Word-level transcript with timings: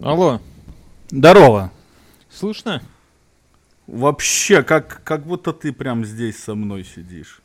Алло, 0.00 0.40
Здорово. 1.10 1.72
слышно? 2.30 2.82
Вообще, 3.86 4.62
как, 4.62 5.02
как 5.02 5.24
будто 5.26 5.52
ты 5.52 5.72
прям 5.72 6.04
здесь 6.04 6.38
со 6.42 6.54
мной 6.54 6.84
сидишь. 6.84 7.40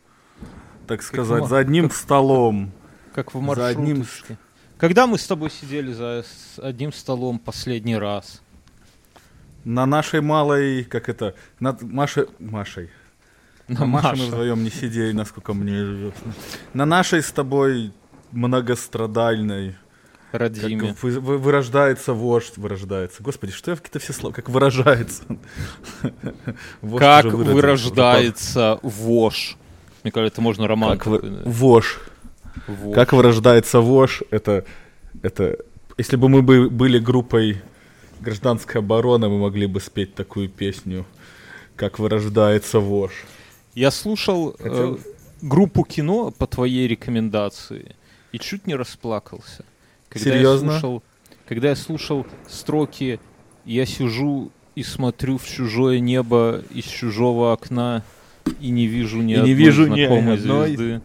Так 0.88 1.02
сказать, 1.02 1.42
ма- 1.42 1.47
за 1.47 1.58
одним 1.58 1.89
столом. 1.89 2.71
Как 3.13 3.34
в 3.34 3.55
За 3.55 3.68
одним 3.68 4.00
маршруточке. 4.00 4.38
Когда 4.78 5.05
мы 5.07 5.18
с 5.18 5.25
тобой 5.28 5.50
сидели 5.52 5.93
за 5.93 6.25
одним 6.57 6.92
столом 6.92 7.39
последний 7.39 7.96
раз? 7.96 8.42
На 9.64 9.86
нашей 9.86 10.20
малой, 10.21 10.83
как 10.83 11.07
это, 11.10 11.36
над 11.60 11.82
Машей, 11.83 12.25
Машей. 12.39 12.89
На 13.68 13.86
Маше 13.86 14.15
мы 14.18 14.25
вдвоем 14.28 14.64
не 14.64 14.71
сидели, 14.71 15.11
насколько 15.14 15.54
мне 15.54 15.83
известно. 15.83 16.33
На 16.74 16.86
нашей 16.86 17.21
с 17.21 17.32
тобой 17.32 17.93
многострадальной, 18.32 19.75
как 20.33 20.42
Радиме. 20.42 20.96
вы- 21.01 21.19
вы- 21.19 21.37
вырождается 21.37 22.14
вождь, 22.14 22.57
вырождается. 22.57 23.21
Господи, 23.21 23.54
что 23.54 23.71
я 23.71 23.78
какие-то 23.78 24.00
все 24.00 24.14
слова, 24.14 24.33
как 24.33 24.50
выражается. 24.50 25.24
Как 26.97 27.25
вырождается 27.25 28.79
вож? 28.82 29.57
Мне 30.04 30.11
кажется, 30.11 30.33
это 30.33 30.41
можно 30.41 30.68
роман 30.68 30.97
Как. 30.97 31.24
Вож. 31.46 32.02
Как 32.94 33.14
вырождается 33.14 33.80
вож, 33.80 34.23
это, 34.31 34.66
это... 35.22 35.58
Если 35.97 36.16
бы 36.17 36.27
мы 36.30 36.41
бы 36.41 36.69
были 36.69 36.97
группой 37.00 37.61
гражданской 38.19 38.81
обороны, 38.81 39.30
мы 39.30 39.38
могли 39.38 39.67
бы 39.67 39.80
спеть 39.80 40.16
такую 40.16 40.50
песню, 40.50 41.05
как 41.75 42.00
вырождается 42.00 42.80
вож. 42.80 43.11
Я 43.75 43.91
слушал 43.91 44.55
э, 44.59 44.63
Хотел- 44.63 45.00
группу 45.41 45.83
кино 45.83 46.31
по 46.31 46.47
твоей 46.47 46.88
рекомендации 46.88 47.95
и 48.31 48.39
чуть 48.39 48.66
не 48.67 48.75
расплакался. 48.75 49.63
Когда 50.14 50.31
Серьезно? 50.31 50.72
Я 50.72 50.80
слушал, 50.80 51.03
когда 51.48 51.70
я 51.70 51.76
слушал 51.76 52.28
строки 52.47 53.19
«Я 53.66 53.86
сижу 53.86 54.52
и 54.75 54.83
смотрю 54.83 55.38
в 55.38 55.45
чужое 55.47 56.00
небо 56.00 56.61
из 56.72 56.86
чужого 56.86 57.52
окна 57.53 58.03
и 58.59 58.70
не 58.70 58.88
вижу 58.88 59.17
ни 59.22 59.33
И 59.33 59.36
не 59.36 59.36
одной 59.36 59.53
вижу 59.53 59.88
ни 59.88 60.05
знакомой 60.05 60.36
одной». 60.36 60.67
звезды». 60.75 61.02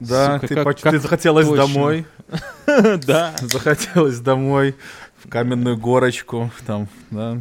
Да, 0.00 0.34
Сука, 0.34 0.48
ты, 0.48 0.54
как- 0.54 0.64
поч- 0.64 0.80
как 0.80 0.92
ты 0.92 0.98
захотелось 0.98 1.46
точно. 1.46 1.66
домой, 1.66 2.04
Да. 3.06 3.34
захотелось 3.40 4.18
домой, 4.20 4.74
в 5.22 5.28
каменную 5.28 5.76
горочку, 5.78 6.50
там, 6.66 6.88
да. 7.10 7.40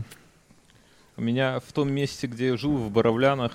У 1.17 1.21
меня 1.21 1.59
в 1.59 1.71
том 1.73 1.91
месте, 1.91 2.27
где 2.27 2.47
я 2.47 2.57
жил, 2.57 2.75
в 2.77 2.89
Боровлянах, 2.89 3.53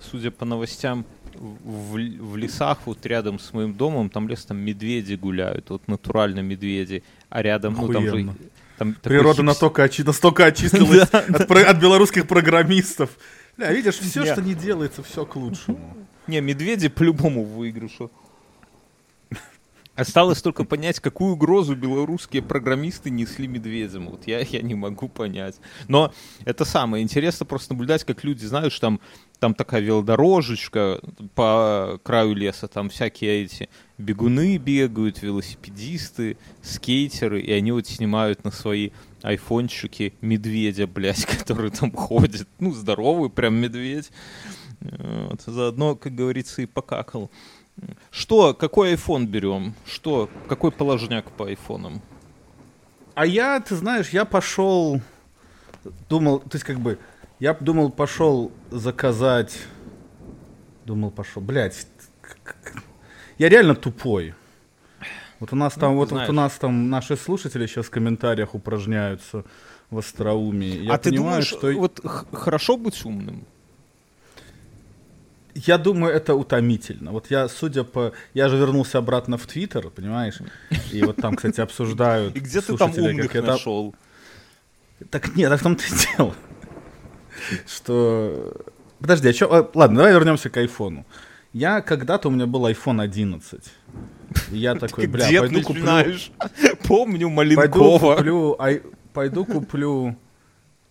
судя 0.00 0.30
по 0.30 0.44
новостям, 0.44 1.04
в, 1.38 1.92
в 1.94 2.36
лесах, 2.36 2.78
вот 2.86 3.04
рядом 3.06 3.38
с 3.38 3.52
моим 3.52 3.74
домом, 3.74 4.10
там 4.10 4.28
лес, 4.28 4.44
там 4.44 4.58
медведи 4.58 5.14
гуляют, 5.14 5.70
вот 5.70 5.88
натурально 5.88 6.40
медведи, 6.40 7.02
а 7.28 7.42
рядом, 7.42 7.74
ну 7.78 7.92
там 7.92 8.02
же... 8.02 8.08
Охуенно. 8.08 8.36
Там 8.78 8.94
Природа 9.02 9.40
хипс- 9.40 9.44
настолько, 9.46 9.82
очи- 9.84 10.04
настолько 10.04 10.44
очистилась 10.44 11.08
от, 11.12 11.48
про- 11.48 11.64
от 11.70 11.80
белорусских 11.80 12.26
программистов. 12.26 13.10
Бля, 13.56 13.72
видишь, 13.72 13.98
все, 13.98 14.24
что 14.26 14.42
не 14.42 14.54
делается, 14.54 15.02
все 15.02 15.24
к 15.24 15.34
лучшему. 15.36 15.96
Не, 16.26 16.40
медведи 16.42 16.88
по-любому 16.88 17.44
в 17.44 17.56
выигрышу. 17.56 18.10
Осталось 19.96 20.42
только 20.42 20.64
понять, 20.64 21.00
какую 21.00 21.32
угрозу 21.32 21.74
белорусские 21.74 22.42
программисты 22.42 23.08
несли 23.10 23.46
медведям. 23.48 24.10
Вот 24.10 24.26
я, 24.26 24.40
я 24.40 24.60
не 24.60 24.74
могу 24.74 25.08
понять. 25.08 25.56
Но 25.88 26.12
это 26.44 26.66
самое 26.66 27.02
интересно 27.02 27.46
просто 27.46 27.72
наблюдать, 27.72 28.04
как 28.04 28.22
люди, 28.22 28.44
знаешь, 28.44 28.78
там, 28.78 29.00
там 29.38 29.54
такая 29.54 29.80
велодорожечка 29.80 31.00
по 31.34 31.98
краю 32.02 32.34
леса, 32.34 32.68
там 32.68 32.90
всякие 32.90 33.44
эти 33.44 33.70
бегуны 33.96 34.58
бегают, 34.58 35.22
велосипедисты, 35.22 36.36
скейтеры, 36.62 37.40
и 37.40 37.50
они 37.50 37.72
вот 37.72 37.86
снимают 37.86 38.44
на 38.44 38.50
свои 38.50 38.90
айфончики 39.22 40.12
медведя, 40.20 40.86
блядь, 40.86 41.24
который 41.38 41.70
там 41.70 41.90
ходит. 41.90 42.46
Ну, 42.58 42.72
здоровый 42.72 43.30
прям 43.30 43.54
медведь. 43.54 44.10
Вот, 44.80 45.42
заодно, 45.46 45.96
как 45.96 46.14
говорится, 46.14 46.62
и 46.62 46.66
покакал. 46.66 47.30
Что, 48.10 48.54
какой 48.54 48.94
iPhone 48.94 49.26
берем? 49.26 49.74
Что, 49.86 50.30
какой 50.48 50.72
положняк 50.72 51.30
по 51.32 51.46
айфонам? 51.46 52.00
А 53.14 53.26
я, 53.26 53.60
ты 53.60 53.76
знаешь, 53.76 54.10
я 54.10 54.24
пошел, 54.24 55.00
думал, 56.08 56.40
то 56.40 56.50
есть 56.54 56.64
как 56.64 56.78
бы, 56.78 56.98
я 57.38 57.54
думал, 57.54 57.90
пошел 57.90 58.52
заказать, 58.70 59.58
думал, 60.84 61.10
пошел, 61.10 61.42
блядь, 61.42 61.86
я 63.38 63.48
реально 63.48 63.74
тупой. 63.74 64.34
Вот 65.40 65.52
у 65.52 65.56
нас 65.56 65.74
там, 65.74 65.92
Ну, 65.92 65.96
вот, 65.98 66.08
знаешь. 66.08 66.28
вот 66.28 66.32
у 66.32 66.36
нас 66.36 66.52
там 66.54 66.88
наши 66.88 67.16
слушатели 67.16 67.66
сейчас 67.66 67.86
в 67.86 67.90
комментариях 67.90 68.54
упражняются 68.54 69.44
в 69.90 69.98
остроумии. 69.98 70.84
Я 70.84 70.94
а 70.94 70.98
ты 70.98 71.10
понимаю, 71.10 71.42
думаешь, 71.42 71.46
что 71.46 71.72
вот 71.72 72.00
хорошо 72.32 72.76
быть 72.76 73.04
умным? 73.04 73.46
Я 75.66 75.78
думаю, 75.78 76.12
это 76.14 76.34
утомительно. 76.34 77.12
Вот 77.12 77.30
я, 77.30 77.48
судя 77.48 77.84
по... 77.84 78.12
Я 78.34 78.48
же 78.48 78.56
вернулся 78.58 78.98
обратно 78.98 79.36
в 79.38 79.46
Твиттер, 79.46 79.90
понимаешь? 79.90 80.38
И 80.92 81.02
вот 81.02 81.16
там, 81.16 81.34
кстати, 81.36 81.60
обсуждают 81.60 82.36
И 82.36 82.40
где 82.40 82.60
ты 82.60 82.76
там 82.76 82.90
умных 82.96 83.34
это- 83.34 83.46
нашел? 83.52 83.94
Так 85.10 85.34
нет, 85.36 85.50
так 85.50 85.60
в 85.60 85.62
том-то 85.62 85.82
и 85.84 86.16
дело. 86.16 86.34
Что... 87.66 88.52
Подожди, 89.00 89.28
а 89.28 89.32
чё... 89.32 89.46
а, 89.52 89.70
Ладно, 89.74 89.96
давай 89.98 90.12
вернемся 90.12 90.48
к 90.50 90.56
айфону. 90.56 91.04
Я 91.52 91.80
когда-то 91.80 92.28
у 92.28 92.30
меня 92.30 92.46
был 92.46 92.66
iPhone 92.66 93.00
11. 93.02 93.60
И 94.52 94.56
я 94.58 94.74
такой, 94.74 95.06
бля, 95.06 95.28
дед 95.28 95.40
пойду 95.42 95.62
куплю... 95.62 95.84
Помню 96.88 97.34
Пойду 97.34 97.56
Маленкова. 97.56 98.16
куплю, 98.16 98.56
ай- 98.58 98.82
пойду 99.12 99.44
куплю 99.44 100.16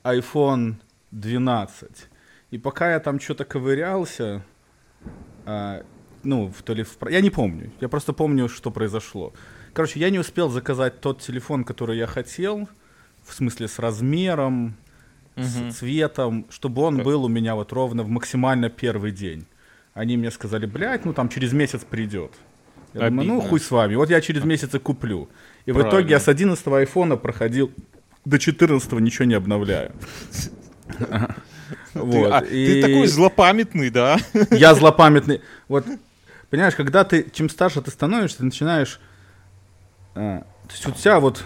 iPhone 0.04 0.76
12. 1.12 1.90
И 2.52 2.58
пока 2.58 2.92
я 2.94 3.00
там 3.00 3.20
что-то 3.20 3.44
ковырялся, 3.46 4.24
а, 4.36 4.42
ну, 6.24 6.48
в, 6.48 6.62
то 6.64 6.74
ли 6.74 6.84
в... 6.84 6.98
Я 7.10 7.22
не 7.22 7.30
помню. 7.30 7.72
Я 7.82 7.88
просто 7.90 8.14
помню, 8.14 8.50
что 8.50 8.72
произошло. 8.72 9.34
Короче, 9.74 10.00
я 10.00 10.10
не 10.10 10.20
успел 10.20 10.50
заказать 10.50 11.02
тот 11.02 11.22
телефон, 11.22 11.64
который 11.64 11.98
я 11.98 12.08
хотел, 12.08 12.68
в 13.24 13.34
смысле 13.34 13.68
с 13.68 13.80
размером, 13.80 14.76
Мгм. 15.36 15.72
с 15.72 15.78
цветом, 15.78 16.46
чтобы 16.50 16.82
он 16.82 17.04
был 17.04 17.26
у 17.26 17.28
меня 17.28 17.56
вот 17.56 17.74
ровно 17.74 18.04
в 18.04 18.08
максимально 18.08 18.70
первый 18.70 19.12
день. 19.12 19.46
Они 19.94 20.16
мне 20.18 20.32
сказали, 20.32 20.66
блядь, 20.66 21.04
ну 21.06 21.14
там 21.14 21.28
через 21.28 21.52
месяц 21.52 21.82
придет. 21.84 22.32
Я 22.94 23.10
думаю, 23.10 23.28
ну 23.28 23.34
Обидно. 23.36 23.50
хуй 23.50 23.60
с 23.60 23.70
вами, 23.70 23.96
вот 23.96 24.10
я 24.10 24.22
через 24.22 24.46
месяц 24.46 24.74
и 24.74 24.80
куплю. 24.80 25.28
И 25.66 25.72
в 25.74 25.76
итоге 25.76 25.90
Правильно. 25.90 26.10
я 26.12 26.20
с 26.22 26.30
11 26.30 26.68
айфона 26.68 27.18
проходил 27.18 27.74
до 28.24 28.40
14 28.40 28.94
ничего 28.94 29.26
не 29.26 29.34
обновляю. 29.36 29.92
Ты, 31.94 32.00
Вот, 32.00 32.32
а, 32.32 32.42
ты 32.42 32.80
и 32.80 32.82
такой 32.82 33.08
злопамятный, 33.08 33.90
да? 33.90 34.18
Я 34.52 34.76
злопамятный. 34.76 35.42
Вот, 35.68 35.86
понимаешь, 36.50 36.76
когда 36.76 37.04
ты, 37.04 37.26
чем 37.34 37.50
старше 37.50 37.82
ты 37.82 37.92
становишься, 37.92 38.40
ты 38.40 38.46
начинаешь... 38.46 39.00
а, 40.16 40.40
то 40.68 40.72
есть 40.72 40.86
у 40.88 40.92
тебя 40.92 41.20
вот... 41.20 41.44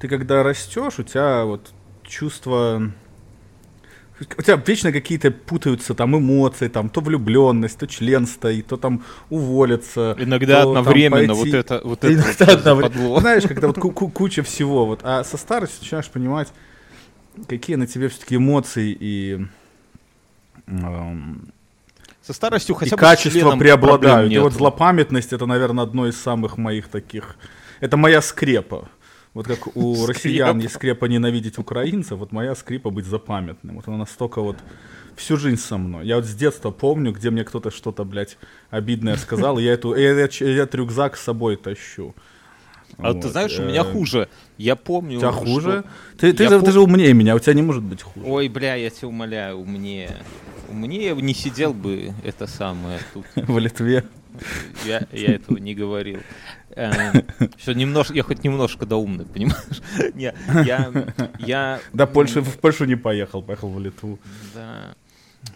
Ты 0.00 0.08
когда 0.08 0.42
растешь, 0.42 0.98
у 0.98 1.02
тебя 1.02 1.44
вот 1.44 1.72
чувство... 2.02 2.90
У 4.38 4.42
тебя 4.42 4.62
вечно 4.64 4.92
какие-то 4.92 5.32
путаются 5.32 5.92
там 5.94 6.16
эмоции, 6.16 6.68
там 6.68 6.88
то 6.88 7.00
влюбленность, 7.00 7.78
то 7.78 7.86
член 7.88 8.26
стоит, 8.28 8.68
то 8.68 8.76
там 8.76 9.02
уволиться. 9.28 10.14
Иногда 10.18 10.62
то 10.62 10.72
там 10.74 10.78
одновременно 10.78 11.34
вот 11.34 11.42
пойти- 11.42 11.56
это 11.56 11.80
вот 11.82 12.04
это 12.04 12.12
Иногда 12.14 12.26
вот 12.28 12.34
всё 12.36 12.44
одновременно. 12.58 12.88
западло. 12.94 13.20
Знаешь, 13.20 13.42
когда 13.42 13.66
вот 13.66 13.78
ку- 13.78 13.90
ку- 13.90 14.08
куча 14.08 14.42
всего. 14.44 14.86
Вот. 14.86 15.00
А 15.02 15.24
со 15.24 15.36
старостью 15.36 15.80
начинаешь 15.82 16.08
понимать, 16.10 16.52
какие 17.48 17.76
на 17.76 17.86
тебе 17.86 18.08
все-таки 18.08 18.36
эмоции 18.36 18.96
и, 18.98 19.46
эм, 20.66 21.52
Со 22.22 22.32
старостью 22.32 22.74
и 22.74 22.78
хотя 22.78 22.96
бы 22.96 23.00
с 23.00 23.00
качества 23.00 23.32
членом 23.32 23.58
преобладают. 23.58 24.32
И 24.32 24.38
вот 24.38 24.52
злопамятность 24.52 25.32
это, 25.32 25.46
наверное, 25.46 25.84
одно 25.84 26.06
из 26.06 26.16
самых 26.20 26.56
моих 26.56 26.88
таких. 26.88 27.36
Это 27.80 27.96
моя 27.96 28.22
скрепа. 28.22 28.88
Вот 29.34 29.48
как 29.48 29.76
у 29.76 29.94
Скрепа. 29.94 30.12
россиян 30.12 30.58
есть 30.60 30.74
скрепа 30.74 31.06
ненавидеть 31.06 31.58
украинцев, 31.58 32.18
вот 32.18 32.30
моя 32.30 32.54
скрепа 32.54 32.90
быть 32.90 33.04
запамятным. 33.04 33.76
Вот 33.76 33.88
она 33.88 33.98
настолько 33.98 34.40
вот 34.40 34.56
всю 35.16 35.36
жизнь 35.36 35.60
со 35.60 35.76
мной. 35.76 36.06
Я 36.06 36.16
вот 36.16 36.24
с 36.24 36.34
детства 36.34 36.70
помню, 36.70 37.12
где 37.12 37.30
мне 37.30 37.42
кто-то 37.42 37.72
что-то, 37.72 38.04
блядь, 38.04 38.38
обидное 38.70 39.16
сказал, 39.16 39.58
и 39.58 39.64
я, 39.64 39.72
эту, 39.72 39.94
я, 39.96 40.12
я 40.12 40.28
я 40.40 40.62
этот 40.62 40.74
рюкзак 40.76 41.16
с 41.16 41.22
собой 41.22 41.56
тащу. 41.56 42.14
А 42.98 43.12
ты 43.12 43.20
Вот, 43.20 43.32
знаешь, 43.32 43.58
у 43.58 43.62
меня 43.62 43.80
э, 43.82 43.92
хуже. 43.92 44.28
Я 44.58 44.76
помню, 44.76 45.16
У 45.16 45.20
тебя 45.20 45.32
что- 45.32 45.40
хуже? 45.40 45.84
Ты, 46.18 46.32
ты, 46.32 46.48
же, 46.48 46.56
пом- 46.56 46.64
ты 46.64 46.72
же 46.72 46.80
умнее 46.80 47.12
меня, 47.14 47.34
у 47.34 47.38
тебя 47.38 47.54
не 47.54 47.62
может 47.62 47.82
быть 47.82 48.02
хуже. 48.02 48.26
Ой, 48.26 48.48
бля, 48.48 48.74
я 48.76 48.90
тебя 48.90 49.08
умоляю, 49.08 49.58
умнее. 49.58 50.16
Умнее 50.70 51.14
не 51.16 51.34
сидел 51.34 51.74
бы 51.74 52.12
это 52.24 52.46
самое 52.46 52.98
тут. 53.12 53.24
В 53.36 53.58
Литве. 53.58 54.04
Я, 54.84 55.06
я 55.12 55.34
этого 55.34 55.58
не 55.58 55.74
говорил. 55.74 56.18
Все 57.56 57.72
немножко, 57.72 58.14
я 58.14 58.22
хоть 58.24 58.42
немножко 58.42 58.84
да 58.84 58.96
умный, 58.96 59.24
понимаешь? 59.26 59.80
Не, 60.14 60.34
я, 60.66 60.90
я, 61.38 61.80
Да, 61.92 62.06
Польша, 62.06 62.40
в 62.42 62.58
Польшу 62.58 62.84
не 62.84 62.96
поехал, 62.96 63.42
поехал 63.42 63.68
в 63.68 63.78
Литву. 63.80 64.18
да, 64.54 64.96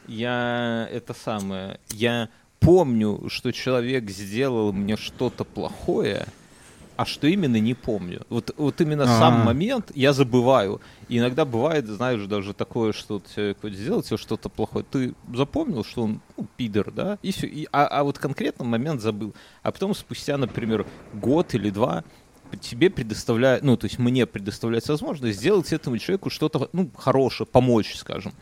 я 0.06 0.88
это 0.92 1.14
самое, 1.14 1.80
я 1.90 2.28
помню, 2.60 3.24
что 3.28 3.50
человек 3.52 4.08
сделал 4.10 4.72
мне 4.72 4.96
что-то 4.96 5.42
плохое, 5.44 6.26
а 6.98 7.04
что 7.04 7.28
именно 7.28 7.60
не 7.60 7.74
помню. 7.74 8.22
Вот, 8.28 8.52
вот 8.56 8.80
именно 8.80 9.04
А-а-а. 9.04 9.18
сам 9.20 9.44
момент 9.44 9.92
я 9.94 10.12
забываю. 10.12 10.80
И 11.08 11.18
иногда 11.18 11.44
бывает, 11.44 11.86
знаешь, 11.86 12.26
даже 12.26 12.54
такое, 12.54 12.92
что 12.92 13.22
человек 13.32 13.58
сделал 13.62 14.02
тебе 14.02 14.16
что-то 14.16 14.48
плохое, 14.48 14.84
ты 14.84 15.14
запомнил, 15.32 15.84
что 15.84 16.02
он 16.02 16.20
ну, 16.36 16.48
пидор, 16.56 16.90
да, 16.90 17.16
и 17.22 17.30
все. 17.30 17.46
И, 17.46 17.68
а, 17.70 17.86
а 17.86 18.02
вот 18.02 18.18
конкретно 18.18 18.64
момент 18.64 19.00
забыл. 19.00 19.32
А 19.62 19.70
потом 19.70 19.94
спустя, 19.94 20.36
например, 20.36 20.86
год 21.14 21.54
или 21.54 21.70
два 21.70 22.02
тебе 22.60 22.90
предоставляют, 22.90 23.62
ну, 23.62 23.76
то 23.76 23.84
есть 23.86 24.00
мне 24.00 24.26
предоставляется 24.26 24.90
возможность 24.90 25.38
сделать 25.38 25.72
этому 25.72 25.98
человеку 25.98 26.30
что-то, 26.30 26.68
ну, 26.72 26.90
хорошее, 26.96 27.46
помочь, 27.46 27.94
скажем. 27.94 28.32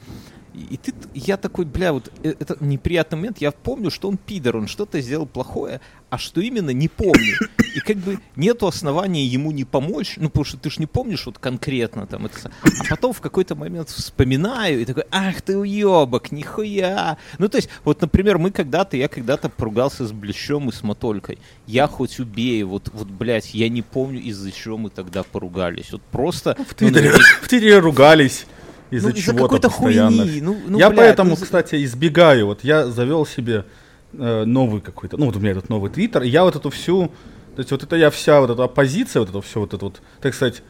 И 0.57 0.79
ты, 0.79 0.95
я 1.15 1.37
такой, 1.37 1.67
бля, 1.67 1.93
вот 1.93 2.11
э, 2.23 2.35
это 2.39 2.57
неприятный 2.61 3.17
момент, 3.17 3.39
я 3.39 3.51
помню, 3.51 3.91
что 3.91 4.09
он 4.09 4.17
пидор, 4.17 4.57
он 4.57 4.69
что-то 4.69 5.01
сделал 5.03 5.27
плохое, 5.27 5.83
а 6.09 6.17
что 6.17 6.41
именно, 6.41 6.71
не 6.71 6.89
помню. 6.89 7.37
И 7.75 7.81
как 7.81 7.99
бы 7.99 8.19
нету 8.37 8.67
основания 8.67 9.27
ему 9.27 9.51
не 9.51 9.65
помочь, 9.65 10.15
ну, 10.17 10.31
потому 10.31 10.45
что 10.47 10.57
ты 10.57 10.71
же 10.71 10.77
не 10.79 10.87
помнишь 10.87 11.27
вот 11.27 11.39
конкретно 11.39 12.07
там 12.07 12.25
это. 12.25 12.51
А 12.63 12.85
потом 12.89 13.13
в 13.13 13.21
какой-то 13.21 13.55
момент 13.55 13.91
вспоминаю 13.91 14.81
и 14.81 14.87
такой, 14.87 15.05
ах 15.11 15.43
ты 15.43 15.59
уебок, 15.59 16.33
нихуя. 16.33 17.19
Ну, 17.39 17.49
то 17.49 17.59
есть, 17.59 17.69
вот, 17.85 18.01
например, 18.01 18.39
мы 18.39 18.51
когда-то, 18.51 18.97
я 18.97 19.09
когда-то 19.09 19.51
поругался 19.51 20.07
с 20.07 20.13
Блещом 20.13 20.71
и 20.71 20.73
с 20.73 20.83
Мотолькой. 20.83 21.39
Я 21.67 21.87
хоть 21.87 22.19
убей, 22.19 22.63
вот, 22.63 22.89
вот, 22.95 23.09
блядь, 23.09 23.53
я 23.53 23.69
не 23.69 23.83
помню, 23.83 24.21
из-за 24.23 24.53
чего 24.53 24.79
мы 24.79 24.89
тогда 24.89 25.23
поругались. 25.23 25.93
Вот 25.93 26.01
просто... 26.01 26.55
Ну, 26.57 26.65
в 26.65 26.75
Твиттере, 26.75 27.13
ну, 27.13 27.19
в 27.43 27.49
Твиттере 27.49 27.79
ругались 27.79 28.47
из-за 28.91 29.09
ну, 29.09 29.15
чего-то 29.15 29.57
из 29.57 29.61
постоянно. 29.61 30.25
Хуйни. 30.25 30.41
Ну, 30.41 30.57
ну, 30.67 30.79
я 30.79 30.89
блядь, 30.89 30.99
поэтому, 30.99 31.31
ну... 31.31 31.37
кстати, 31.37 31.83
избегаю. 31.85 32.47
Вот 32.47 32.65
я 32.65 32.87
завел 32.87 33.27
себе 33.27 33.65
э, 34.13 34.45
новый 34.45 34.81
какой-то, 34.81 35.17
ну 35.17 35.27
вот 35.27 35.37
у 35.37 35.41
меня 35.41 35.53
этот 35.53 35.69
новый 35.69 35.91
твиттер, 35.91 36.23
и 36.23 36.29
я 36.29 36.45
вот 36.45 36.57
эту 36.57 36.71
всю, 36.71 37.09
то 37.55 37.61
есть 37.61 37.71
вот 37.71 37.83
это 37.83 37.97
я 37.97 38.11
вся 38.11 38.41
вот 38.41 38.51
эта 38.51 38.65
оппозиция, 38.65 39.21
вот 39.21 39.31
это 39.31 39.41
все 39.41 39.61
вот 39.61 39.75
это 39.75 39.85
вот, 39.85 40.03
так 40.21 40.35
сказать, 40.35 40.63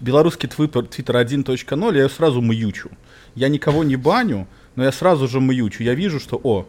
белорусский 0.00 0.48
твиттер, 0.48 0.86
твиттер 0.86 1.16
1.0, 1.16 1.94
я 1.94 2.02
ее 2.02 2.08
сразу 2.08 2.40
мьючу. 2.40 2.90
Я 3.34 3.48
никого 3.48 3.84
не 3.84 3.96
баню, 3.96 4.46
но 4.76 4.84
я 4.84 4.92
сразу 4.92 5.28
же 5.28 5.40
мьючу. 5.40 5.82
Я 5.82 5.94
вижу, 5.94 6.18
что, 6.20 6.40
о, 6.42 6.66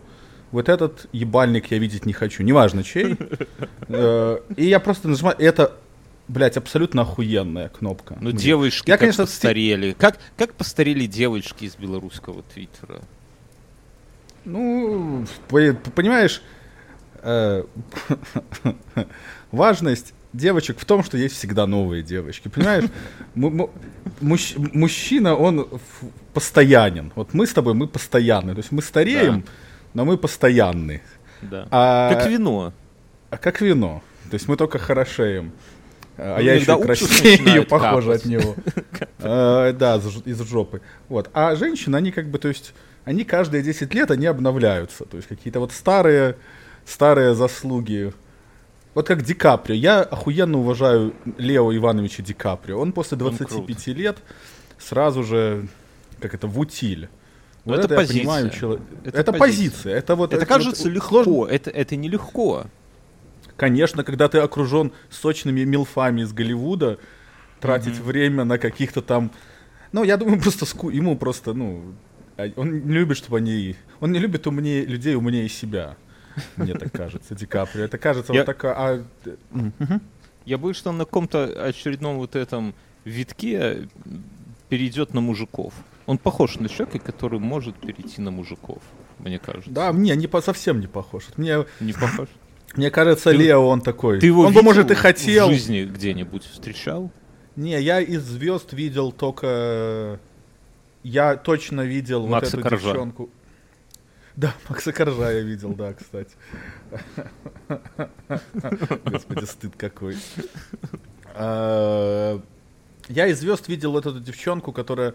вот 0.52 0.70
этот 0.70 1.08
ебальник 1.12 1.72
я 1.72 1.80
видеть 1.80 2.06
не 2.06 2.14
хочу, 2.14 2.44
неважно 2.44 2.84
чей. 2.84 3.18
Э, 3.88 4.40
и 4.56 4.66
я 4.66 4.80
просто 4.80 5.08
нажимаю, 5.08 5.36
это 5.38 5.74
Блять, 6.28 6.58
абсолютно 6.58 7.04
охуенная 7.04 7.70
кнопка. 7.70 8.18
Ну, 8.20 8.32
девушки 8.32 8.90
я, 8.90 8.98
конечно, 8.98 9.26
постарели. 9.26 9.94
Как, 9.94 10.18
как 10.38 10.54
постарели 10.54 11.06
девочки 11.06 11.66
из 11.66 11.76
белорусского 11.76 12.42
твиттера? 12.42 13.02
Ну, 14.44 15.26
понимаешь, 15.50 16.42
э, 17.22 17.64
важность 19.52 20.14
девочек 20.34 20.80
в 20.80 20.86
том, 20.86 21.04
что 21.04 21.18
есть 21.18 21.36
всегда 21.36 21.68
новые 21.68 22.04
девочки. 22.04 22.48
Понимаешь, 22.48 22.86
мужчина, 24.22 25.36
он 25.36 25.68
постоянен. 26.34 27.12
Вот 27.16 27.34
мы 27.34 27.48
с 27.48 27.54
тобой, 27.54 27.74
мы 27.74 27.88
постоянны. 27.88 28.54
То 28.54 28.60
есть 28.60 28.72
мы 28.72 28.82
стареем, 28.82 29.42
да. 29.42 29.52
но 29.94 30.06
мы 30.06 30.18
постоянны. 30.18 31.02
Да. 31.42 31.68
А, 31.72 32.14
как 32.14 32.28
вино. 32.28 32.74
А 33.30 33.38
как 33.38 33.62
вино. 33.62 34.02
То 34.30 34.36
есть 34.36 34.48
мы 34.48 34.58
только 34.58 34.80
хорошеем. 34.80 35.52
А 36.18 36.40
я 36.40 36.54
еще 36.54 36.80
краснею, 36.80 37.66
похоже, 37.70 38.14
от 38.14 38.26
него. 38.26 38.56
А, 39.28 39.74
да, 39.74 39.96
из 39.98 40.42
жопы. 40.42 40.82
Вот. 41.10 41.32
А 41.34 41.56
женщины, 41.56 41.96
они 41.96 42.12
как 42.12 42.30
бы, 42.30 42.38
то 42.38 42.48
есть, 42.48 42.76
они 43.06 43.24
каждые 43.24 43.64
10 43.64 43.92
лет, 43.96 44.12
они 44.12 44.28
обновляются. 44.28 45.06
То 45.06 45.18
есть, 45.18 45.28
какие-то 45.28 45.60
вот 45.60 45.72
старые, 45.72 46.36
старые 46.86 47.34
заслуги. 47.34 48.14
Вот 48.94 49.08
как 49.08 49.24
Ди 49.24 49.34
Каприо. 49.34 49.76
Я 49.76 50.02
охуенно 50.02 50.60
уважаю 50.60 51.14
Лео 51.38 51.76
Ивановича 51.76 52.22
Ди 52.22 52.34
Каприо. 52.34 52.80
Он 52.80 52.92
после 52.92 53.18
25 53.18 53.88
лет 53.88 54.18
сразу 54.78 55.24
же, 55.24 55.68
как 56.20 56.36
это, 56.36 56.48
в 56.48 56.60
утиль. 56.60 57.10
Вот 57.66 57.80
это, 57.80 57.88
это 57.88 57.96
позиция. 57.96 58.18
я 58.18 58.24
понимаю. 58.24 58.50
Чело... 58.52 58.80
Это, 59.04 59.18
это 59.18 59.34
позиция. 59.34 59.40
позиция. 59.40 59.96
Это, 59.98 60.16
вот, 60.16 60.34
это, 60.34 60.38
это 60.38 60.46
кажется 60.46 60.84
вот, 60.84 60.94
легко. 60.94 61.24
Сложно... 61.24 61.52
Это, 61.52 61.72
это 61.72 61.96
нелегко. 61.96 62.66
Конечно, 63.58 64.04
когда 64.04 64.28
ты 64.28 64.40
окружен 64.40 64.92
сочными 65.10 65.64
милфами 65.64 66.22
из 66.22 66.34
Голливуда, 66.34 67.00
тратить 67.60 67.96
mm-hmm. 67.96 68.04
время 68.04 68.44
на 68.44 68.58
каких-то 68.58 69.02
там... 69.02 69.32
Ну, 69.92 70.04
я 70.04 70.18
думаю, 70.18 70.40
просто 70.42 70.66
ску... 70.66 70.90
ему 70.90 71.18
просто, 71.18 71.54
ну... 71.54 71.94
А, 72.38 72.52
он 72.58 72.86
не 72.86 72.94
любит, 72.94 73.18
чтобы 73.18 73.38
они... 73.38 73.76
Он 74.02 74.12
не 74.12 74.20
любит 74.20 74.46
умнее 74.46 74.86
людей 74.86 75.16
умнее 75.16 75.48
себя. 75.48 75.96
Мне 76.58 76.74
так 76.74 76.92
кажется, 76.94 77.34
Ди 77.34 77.46
Каприо. 77.46 77.86
Это 77.86 77.98
кажется 77.98 78.34
я... 78.34 78.42
вот 78.42 78.46
такая... 78.46 78.74
А... 78.74 79.06
Я 80.46 80.58
боюсь, 80.58 80.78
что 80.78 80.90
он 80.90 80.98
на 80.98 81.06
каком-то 81.06 81.46
очередном 81.66 82.18
вот 82.18 82.36
этом 82.36 82.76
витке 83.04 83.88
перейдет 84.70 85.14
на 85.14 85.22
мужиков. 85.22 85.74
Он 86.06 86.18
похож 86.18 86.60
на 86.60 86.70
человека, 86.70 87.00
который 87.00 87.40
может 87.40 87.76
перейти 87.78 88.22
на 88.22 88.30
мужиков, 88.30 88.84
мне 89.18 89.40
кажется. 89.40 89.72
Да, 89.72 89.92
мне 89.92 90.16
не 90.16 90.28
по, 90.28 90.42
совсем 90.42 90.80
не 90.80 90.88
похож. 90.88 91.24
Мне... 91.38 91.66
Не 91.80 91.94
похож? 91.94 92.28
Мне 92.76 92.92
кажется, 92.92 93.32
ты, 93.32 93.38
Лео 93.38 93.68
он 93.68 93.82
такой. 93.82 94.20
Ты 94.20 94.28
его 94.28 94.44
он 94.44 94.54
бы, 94.54 94.62
может, 94.62 94.92
и 94.92 94.96
хотел. 94.96 95.48
В 95.48 95.52
жизни 95.52 95.84
где-нибудь 95.86 96.44
встречал? 96.44 97.12
Не, 97.56 97.80
я 97.82 98.02
из 98.02 98.24
звезд 98.24 98.74
видел 98.74 99.12
только. 99.12 100.20
Я 101.04 101.38
точно 101.38 101.82
видел 101.82 102.28
Макса 102.28 102.58
вот 102.58 102.66
эту 102.66 102.70
Коржа. 102.70 102.88
девчонку. 102.92 103.30
Да, 104.36 104.54
Макса 104.70 104.92
Коржа 104.92 105.32
я 105.32 105.42
видел, 105.42 105.74
да, 105.74 105.94
кстати. 105.94 106.36
Господи, 109.06 109.46
стыд 109.46 109.74
какой. 109.78 110.18
А, 111.34 112.42
я 113.08 113.28
из 113.28 113.40
звезд 113.40 113.68
видел 113.68 113.98
эту 113.98 114.20
девчонку, 114.20 114.74
которая 114.74 115.14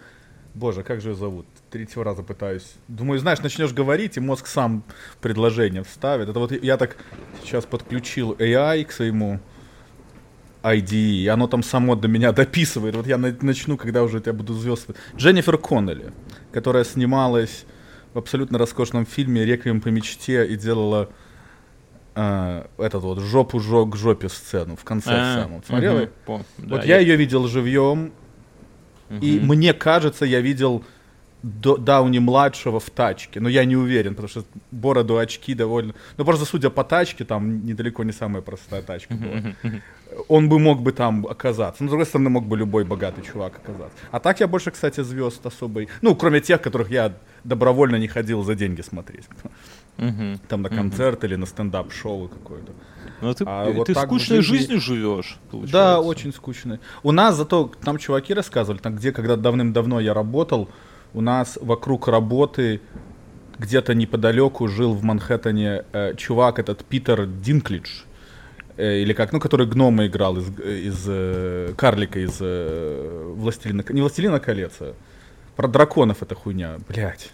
Боже, 0.55 0.83
как 0.83 1.01
же 1.01 1.11
ее 1.11 1.15
зовут? 1.15 1.47
Третьего 1.71 2.05
раза 2.05 2.23
пытаюсь. 2.23 2.75
Думаю, 2.89 3.21
знаешь, 3.21 3.41
начнешь 3.41 3.73
говорить, 3.73 4.17
и 4.17 4.21
мозг 4.21 4.47
сам 4.47 4.83
предложение 5.21 5.85
вставит. 5.85 6.29
Это 6.29 6.39
вот 6.39 6.53
я 6.53 6.77
так 6.77 6.97
сейчас 7.43 7.65
подключил 7.65 8.33
AI 8.33 8.85
к 8.85 8.93
своему 8.93 9.41
ID, 10.63 10.93
и 10.93 11.27
оно 11.29 11.47
там 11.47 11.63
само 11.63 11.95
до 11.95 12.09
меня 12.09 12.33
дописывает. 12.33 12.97
Вот 12.97 13.07
я 13.07 13.17
начну, 13.17 13.77
когда 13.77 14.03
уже 14.03 14.23
я 14.25 14.33
буду 14.33 14.55
звезд. 14.55 14.91
Дженнифер 15.17 15.57
Коннелли, 15.57 16.13
которая 16.53 16.85
снималась 16.85 17.65
в 18.13 18.19
абсолютно 18.19 18.59
роскошном 18.59 19.07
фильме 19.07 19.45
«Реквием 19.45 19.81
по 19.81 19.89
мечте» 19.89 20.47
и 20.47 20.57
делала 20.57 21.11
э, 22.15 22.67
этот 22.79 23.03
вот 23.03 23.21
жопу 23.21 23.61
жог 23.61 23.97
жопе 23.97 24.29
сцену 24.29 24.77
в 24.77 24.85
конце 24.85 25.11
а, 25.13 25.43
самом. 25.43 25.63
Смотрела? 25.63 26.09
Угу, 26.27 26.45
вот 26.59 26.85
я, 26.85 26.97
я 26.97 26.99
ее 26.99 27.17
видел 27.17 27.47
живьем, 27.47 28.13
и 29.21 29.41
мне 29.41 29.73
кажется, 29.73 30.25
я 30.25 30.41
видел 30.41 30.85
Дауни-младшего 31.43 32.81
в 32.81 32.91
тачке, 32.91 33.41
но 33.41 33.49
я 33.49 33.65
не 33.65 33.77
уверен, 33.77 34.11
потому 34.15 34.29
что 34.29 34.45
бороду, 34.71 35.17
очки 35.17 35.55
довольно... 35.55 35.95
Ну, 36.19 36.25
просто 36.25 36.45
судя 36.45 36.71
по 36.71 36.85
тачке, 36.85 37.25
там 37.25 37.65
недалеко 37.65 38.05
не 38.05 38.13
самая 38.13 38.43
простая 38.43 38.83
тачка 38.83 39.15
была. 39.15 39.55
Он 40.29 40.49
бы 40.49 40.59
мог 40.59 40.83
бы 40.83 40.93
там 40.93 41.27
оказаться. 41.27 41.83
Но, 41.83 41.89
с 41.89 41.91
другой 41.91 42.07
стороны, 42.07 42.31
мог 42.31 42.47
бы 42.47 42.59
любой 42.59 42.85
богатый 42.85 43.23
чувак 43.23 43.61
оказаться. 43.65 43.97
А 44.11 44.21
так 44.21 44.41
я 44.41 44.49
больше, 44.49 44.71
кстати, 44.71 45.03
звезд 45.03 45.47
особой... 45.47 45.89
Ну, 46.03 46.15
кроме 46.15 46.41
тех, 46.41 46.61
которых 46.61 46.91
я 46.91 47.15
добровольно 47.45 47.97
не 47.97 48.09
ходил 48.09 48.43
за 48.43 48.55
деньги 48.55 48.83
смотреть. 48.83 49.25
Там 50.49 50.63
на 50.63 50.69
концерт 50.69 51.25
или 51.25 51.37
на 51.37 51.47
стендап-шоу 51.47 52.29
какое-то. 52.29 52.73
Ну, 53.21 53.35
ты, 53.35 53.45
а 53.47 53.71
вот 53.71 53.87
ты 53.87 53.95
скучной 53.95 54.41
жизни... 54.41 54.59
жизнью 54.59 54.81
живешь, 54.81 55.39
получается. 55.51 55.73
Да, 55.73 56.01
очень 56.01 56.33
скучной. 56.33 56.81
У 57.03 57.13
нас 57.13 57.37
зато, 57.37 57.71
там 57.83 57.99
чуваки 57.99 58.33
рассказывали, 58.33 58.81
там 58.81 58.97
где, 58.97 59.13
когда 59.13 59.37
давным-давно 59.37 60.01
я 60.01 60.15
работал, 60.15 60.71
у 61.13 61.21
нас 61.21 61.59
вокруг 61.61 62.09
работы 62.09 62.81
где-то 63.59 63.95
неподалеку 63.95 64.69
жил 64.69 64.95
в 64.95 65.03
Манхэттене 65.03 65.85
э, 65.93 66.15
чувак, 66.17 66.59
этот 66.59 66.83
Питер 66.85 67.27
Динклидж, 67.27 68.05
э, 68.79 69.01
или 69.01 69.13
как, 69.13 69.33
ну, 69.33 69.41
который 69.41 69.67
гнома 69.67 70.07
играл 70.07 70.39
из, 70.39 70.49
из 70.59 71.05
э, 71.07 71.75
карлика 71.77 72.21
из 72.21 72.39
э, 72.41 73.33
Властелина, 73.37 73.85
не 73.91 74.01
Властелина 74.01 74.41
колец, 74.41 74.73
а 74.81 74.95
про 75.57 75.69
драконов 75.69 76.23
эта 76.23 76.35
хуйня, 76.35 76.79
блядь. 76.89 77.33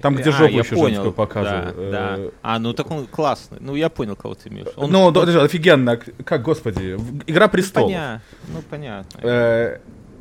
Там, 0.00 0.16
где 0.16 0.30
а, 0.30 0.32
жопу 0.32 0.56
а, 0.56 0.58
еще 0.58 0.74
понял. 0.74 0.86
женскую 0.88 1.12
показывал. 1.12 1.90
Да, 1.90 2.16
да. 2.16 2.30
А, 2.42 2.58
ну 2.58 2.72
так 2.72 2.90
он 2.90 3.06
классный. 3.06 3.58
Ну, 3.60 3.74
я 3.74 3.88
понял, 3.88 4.16
кого 4.16 4.34
ты 4.34 4.48
имеешь. 4.48 4.68
Он, 4.76 4.90
ну, 4.90 5.04
он... 5.04 5.16
Офигенно. 5.38 5.96
Как, 5.96 6.42
господи, 6.42 6.96
Игра 7.26 7.46
ну, 7.46 7.52
престолов. 7.52 7.92
Ну, 8.48 8.62
понятно. 8.68 9.20
Э, 9.22 9.78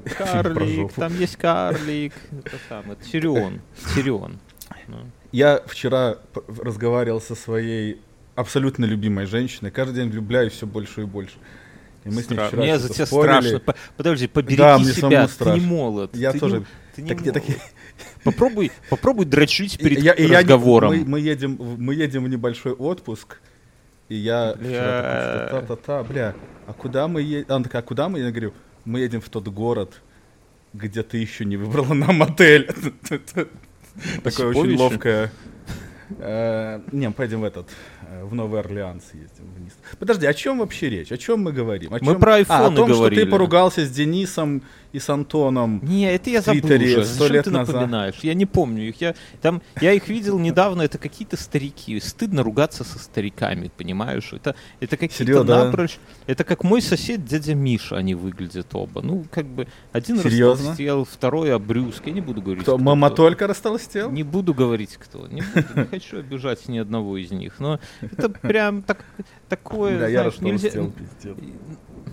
карлик, 0.18 0.94
там 0.94 1.18
есть 1.18 1.38
карлик. 1.38 2.13
Это 2.46 2.58
самое, 2.70 2.98
Тирион. 3.12 3.62
Тирион. 3.96 4.39
Ну. 4.88 4.98
Я 5.32 5.62
вчера 5.66 6.18
разговаривал 6.63 7.20
со 7.20 7.36
своей 7.36 8.00
абсолютно 8.36 8.86
любимой 8.86 9.25
женщиной. 9.25 9.72
Каждый 9.72 9.96
день 9.96 10.10
влюбляюсь 10.10 10.54
все 10.54 10.66
больше 10.66 11.01
и 11.01 11.06
больше. 11.06 11.36
И 12.06 12.10
мы 12.10 12.22
Стра... 12.22 12.24
с 12.24 12.30
ней 12.30 12.48
вчера 12.48 12.63
Мне 12.63 12.80
за 12.80 12.94
тебя 12.94 13.06
спорили. 13.06 13.48
страшно. 13.58 13.75
Подожди, 13.98 14.27
побереги 14.27 14.58
да, 14.58 14.80
себя, 14.80 15.27
ты 15.27 15.51
не 15.51 15.60
молод. 15.60 16.16
Я 16.16 16.32
ты 16.32 16.39
тоже. 16.39 16.60
Не, 16.60 16.66
ты 16.96 17.01
не 17.01 17.08
так, 17.10 17.20
молод. 17.20 17.34
Так, 17.34 17.44
Попробуй, 18.24 18.72
попробуй 18.89 19.25
дрочить 19.25 19.77
перед 19.77 20.00
я, 20.00 20.13
разговором. 20.13 20.92
Я, 20.94 21.00
мы, 21.00 21.06
мы, 21.06 21.20
едем, 21.20 21.58
мы 21.60 21.96
едем 21.96 22.24
в 22.24 22.30
небольшой 22.30 22.74
отпуск, 22.74 23.39
И 24.10 24.16
я 24.16 24.54
та-та-та, 24.54 26.04
бля, 26.04 26.34
а 26.68 26.74
куда 26.74 27.08
мы 27.08 27.22
едем? 27.22 27.46
Она 27.50 27.63
такая, 27.63 27.82
а 27.82 27.86
куда 27.86 28.10
мы? 28.10 28.20
Я 28.20 28.30
говорю, 28.32 28.54
мы 28.86 29.00
едем 29.00 29.22
в 29.22 29.30
тот 29.30 29.48
город, 29.48 30.01
где 30.74 31.04
ты 31.04 31.18
еще 31.18 31.46
не 31.46 31.58
выбрала 31.58 31.94
нам 31.94 32.24
отель. 32.24 32.70
Такое 34.24 34.48
очень 34.48 34.77
ловкое. 34.77 35.32
Э, 36.20 36.80
Не, 36.92 37.08
мы 37.10 37.13
поедем 37.13 37.42
в 37.42 37.44
этот, 37.44 37.68
э, 38.10 38.24
в 38.24 38.34
Новый 38.34 38.62
Орлеан 38.62 39.01
съездим 39.01 39.51
вниз. 39.58 39.74
Подожди, 40.00 40.25
о 40.25 40.34
чем 40.34 40.60
вообще 40.60 40.89
речь? 40.89 41.12
О 41.12 41.18
чем 41.18 41.42
мы 41.42 41.51
говорим? 41.51 41.94
О 41.94 41.98
Мы 42.01 42.18
про 42.18 42.32
А, 42.32 42.36
о 42.36 42.38
айфоны 42.38 42.75
том, 42.75 42.88
что 42.89 42.98
говорили. 43.00 43.25
ты 43.25 43.30
поругался 43.30 43.86
с 43.86 43.89
Денисом 43.92 44.62
и 44.94 45.00
с 45.00 45.10
Антоном. 45.10 45.79
Не, 45.84 46.13
это 46.13 46.29
я 46.29 46.41
забыл 46.41 46.65
уже. 46.65 47.06
сто 47.06 47.27
лет 47.27 47.44
ты 47.46 47.51
назад. 47.51 47.75
напоминаешь? 47.75 48.15
Я 48.22 48.34
не 48.34 48.46
помню 48.46 48.89
их. 48.89 49.01
Я, 49.01 49.15
там, 49.41 49.62
я 49.82 49.94
их 49.94 50.08
видел 50.08 50.39
недавно, 50.39 50.82
это 50.82 50.98
какие-то 50.98 51.38
старики. 51.38 52.00
Стыдно 52.00 52.44
ругаться 52.44 52.84
со 52.84 53.00
стариками, 53.00 53.70
понимаешь? 53.75 54.32
Это, 54.34 54.56
это 54.79 54.98
какие-то 54.98 55.44
да? 55.44 55.65
напрочь... 55.65 55.98
Это 56.25 56.44
как 56.44 56.63
мой 56.63 56.82
сосед 56.82 57.25
дядя 57.25 57.56
Миша, 57.56 57.98
они 57.98 58.15
выглядят 58.15 58.67
оба. 58.74 59.01
Ну, 59.01 59.25
как 59.32 59.46
бы, 59.46 59.67
один 59.91 60.17
Серьёзно? 60.20 60.70
растолстел, 60.70 61.06
второй 61.06 61.53
обрюзг. 61.53 62.08
Я 62.08 62.13
не 62.13 62.22
буду 62.22 62.41
говорить, 62.41 62.63
Кто, 62.63 62.75
кто 62.75 62.84
мама 62.84 63.08
кто. 63.08 63.15
только 63.17 63.48
растолстел? 63.48 64.12
Не 64.12 64.24
буду 64.24 64.53
говорить, 64.53 64.98
кто. 64.98 65.27
Не, 65.27 65.41
буду, 65.41 65.67
не 65.75 65.86
хочу 65.86 66.20
обижать 66.20 66.67
ни 66.67 66.77
одного 66.77 67.17
из 67.17 67.32
них. 67.32 67.60
Но 67.60 67.79
это 68.01 68.29
прям 68.29 68.82
так, 68.82 69.06
такое, 69.50 70.00
Да, 70.00 70.08
я 70.08 70.29
знаешь, 70.29 70.39
нельзя... 70.39 70.70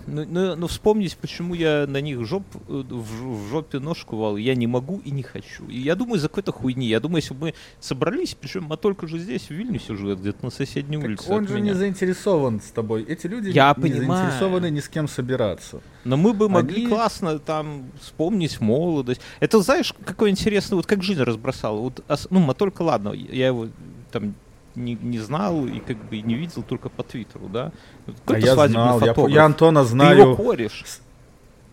Ну, 0.07 0.25
ну, 0.29 0.55
ну, 0.55 0.67
вспомнить, 0.67 1.17
почему 1.17 1.55
я 1.55 1.85
на 1.87 1.99
них 1.99 2.25
жоп, 2.25 2.43
э, 2.67 2.83
в, 2.89 3.45
в 3.45 3.49
жопе 3.49 3.79
нож 3.79 4.03
кувал, 4.05 4.37
я 4.37 4.53
не 4.55 4.67
могу 4.67 5.01
и 5.03 5.09
не 5.11 5.23
хочу. 5.23 5.67
И 5.67 5.79
я 5.79 5.95
думаю, 5.95 6.19
за 6.19 6.27
какой-то 6.29 6.51
хуйни. 6.51 6.87
Я 6.87 6.99
думаю, 6.99 7.21
если 7.21 7.33
бы 7.33 7.47
мы 7.47 7.53
собрались, 7.79 8.35
причем 8.39 8.71
а 8.71 8.77
только 8.77 9.07
же 9.07 9.17
здесь, 9.17 9.43
в 9.47 9.51
Вильнюсе 9.51 9.95
живет, 9.95 10.19
где-то 10.19 10.45
на 10.45 10.51
соседней 10.51 10.97
Так 10.97 11.05
улице 11.05 11.31
он 11.31 11.47
же 11.47 11.55
меня. 11.55 11.71
не 11.71 11.73
заинтересован 11.73 12.61
с 12.61 12.71
тобой. 12.71 13.03
Эти 13.03 13.27
люди 13.27 13.49
Я 13.49 13.73
не 13.77 13.81
понимаю. 13.81 14.21
заинтересованы 14.25 14.69
ни 14.69 14.79
с 14.79 14.89
кем 14.89 15.07
собираться. 15.07 15.81
Но 16.03 16.17
мы 16.17 16.33
бы 16.33 16.49
могли 16.49 16.81
Они- 16.81 16.87
классно 16.87 17.39
там 17.39 17.89
вспомнить 17.99 18.61
молодость. 18.61 19.21
Это 19.39 19.59
знаешь, 19.61 19.93
какое 20.05 20.29
интересно, 20.29 20.75
вот 20.75 20.85
как 20.85 21.01
жизнь 21.01 21.21
разбросала. 21.23 21.79
Вот, 21.79 22.03
ну, 22.29 22.53
только 22.53 22.83
ладно, 22.83 23.11
я 23.13 23.47
его 23.47 23.69
там 24.11 24.35
не, 24.75 24.95
не 24.95 25.19
знал 25.19 25.65
и 25.65 25.79
как 25.79 25.97
бы 26.09 26.19
не 26.21 26.35
видел 26.35 26.63
только 26.63 26.89
по 26.89 27.03
Твиттеру, 27.03 27.47
да. 27.47 27.71
А 28.27 28.37
я 28.37 28.55
знал, 28.67 28.99
я, 29.01 29.07
фотограф. 29.13 29.33
я 29.35 29.45
Антона 29.45 29.81
Ты 29.81 29.85
его 29.85 29.89
знаю, 29.91 30.35
кореш. 30.35 30.83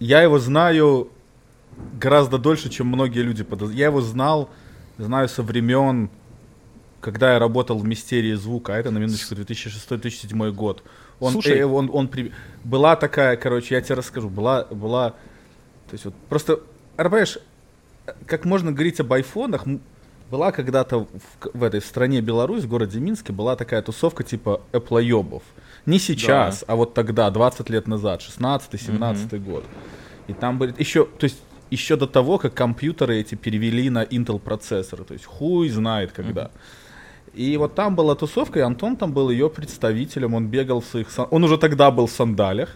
я 0.00 0.22
его 0.22 0.38
знаю 0.38 1.08
гораздо 2.00 2.38
дольше, 2.38 2.68
чем 2.68 2.86
многие 2.88 3.20
люди. 3.20 3.44
Я 3.72 3.86
его 3.86 4.00
знал, 4.00 4.50
знаю 4.98 5.28
со 5.28 5.42
времен, 5.42 6.10
когда 7.00 7.32
я 7.32 7.38
работал 7.38 7.78
в 7.78 7.84
Мистерии 7.84 8.34
звука, 8.34 8.74
а 8.74 8.78
это 8.78 8.90
на 8.90 8.98
минуточку 8.98 9.34
2006-2007 9.34 10.52
год. 10.52 10.82
Он, 11.20 11.32
Слушай. 11.32 11.58
э, 11.60 11.64
он, 11.64 11.90
он 11.92 12.08
при- 12.08 12.32
была 12.64 12.96
такая, 12.96 13.36
короче, 13.36 13.74
я 13.74 13.80
тебе 13.80 13.96
расскажу, 13.96 14.28
была, 14.28 14.64
была, 14.64 15.10
то 15.10 15.92
есть 15.92 16.04
вот 16.04 16.14
просто, 16.28 16.60
а, 16.96 17.04
понимаешь, 17.04 17.38
как 18.26 18.44
можно 18.44 18.72
говорить 18.72 18.98
об 19.00 19.12
айфонах, 19.12 19.64
была 20.32 20.50
когда-то 20.50 20.98
в, 20.98 21.08
в 21.54 21.62
этой 21.62 21.80
стране 21.80 22.20
Беларусь, 22.22 22.64
в 22.64 22.68
городе 22.68 22.98
Минске, 23.00 23.32
была 23.32 23.54
такая 23.56 23.82
тусовка 23.82 24.24
типа 24.24 24.60
эплоебов. 24.72 25.42
Не 25.86 25.98
сейчас, 25.98 26.64
а 26.66 26.74
вот 26.74 26.94
тогда, 26.94 27.30
20 27.30 27.70
лет 27.70 27.86
назад, 27.88 28.20
16-17 28.22 29.38
год. 29.38 29.64
И 30.28 30.32
там 30.32 30.58
были 30.58 30.74
еще, 30.80 31.04
то 31.04 31.24
есть 31.24 31.38
еще 31.70 31.96
до 31.96 32.06
того, 32.06 32.38
как 32.38 32.54
компьютеры 32.54 33.16
эти 33.20 33.34
перевели 33.36 33.90
на 33.90 34.04
Intel 34.04 34.38
процессоры, 34.38 35.04
то 35.04 35.14
есть 35.14 35.26
хуй 35.26 35.68
знает 35.68 36.12
когда. 36.12 36.50
И 37.34 37.56
вот 37.58 37.74
там 37.74 37.94
была 37.96 38.14
тусовка, 38.14 38.58
и 38.58 38.62
Антон 38.62 38.96
там 38.96 39.12
был 39.12 39.30
ее 39.30 39.48
представителем, 39.48 40.34
он 40.34 40.46
бегал 40.48 40.80
в 40.80 40.84
своих... 40.84 41.10
сан- 41.10 41.28
Он 41.30 41.44
уже 41.44 41.56
тогда 41.58 41.90
был 41.90 42.06
в 42.06 42.10
сандалях, 42.10 42.68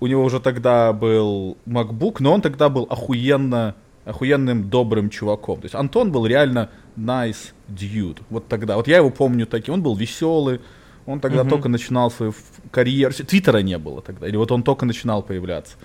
у 0.00 0.06
него 0.08 0.24
уже 0.24 0.40
тогда 0.40 0.92
был 0.92 1.56
MacBook, 1.66 2.16
но 2.20 2.32
он 2.34 2.40
тогда 2.40 2.68
был 2.68 2.86
охуенно, 2.90 3.74
охуенным 4.04 4.68
добрым 4.68 5.10
чуваком. 5.10 5.60
То 5.60 5.64
есть 5.66 5.74
Антон 5.74 6.10
был 6.12 6.26
реально 6.26 6.68
nice 6.96 7.52
dude. 7.68 8.18
Вот 8.30 8.48
тогда. 8.48 8.76
Вот 8.76 8.88
я 8.88 8.96
его 8.98 9.10
помню 9.10 9.46
таким. 9.46 9.74
Он 9.74 9.82
был 9.82 9.94
веселый. 9.96 10.60
Он 11.06 11.20
тогда 11.20 11.42
Мгм. 11.42 11.50
только 11.50 11.68
начинал 11.68 12.10
свою 12.10 12.34
карьеру. 12.70 13.12
Твиттера 13.12 13.58
не 13.58 13.78
было 13.78 14.02
тогда. 14.02 14.26
Или 14.28 14.36
вот 14.36 14.52
он 14.52 14.62
только 14.62 14.86
начинал 14.86 15.22
появляться. 15.22 15.76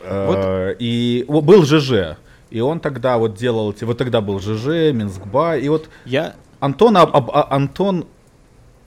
Э, 0.00 0.74
И 0.78 1.24
был 1.28 1.64
ЖЖ. 1.64 2.16
И 2.50 2.60
он 2.60 2.80
тогда 2.80 3.18
вот 3.18 3.34
делал 3.34 3.72
эти... 3.72 3.84
Вот 3.84 3.98
тогда 3.98 4.20
был 4.20 4.38
ЖЖ, 4.40 4.92
Минскбай. 4.92 5.60
И 5.62 5.68
вот 5.68 5.88
Я 6.04 6.34
Антона, 6.60 7.02
об- 7.02 7.16
об- 7.16 7.30
а- 7.30 7.48
Антон, 7.54 8.06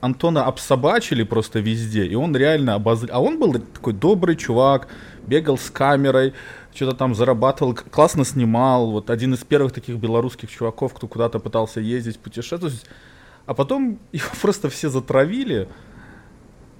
Антона 0.00 0.44
обсобачили 0.46 1.22
просто 1.24 1.60
везде, 1.60 2.06
и 2.06 2.14
он 2.14 2.34
реально 2.34 2.74
обозрел. 2.74 3.14
А 3.14 3.20
он 3.20 3.38
был 3.38 3.52
такой 3.52 3.92
добрый 3.92 4.36
чувак, 4.36 4.88
бегал 5.26 5.58
с 5.58 5.70
камерой, 5.70 6.32
что-то 6.74 6.96
там 6.96 7.14
зарабатывал, 7.14 7.74
классно 7.74 8.24
снимал. 8.24 8.90
Вот 8.90 9.10
один 9.10 9.34
из 9.34 9.40
первых 9.40 9.72
таких 9.72 9.96
белорусских 9.96 10.50
чуваков, 10.50 10.94
кто 10.94 11.08
куда-то 11.08 11.38
пытался 11.38 11.80
ездить, 11.80 12.18
путешествовать. 12.18 12.84
А 13.46 13.54
потом 13.54 13.98
его 14.12 14.28
просто 14.40 14.68
все 14.68 14.88
затравили, 14.88 15.68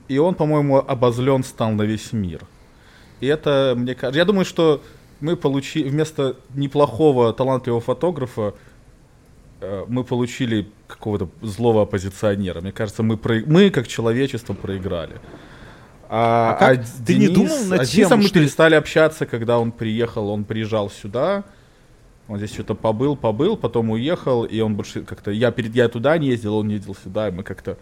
и 0.09 0.19
он, 0.19 0.35
по-моему, 0.35 0.79
обозлен 0.79 1.45
стал 1.45 1.73
на 1.73 1.83
весь 1.83 2.13
мир. 2.13 2.43
И 3.21 3.27
это, 3.27 3.75
мне 3.77 3.95
кажется, 3.95 4.19
я 4.19 4.25
думаю, 4.25 4.45
что 4.45 4.83
мы 5.21 5.37
получили 5.37 5.89
вместо 5.89 6.37
неплохого 6.55 7.33
талантливого 7.33 7.81
фотографа 7.81 8.55
э, 9.61 9.85
мы 9.87 10.05
получили 10.05 10.69
какого-то 10.87 11.29
злого 11.43 11.83
оппозиционера. 11.83 12.61
Мне 12.61 12.73
кажется, 12.73 13.03
мы, 13.03 13.17
про... 13.19 13.43
мы 13.47 13.71
как 13.71 13.87
человечество 13.87 14.55
проиграли. 14.55 15.21
А, 16.13 16.55
А 16.55 16.59
как? 16.59 16.85
Ты 17.07 17.17
не 17.17 17.29
думал 17.29 17.65
над 17.67 17.81
а 17.81 17.85
с 17.85 17.91
тем, 17.91 17.99
Денисом 17.99 18.19
мы 18.19 18.25
что- 18.27 18.35
перестали 18.35 18.75
общаться, 18.75 19.27
когда 19.27 19.61
он 19.61 19.71
приехал, 19.71 20.29
он 20.29 20.43
приезжал 20.43 20.91
сюда, 20.91 21.45
он 22.27 22.39
здесь 22.39 22.53
что-то 22.53 22.75
побыл, 22.75 23.15
побыл, 23.15 23.57
потом 23.57 23.91
уехал, 23.91 24.43
и 24.43 24.59
он 24.61 24.75
больше 24.75 25.03
как-то... 25.03 25.31
Я, 25.31 25.53
перед... 25.53 25.73
я 25.77 25.89
туда 25.89 26.19
не 26.19 26.27
ездил, 26.27 26.57
он 26.57 26.69
ездил 26.69 26.97
сюда, 26.97 27.29
и 27.29 27.31
мы 27.31 27.45
как-то 27.45 27.79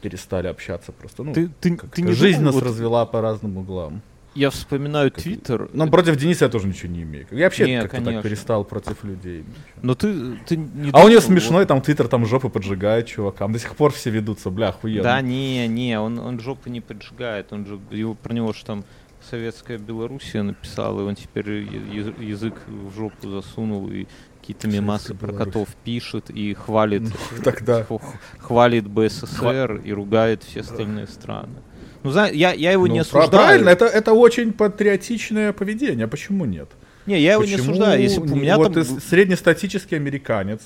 перестали 0.00 0.46
общаться 0.46 0.92
просто. 0.92 1.24
Ну, 1.24 1.34
ты, 1.34 1.50
ты, 1.60 1.76
ты 1.76 2.02
не 2.02 2.12
жизнь 2.12 2.38
думал, 2.38 2.52
нас 2.52 2.54
вот 2.54 2.70
развела 2.70 3.04
по 3.04 3.20
разным 3.20 3.58
углам. 3.58 4.00
Я 4.34 4.50
вспоминаю 4.50 5.10
Твиттер. 5.10 5.68
Но 5.72 5.88
против 5.88 6.16
Дениса 6.16 6.44
я 6.44 6.50
тоже 6.50 6.68
ничего 6.68 6.92
не 6.92 7.02
имею. 7.02 7.26
Я 7.30 7.46
вообще 7.46 7.66
Не, 7.66 7.82
как-то 7.82 8.02
так 8.04 8.22
перестал 8.22 8.64
против 8.64 9.02
людей. 9.02 9.44
Но 9.82 9.94
ты, 9.94 10.36
ты 10.46 10.56
не 10.56 10.90
А 10.92 11.04
у 11.04 11.08
него 11.08 11.20
смешной, 11.20 11.66
там 11.66 11.80
Твиттер, 11.80 12.06
там 12.08 12.24
жопы 12.26 12.48
поджигает 12.48 13.06
чувакам. 13.06 13.52
До 13.52 13.58
сих 13.58 13.74
пор 13.74 13.92
все 13.92 14.10
ведутся, 14.10 14.50
бля, 14.50 14.68
охуенно. 14.68 15.02
Да, 15.02 15.20
не, 15.20 15.66
не, 15.66 15.98
он, 15.98 16.18
он 16.18 16.38
жопы 16.38 16.70
не 16.70 16.80
поджигает. 16.80 17.52
Он 17.52 17.66
же, 17.66 17.80
его, 17.90 18.14
про 18.14 18.32
него 18.32 18.52
же 18.52 18.64
там 18.64 18.84
советская 19.28 19.78
Белоруссия 19.78 20.42
написала, 20.42 21.00
и 21.00 21.04
он 21.04 21.14
теперь 21.14 21.50
язык 21.50 22.54
в 22.66 22.94
жопу 22.94 23.28
засунул 23.28 23.90
и 23.90 24.06
какие-то 24.40 24.68
мемасы 24.68 25.14
про 25.14 25.32
котов 25.32 25.68
пишет 25.84 26.30
и 26.30 26.54
хвалит, 26.54 27.02
Ну, 27.02 27.42
тогда. 27.42 27.84
х- 27.84 27.98
хвалит 28.38 28.86
БССР 28.86 29.82
и 29.84 29.92
ругает 29.92 30.42
все 30.44 30.60
остальные 30.60 31.06
страны. 31.08 31.56
Ну, 32.02 32.10
зна- 32.10 32.28
я, 32.28 32.52
я 32.52 32.72
его 32.72 32.86
Ну, 32.86 32.92
не 32.94 32.98
осуждаю. 33.00 33.30
Правильно, 33.30 33.68
это, 33.68 33.84
это 33.86 34.12
очень 34.12 34.52
патриотичное 34.52 35.52
поведение. 35.52 36.06
Почему 36.08 36.44
нет? 36.46 36.68
Не, 37.06 37.20
я 37.20 37.32
его 37.34 37.44
не 37.44 37.52
Почему 37.52 37.72
осуждаю. 37.72 38.00
Если 38.02 38.20
у 38.20 38.24
не- 38.24 38.40
меня 38.40 38.56
вот 38.56 38.72
там... 38.74 38.84
ты 38.84 38.84
среднестатический 39.00 39.96
американец, 39.96 40.60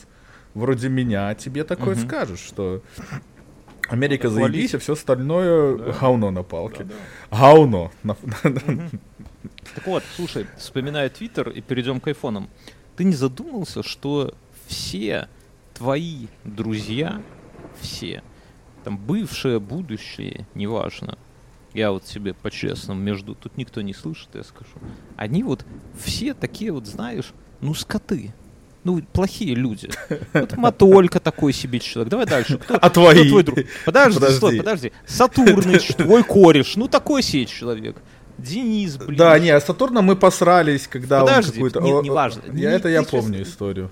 вроде 0.54 0.88
меня, 0.88 1.34
тебе 1.34 1.64
такое 1.64 1.94
Мгм. 1.96 2.06
скажешь, 2.06 2.40
что 2.40 2.82
Америка 3.88 4.28
Хвалить. 4.30 4.54
заебись, 4.54 4.74
а 4.74 4.78
все 4.78 4.92
остальное 4.94 5.76
Да. 5.78 5.92
говно 6.00 6.30
на 6.30 6.42
палке. 6.42 6.86
Говно. 7.30 7.90
На- 8.02 8.16
Так 9.74 9.86
вот, 9.86 10.02
слушай, 10.16 10.46
вспоминая 10.56 11.08
Твиттер 11.08 11.50
и 11.50 11.60
перейдем 11.60 12.00
к 12.00 12.06
айфонам. 12.08 12.48
Ты 12.96 13.04
не 13.04 13.14
задумался, 13.14 13.82
что 13.82 14.34
все 14.66 15.28
твои 15.74 16.26
друзья, 16.44 17.20
все, 17.80 18.22
там 18.84 18.96
бывшие, 18.96 19.58
будущие, 19.60 20.46
неважно, 20.54 21.18
я 21.74 21.90
вот 21.92 22.06
себе 22.06 22.32
по-честному 22.34 23.00
между, 23.00 23.34
тут 23.34 23.56
никто 23.56 23.82
не 23.82 23.92
слышит, 23.94 24.28
я 24.34 24.42
скажу, 24.44 24.70
они 25.16 25.42
вот 25.42 25.64
все 26.02 26.32
такие 26.34 26.72
вот, 26.72 26.86
знаешь, 26.86 27.32
ну 27.60 27.74
скоты, 27.74 28.32
ну 28.84 29.02
плохие 29.12 29.54
люди. 29.54 29.90
Вот 30.32 30.56
Матолька 30.56 31.20
такой 31.20 31.52
себе 31.52 31.80
человек. 31.80 32.10
Давай 32.10 32.26
дальше. 32.26 32.58
Кто, 32.58 32.74
А 32.74 32.78
кто 32.90 33.10
твои? 33.12 33.28
твой 33.28 33.42
друг? 33.42 33.58
Подожди, 33.84 34.14
Подожди. 34.20 34.36
стой, 34.36 34.56
подожди. 34.58 34.92
Сатурныч, 35.06 35.88
твой 35.96 36.22
кореш, 36.22 36.76
ну 36.76 36.88
такой 36.88 37.22
себе 37.22 37.46
человек. 37.46 37.96
Денис, 38.36 38.96
блин. 38.96 39.16
Да, 39.16 39.38
не, 39.38 39.50
а 39.50 39.60
с 39.60 39.64
Сатурном 39.64 40.04
мы 40.06 40.16
посрались, 40.16 40.88
когда 40.88 41.20
Подожди, 41.20 41.50
он 41.62 41.70
какую-то... 41.70 41.80
не- 41.80 41.92
о- 41.92 42.02
неважно. 42.02 42.42
Я, 42.46 42.52
Не- 42.52 42.76
это 42.76 42.88
я 42.88 43.02
сейчас- 43.02 43.10
помню 43.10 43.42
историю. 43.42 43.90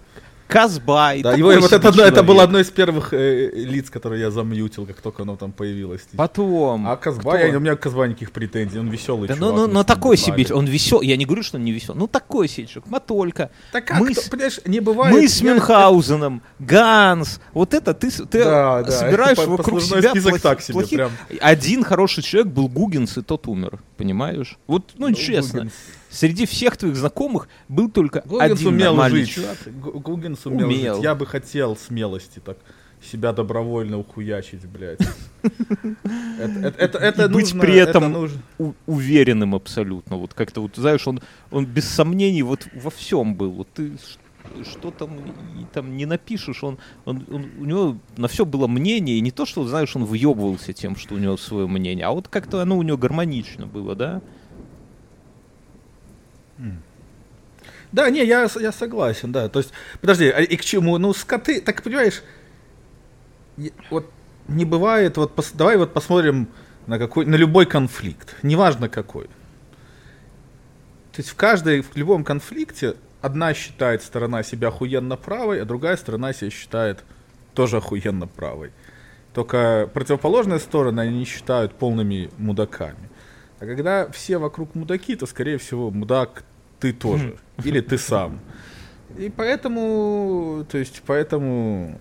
Казбай. 0.53 1.23
Да, 1.23 1.33
такой 1.33 1.55
его, 1.55 1.63
вот 1.63 1.73
это, 1.73 1.89
это 1.89 1.93
человек. 1.97 2.25
было 2.25 2.43
одно 2.43 2.59
из 2.61 2.71
первых 2.71 3.13
э, 3.13 3.51
лиц, 3.55 3.91
которые 3.91 4.21
я 4.21 4.31
замьютил, 4.31 4.87
как 4.87 5.01
только 5.01 5.23
оно 5.23 5.37
там 5.37 5.53
появилось. 5.53 6.03
Потом. 6.17 6.87
А 6.87 6.97
Казбай, 6.97 7.39
кто? 7.39 7.47
я- 7.53 7.57
у 7.57 7.61
меня 7.61 7.75
к 7.77 7.81
Казбай 7.81 8.09
никаких 8.11 8.31
претензий, 8.33 8.79
он 8.79 8.89
веселый 8.89 9.29
Да, 9.29 9.35
чувак. 9.35 9.51
ну, 9.51 9.57
ну, 9.57 9.63
мы 9.63 9.69
ну 9.69 9.73
с 9.73 9.77
ним 9.77 9.85
такой 9.85 10.17
себе, 10.17 10.47
он 10.55 10.67
весел. 10.67 11.01
Я 11.01 11.17
не 11.17 11.25
говорю, 11.25 11.43
что 11.43 11.57
он 11.59 11.65
не 11.65 11.73
весел. 11.73 11.95
Ну 11.95 12.07
такой 12.07 12.49
себе 12.49 12.67
человек. 12.67 12.91
Матолька. 12.91 13.51
Так 13.73 13.87
как, 13.87 13.99
мы 14.01 14.13
кто- 14.13 14.21
с- 14.23 14.29
понимаешь, 14.29 14.61
не 14.67 14.81
бывает... 14.81 15.15
Мы 15.15 15.27
с 15.29 15.41
я- 15.41 15.53
Мюнхгаузеном, 15.55 16.43
Ганс. 16.59 17.41
Вот 17.53 17.75
это 17.75 17.95
ты, 17.95 18.11
ты 18.11 18.45
Да, 18.45 18.83
да, 18.83 18.91
собираешь 18.91 19.37
по- 19.37 19.47
вокруг 19.47 19.81
себя 19.83 20.11
список 20.11 20.33
плохи- 20.35 20.41
так 20.43 20.61
себе, 20.63 20.75
плохих- 20.81 20.97
прям. 20.97 21.11
Один 21.41 21.85
хороший 21.85 22.23
человек 22.23 22.53
был 22.53 22.69
Гугенс, 22.69 23.17
и 23.19 23.23
тот 23.23 23.47
умер. 23.49 23.79
Понимаешь? 23.97 24.59
Вот, 24.67 24.91
ну, 24.97 25.09
Ну, 25.09 25.15
честно. 25.15 25.61
Гугенс. 25.61 25.73
Среди 26.13 26.45
всех 26.47 26.77
твоих 26.77 26.95
знакомых 26.97 27.49
был 27.69 27.91
только 27.91 28.23
Гугенс 28.27 28.53
один 28.61 28.69
умел 28.69 28.93
нормальный 28.93 29.21
жить. 29.25 29.31
чувак. 29.31 29.57
Гу- 29.67 29.99
Гугенс 29.99 30.45
умел, 30.47 30.67
Умел. 30.69 30.95
жить. 30.97 31.05
Я 31.05 31.15
бы 31.15 31.25
хотел 31.27 31.75
смелости 31.77 32.39
так 32.39 32.59
себя 33.03 33.33
добровольно 33.33 33.99
ухуячить, 33.99 34.65
блядь. 34.67 35.01
Это, 36.39 37.29
быть 37.29 37.47
нужно, 37.55 37.61
при 37.61 37.77
этом 37.77 38.05
это 38.05 38.13
нужно. 38.13 38.43
у- 38.59 38.73
уверенным 38.87 39.55
абсолютно. 39.55 40.17
Вот 40.17 40.35
как-то 40.35 40.61
вот, 40.61 40.77
знаешь, 40.77 41.07
он, 41.09 41.21
он 41.51 41.67
без 41.67 41.89
сомнений 41.89 42.43
вот 42.43 42.67
во 42.75 42.91
всем 42.91 43.35
был. 43.35 43.51
Вот 43.53 43.69
ты 43.75 43.93
что 44.71 44.91
там, 44.91 45.17
и 45.19 45.65
там 45.73 45.97
не 45.97 46.05
напишешь, 46.05 46.63
он, 46.63 46.79
он, 47.05 47.25
он- 47.31 47.51
у 47.59 47.65
него 47.65 47.97
на 48.17 48.29
все 48.29 48.45
было 48.45 48.67
мнение, 48.67 49.17
и 49.17 49.21
не 49.21 49.31
то, 49.31 49.47
что, 49.47 49.67
знаешь, 49.67 49.95
он 49.97 50.05
въебывался 50.05 50.73
тем, 50.73 50.97
что 50.97 51.15
у 51.15 51.19
него 51.19 51.37
свое 51.37 51.67
мнение, 51.67 52.05
а 52.07 52.11
вот 52.11 52.29
как-то 52.29 52.61
оно 52.61 52.77
у 52.77 52.83
него 52.83 52.99
гармонично 52.99 53.67
было, 53.67 53.95
да? 53.95 54.21
Да, 57.93 58.09
не, 58.09 58.25
я, 58.25 58.49
я 58.59 58.73
согласен, 58.73 59.33
да. 59.33 59.49
То 59.49 59.59
есть, 59.59 59.73
подожди, 60.01 60.29
а 60.29 60.41
и 60.41 60.57
к 60.57 60.63
чему? 60.63 60.97
Ну, 60.99 61.13
скоты, 61.13 61.61
так 61.61 61.83
понимаешь, 61.83 62.23
вот 63.91 64.11
не 64.49 64.65
бывает, 64.65 65.17
вот 65.17 65.35
пос- 65.39 65.55
давай 65.55 65.77
вот 65.77 65.93
посмотрим 65.93 66.49
на 66.87 66.99
какой, 66.99 67.27
на 67.27 67.37
любой 67.37 67.67
конфликт, 67.67 68.37
неважно 68.43 68.89
какой. 68.89 69.27
То 71.13 71.19
есть 71.19 71.29
в 71.29 71.37
каждой, 71.37 71.83
в 71.83 71.95
любом 71.95 72.25
конфликте 72.25 72.97
одна 73.21 73.53
считает 73.55 74.03
сторона 74.03 74.43
себя 74.43 74.69
охуенно 74.69 75.17
правой, 75.17 75.61
а 75.61 75.65
другая 75.65 75.97
сторона 75.97 76.33
себя 76.33 76.51
считает 76.51 77.05
тоже 77.55 77.77
охуенно 77.77 78.27
правой. 78.27 78.73
Только 79.35 79.89
противоположные 79.93 80.59
стороны 80.59 81.01
они 81.01 81.25
считают 81.25 81.75
полными 81.75 82.31
мудаками. 82.39 83.11
А 83.63 83.65
когда 83.65 84.11
все 84.11 84.39
вокруг 84.39 84.75
мудаки, 84.75 85.15
то, 85.15 85.25
скорее 85.25 85.57
всего, 85.57 85.93
мудак 85.93 86.43
ты 86.81 86.93
тоже. 86.93 87.37
Или 87.65 87.81
ты 87.81 87.97
сам. 87.97 88.41
И 89.17 89.31
поэтому, 89.31 90.67
то 90.69 90.79
есть, 90.79 91.01
поэтому 91.07 91.97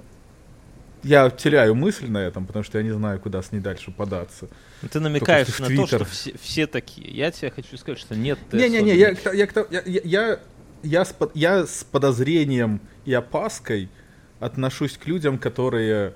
я 1.04 1.30
теряю 1.30 1.76
мысль 1.76 2.08
на 2.08 2.18
этом, 2.18 2.48
потому 2.48 2.64
что 2.66 2.80
я 2.80 2.84
не 2.84 2.90
знаю, 2.90 3.20
куда 3.20 3.44
с 3.44 3.52
ней 3.52 3.60
дальше 3.60 3.92
податься. 3.92 4.48
Ну, 4.82 4.90
Ты 4.90 5.00
намекаешь 5.00 5.50
в 5.50 5.60
на 5.60 5.68
то, 5.68 5.86
что 5.86 6.06
все, 6.06 6.34
все 6.42 6.66
такие. 6.66 7.12
Я 7.12 7.30
тебе 7.30 7.52
хочу 7.52 7.78
сказать, 7.78 8.00
что 8.00 8.16
нет. 8.16 8.40
Не-не-не, 8.52 8.96
я, 8.96 9.16
я, 9.32 9.48
я, 9.70 9.82
я, 9.86 10.40
я, 10.82 11.06
с, 11.06 11.16
я 11.36 11.68
с 11.68 11.84
подозрением 11.84 12.82
и 13.06 13.14
опаской 13.14 13.88
отношусь 14.40 14.98
к 14.98 15.06
людям, 15.06 15.38
которые 15.38 16.16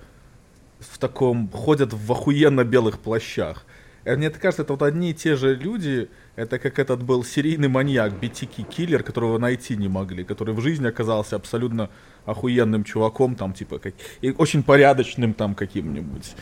в 0.80 0.98
таком 0.98 1.50
ходят 1.52 1.94
в 1.94 2.12
охуенно 2.12 2.64
белых 2.64 2.98
плащах. 2.98 3.64
Э, 4.06 4.16
Мне 4.16 4.30
так 4.30 4.42
кажется, 4.42 4.62
это 4.62 4.74
вот 4.74 4.82
одни 4.84 5.10
и 5.10 5.14
те 5.14 5.36
же 5.36 5.56
люди, 5.56 6.08
это 6.36 6.60
как 6.60 6.80
этот 6.80 7.04
был 7.04 7.24
серийный 7.24 7.68
маньяк, 7.68 8.14
BTK-киллер, 8.14 9.04
которого 9.04 9.38
найти 9.40 9.76
не 9.76 9.88
могли, 9.90 10.24
который 10.24 10.54
в 10.54 10.62
жизни 10.62 10.88
оказался 10.88 11.36
абсолютно 11.36 11.90
охуенным 12.26 12.84
чуваком, 12.84 13.36
там, 13.36 13.54
типа, 13.54 13.80
как, 13.80 13.94
и 14.22 14.32
очень 14.32 14.64
порядочным 14.64 15.34
там 15.34 15.56
каким-нибудь. 15.56 16.36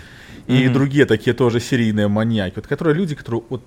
И 0.47 0.65
Мгм. 0.65 0.73
другие 0.73 1.05
такие 1.05 1.33
тоже 1.33 1.59
серийные 1.59 2.07
маньяки. 2.07 2.55
Вот 2.55 2.67
которые 2.67 2.95
люди, 2.95 3.15
которые 3.15 3.43
вот 3.49 3.61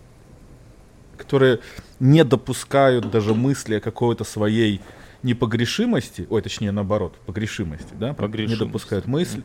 которые 1.16 1.58
не 1.98 2.24
допускают 2.24 3.10
даже 3.10 3.34
мысли 3.34 3.76
о 3.76 3.80
какой-то 3.80 4.24
своей 4.24 4.80
непогрешимости, 5.22 6.26
ой, 6.28 6.42
точнее, 6.42 6.72
наоборот, 6.72 7.14
погрешимости, 7.24 7.94
да? 7.98 8.08
Не 8.10 8.14
Погрешимости. 8.14 8.58
допускают 8.64 9.06
мысли. 9.06 9.42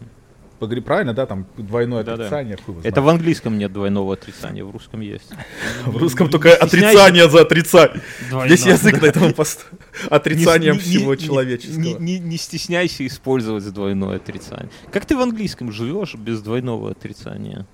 Погре- 0.62 0.82
Правильно, 0.82 1.16
да, 1.16 1.26
там 1.26 1.48
двойное 1.58 2.04
Да-да. 2.04 2.26
отрицание, 2.26 2.56
хуй 2.56 2.76
его 2.76 2.88
Это 2.88 3.02
в 3.02 3.10
английском 3.10 3.58
нет 3.58 3.74
двойного 3.74 4.14
отрицания, 4.14 4.64
в 4.64 4.70
русском 4.70 5.02
есть. 5.02 5.32
В 5.86 5.98
русском 5.98 6.30
только 6.30 6.54
отрицание 6.54 7.28
за 7.28 7.42
отрицание. 7.42 8.00
Весь 8.46 8.68
язык 8.68 8.96
да. 8.96 9.02
на 9.02 9.06
этом 9.08 9.34
пост... 9.34 9.66
отрицанием 10.10 10.78
всего 10.78 11.16
человеческого. 11.16 11.98
Не, 12.00 12.38
стесняйся 12.38 13.08
использовать 13.08 13.68
двойное 13.74 14.18
отрицание. 14.18 14.70
Как 14.92 15.06
ты 15.06 15.18
в 15.18 15.22
английском 15.22 15.72
живешь 15.72 16.14
без 16.14 16.42
двойного 16.42 16.92
отрицания? 16.92 17.66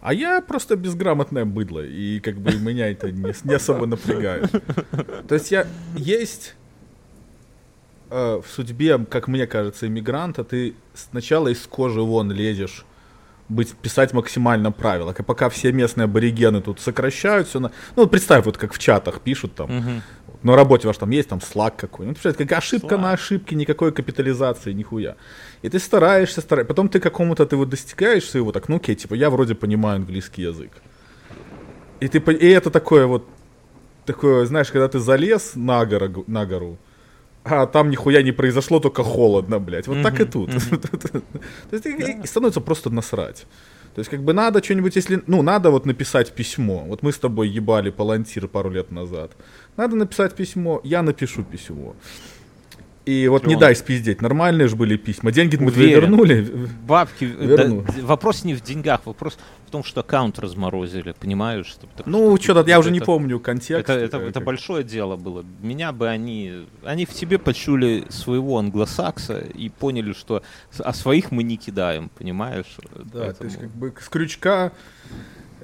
А 0.00 0.12
я 0.12 0.42
просто 0.42 0.76
безграмотное 0.76 1.46
быдло, 1.46 1.80
и 1.80 2.20
как 2.20 2.38
бы 2.38 2.52
меня 2.52 2.90
это 2.90 3.10
не, 3.10 3.32
не 3.44 3.54
особо 3.54 3.86
напрягает. 3.86 4.50
То 5.28 5.34
есть 5.34 5.50
я 5.50 5.66
есть 5.96 6.54
э, 8.14 8.40
в 8.40 8.50
судьбе, 8.50 8.98
как 8.98 9.28
мне 9.28 9.46
кажется, 9.46 9.86
иммигранта, 9.86 10.44
ты 10.44 10.74
сначала 10.94 11.48
из 11.48 11.66
кожи 11.66 12.00
вон 12.00 12.30
лезешь, 12.32 12.84
быть, 13.48 13.74
писать 13.82 14.12
максимально 14.12 14.72
правила. 14.72 15.12
Как 15.12 15.26
Пока 15.26 15.48
все 15.48 15.72
местные 15.72 16.04
аборигены 16.04 16.60
тут 16.60 16.80
сокращают 16.80 17.48
все. 17.48 17.60
На... 17.60 17.70
Ну, 17.96 18.06
представь, 18.06 18.44
вот 18.46 18.56
как 18.56 18.72
в 18.72 18.78
чатах 18.78 19.20
пишут 19.20 19.54
там, 19.54 19.76
Мгм. 19.76 20.02
на 20.42 20.56
работе 20.56 20.86
ваш 20.86 20.96
там 20.96 21.10
есть 21.10 21.28
там 21.28 21.40
слаг 21.40 21.76
какой. 21.76 22.06
Ну, 22.06 22.14
как 22.14 22.52
ошибка 22.52 22.94
Slack. 22.94 23.00
на 23.00 23.12
ошибке, 23.12 23.56
никакой 23.56 23.92
капитализации, 23.92 24.72
нихуя. 24.72 25.16
И 25.62 25.68
ты 25.68 25.78
стараешься, 25.78 26.40
стараешься. 26.40 26.68
Потом 26.68 26.88
ты 26.88 27.00
какому-то, 27.00 27.44
ты 27.44 27.56
вот 27.56 27.68
достигаешь 27.68 28.24
своего, 28.24 28.52
так, 28.52 28.68
ну 28.68 28.76
окей, 28.76 28.94
типа, 28.94 29.14
я 29.14 29.28
вроде 29.28 29.54
понимаю 29.54 29.96
английский 29.96 30.42
язык. 30.42 30.70
И, 32.00 32.08
ты, 32.08 32.18
и 32.18 32.48
это 32.48 32.70
такое 32.70 33.06
вот, 33.06 33.28
такое, 34.06 34.46
знаешь, 34.46 34.70
когда 34.70 34.88
ты 34.88 34.98
залез 34.98 35.52
на 35.54 35.84
гору, 35.86 36.24
на 36.26 36.46
гору 36.46 36.78
а 37.44 37.66
там 37.66 37.90
нихуя 37.90 38.22
не 38.22 38.32
произошло, 38.32 38.80
только 38.80 39.02
холодно, 39.02 39.60
блядь. 39.60 39.86
Вот 39.86 40.02
так 40.02 40.20
и 40.20 40.24
тут. 40.24 40.50
То 41.70 41.76
есть 41.76 42.28
становится 42.28 42.60
просто 42.60 42.90
насрать. 42.90 43.46
То 43.94 44.00
есть, 44.00 44.10
как 44.10 44.22
бы 44.24 44.32
надо 44.32 44.62
что-нибудь, 44.62 44.96
если, 44.96 45.22
ну, 45.26 45.42
надо 45.42 45.70
вот 45.70 45.86
написать 45.86 46.32
письмо. 46.32 46.84
Вот 46.88 47.02
мы 47.02 47.12
с 47.12 47.18
тобой 47.18 47.48
ебали 47.48 47.90
палантир 47.90 48.48
пару 48.48 48.70
лет 48.70 48.90
назад. 48.90 49.30
Надо 49.76 49.94
написать 49.94 50.34
письмо, 50.34 50.80
я 50.84 51.02
напишу 51.02 51.44
письмо. 51.44 51.94
И 53.06 53.28
вот 53.28 53.46
не 53.46 53.52
Чё? 53.54 53.60
дай 53.60 53.76
спиздеть, 53.76 54.22
нормальные 54.22 54.66
же 54.66 54.76
были 54.76 54.96
письма. 54.96 55.30
Деньги 55.30 55.56
мы 55.56 55.66
Уверен. 55.66 56.00
вернули. 56.00 56.68
Бабки. 56.86 57.24
Верну. 57.24 57.82
да, 57.82 57.92
вопрос 58.02 58.44
не 58.44 58.54
в 58.54 58.62
деньгах, 58.62 59.02
вопрос 59.04 59.36
в 59.66 59.70
том, 59.70 59.84
что 59.84 60.00
аккаунт 60.00 60.38
разморозили, 60.38 61.14
понимаешь? 61.20 61.66
Что, 61.66 61.86
так 61.94 62.06
Ну, 62.06 62.34
что 62.36 62.44
что-то, 62.44 62.70
я 62.70 62.78
уже 62.78 62.90
не 62.90 62.98
это- 62.98 63.06
помню 63.06 63.40
контекст. 63.40 63.90
Это, 63.90 63.92
это, 64.04 64.16
это 64.18 64.40
большое 64.40 64.84
дело 64.84 65.16
было. 65.16 65.44
Меня 65.60 65.92
бы 65.92 66.08
они... 66.08 66.66
Они 66.82 67.04
в 67.04 67.10
тебе 67.12 67.38
почули 67.38 68.04
своего 68.08 68.58
англосакса 68.58 69.38
и 69.38 69.68
поняли, 69.68 70.14
что 70.14 70.42
с- 70.70 70.80
а 70.80 70.94
своих 70.94 71.30
мы 71.30 71.42
не 71.42 71.58
кидаем, 71.58 72.08
понимаешь? 72.08 72.76
Да, 72.94 73.32
то 73.34 73.44
есть 73.44 73.58
Поэтому- 73.58 73.60
как 73.60 73.70
бы 73.72 73.94
с 74.00 74.08
крючка 74.08 74.72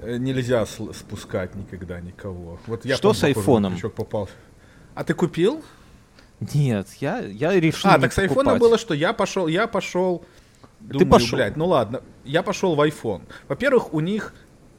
э, 0.02 0.18
нельзя 0.18 0.66
спускать 0.66 1.54
никогда 1.54 2.00
никого. 2.02 2.58
Вот 2.66 2.84
я, 2.84 2.96
Что 2.96 3.12
по-моему, 3.14 3.20
с 3.20 3.24
айфоном? 3.24 3.78
попал. 3.96 4.28
А 4.94 5.04
ты 5.04 5.14
купил? 5.14 5.62
Нет, 6.54 6.88
я, 7.00 7.18
я 7.18 7.58
решил 7.58 7.90
а, 7.90 7.98
так 7.98 8.12
с 8.12 8.18
айфона 8.18 8.56
было, 8.56 8.78
что 8.78 8.94
я 8.94 9.12
пошел, 9.12 9.46
я 9.46 9.66
пошел. 9.66 10.24
Ты 10.90 11.04
пошел. 11.04 11.36
блядь, 11.36 11.56
ну 11.56 11.66
ладно, 11.66 12.02
я 12.24 12.42
пошел 12.42 12.74
в 12.74 12.80
iPhone. 12.80 13.22
Во-первых, 13.48 13.92
у 13.92 14.00
них 14.00 14.34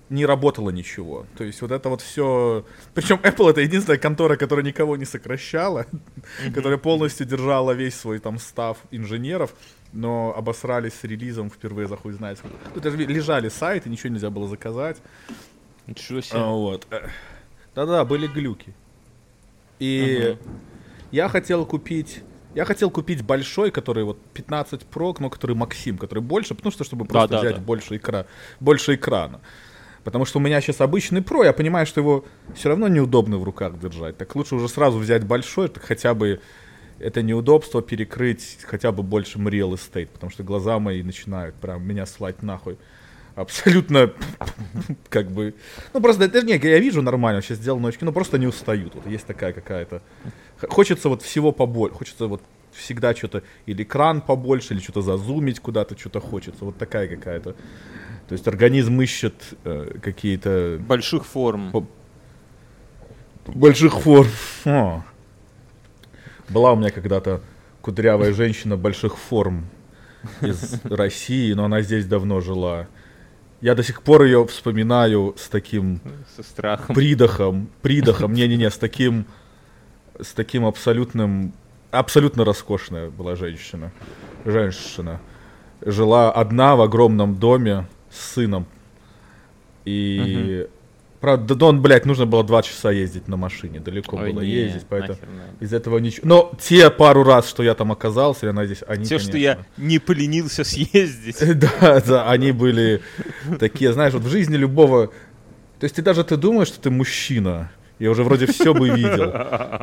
не 0.10 0.26
работало 0.26 0.72
ничего. 0.72 1.26
То 1.38 1.44
есть 1.46 1.62
вот 1.62 1.72
это 1.72 1.88
вот 1.88 2.02
все... 2.02 2.66
Причем 2.94 3.18
Apple 3.24 3.52
это 3.52 3.62
единственная 3.62 3.98
контора, 3.98 4.36
которая 4.36 4.66
никого 4.66 4.98
не 4.98 5.06
сокращала, 5.06 5.86
которая 6.54 6.78
полностью 6.78 7.26
держала 7.26 7.72
весь 7.72 7.96
свой 7.96 8.20
там 8.20 8.38
став 8.38 8.78
инженеров, 8.92 9.54
но 9.94 10.34
обосрались 10.36 10.96
с 10.96 11.04
релизом 11.06 11.50
впервые 11.50 11.88
за 11.88 11.96
хуй 11.96 12.12
знает. 12.14 12.40
Тут 12.74 12.84
даже 12.84 12.98
лежали 12.98 13.48
сайты, 13.48 13.90
ничего 13.90 14.10
нельзя 14.10 14.30
было 14.30 14.50
заказать. 14.50 14.98
Ничего 15.88 16.20
себе. 16.22 16.40
А, 16.40 16.50
вот. 16.50 16.88
Э, 16.90 17.08
Да-да, 17.74 18.04
были 18.04 18.28
глюки. 18.28 18.74
И 19.80 20.38
я 21.12 21.30
хотел 21.30 21.66
купить... 21.66 22.24
Я 22.54 22.66
хотел 22.66 22.92
купить 22.92 23.24
большой, 23.24 23.72
который 23.72 24.04
вот 24.04 24.20
15 24.34 24.82
Pro, 24.92 25.16
но 25.20 25.30
который 25.30 25.56
Максим, 25.56 25.98
который 25.98 26.20
больше, 26.20 26.54
потому 26.54 26.72
что 26.72 26.84
чтобы 26.84 27.06
просто 27.06 27.36
да, 27.36 27.40
взять 27.40 27.56
да. 27.56 27.62
больше, 27.62 27.96
экра... 27.96 28.26
больше 28.60 28.96
экрана. 28.96 29.40
Потому 30.04 30.26
что 30.26 30.40
у 30.40 30.42
меня 30.42 30.60
сейчас 30.60 30.82
обычный 30.82 31.22
Pro, 31.22 31.46
я 31.46 31.54
понимаю, 31.54 31.86
что 31.86 32.02
его 32.02 32.26
все 32.54 32.68
равно 32.68 32.90
неудобно 32.90 33.38
в 33.38 33.44
руках 33.44 33.80
держать. 33.80 34.18
Так 34.18 34.36
лучше 34.36 34.56
уже 34.56 34.68
сразу 34.68 34.98
взять 34.98 35.24
большой, 35.24 35.70
так 35.70 35.84
хотя 35.84 36.14
бы 36.14 36.42
это 37.00 37.22
неудобство 37.22 37.82
перекрыть 37.82 38.60
хотя 38.64 38.92
бы 38.92 39.02
большим 39.02 39.48
real 39.48 39.72
estate, 39.74 40.08
потому 40.08 40.32
что 40.32 40.44
глаза 40.44 40.78
мои 40.80 41.04
начинают 41.04 41.56
прям 41.56 41.84
меня 41.88 42.06
слать 42.06 42.44
нахуй. 42.44 42.78
Абсолютно, 43.42 44.12
как 45.10 45.32
бы... 45.32 45.54
Ну, 45.94 46.02
просто, 46.02 46.28
даже 46.30 46.46
не, 46.46 46.54
я 46.54 46.80
вижу 46.80 47.02
нормально, 47.02 47.42
сейчас 47.42 47.58
сделал 47.58 47.80
ночки, 47.80 48.04
но 48.04 48.12
просто 48.12 48.38
не 48.38 48.48
устают. 48.48 48.96
Вот 48.96 49.08
есть 49.08 49.26
такая 49.26 49.54
какая-то... 49.54 50.02
Хочется 50.70 51.10
вот 51.10 51.22
всего 51.22 51.52
побольше, 51.52 51.96
хочется 51.96 52.28
вот 52.28 52.42
всегда 52.72 53.16
что-то, 53.16 53.44
или 53.66 53.84
экран 53.84 54.22
побольше, 54.22 54.74
или 54.74 54.82
что-то 54.82 55.02
зазумить 55.02 55.60
куда-то, 55.60 55.98
что-то 55.98 56.20
хочется. 56.20 56.66
Вот 56.66 56.78
такая 56.78 57.08
какая-то. 57.08 57.54
То 58.28 58.34
есть 58.34 58.48
организм 58.48 59.02
ищет 59.02 59.34
э, 59.64 59.98
какие-то... 60.02 60.80
Больших 60.88 61.26
форм. 61.26 61.72
По... 61.72 61.86
Больших 63.48 64.00
форм. 64.00 64.30
О. 64.66 65.04
Была 66.48 66.74
у 66.74 66.76
меня 66.76 66.92
когда-то 66.92 67.42
кудрявая 67.82 68.34
женщина 68.34 68.78
больших 68.78 69.18
форм 69.18 69.66
из 70.42 70.80
России, 70.84 71.52
но 71.54 71.66
она 71.66 71.82
здесь 71.82 72.06
давно 72.06 72.42
жила. 72.42 72.88
Я 73.62 73.76
до 73.76 73.84
сих 73.84 74.02
пор 74.02 74.24
ее 74.24 74.46
вспоминаю 74.48 75.36
с 75.38 75.48
таким 75.48 76.02
Со 76.36 76.42
страхом. 76.42 76.96
придохом, 76.96 77.70
придохом, 77.82 78.34
не-не-не, 78.34 78.72
с 78.72 78.78
таким, 78.78 79.26
с 80.20 80.34
таким 80.34 80.66
абсолютным, 80.66 81.54
абсолютно 81.92 82.44
роскошная 82.44 83.12
была 83.12 83.36
женщина, 83.36 83.92
женщина. 84.46 85.22
Жила 85.86 86.32
одна 86.32 86.76
в 86.76 86.82
огромном 86.82 87.36
доме 87.36 87.88
с 88.10 88.34
сыном. 88.34 88.66
И 89.86 90.66
угу. 90.66 90.81
Правда, 91.22 91.54
Дон, 91.54 91.84
блядь, 91.84 92.08
нужно 92.08 92.26
было 92.26 92.44
два 92.44 92.64
часа 92.64 92.90
ездить 92.90 93.28
на 93.28 93.38
машине, 93.38 93.80
далеко 93.80 94.18
Ой, 94.18 94.34
было 94.34 94.42
не, 94.42 94.50
ездить, 94.50 94.88
поэтому 94.90 95.20
из 95.60 95.72
этого 95.72 96.00
ничего. 96.00 96.28
Но 96.28 96.52
те 96.60 96.90
пару 96.90 97.24
раз, 97.24 97.48
что 97.48 97.62
я 97.62 97.76
там 97.76 97.92
оказался, 97.92 98.50
она 98.50 98.66
здесь, 98.66 98.84
они, 98.88 99.06
Те, 99.06 99.20
что 99.20 99.38
я 99.38 99.60
не 99.78 100.00
поленился 100.00 100.64
съездить. 100.64 101.38
Да, 101.62 102.02
да, 102.02 102.30
они 102.30 102.52
были 102.52 103.02
такие, 103.60 103.94
знаешь, 103.94 104.14
вот 104.14 104.24
в 104.24 104.30
жизни 104.30 104.56
любого... 104.56 105.08
То 105.80 105.84
есть 105.84 105.96
ты 105.96 106.02
даже 106.02 106.24
ты 106.24 106.38
думаешь, 106.38 106.70
что 106.70 106.82
ты 106.82 106.90
мужчина, 106.90 107.70
я 108.00 108.10
уже 108.10 108.24
вроде 108.24 108.48
все 108.48 108.74
бы 108.74 108.90
видел. 108.90 109.32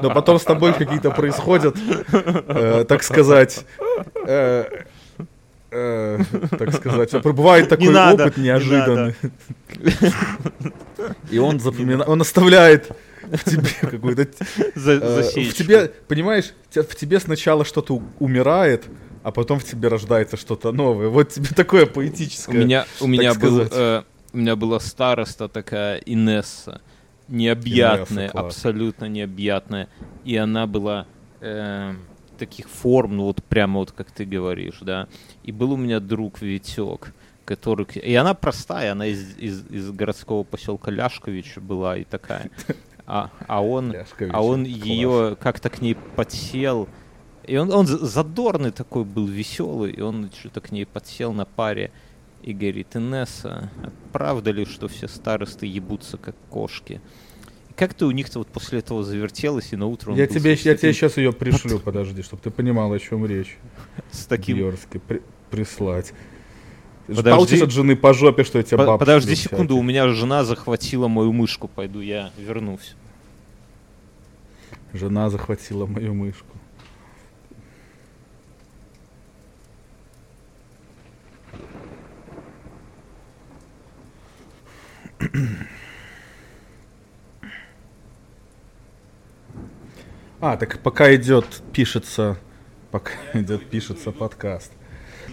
Но 0.02 0.10
потом 0.12 0.40
с 0.40 0.44
тобой 0.44 0.72
какие-то 0.72 1.12
происходят, 1.12 1.76
э, 2.12 2.84
так 2.88 3.04
сказать, 3.04 3.64
э, 4.26 4.64
э, 5.70 6.18
так 6.58 6.74
сказать, 6.74 7.12
бывает 7.22 7.68
такой 7.68 7.88
не 7.88 7.94
опыт 7.94 8.18
надо, 8.18 8.40
неожиданный. 8.40 9.14
Не 11.30 11.36
И 11.36 11.38
он 11.38 11.60
запоминает, 11.60 12.08
он 12.08 12.20
оставляет 12.20 12.90
в 13.22 13.44
тебе 13.44 13.68
какую-то... 13.80 14.22
Э, 14.22 15.22
в 15.22 15.54
тебе, 15.54 15.88
понимаешь, 16.08 16.52
в 16.70 16.94
тебе 16.94 17.20
сначала 17.20 17.64
что-то 17.64 18.02
умирает, 18.18 18.84
а 19.22 19.30
потом 19.30 19.58
в 19.58 19.64
тебе 19.64 19.88
рождается 19.88 20.36
что-то 20.36 20.72
новое. 20.72 21.08
Вот 21.08 21.30
тебе 21.30 21.48
такое 21.54 21.86
поэтическое. 21.86 22.54
У 22.54 22.64
меня, 22.64 22.86
у 23.00 23.06
меня 23.06 23.34
был, 23.34 23.60
э, 23.70 24.02
у 24.32 24.36
меня 24.36 24.56
была 24.56 24.80
староста 24.80 25.48
такая 25.48 25.98
Инесса, 25.98 26.80
необъятная, 27.28 28.26
Инесса, 28.26 28.38
абсолютно 28.38 29.04
необъятная, 29.06 29.88
и 30.24 30.36
она 30.36 30.66
была 30.66 31.06
э, 31.40 31.94
таких 32.38 32.68
форм, 32.68 33.16
ну 33.16 33.24
вот 33.24 33.42
прямо 33.44 33.80
вот 33.80 33.92
как 33.92 34.10
ты 34.10 34.24
говоришь, 34.24 34.78
да. 34.80 35.08
И 35.48 35.52
был 35.52 35.72
у 35.72 35.76
меня 35.78 35.98
друг 35.98 36.42
Витек, 36.42 37.14
который... 37.46 37.86
И 37.94 38.14
она 38.14 38.34
простая, 38.34 38.92
она 38.92 39.06
из, 39.06 39.34
из, 39.38 39.64
из 39.70 39.90
городского 39.92 40.42
поселка 40.42 40.90
Ляшкович 40.90 41.56
была 41.56 41.96
и 41.96 42.04
такая. 42.04 42.50
А, 43.06 43.30
а 43.46 43.64
он, 43.64 43.96
а 44.28 44.44
он 44.44 44.64
ее 44.64 45.38
как-то 45.40 45.70
к 45.70 45.80
ней 45.80 45.94
подсел. 45.94 46.86
И 47.46 47.56
он, 47.56 47.72
он 47.72 47.86
задорный 47.86 48.72
такой 48.72 49.04
был, 49.04 49.26
веселый, 49.26 49.92
и 49.92 50.02
он 50.02 50.30
что-то 50.38 50.60
к 50.60 50.70
ней 50.70 50.84
подсел 50.84 51.32
на 51.32 51.46
паре 51.46 51.92
и 52.42 52.52
говорит, 52.52 52.94
Инесса, 52.94 53.70
а 53.82 53.90
правда 54.12 54.50
ли, 54.50 54.66
что 54.66 54.86
все 54.86 55.08
старосты 55.08 55.64
ебутся 55.64 56.18
как 56.18 56.36
кошки? 56.50 57.00
как 57.78 57.94
ты 57.94 58.06
у 58.06 58.10
них-то 58.10 58.40
вот 58.40 58.48
после 58.48 58.80
этого 58.80 59.04
завертелось, 59.04 59.72
и 59.72 59.76
на 59.76 59.86
утро 59.86 60.12
я 60.14 60.26
тебе, 60.26 60.50
я 60.50 60.76
тебе 60.76 60.92
сейчас 60.92 61.16
ее 61.16 61.32
пришлю, 61.32 61.78
подожди, 61.84 62.22
чтобы 62.22 62.42
ты 62.42 62.50
понимал, 62.50 62.92
о 62.92 62.98
чем 62.98 63.24
речь. 63.24 63.56
С 64.10 64.26
таким... 64.26 64.56
Бьерски, 64.56 64.98
при, 64.98 65.22
прислать. 65.48 66.12
Подожди. 67.06 67.30
Получишь 67.30 67.62
от 67.62 67.70
жены 67.70 67.96
по 67.96 68.12
жопе, 68.12 68.44
что 68.44 68.58
я 68.58 68.64
тебя 68.64 68.78
бабушка. 68.78 68.98
Подожди 68.98 69.34
секунду, 69.34 69.76
у 69.76 69.82
меня 69.82 70.08
жена 70.08 70.44
захватила 70.44 71.08
мою 71.08 71.32
мышку, 71.32 71.66
пойду 71.66 72.00
я 72.00 72.32
вернусь. 72.36 72.94
Жена 74.92 75.30
захватила 75.30 75.86
мою 75.86 76.14
мышку. 76.14 76.58
А, 90.40 90.56
так 90.56 90.78
пока 90.80 91.14
идет, 91.16 91.62
пишется, 91.72 92.38
пока 92.92 93.12
идет, 93.34 93.68
пишется 93.68 94.12
подкаст. 94.12 94.72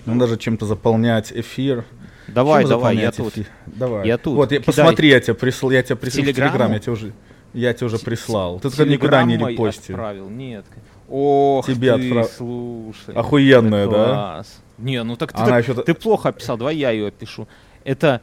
Надо 0.05 0.19
даже 0.21 0.37
чем-то 0.37 0.65
заполнять 0.65 1.31
эфир. 1.31 1.85
Давай, 2.27 2.63
Чем 2.63 2.69
давай, 2.69 2.97
я 2.97 3.09
эфир? 3.09 3.31
тут. 3.31 3.45
Давай. 3.65 4.07
Я 4.07 4.17
тут. 4.17 4.35
Вот, 4.35 4.51
я, 4.51 4.61
посмотри, 4.61 5.09
я 5.09 5.19
тебе 5.19 5.35
прислал, 5.35 5.71
я 5.71 5.83
тебе 5.83 5.95
прислал 5.95 6.23
в 6.25 6.27
Телеграм, 6.33 6.71
я 6.71 6.79
тебе 6.79 6.91
уже, 6.93 7.13
я 7.53 7.73
тебе 7.73 7.87
уже 7.87 7.99
прислал. 7.99 8.59
Ты 8.59 8.69
только 8.69 8.85
никуда 8.85 9.23
не 9.23 9.37
репостил. 9.37 9.95
отправил, 9.95 10.29
нет. 10.29 10.65
Ох, 11.07 11.67
тебе 11.67 11.95
ты, 11.95 12.07
отправ... 12.07 12.31
слушай. 12.31 13.13
Охуенная, 13.13 13.87
да? 13.87 14.43
Не, 14.77 15.03
ну 15.03 15.15
так 15.15 15.31
Она 15.33 15.61
ты, 15.61 15.71
еще... 15.71 15.73
ты 15.83 15.93
плохо 15.93 16.29
описал, 16.29 16.57
давай 16.57 16.75
я 16.75 16.91
ее 16.91 17.07
опишу. 17.07 17.47
Это 17.83 18.21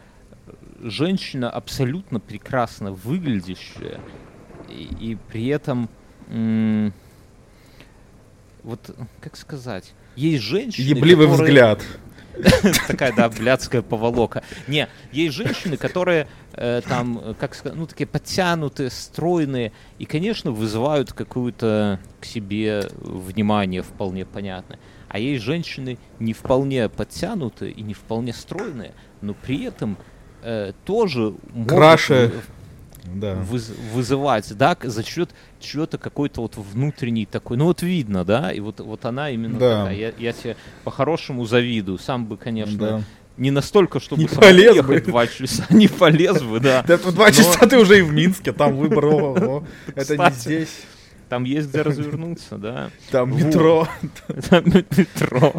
женщина 0.82 1.48
абсолютно 1.48 2.20
прекрасно 2.20 2.92
выглядящая, 2.92 4.00
и, 4.68 5.12
и 5.12 5.18
при 5.30 5.46
этом 5.46 5.88
вот, 8.62 8.94
как 9.20 9.36
сказать, 9.36 9.92
есть 10.16 10.42
женщины, 10.42 10.84
Ебливый 10.84 11.26
которые... 11.26 11.48
взгляд. 11.48 11.82
Такая, 12.88 13.12
да, 13.14 13.28
блядская 13.28 13.82
поволока. 13.82 14.42
Не, 14.66 14.88
есть 15.12 15.34
женщины, 15.34 15.76
которые 15.76 16.28
э, 16.54 16.80
там, 16.86 17.36
как 17.38 17.54
сказать, 17.54 17.78
ну, 17.78 17.86
такие 17.86 18.06
подтянутые, 18.06 18.90
стройные, 18.90 19.72
и, 19.98 20.06
конечно, 20.06 20.50
вызывают 20.50 21.12
какую-то 21.12 22.00
к 22.20 22.24
себе 22.24 22.88
внимание 23.00 23.82
вполне 23.82 24.24
понятно. 24.24 24.78
А 25.08 25.18
есть 25.18 25.42
женщины 25.42 25.98
не 26.18 26.32
вполне 26.32 26.88
подтянутые 26.88 27.72
и 27.72 27.82
не 27.82 27.92
вполне 27.92 28.32
стройные, 28.32 28.92
но 29.20 29.34
при 29.34 29.64
этом 29.64 29.98
э, 30.42 30.72
тоже 30.84 31.34
Краше. 31.68 32.32
Да. 33.04 33.34
выз, 33.34 33.72
вызывать, 33.92 34.56
да, 34.56 34.76
за 34.82 35.02
счет 35.02 35.30
чего-то 35.60 35.98
какой-то 35.98 36.40
вот 36.42 36.56
внутренний 36.56 37.26
такой, 37.26 37.56
ну 37.56 37.66
вот 37.66 37.82
видно, 37.82 38.24
да, 38.24 38.52
и 38.52 38.60
вот, 38.60 38.80
вот 38.80 39.04
она 39.04 39.30
именно 39.30 39.58
да. 39.58 39.80
такая. 39.80 39.96
Я, 39.96 40.12
я 40.18 40.32
тебе 40.32 40.56
по-хорошему 40.84 41.44
завидую, 41.44 41.98
сам 41.98 42.26
бы, 42.26 42.36
конечно, 42.36 42.78
да. 42.78 43.02
не 43.36 43.50
настолько, 43.50 44.00
чтобы 44.00 44.22
не 44.22 44.28
полез 44.28 44.84
бы. 44.84 45.00
два 45.00 45.26
часа, 45.26 45.66
не 45.70 45.88
полез 45.88 46.42
бы, 46.42 46.60
да. 46.60 46.84
Да, 46.86 46.98
два 46.98 47.30
часа 47.30 47.66
ты 47.66 47.78
уже 47.78 47.98
и 47.98 48.02
в 48.02 48.12
Минске, 48.12 48.52
там 48.52 48.76
выбор, 48.76 49.64
это 49.94 50.16
не 50.16 50.30
здесь. 50.32 50.82
Там 51.28 51.44
есть 51.44 51.70
где 51.70 51.80
развернуться, 51.80 52.58
да. 52.58 52.90
Там 53.10 53.34
метро. 53.34 53.88
Там 54.50 54.64
метро. 54.66 55.54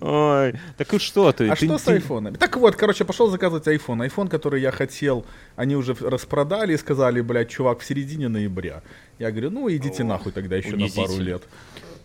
Ой, 0.00 0.54
так 0.76 0.94
и 0.94 0.98
что 0.98 1.32
ты? 1.32 1.48
А 1.48 1.56
ты, 1.56 1.66
что 1.66 1.78
ты... 1.78 1.84
с 1.84 1.88
айфонами? 1.88 2.36
Так 2.36 2.56
вот, 2.56 2.76
короче, 2.76 3.04
пошел 3.04 3.28
заказывать 3.28 3.66
iPhone. 3.66 4.06
iPhone, 4.06 4.28
который 4.28 4.60
я 4.60 4.70
хотел, 4.70 5.24
они 5.56 5.76
уже 5.76 5.94
распродали 5.94 6.74
и 6.74 6.76
сказали, 6.76 7.20
блядь, 7.20 7.50
чувак, 7.50 7.80
в 7.80 7.84
середине 7.84 8.28
ноября. 8.28 8.82
Я 9.18 9.30
говорю, 9.30 9.50
ну 9.50 9.70
идите 9.70 10.02
О, 10.02 10.06
нахуй 10.06 10.32
тогда 10.32 10.56
еще 10.56 10.76
на 10.76 10.88
пару 10.88 11.18
лет. 11.18 11.42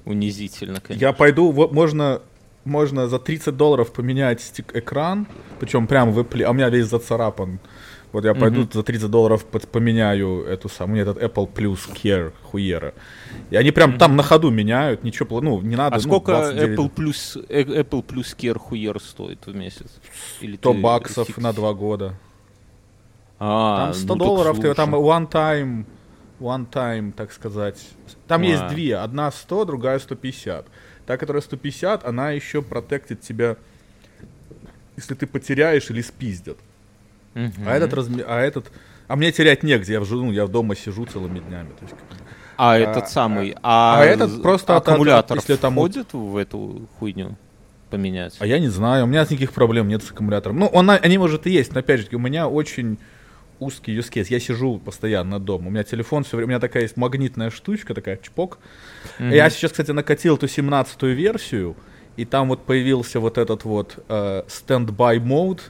Унизительно, 0.06 0.80
конечно. 0.82 1.06
Я 1.06 1.14
пойду, 1.14 1.52
вот 1.52 1.72
можно 1.72 2.22
можно 2.66 3.08
за 3.08 3.20
30 3.20 3.56
долларов 3.56 3.92
поменять 3.92 4.54
экран, 4.74 5.28
причем 5.60 5.88
прям 5.88 6.12
в 6.12 6.20
Apple, 6.20 6.44
а 6.44 6.52
у 6.52 6.54
меня 6.54 6.70
весь 6.70 6.88
зацарапан. 6.88 7.60
Вот 8.12 8.26
я 8.26 8.34
пойду 8.34 8.62
mm-hmm. 8.62 8.74
за 8.74 8.84
30 8.84 9.12
долларов 9.12 9.46
под, 9.46 9.68
поменяю 9.68 10.44
эту 10.44 10.68
самую, 10.68 11.02
этот 11.02 11.18
Apple 11.18 11.48
Plus 11.54 11.80
Care 11.94 12.34
хуера. 12.44 12.94
И 13.52 13.56
они 13.56 13.72
прям 13.72 13.92
mm-hmm. 13.92 13.98
там 13.98 14.16
на 14.16 14.24
ходу 14.24 14.50
меняют, 14.50 15.04
ничего, 15.04 15.42
ну, 15.42 15.62
не 15.62 15.76
надо. 15.76 15.96
А 15.96 16.00
ну, 16.00 16.04
сколько 16.04 16.32
29... 16.32 16.80
Apple 16.80 16.92
Plus, 16.96 17.46
э, 17.50 17.64
Apple 17.64 18.04
Plus 18.04 18.36
Care 18.36 18.58
хуер 18.58 19.00
стоит 19.00 19.46
в 19.46 19.56
месяц? 19.56 20.00
Или 20.42 20.56
100 20.56 20.74
ты, 20.74 20.80
баксов 20.80 21.28
фикс? 21.28 21.38
на 21.38 21.54
два 21.54 21.74
года. 21.74 22.16
А, 23.38 23.86
там 23.86 23.94
100 23.94 24.16
ну, 24.16 24.26
долларов, 24.26 24.60
ты 24.60 24.74
там 24.74 24.96
one 24.96 25.30
time, 25.30 25.86
one 26.40 26.68
time, 26.68 27.12
так 27.12 27.32
сказать. 27.32 27.88
Там 28.28 28.42
а. 28.42 28.46
есть 28.46 28.68
две, 28.70 28.98
одна 28.98 29.32
100, 29.32 29.66
другая 29.66 30.00
150. 30.00 30.66
Та, 31.06 31.18
которая 31.18 31.44
150, 31.44 32.06
она 32.06 32.32
еще 32.32 32.64
протектит 32.64 33.22
тебя, 33.22 33.58
если 34.96 35.14
ты 35.14 35.28
потеряешь 35.28 35.92
или 35.92 36.02
спиздят. 36.02 36.58
Uh-huh. 37.36 37.52
А 37.66 37.76
этот 37.76 37.94
размер, 37.94 38.26
а 38.28 38.40
этот, 38.42 38.72
а 39.08 39.16
мне 39.16 39.32
терять 39.32 39.64
негде, 39.64 39.94
я 39.94 40.02
в 40.02 40.12
ну, 40.12 40.32
я 40.32 40.48
дома 40.48 40.76
сижу 40.76 41.06
целыми 41.06 41.40
днями. 41.40 41.70
То 41.80 41.86
есть, 41.86 41.96
а, 42.58 42.74
а 42.74 42.78
этот 42.78 43.10
самый, 43.10 43.56
а, 43.64 44.00
а 44.00 44.06
этот 44.06 44.42
просто 44.42 44.76
аккумулятор 44.76 45.38
от, 45.38 45.44
если 45.44 45.60
там 45.60 45.74
входит 45.74 46.14
в 46.14 46.36
эту 46.38 46.88
хуйню 47.00 47.38
поменять? 47.90 48.36
А 48.40 48.46
я 48.46 48.60
не 48.60 48.68
знаю, 48.68 49.06
у 49.06 49.08
меня 49.08 49.22
никаких 49.22 49.54
проблем 49.54 49.88
нет 49.88 50.04
с 50.04 50.12
аккумулятором. 50.12 50.60
Ну, 50.60 50.68
он, 50.68 50.90
они 50.90 51.18
может 51.18 51.48
и 51.48 51.52
есть, 51.52 51.74
но 51.74 51.80
опять 51.80 52.02
же, 52.02 52.08
у 52.16 52.20
меня 52.20 52.48
очень 52.48 52.98
узкий 53.60 53.98
use 53.98 54.12
case. 54.12 54.28
Я 54.30 54.40
сижу 54.40 54.80
постоянно 54.80 55.40
дома. 55.40 55.68
У 55.68 55.70
меня 55.70 55.84
телефон 55.84 56.24
все 56.24 56.38
время, 56.38 56.48
у 56.48 56.50
меня 56.52 56.60
такая 56.60 56.84
есть 56.84 56.98
магнитная 56.98 57.50
штучка, 57.50 57.94
такая 57.94 58.18
чпок. 58.18 58.60
Mm-hmm. 59.20 59.36
Я 59.36 59.50
сейчас, 59.50 59.72
кстати, 59.72 59.92
накатил 59.92 60.36
эту 60.36 60.46
17-ю 60.46 61.14
версию, 61.14 61.76
и 62.18 62.26
там 62.26 62.50
вот 62.50 62.66
появился 62.66 63.20
вот 63.20 63.38
этот 63.38 63.64
вот 63.64 64.04
э, 64.08 64.44
standby 64.48 65.18
mode, 65.20 65.62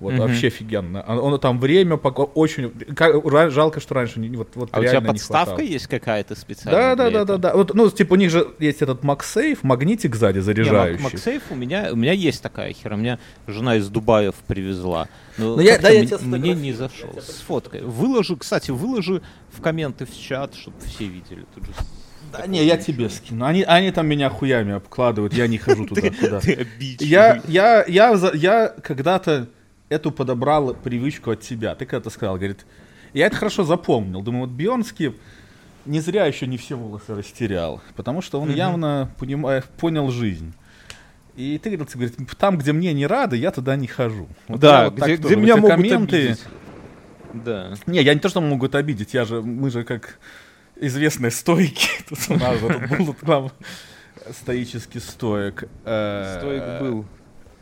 вот 0.00 0.14
угу. 0.14 0.22
вообще 0.22 0.48
офигенно. 0.48 1.04
Он, 1.06 1.18
он 1.18 1.40
там 1.40 1.60
время 1.60 1.96
пока 1.96 2.22
очень 2.22 2.70
как, 2.94 3.50
жалко, 3.52 3.80
что 3.80 3.94
раньше 3.94 4.18
не 4.18 4.36
вот 4.36 4.48
вот. 4.54 4.70
А 4.72 4.80
у 4.80 4.82
тебя 4.82 5.00
подставка 5.00 5.62
есть 5.62 5.86
какая-то 5.86 6.34
специальная? 6.34 6.96
Да, 6.96 7.10
да, 7.10 7.10
да, 7.10 7.24
да, 7.24 7.36
да. 7.36 7.54
Вот, 7.54 7.74
ну 7.74 7.90
типа 7.90 8.14
у 8.14 8.16
них 8.16 8.30
же 8.30 8.48
есть 8.58 8.82
этот 8.82 9.02
MagSafe, 9.02 9.58
магнитик 9.62 10.16
сзади 10.16 10.38
заряжающий. 10.38 11.02
Не, 11.02 11.10
MagSafe 11.10 11.42
у 11.50 11.54
меня 11.54 11.90
у 11.92 11.96
меня 11.96 12.12
есть 12.12 12.42
такая 12.42 12.72
хера. 12.72 12.96
Меня 12.96 13.18
жена 13.46 13.76
из 13.76 13.88
Дубаев 13.88 14.34
привезла. 14.46 15.08
Но, 15.36 15.56
Но 15.56 15.62
я, 15.62 15.78
да, 15.78 15.90
я 15.90 16.18
мне 16.20 16.54
не 16.54 16.72
зашел. 16.72 17.10
С 17.20 17.40
фоткой. 17.40 17.82
Выложи, 17.82 18.36
кстати, 18.36 18.70
выложи 18.70 19.22
в 19.50 19.60
комменты 19.60 20.06
в 20.06 20.18
чат, 20.18 20.54
чтобы 20.54 20.76
все 20.80 21.04
видели. 21.04 21.44
Тут 21.54 21.66
же 21.66 21.72
да 22.32 22.46
не, 22.46 22.64
я 22.64 22.76
тебе 22.76 23.08
скину. 23.08 23.44
Они, 23.44 23.62
они 23.62 23.90
там 23.90 24.06
меня 24.06 24.30
хуями 24.30 24.74
обкладывают, 24.74 25.34
я 25.34 25.46
не 25.46 25.58
хожу 25.58 25.86
туда-туда. 25.88 26.40
Я, 27.00 27.42
я, 27.46 27.84
я, 27.86 28.30
я 28.34 28.68
когда-то 28.82 29.48
эту 29.90 30.10
подобрал 30.12 30.72
привычку 30.72 31.32
от 31.32 31.40
тебя. 31.40 31.74
Ты 31.74 31.84
когда-то 31.84 32.08
сказал, 32.08 32.36
говорит, 32.36 32.64
я 33.12 33.26
это 33.26 33.36
хорошо 33.36 33.64
запомнил. 33.64 34.22
Думаю, 34.22 34.46
вот 34.46 34.50
Бионский 34.50 35.14
не 35.84 36.00
зря 36.00 36.24
еще 36.24 36.46
не 36.46 36.56
все 36.56 36.76
волосы 36.76 37.14
растерял, 37.14 37.82
потому 37.96 38.22
что 38.22 38.40
он 38.40 38.50
явно 38.54 39.10
понимает, 39.18 39.64
понял 39.64 40.10
жизнь. 40.10 40.54
И 41.36 41.58
ты 41.58 41.76
говорит, 41.76 42.16
там, 42.38 42.58
где 42.58 42.72
мне 42.72 42.92
не 42.92 43.06
рады, 43.06 43.36
я 43.36 43.50
туда 43.50 43.76
не 43.76 43.86
хожу. 43.86 44.28
Вот 44.48 44.60
да, 44.60 44.90
вот 44.90 45.00
где, 45.00 45.16
где 45.16 45.36
меня 45.36 45.56
могут 45.56 45.70
комменты... 45.70 46.16
обидеть. 46.16 46.44
Да. 47.32 47.74
Не, 47.86 48.02
я 48.02 48.14
не 48.14 48.20
то, 48.20 48.28
что 48.28 48.40
могут 48.40 48.74
обидеть, 48.74 49.14
я 49.14 49.24
же, 49.24 49.40
мы 49.40 49.70
же 49.70 49.84
как 49.84 50.18
известные 50.76 51.30
стойки. 51.30 51.88
Тут 52.08 52.18
у 52.28 52.34
нас 52.34 52.58
был 52.60 53.14
там 53.14 53.52
стоический 54.30 55.00
стоек. 55.00 55.68
Э, 55.84 56.38
Стоик 56.38 56.82
был. 56.82 57.06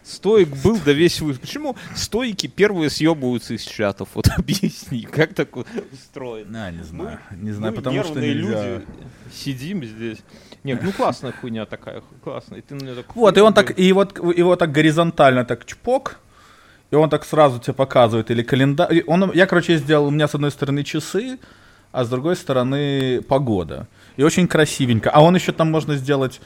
Стоик 0.09 0.49
был, 0.65 0.79
да 0.85 0.93
весь 0.93 1.21
вы. 1.21 1.35
Почему 1.35 1.77
стойки 1.95 2.47
первые 2.47 2.89
съебываются 2.89 3.53
из 3.53 3.63
чатов? 3.63 4.09
Вот 4.15 4.29
объясни, 4.37 5.03
как 5.03 5.35
так 5.35 5.55
устроено? 5.57 6.67
А, 6.67 6.71
не 6.71 6.83
знаю. 6.83 7.21
Мы, 7.31 7.37
не 7.37 7.53
знаю, 7.53 7.75
потому 7.75 8.03
что 8.03 8.19
нельзя. 8.19 8.33
люди 8.33 8.87
сидим 9.31 9.85
здесь. 9.85 10.19
Нет, 10.65 10.83
ну 10.83 10.93
классная 10.93 11.33
хуйня 11.33 11.67
такая, 11.67 12.03
классная. 12.25 12.61
И 12.61 12.63
ты 12.63 12.75
мне 12.75 12.95
так, 12.95 13.15
вот, 13.15 13.37
и 13.37 13.41
он 13.41 13.53
так, 13.53 13.79
и 13.79 13.93
вот 13.93 14.17
его 14.17 14.57
так 14.57 14.73
горизонтально 14.73 15.45
так 15.45 15.67
чпок, 15.67 16.17
и 16.91 16.95
он 16.95 17.11
так 17.11 17.27
сразу 17.27 17.59
тебе 17.59 17.75
показывает, 17.75 18.31
или 18.31 18.43
календарь. 18.43 19.05
Он, 19.07 19.31
я, 19.33 19.47
короче, 19.47 19.77
сделал, 19.77 20.07
у 20.07 20.11
меня 20.11 20.27
с 20.27 20.35
одной 20.35 20.51
стороны 20.51 20.85
часы, 20.85 21.39
а 21.93 22.05
с 22.05 22.09
другой 22.09 22.37
стороны 22.37 23.21
погода. 23.23 23.87
И 24.17 24.23
очень 24.23 24.49
красивенько. 24.49 25.11
А 25.11 25.23
он 25.23 25.35
еще 25.35 25.53
там 25.53 25.71
можно 25.71 25.97
сделать 25.97 26.41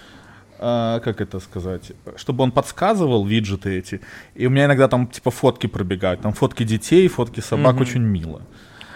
а, 0.64 1.00
как 1.00 1.20
это 1.20 1.40
сказать, 1.40 1.92
чтобы 2.16 2.44
он 2.44 2.52
подсказывал 2.52 3.24
виджеты 3.24 3.78
эти. 3.78 4.00
И 4.34 4.46
у 4.46 4.50
меня 4.50 4.66
иногда 4.66 4.86
там 4.86 5.08
типа 5.08 5.30
фотки 5.30 5.66
пробегают, 5.66 6.20
там 6.20 6.32
фотки 6.32 6.62
детей, 6.62 7.08
фотки 7.08 7.40
собак, 7.40 7.76
mm-hmm. 7.76 7.82
очень 7.82 8.00
мило. 8.00 8.42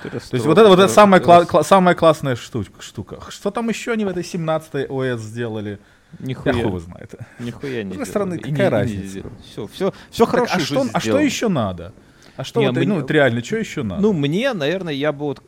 То 0.02 0.10
есть 0.14 0.46
вот 0.46 0.56
это, 0.58 0.68
вот 0.68 0.78
это 0.78 0.88
самая, 0.88 1.20
кла- 1.20 1.44
кла- 1.44 1.64
самая 1.64 1.96
классная 1.96 2.36
штука, 2.36 2.70
штука. 2.80 3.18
Что 3.28 3.50
там 3.50 3.68
еще 3.68 3.92
они 3.92 4.04
в 4.04 4.08
этой 4.08 4.22
17-й 4.22 4.86
ОС 4.86 5.20
сделали? 5.20 5.80
Нихуя. 6.20 6.54
Я 6.54 6.62
хуй 6.62 6.80
знает. 6.80 7.14
Нихуя 7.40 7.82
не 7.82 7.90
С 7.90 7.92
другой 7.92 8.06
стороны, 8.06 8.38
какая 8.38 8.52
не, 8.52 8.68
разница? 8.68 9.16
Не 9.16 9.24
все, 9.42 9.66
все, 9.66 9.92
все 10.10 10.26
хорошо. 10.26 10.54
а, 10.54 10.60
что, 10.60 10.86
а 10.92 11.00
что 11.00 11.18
еще 11.18 11.48
надо? 11.48 11.92
А 12.36 12.44
что 12.44 12.60
не, 12.60 12.66
вот, 12.66 12.76
мне, 12.76 12.86
ну, 12.86 13.00
вот 13.00 13.10
реально, 13.10 13.42
что 13.42 13.56
еще 13.56 13.82
надо? 13.82 14.02
Ну, 14.02 14.12
мне, 14.12 14.52
наверное, 14.52 14.92
я 14.92 15.12
бы 15.12 15.24
вот 15.24 15.42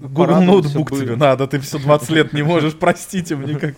Google 0.00 0.40
ноутбук 0.40 0.90
тебе 0.90 1.16
надо, 1.16 1.46
ты 1.46 1.60
все 1.60 1.78
20 1.78 2.10
лет 2.10 2.32
не 2.32 2.42
можешь, 2.42 2.74
простите 2.74 3.36
мне 3.36 3.56
как. 3.56 3.74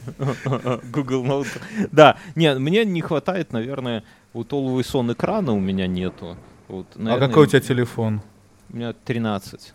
Google 0.91 1.25
ноутбук. 1.25 1.63
Да, 1.91 2.17
нет, 2.37 2.59
мне 2.59 2.85
не 2.85 3.01
хватает, 3.01 3.53
наверное, 3.53 4.05
вот 4.33 4.53
Always 4.53 4.93
On 4.93 5.13
экрана 5.13 5.53
у 5.53 5.61
меня 5.61 5.87
нету. 5.87 6.37
Вот, 6.69 6.87
наверное, 6.95 7.27
а 7.27 7.29
какой 7.29 7.45
у 7.45 7.47
тебя 7.47 7.61
телефон? 7.61 8.23
У 8.71 8.77
меня 8.77 8.93
13. 8.93 9.75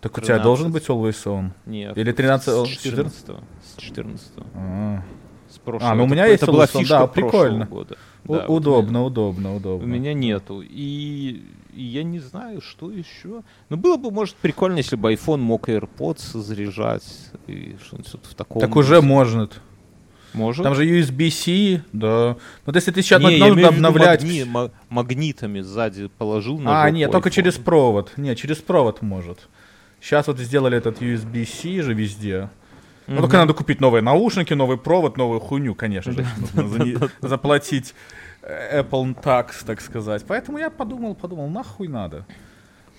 Так 0.00 0.12
13. 0.12 0.16
у 0.16 0.20
тебя 0.20 0.42
должен 0.42 0.72
быть 0.72 0.86
Always 0.88 1.24
On? 1.24 1.50
Нет. 1.64 1.96
Или 1.96 2.12
13? 2.12 2.66
С 2.66 2.68
14. 2.82 3.26
С 3.62 3.80
14. 3.80 4.32
А, 4.54 5.02
с 5.50 5.58
прошлого. 5.58 5.92
А, 5.92 5.94
ну 5.94 6.04
у 6.04 6.06
меня 6.06 6.26
есть 6.26 6.42
Always 6.42 6.72
On, 6.72 6.88
да, 6.88 7.06
прикольно. 7.06 7.66
Года. 7.66 7.96
Да, 8.24 8.46
удобно, 8.46 9.02
вот 9.02 9.08
удобно, 9.08 9.56
удобно. 9.56 9.84
У 9.84 9.88
меня 9.88 10.14
нету. 10.14 10.62
И 10.62 11.44
я 11.74 12.02
не 12.02 12.20
знаю, 12.20 12.60
что 12.60 12.90
еще. 12.90 13.42
Ну, 13.68 13.76
было 13.76 13.96
бы, 13.96 14.10
может, 14.10 14.36
прикольно, 14.36 14.78
если 14.78 14.96
бы 14.96 15.12
iPhone 15.12 15.38
мог 15.38 15.68
AirPods 15.68 16.38
заряжать 16.38 17.04
и 17.46 17.76
что-нибудь 17.84 18.08
в 18.22 18.34
таком. 18.34 18.60
Так 18.60 18.76
уже 18.76 19.02
может. 19.02 19.60
Может? 20.32 20.64
Там 20.64 20.74
же 20.74 20.84
USB-C, 20.84 21.84
да. 21.92 22.36
Ну, 22.36 22.38
вот 22.66 22.74
если 22.74 22.90
ты 22.90 23.02
сейчас 23.02 23.22
не, 23.22 23.38
нужно 23.38 23.68
обновлять... 23.68 24.22
Магни, 24.22 24.70
магнитами 24.88 25.60
сзади 25.60 26.08
положил 26.18 26.58
на 26.58 26.82
А, 26.82 26.90
нет, 26.90 27.12
только 27.12 27.30
через 27.30 27.54
провод. 27.54 28.12
Не, 28.16 28.34
через 28.34 28.56
провод 28.56 29.00
может. 29.00 29.48
Сейчас 30.00 30.26
вот 30.26 30.38
сделали 30.38 30.76
этот 30.76 31.00
USB-C 31.00 31.82
же 31.82 31.94
везде. 31.94 32.50
Ну, 33.06 33.20
только 33.20 33.36
надо 33.36 33.52
купить 33.52 33.80
новые 33.80 34.02
наушники, 34.02 34.54
новый 34.54 34.78
провод, 34.78 35.16
новую 35.16 35.40
хуйню, 35.40 35.74
конечно 35.74 36.12
же. 36.12 36.26
Заплатить 37.20 37.94
э, 38.42 38.80
Apple 38.80 39.14
Tax, 39.22 39.64
так 39.66 39.80
сказать. 39.80 40.24
Поэтому 40.26 40.58
я 40.58 40.70
подумал, 40.70 41.14
подумал, 41.14 41.48
нахуй 41.48 41.88
надо. 41.88 42.26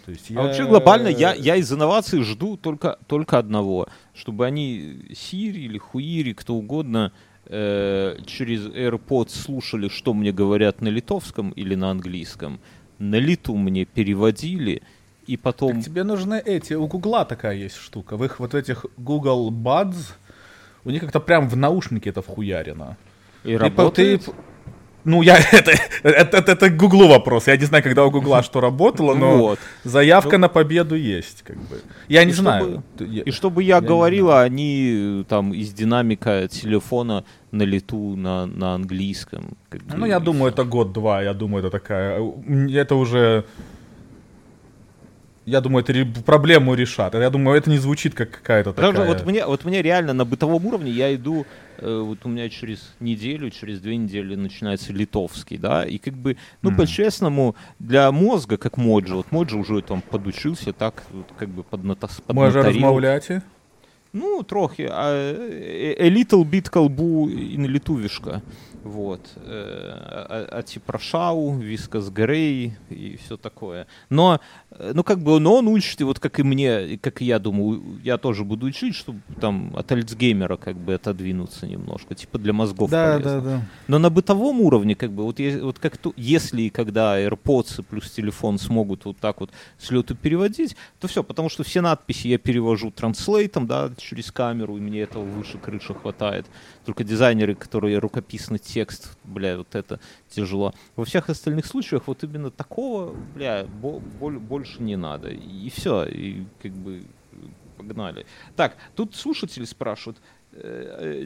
То 0.06 0.12
есть 0.12 0.30
я... 0.30 0.40
А 0.40 0.44
вообще 0.44 0.66
глобально 0.66 1.08
я, 1.08 1.34
я 1.34 1.56
из 1.56 1.72
инноваций 1.74 2.22
жду 2.22 2.58
только, 2.58 3.00
только 3.08 3.40
одного, 3.40 3.88
чтобы 4.14 4.46
они 4.46 5.08
Siri 5.10 5.66
или 5.66 5.80
Хуири, 5.80 6.34
кто 6.34 6.54
угодно, 6.54 7.12
э, 7.46 8.18
через 8.28 8.68
AirPods 8.68 9.30
слушали, 9.30 9.88
что 9.90 10.14
мне 10.14 10.32
говорят 10.32 10.82
на 10.82 10.90
литовском 10.90 11.50
или 11.50 11.74
на 11.74 11.90
английском, 11.90 12.60
на 13.00 13.16
литу 13.16 13.56
мне 13.56 13.86
переводили, 13.86 14.84
и 15.28 15.38
потом... 15.38 15.76
Так 15.76 15.86
тебе 15.86 16.04
нужны 16.04 16.42
эти, 16.46 16.74
у 16.74 16.88
Гугла 16.88 17.26
такая 17.26 17.56
есть 17.56 17.76
штука, 17.76 18.18
в 18.18 18.24
их 18.24 18.40
вот 18.40 18.54
этих 18.54 18.86
Google 18.98 19.52
Buds, 19.52 20.14
у 20.84 20.92
них 20.92 21.02
как-то 21.02 21.20
прям 21.20 21.50
в 21.50 21.56
наушнике 21.56 22.12
это 22.12 22.22
вхуярено. 22.22 22.98
И 23.44 23.54
ты, 23.54 23.58
работает? 23.58 24.26
Ты, 24.26 24.32
ну, 25.06 25.22
я 25.22 25.38
это, 25.52 25.72
это, 26.04 26.38
это, 26.38 26.52
это 26.52 26.70
Гуглу 26.70 27.08
вопрос. 27.08 27.48
Я 27.48 27.58
не 27.58 27.66
знаю, 27.66 27.84
когда 27.84 28.04
у 28.06 28.12
Гугла 28.12 28.44
что 28.44 28.60
работало, 28.60 29.14
но 29.14 29.38
вот. 29.38 29.60
заявка 29.84 30.38
ну, 30.38 30.42
на 30.42 30.50
победу 30.50 30.96
есть, 30.96 31.44
как 31.44 31.58
бы. 31.58 31.80
Я 32.08 32.26
не 32.26 32.34
знаю. 32.34 32.84
Чтобы, 32.96 33.20
и 33.20 33.32
чтобы 33.32 33.64
я, 33.64 33.76
я 33.76 33.82
говорила, 33.82 34.42
они 34.42 35.24
там 35.30 35.54
из 35.54 35.74
динамика 35.74 36.48
телефона 36.48 37.24
на 37.52 37.64
лету 37.64 38.16
на, 38.16 38.48
на 38.48 38.74
английском. 38.74 39.58
Как 39.70 39.84
бы, 39.84 39.96
ну, 39.96 40.06
я 40.08 40.20
думаю, 40.20 40.52
все. 40.52 40.62
это 40.62 40.64
год-два. 40.64 41.22
Я 41.22 41.34
думаю, 41.34 41.64
это 41.64 41.70
такая. 41.70 42.20
Это 42.74 42.96
уже 42.96 43.46
я 45.46 45.62
думаю, 45.62 45.86
это 45.88 46.22
проблему 46.24 46.74
решат. 46.74 47.14
Я 47.14 47.30
думаю, 47.30 47.58
это 47.58 47.70
не 47.70 47.78
звучит 47.78 48.16
как 48.16 48.32
какая-то 48.32 48.74
такая... 48.74 49.06
Вот 49.06 49.26
мне, 49.26 49.46
вот 49.46 49.64
мне 49.64 49.82
реально 49.82 50.14
на 50.14 50.26
бытовом 50.26 50.66
уровне 50.66 50.92
я 50.92 51.14
иду, 51.14 51.46
э, 51.78 52.00
вот 52.00 52.20
у 52.24 52.30
меня 52.30 52.50
через 52.50 52.96
неделю, 53.00 53.52
через 53.52 53.80
две 53.80 53.96
недели 53.96 54.36
начинается 54.36 54.92
литовский, 54.92 55.58
да, 55.58 55.86
и 55.86 55.98
как 56.00 56.16
бы, 56.16 56.38
ну, 56.64 56.72
mm. 56.72 56.78
по-честному, 56.78 57.56
для 57.80 58.12
мозга, 58.12 58.58
как 58.58 58.78
Моджи, 58.78 59.16
вот 59.16 59.32
Моджи 59.32 59.58
уже 59.58 59.82
там 59.82 60.02
подучился, 60.02 60.74
так, 60.74 61.04
вот, 61.12 61.28
как 61.38 61.50
бы 61.50 61.64
поднатас, 61.64 62.22
Може 62.28 62.64
розмовляти? 62.64 63.42
Ну, 64.14 64.44
трохи. 64.44 64.88
А, 64.90 65.12
a 66.00 66.10
little 66.10 66.50
bit 66.50 66.70
колбу 66.70 67.28
на 67.28 67.66
литувишка. 67.66 68.42
Вот. 68.86 69.22
А, 69.38 70.48
а 70.52 70.62
типа 70.62 71.00
Шау, 71.00 71.58
Вискас 71.58 72.12
Грей 72.12 72.74
и 72.92 73.18
все 73.18 73.36
такое. 73.36 73.88
Но, 74.12 74.40
ну, 74.80 75.04
как 75.04 75.24
бы, 75.24 75.40
но 75.40 75.56
он 75.56 75.68
учит, 75.68 76.02
и 76.02 76.04
вот 76.04 76.20
как 76.20 76.40
и 76.40 76.44
мне, 76.44 77.00
как 77.00 77.20
и 77.24 77.26
я 77.26 77.40
думаю, 77.40 77.82
я 78.04 78.20
тоже 78.20 78.44
буду 78.44 78.68
учить, 78.68 78.94
чтобы 78.94 79.22
там 79.42 79.74
от 79.76 79.92
Альцгеймера 79.92 80.58
как 80.58 80.78
бы 80.78 80.94
отодвинуться 80.94 81.66
немножко, 81.66 82.14
типа 82.14 82.38
для 82.38 82.54
мозгов 82.54 82.92
да, 82.92 83.14
полезно. 83.14 83.42
Да, 83.42 83.50
да. 83.58 83.62
Но 83.88 83.98
на 83.98 84.12
бытовом 84.12 84.62
уровне, 84.62 84.96
как 84.96 85.12
бы, 85.12 85.24
вот, 85.24 85.40
вот 85.40 85.80
как 85.80 85.98
то, 85.98 86.14
если 86.16 86.62
и 86.62 86.70
когда 86.70 87.20
AirPods 87.20 87.82
плюс 87.90 88.12
телефон 88.12 88.60
смогут 88.60 89.06
вот 89.06 89.18
так 89.18 89.40
вот 89.40 89.50
с 89.80 89.90
лету 89.90 90.14
переводить, 90.14 90.76
то 91.00 91.08
все, 91.08 91.24
потому 91.24 91.50
что 91.50 91.64
все 91.64 91.82
надписи 91.82 92.28
я 92.28 92.38
перевожу 92.38 92.92
транслейтом, 92.92 93.66
да, 93.66 93.90
через 93.98 94.32
камеру, 94.32 94.78
и 94.78 94.80
мне 94.80 95.02
этого 95.02 95.24
выше 95.24 95.58
крыши 95.58 95.96
хватает. 95.96 96.46
Только 96.86 97.04
дизайнеры, 97.04 97.56
которые 97.56 97.98
рукописный 98.00 98.60
текст, 98.60 99.18
бля, 99.24 99.58
вот 99.58 99.76
это 99.76 100.00
тяжело. 100.30 100.74
Во 100.96 101.04
всех 101.04 101.30
остальных 101.30 101.66
случаях 101.66 102.04
вот 102.08 102.24
именно 102.24 102.52
такого, 102.52 103.16
бля, 103.36 103.66
боль, 103.82 104.38
больше 104.38 104.84
не 104.84 104.96
надо. 104.96 105.30
И 105.30 105.70
все, 105.70 106.06
и 106.06 106.46
как 106.62 106.72
бы 106.72 107.04
погнали. 107.78 108.26
Так, 108.56 108.78
тут 108.96 109.16
слушатели 109.16 109.66
спрашивают, 109.66 110.22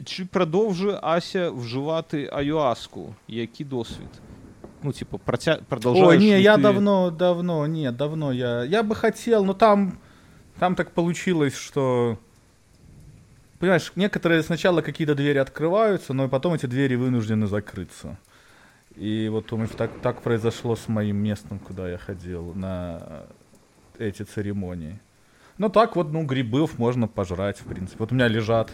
чи 0.04 0.24
продовжує 0.24 0.98
Ася 1.02 1.50
вживати 1.50 2.30
аюаску? 2.32 3.14
Який 3.28 3.66
досвід? 3.66 4.08
ну, 4.82 4.92
типа, 4.92 5.18
протя... 5.18 5.58
продолжаешь 5.68 6.08
Ой, 6.08 6.18
не, 6.18 6.40
я 6.40 6.56
ты- 6.56 6.62
давно, 6.62 7.10
давно, 7.10 7.66
нет, 7.66 7.96
давно 7.96 8.32
я... 8.32 8.64
Я 8.64 8.82
бы 8.82 8.94
хотел, 8.94 9.44
но 9.44 9.54
там, 9.54 9.98
там 10.58 10.74
так 10.74 10.90
получилось, 10.90 11.54
что... 11.54 12.18
Понимаешь, 13.60 13.92
некоторые 13.94 14.42
сначала 14.42 14.80
какие-то 14.80 15.14
двери 15.14 15.36
открываются, 15.36 16.14
но 16.14 16.30
потом 16.30 16.54
эти 16.54 16.64
двери 16.64 16.94
вынуждены 16.94 17.46
закрыться. 17.46 18.18
И 18.96 19.28
вот 19.30 19.48
думаешь, 19.48 19.70
так, 19.76 19.90
так 20.00 20.22
произошло 20.22 20.74
с 20.74 20.88
моим 20.88 21.18
местом, 21.18 21.58
куда 21.58 21.88
я 21.90 21.98
ходил 21.98 22.54
на 22.54 23.26
эти 23.98 24.22
церемонии. 24.22 24.98
Ну 25.58 25.68
так 25.68 25.94
вот, 25.94 26.10
ну, 26.10 26.24
грибов 26.24 26.78
можно 26.78 27.06
пожрать, 27.06 27.60
в 27.60 27.64
принципе. 27.64 27.98
Вот 27.98 28.12
у 28.12 28.14
меня 28.14 28.28
лежат 28.28 28.72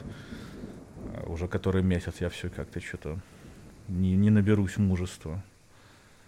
э, 1.14 1.26
уже 1.26 1.48
который 1.48 1.82
месяц, 1.82 2.14
я 2.20 2.28
все 2.28 2.48
как-то 2.48 2.80
что-то 2.80 3.18
не, 3.88 4.14
не 4.14 4.30
наберусь 4.30 4.76
мужества. 4.76 5.42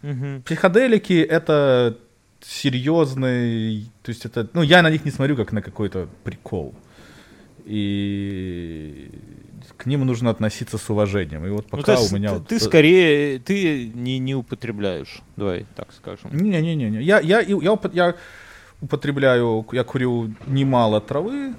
Мгм. 0.02 0.42
Психоделики 0.42 1.22
это 1.22 1.96
серьезный, 2.40 3.88
то 4.02 4.08
есть 4.08 4.26
это, 4.26 4.48
ну 4.52 4.62
я 4.62 4.82
на 4.82 4.90
них 4.90 5.04
не 5.04 5.12
смотрю 5.12 5.36
как 5.36 5.52
на 5.52 5.62
какой-то 5.62 6.08
прикол. 6.24 6.74
И 7.70 9.10
к 9.76 9.84
ним 9.84 10.06
нужно 10.06 10.30
относиться 10.30 10.78
с 10.78 10.90
уважением. 10.90 11.44
И 11.46 11.50
вот 11.50 11.66
Ну, 11.70 11.78
пока 11.78 11.92
есть 11.92 12.10
у 12.12 12.16
меня 12.16 12.28
ты, 12.30 12.34
вот... 12.34 12.48
ты 12.48 12.60
скорее, 12.60 13.38
ты 13.38 13.88
не, 13.94 14.18
не 14.18 14.34
употребляешь, 14.34 15.20
давай 15.36 15.66
так 15.76 15.92
скажем. 15.92 16.34
Не-не-не, 16.34 17.02
я, 17.02 17.20
я, 17.20 17.40
я, 17.40 17.58
я 17.92 18.14
употребляю, 18.80 19.66
я 19.72 19.84
курю 19.84 20.34
немало 20.46 21.00
травы, 21.02 21.54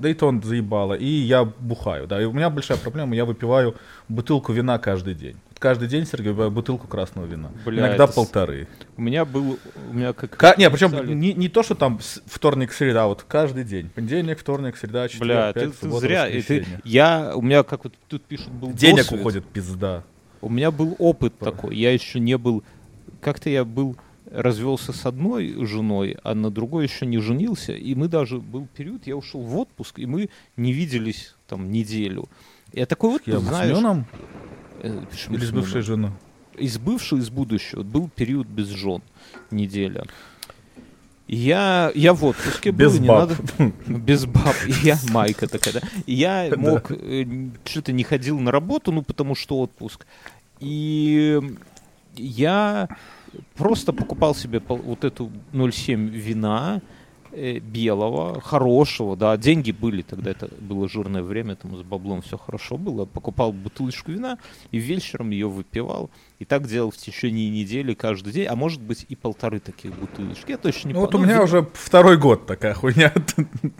да 0.00 0.08
и 0.08 0.14
то 0.14 0.26
он 0.26 0.42
заебало, 0.42 0.94
и 0.94 1.06
я 1.06 1.44
бухаю, 1.44 2.08
да, 2.08 2.20
и 2.20 2.24
у 2.24 2.32
меня 2.32 2.50
большая 2.50 2.78
проблема, 2.78 3.14
я 3.14 3.24
выпиваю 3.24 3.76
бутылку 4.08 4.52
вина 4.52 4.78
каждый 4.78 5.14
день. 5.14 5.36
Каждый 5.62 5.86
день, 5.86 6.04
Сергей, 6.06 6.30
выпиваю 6.30 6.50
бутылку 6.50 6.88
красного 6.88 7.24
вина. 7.24 7.52
Бля, 7.64 7.86
Иногда 7.86 8.04
это 8.06 8.12
полторы. 8.12 8.66
У 8.96 9.00
меня 9.02 9.24
был, 9.24 9.60
у 9.90 9.92
меня 9.94 10.12
как... 10.12 10.36
Ка- 10.36 10.56
не, 10.58 10.68
причем 10.68 11.20
не, 11.20 11.34
не 11.34 11.48
то, 11.48 11.62
что 11.62 11.76
там 11.76 12.00
вторник, 12.26 12.72
среда, 12.72 13.04
а 13.04 13.06
вот 13.06 13.22
каждый 13.22 13.62
день. 13.62 13.88
Понедельник, 13.90 14.40
вторник, 14.40 14.76
среда, 14.76 15.06
четверг, 15.06 15.24
Бля, 15.28 15.52
ты, 15.52 15.60
пятница, 15.60 15.78
ты 15.78 15.84
суббота, 15.86 16.00
зря. 16.00 16.28
и 16.28 16.42
ты- 16.42 16.66
я, 16.82 17.32
у 17.36 17.42
меня, 17.42 17.62
как 17.62 17.84
вот 17.84 17.94
тут 18.08 18.24
пишут, 18.24 18.50
был 18.50 18.72
Денег 18.72 19.04
досвид. 19.04 19.20
уходит, 19.20 19.44
пизда. 19.44 20.02
У 20.40 20.48
меня 20.48 20.72
был 20.72 20.96
опыт 20.98 21.32
Пора. 21.34 21.52
такой. 21.52 21.76
Я 21.76 21.92
еще 21.92 22.18
не 22.18 22.36
был... 22.36 22.64
Как-то 23.20 23.48
я 23.48 23.64
был 23.64 23.96
развелся 24.32 24.92
с 24.92 25.06
одной 25.06 25.64
женой, 25.64 26.16
а 26.24 26.34
на 26.34 26.50
другой 26.50 26.86
еще 26.86 27.06
не 27.06 27.18
женился. 27.18 27.72
И 27.72 27.94
мы 27.94 28.08
даже... 28.08 28.38
Был 28.38 28.66
период, 28.76 29.06
я 29.06 29.16
ушел 29.16 29.42
в 29.42 29.56
отпуск, 29.56 30.00
и 30.00 30.06
мы 30.06 30.28
не 30.56 30.72
виделись 30.72 31.36
там 31.46 31.70
неделю. 31.70 32.28
Я 32.72 32.86
такой 32.86 33.10
вот, 33.10 33.22
Я 33.26 33.38
знаешь... 33.38 33.68
с 33.68 33.78
Семеном 33.78 34.06
э, 34.82 35.02
смысле, 35.12 35.36
или 35.36 35.44
с 35.46 35.50
бывшей 35.50 35.82
женой? 35.82 36.10
из 36.58 36.78
бывшего, 36.78 37.18
из 37.18 37.30
будущего. 37.30 37.82
Был 37.82 38.10
период 38.14 38.46
без 38.46 38.68
жен, 38.68 39.00
неделя. 39.50 40.04
Я, 41.28 41.90
я 41.94 42.12
в 42.12 42.24
отпуске 42.24 42.72
был, 42.72 42.78
Без 42.90 42.98
не 43.00 43.08
баб. 43.08 43.30
надо... 43.30 43.72
Без 43.86 44.26
баб. 44.26 44.54
Я, 44.82 44.98
майка 45.12 45.46
такая, 45.46 45.74
да. 45.74 45.80
Я 46.06 46.48
Да. 46.50 46.56
мог, 46.58 46.90
э, 46.90 47.24
что-то 47.64 47.92
не 47.92 48.02
ходил 48.04 48.38
на 48.38 48.50
работу, 48.50 48.92
ну, 48.92 49.02
потому 49.02 49.34
что 49.34 49.60
отпуск. 49.60 50.04
И 50.60 51.40
я 52.16 52.88
просто 53.56 53.94
покупал 53.94 54.34
себе 54.34 54.60
вот 54.68 55.04
эту 55.04 55.30
0,7 55.52 56.08
вина 56.10 56.82
белого, 57.32 58.40
хорошего, 58.40 59.16
да, 59.16 59.36
деньги 59.36 59.72
были 59.72 60.02
тогда, 60.02 60.30
это 60.30 60.48
было 60.60 60.88
жирное 60.88 61.22
время, 61.22 61.56
там 61.56 61.76
с 61.76 61.82
баблом 61.82 62.22
все 62.22 62.36
хорошо 62.36 62.76
было, 62.76 63.04
покупал 63.06 63.52
бутылочку 63.52 64.10
вина 64.12 64.38
и 64.70 64.78
вечером 64.78 65.30
ее 65.30 65.48
выпивал, 65.48 66.10
и 66.38 66.44
так 66.44 66.66
делал 66.66 66.90
в 66.90 66.96
течение 66.96 67.48
недели 67.50 67.94
каждый 67.94 68.32
день, 68.32 68.46
а 68.46 68.54
может 68.56 68.80
быть 68.82 69.06
и 69.08 69.16
полторы 69.16 69.60
таких 69.60 69.98
бутылочки, 69.98 70.50
я 70.50 70.58
точно 70.58 70.88
не 70.88 70.94
Ну, 70.94 71.00
вот 71.00 71.10
у 71.10 71.12
помню. 71.12 71.26
меня 71.28 71.38
Ну, 71.38 71.44
уже 71.44 71.66
второй 71.72 72.16
год 72.18 72.46
такая 72.46 72.74
хуйня. 72.74 73.12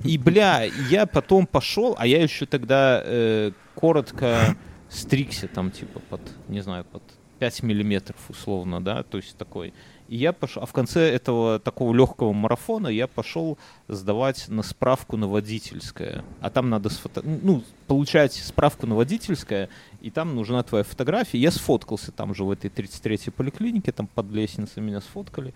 и, 0.05 0.17
бля, 0.19 0.65
я 0.91 1.07
потом 1.07 1.47
пошел, 1.47 1.95
а 1.99 2.07
я 2.07 2.23
еще 2.23 2.47
тогда 2.47 3.03
э, 3.05 3.53
коротко 3.75 4.57
стригся 4.89 5.49
там, 5.49 5.71
типа, 5.71 6.01
под, 6.09 6.21
не 6.49 6.61
знаю, 6.61 6.85
под 6.85 7.03
5 7.39 7.63
миллиметров 7.65 8.17
условно, 8.29 8.83
да, 8.83 9.03
то 9.03 9.19
есть 9.19 9.37
такой. 9.37 9.75
И 10.09 10.17
я 10.17 10.33
пошел, 10.33 10.63
а 10.63 10.67
в 10.67 10.73
конце 10.73 11.09
этого 11.11 11.59
такого 11.59 11.95
легкого 11.95 12.33
марафона 12.33 12.89
я 12.89 13.07
пошел 13.07 13.59
сдавать 13.89 14.49
на 14.49 14.63
справку 14.63 15.17
на 15.17 15.27
водительское. 15.27 16.25
А 16.41 16.51
там 16.51 16.71
надо 16.71 16.91
сфото... 16.91 17.23
ну, 17.25 17.63
получать 17.87 18.35
справку 18.35 18.87
на 18.87 18.95
водительское, 18.95 19.69
и 20.01 20.11
там 20.11 20.35
нужна 20.35 20.63
твоя 20.63 20.85
фотография. 20.85 21.39
Я 21.39 21.51
сфоткался 21.51 22.13
там 22.13 22.35
же 22.35 22.45
в 22.45 22.51
этой 22.51 22.71
33-й 22.71 23.31
поликлинике, 23.31 23.93
там 23.93 24.07
под 24.07 24.31
лестницей 24.31 24.83
меня 24.83 25.01
сфоткали. 25.01 25.55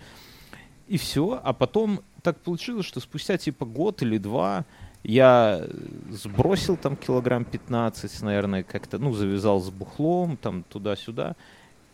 И 0.89 0.97
все. 0.99 1.41
А 1.43 1.53
потом 1.53 2.01
так 2.23 2.39
получилось, 2.41 2.87
что 2.87 3.01
спустя 3.01 3.39
типа 3.39 3.67
год 3.67 4.03
или 4.03 4.19
два 4.19 4.65
я 5.03 5.65
сбросил 6.11 6.77
там 6.77 6.97
килограмм 6.97 7.45
15, 7.45 8.23
наверное, 8.23 8.65
как-то, 8.65 8.99
ну, 8.99 9.13
завязал 9.13 9.61
с 9.61 9.71
бухлом, 9.71 10.37
там, 10.37 10.65
туда-сюда. 10.65 11.37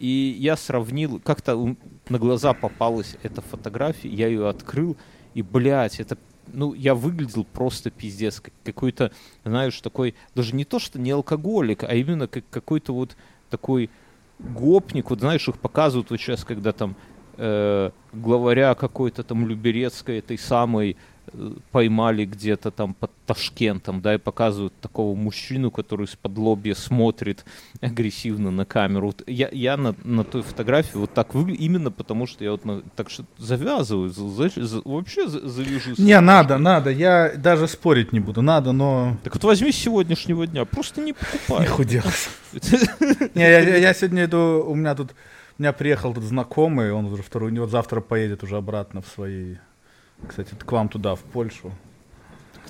И 0.03 0.37
я 0.41 0.57
сравнил, 0.57 1.21
как-то 1.21 1.77
на 2.09 2.19
глаза 2.19 2.55
попалась 2.55 3.15
эта 3.23 3.41
фотография, 3.41 4.09
я 4.09 4.27
ее 4.27 4.49
открыл, 4.49 4.97
и, 5.33 5.43
блядь, 5.43 6.01
это, 6.01 6.19
ну, 6.49 6.75
я 6.75 6.97
выглядел 6.97 7.45
просто 7.45 7.93
пиздец, 7.93 8.41
как 8.41 8.53
какой-то, 8.65 9.13
знаешь, 9.45 9.81
такой, 9.81 10.17
даже 10.35 10.57
не 10.57 10.65
то, 10.65 10.81
что 10.81 10.99
не 10.99 11.13
алкоголик, 11.13 11.85
а 11.85 11.95
именно 11.95 12.27
как 12.27 12.43
какой-то 12.51 12.93
вот 12.93 13.17
такой 13.49 13.91
гопник, 14.41 15.09
вот 15.09 15.21
знаешь, 15.21 15.47
их 15.47 15.61
показывают 15.61 16.11
вот 16.11 16.19
сейчас, 16.19 16.45
когда 16.45 16.73
там 16.73 16.97
э, 17.37 17.93
главаря 18.13 18.75
какой-то 18.75 19.23
там 19.23 19.47
Люберецкой, 19.47 20.19
этой 20.19 20.37
самой, 20.37 20.97
поймали 21.71 22.25
где-то 22.25 22.71
там 22.71 22.95
под 22.95 23.11
Ташкентом, 23.27 24.01
да, 24.01 24.15
и 24.15 24.19
показывают 24.19 24.75
такого 24.81 25.15
мужчину, 25.15 25.71
который 25.71 26.07
из-под 26.07 26.37
лобья 26.39 26.75
смотрит 26.75 27.45
агрессивно 27.81 28.51
на 28.51 28.65
камеру. 28.65 29.07
Вот 29.09 29.23
я, 29.27 29.49
я 29.53 29.77
на, 29.77 29.95
на 30.05 30.25
той 30.25 30.43
фотографии 30.43 30.97
вот 30.99 31.15
так 31.15 31.35
выгляжу, 31.35 31.61
именно 31.61 31.91
потому 31.91 32.27
что 32.27 32.45
я 32.45 32.51
вот 32.53 32.65
на- 32.65 32.83
так 32.97 33.11
что 33.11 33.25
завязываю, 33.39 34.09
за- 34.11 34.49
за- 34.49 34.83
вообще 34.85 35.29
за- 35.29 35.49
завяжу. 35.49 35.95
Не, 35.99 36.21
надо, 36.21 36.59
надо. 36.59 36.91
Я 36.91 37.33
даже 37.37 37.69
спорить 37.69 38.13
не 38.13 38.21
буду. 38.21 38.43
Надо, 38.43 38.73
но... 38.73 39.17
Так 39.25 39.35
вот 39.35 39.45
возьми 39.45 39.73
с 39.73 39.77
сегодняшнего 39.77 40.47
дня, 40.47 40.65
просто 40.65 41.01
не 41.01 41.13
покупай. 41.13 41.67
худел. 41.67 42.03
Не, 43.35 43.79
я, 43.81 43.95
сегодня 43.95 44.25
иду, 44.25 44.65
у 44.67 44.75
меня 44.75 44.95
тут, 44.95 45.13
у 45.59 45.63
меня 45.63 45.73
приехал 45.73 46.13
тут 46.15 46.25
знакомый, 46.25 46.93
он 46.93 47.07
уже 47.07 47.23
второй, 47.23 47.51
вот 47.59 47.71
завтра 47.71 48.01
поедет 48.01 48.43
уже 48.43 48.57
обратно 48.57 49.01
в 49.01 49.07
свои, 49.07 49.57
кстати, 50.29 50.55
к 50.67 50.73
вам 50.73 50.89
туда, 50.89 51.15
в 51.15 51.21
Польшу. 51.21 51.71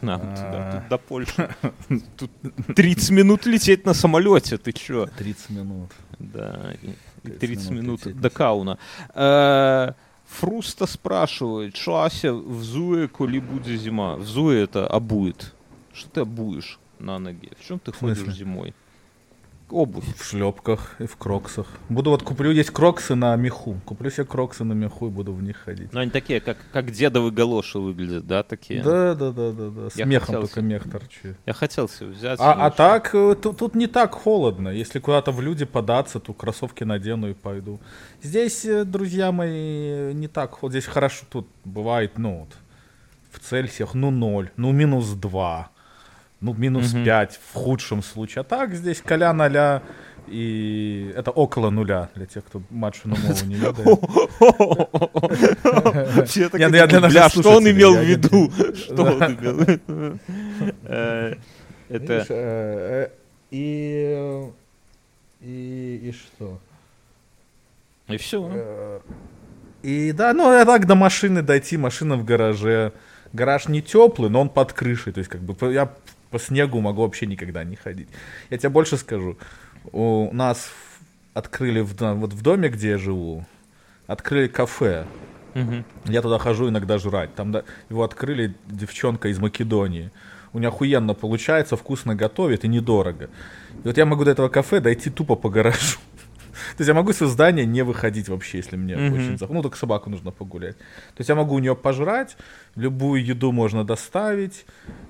К 0.00 0.02
нам 0.06 0.20
туда, 0.20 0.68
А. 0.68 0.72
тут 0.80 0.88
до 0.88 0.98
Польши. 0.98 1.48
Тут 2.16 2.30
30 2.74 3.10
минут 3.10 3.46
лететь 3.46 3.86
на 3.86 3.94
самолете, 3.94 4.56
ты 4.56 4.72
чё? 4.72 5.06
30 5.18 5.50
минут. 5.50 5.90
Да, 6.18 6.74
и- 6.82 6.86
и 7.24 7.30
30 7.30 7.38
30 7.40 7.70
минут 7.70 8.20
до 8.20 8.30
Кауна. 8.30 8.76
Е, 9.16 9.94
Фруста 10.28 10.86
спрашивает, 10.86 11.76
що 11.76 11.92
Ася 11.94 12.32
взує, 12.32 13.08
коли 13.08 13.40
буде 13.40 13.78
зима? 13.78 14.14
Взує 14.16 14.64
это 14.64 14.86
обует. 14.96 15.52
Что 15.94 16.20
ты 16.20 16.22
обуешь 16.22 16.78
на 17.00 17.18
ноге? 17.18 17.48
В 17.60 17.66
чем 17.68 17.78
ты 17.86 17.90
В 17.92 17.96
ходишь 18.00 18.34
зимой? 18.36 18.72
Обувь. 19.72 20.04
В 20.16 20.24
шлепках 20.24 20.96
и 20.98 21.06
в 21.06 21.16
кроксах. 21.16 21.66
Буду 21.88 22.11
вот 22.11 22.22
куплю, 22.22 22.50
есть 22.50 22.70
кроксы 22.70 23.14
на 23.14 23.35
меху. 23.37 23.80
Куплю 23.87 24.11
себе 24.11 24.26
кроксы 24.26 24.64
на 24.64 24.74
меху 24.74 25.06
и 25.06 25.11
буду 25.11 25.32
в 25.32 25.42
них 25.42 25.56
ходить. 25.56 25.92
Ну, 25.92 26.00
они 26.00 26.11
такие, 26.11 26.40
как, 26.40 26.58
как 26.72 26.90
дедовы 26.90 27.30
галоши 27.30 27.78
выглядят, 27.78 28.26
да, 28.26 28.42
такие? 28.42 28.82
Да, 28.82 29.14
да, 29.14 29.32
да, 29.32 29.52
да, 29.52 29.70
да. 29.70 29.90
С 29.90 29.96
Я 29.96 30.04
мехом 30.04 30.26
хотел 30.26 30.40
только 30.42 30.61
мех 30.61 30.90
торчит. 30.90 31.37
Я 31.46 31.54
хотел 31.54 31.88
себе 31.88 32.11
взять. 32.11 32.38
А, 32.38 32.54
но 32.54 32.64
а 32.66 32.70
так, 32.70 33.14
э, 33.14 33.35
тут, 33.35 33.56
тут 33.56 33.74
не 33.74 33.87
так 33.87 34.12
холодно. 34.12 34.68
Если 34.68 34.98
куда-то 34.98 35.32
в 35.32 35.40
люди 35.40 35.64
податься, 35.64 36.20
то 36.20 36.35
кроссовки 36.35 36.85
надену 36.85 37.30
и 37.30 37.35
пойду. 37.35 37.80
Здесь, 38.22 38.66
э, 38.66 38.85
друзья 38.85 39.32
мои, 39.32 40.12
не 40.12 40.28
так 40.28 40.50
холодно. 40.50 40.80
Здесь 40.80 40.92
хорошо 40.92 41.24
тут 41.30 41.48
бывает, 41.64 42.18
ну, 42.18 42.40
вот, 42.40 42.50
в 43.30 43.38
Цельсиях, 43.38 43.94
ну, 43.94 44.11
0, 44.11 44.50
ну, 44.56 44.72
минус 44.72 45.08
2, 45.12 45.70
ну, 46.42 46.52
минус 46.55 46.92
Мгм. 46.92 47.05
5 47.05 47.40
в 47.52 47.55
худшем 47.55 48.02
случае. 48.02 48.40
А 48.40 48.44
так 48.44 48.74
здесь 48.74 49.00
коля 49.00 49.33
ноля 49.33 49.83
и 50.28 51.12
это 51.16 51.31
около 51.31 51.70
нуля 51.70 52.09
для 52.14 52.26
тех, 52.26 52.44
кто 52.44 52.62
матчу 52.70 53.09
мову 53.09 53.22
не 53.44 53.55
ведает. 53.57 53.88
Что 57.40 57.57
он 57.57 57.64
имел 57.70 57.96
в 57.96 58.02
виду? 58.02 58.50
Что 58.74 59.02
он 59.05 59.22
имел 59.22 59.55
в 59.55 59.68
виду? 59.68 60.18
Это... 61.88 62.26
Э, 62.28 63.09
э, 63.09 63.09
и, 63.50 64.48
и, 65.43 66.01
и 66.05 66.12
что? 66.12 66.59
И 68.09 68.16
все. 68.16 68.51
Э, 68.51 69.01
И 69.82 70.12
да, 70.12 70.32
ну 70.32 70.49
а 70.49 70.64
так 70.64 70.86
до 70.86 70.95
машины 70.95 71.43
дойти, 71.43 71.76
машина 71.76 72.16
в 72.16 72.24
гараже. 72.24 72.93
Гараж 73.32 73.68
не 73.68 73.82
теплый, 73.82 74.30
но 74.30 74.40
он 74.40 74.49
под 74.49 74.72
крышей. 74.72 75.12
То 75.12 75.18
есть, 75.18 75.30
как 75.30 75.40
бы 75.43 75.72
я 75.72 75.90
по 76.33 76.39
снегу 76.39 76.80
могу 76.80 77.03
вообще 77.03 77.26
никогда 77.26 77.62
не 77.62 77.76
ходить. 77.76 78.09
Я 78.51 78.59
тебе 78.59 78.70
больше 78.70 78.97
скажу. 78.97 79.37
У 79.93 80.30
нас 80.33 80.72
открыли 81.35 81.80
в, 81.80 81.95
вот 82.01 82.33
в 82.33 82.43
доме, 82.43 82.68
где 82.68 82.91
я 82.91 82.99
живу, 82.99 83.45
открыли 84.07 84.49
кафе. 84.49 85.07
Мгм. 85.55 85.85
Я 86.07 86.22
туда 86.22 86.39
хожу 86.39 86.70
иногда 86.70 86.99
жрать. 86.99 87.35
Там 87.35 87.53
да, 87.53 87.64
его 87.91 88.03
открыли 88.03 88.55
девчонка 88.66 89.28
из 89.28 89.39
Македонии. 89.39 90.11
У 90.55 90.59
нее 90.59 90.68
охуенно 90.68 91.14
получается, 91.14 91.76
вкусно 91.76 92.14
готовит 92.14 92.64
и 92.64 92.68
недорого. 92.68 93.28
И 93.85 93.87
вот 93.87 93.99
я 93.99 94.07
могу 94.07 94.24
до 94.24 94.30
этого 94.30 94.49
кафе 94.49 94.80
дойти 94.80 95.11
тупо 95.11 95.37
по 95.37 95.51
гаражу. 95.51 95.99
То 96.77 96.81
есть 96.83 96.89
я 96.89 96.95
могу 96.95 97.11
из 97.11 97.18
здания 97.18 97.64
не 97.66 97.83
выходить 97.83 98.29
вообще, 98.29 98.59
если 98.59 98.77
мне 98.77 98.97
Мгм. 98.97 99.12
очень 99.12 99.23
захочется. 99.25 99.47
Ну, 99.55 99.62
только 99.62 99.77
собаку 99.77 100.11
нужно 100.11 100.31
погулять. 100.31 100.77
То 100.79 101.18
есть 101.18 101.29
я 101.29 101.35
могу 101.35 101.55
у 101.55 101.59
нее 101.59 101.77
пожрать, 101.77 102.37
любую 102.77 103.25
еду 103.25 103.53
можно 103.53 103.85
доставить. 103.85 104.64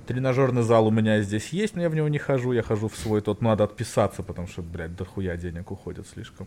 Тренажерный 0.06 0.62
зал 0.62 0.86
у 0.86 0.90
меня 0.90 1.22
здесь 1.22 1.48
есть, 1.50 1.76
но 1.76 1.82
я 1.82 1.88
в 1.88 1.94
него 1.94 2.08
не 2.08 2.18
хожу. 2.18 2.52
Я 2.52 2.62
хожу 2.62 2.88
в 2.88 2.96
свой 2.96 3.20
тот, 3.20 3.40
надо 3.42 3.64
отписаться, 3.64 4.22
потому 4.22 4.48
что, 4.48 4.62
блядь, 4.62 4.96
дохуя 4.96 5.36
денег 5.36 5.70
уходит 5.70 6.06
слишком. 6.08 6.46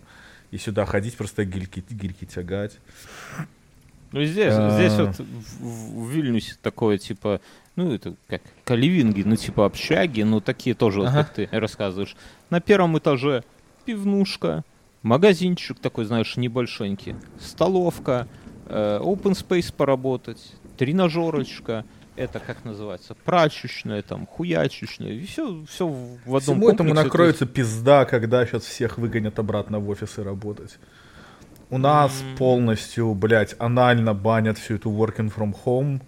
И 0.51 0.57
сюда 0.57 0.85
ходить, 0.85 1.15
просто 1.17 1.45
гильки, 1.45 1.83
гильки 1.89 2.25
тягать. 2.25 2.77
Ну, 4.11 4.23
здесь, 4.23 4.53
А. 4.55 4.69
здесь 4.77 4.93
вот 4.93 5.17
в, 5.59 6.05
в- 6.05 6.09
Вильнюсе 6.09 6.55
такое, 6.61 6.97
типа, 6.97 7.41
ну, 7.75 7.93
это 7.93 8.15
как 8.29 8.41
каливинги, 8.63 9.23
ну, 9.25 9.35
типа 9.35 9.65
общаги, 9.65 10.21
ну, 10.21 10.39
такие 10.39 10.73
тоже, 10.75 10.99
вот, 11.01 11.09
Ага. 11.09 11.23
как 11.23 11.33
ты 11.33 11.49
рассказываешь. 11.51 12.15
На 12.49 12.61
первом 12.61 12.97
этаже 12.97 13.43
пивнушка, 13.85 14.63
магазинчик 15.05 15.79
такой, 15.79 16.05
знаешь, 16.05 16.35
небольшенький, 16.35 17.15
столовка, 17.39 18.27
э, 18.67 18.99
open 18.99 19.33
space 19.33 19.71
поработать, 19.71 20.53
тренажерочка, 20.77 21.85
это 22.15 22.39
как 22.39 22.65
называется, 22.65 23.15
прачечная, 23.23 24.01
там, 24.01 24.25
хуячечная, 24.25 25.11
и 25.11 25.25
все, 25.25 25.63
все 25.69 25.87
в 25.87 26.35
одном 26.35 26.39
Всему 26.39 26.69
этому 26.69 26.93
накроется 26.93 27.45
пизда, 27.45 28.05
когда 28.05 28.45
сейчас 28.45 28.63
всех 28.63 28.97
выгонят 28.97 29.37
обратно 29.37 29.79
в 29.79 29.89
офисы 29.89 30.23
работать. 30.23 30.79
У 31.69 31.77
нас 31.77 32.21
М. 32.21 32.37
полностью, 32.37 33.13
блядь, 33.13 33.55
анально 33.59 34.13
банят 34.15 34.57
всю 34.57 34.75
эту 34.75 34.89
working 34.89 35.31
from 35.33 35.55
home. 35.65 36.01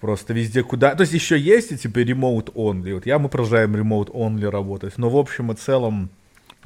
Просто 0.00 0.34
везде 0.34 0.62
куда... 0.62 0.94
То 0.94 1.02
есть 1.02 1.14
еще 1.14 1.38
есть 1.38 1.72
и 1.72 1.78
типа 1.78 2.00
remote 2.00 2.52
only. 2.54 2.94
Вот 2.94 3.06
я, 3.06 3.18
мы 3.18 3.28
продолжаем 3.28 3.74
remote 3.74 4.10
only 4.12 4.48
работать. 4.48 4.98
Но 4.98 5.08
в 5.08 5.16
общем 5.16 5.52
и 5.52 5.54
целом... 5.54 6.10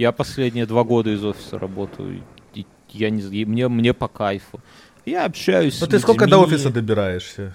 Я 0.01 0.13
последние 0.13 0.65
два 0.65 0.83
года 0.83 1.11
из 1.11 1.23
офиса 1.23 1.59
работаю. 1.59 2.23
и 2.55 2.65
я 2.89 3.11
не 3.11 3.21
знаю, 3.21 3.47
мне, 3.47 3.69
мне 3.69 3.93
по 3.93 4.09
кайфу. 4.09 4.59
Я 5.05 5.27
общаюсь 5.27 5.79
Ну 5.79 5.87
ты 5.87 5.99
сколько 5.99 6.27
до 6.27 6.39
офиса 6.39 6.71
добираешься? 6.71 7.55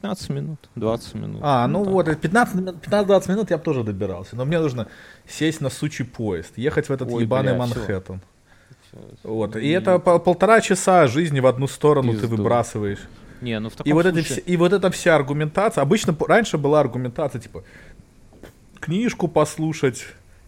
15 0.00 0.30
минут, 0.30 0.58
20 0.74 1.14
минут. 1.16 1.40
А, 1.44 1.66
ну 1.68 1.84
так. 1.84 1.92
вот, 1.92 2.18
15 2.18 2.54
мин- 2.54 2.68
15-20 2.80 3.28
минут 3.30 3.50
я 3.50 3.58
бы 3.58 3.62
тоже 3.62 3.84
добирался. 3.84 4.36
Но 4.36 4.46
мне 4.46 4.58
нужно 4.58 4.86
сесть 5.28 5.60
на 5.60 5.68
сучий 5.68 6.06
поезд, 6.06 6.56
ехать 6.56 6.88
в 6.88 6.92
этот 6.92 7.10
Ой, 7.12 7.24
ебаный 7.24 7.52
бля. 7.52 7.58
Манхэттен. 7.58 8.22
Всё. 8.88 8.98
Вот. 9.24 9.56
И 9.56 9.68
это 9.68 9.98
по- 9.98 10.18
полтора 10.18 10.62
часа 10.62 11.06
жизни 11.08 11.40
в 11.40 11.46
одну 11.46 11.68
сторону 11.68 12.14
ты 12.14 12.20
Пизду. 12.20 12.36
выбрасываешь. 12.36 13.00
Не, 13.42 13.60
ну 13.60 13.68
в 13.68 13.74
таком 13.74 13.90
И 13.90 13.92
вот, 13.92 14.04
случае... 14.06 14.22
все, 14.24 14.40
и 14.40 14.56
вот 14.56 14.72
эта 14.72 14.90
вся 14.90 15.14
аргументация, 15.14 15.82
обычно 15.82 16.16
раньше 16.26 16.56
была 16.56 16.80
аргументация, 16.80 17.38
типа, 17.38 17.64
книжку 18.80 19.28
послушать, 19.28 20.06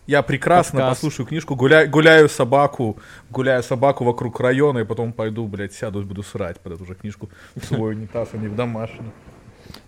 я 0.09 0.23
прекрасно 0.23 0.81
Подкаст. 0.81 1.01
послушаю 1.03 1.27
книжку, 1.27 1.55
гуляю, 1.55 1.91
гуляю 1.91 2.29
собаку, 2.31 2.99
гуляю 3.31 3.63
собаку 3.63 4.05
вокруг 4.05 4.41
района, 4.41 4.79
и 4.79 4.85
потом 4.85 5.13
пойду, 5.13 5.47
блядь, 5.47 5.75
сяду 5.75 6.01
и 6.01 6.05
буду 6.05 6.23
срать 6.23 6.59
под 6.61 6.73
эту 6.73 6.87
же 6.87 6.95
книжку 6.95 7.29
в 7.55 7.65
свой 7.65 7.93
унитаз, 7.93 8.31
а 8.33 8.39
не 8.39 8.49
в 8.49 8.57
домашний. 8.57 9.11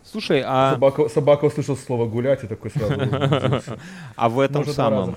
Слушай, 0.04 0.42
а, 0.44 0.72
Собака, 0.72 1.08
собака 1.08 1.46
услышала 1.46 1.76
слово 1.76 2.06
гулять 2.06 2.44
и 2.44 2.46
такой 2.46 2.70
сразу 2.70 3.62
а 4.16 4.28
в 4.28 4.40
этом 4.40 4.66
самом... 4.66 5.16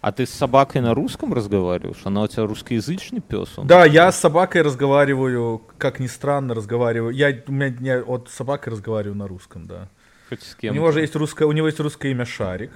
А 0.00 0.12
ты 0.12 0.24
с 0.24 0.30
собакой 0.30 0.80
на 0.80 0.94
русском 0.94 1.34
разговариваешь? 1.34 2.00
Она 2.04 2.22
у 2.22 2.26
тебя 2.26 2.46
русскоязычный 2.46 3.20
пес? 3.20 3.58
Он? 3.58 3.66
Да, 3.66 3.84
я 3.84 4.10
с 4.10 4.18
собакой 4.18 4.62
разговариваю, 4.62 5.60
как 5.76 6.00
ни 6.00 6.06
странно, 6.06 6.54
разговариваю. 6.54 7.14
Я, 7.14 7.36
у 7.46 7.52
меня, 7.52 7.66
я 7.80 8.02
вот 8.02 8.30
с 8.30 8.34
собакой 8.34 8.72
разговариваю 8.72 9.16
на 9.16 9.28
русском, 9.28 9.66
да. 9.66 9.88
Хоть 10.30 10.42
с 10.42 10.54
У 10.54 10.58
кем? 10.58 10.74
него 10.74 10.90
же 10.90 11.02
есть 11.02 11.14
русское, 11.14 11.44
у 11.44 11.52
него 11.52 11.66
есть 11.66 11.78
русское 11.78 12.10
имя 12.10 12.24
Шарик. 12.24 12.70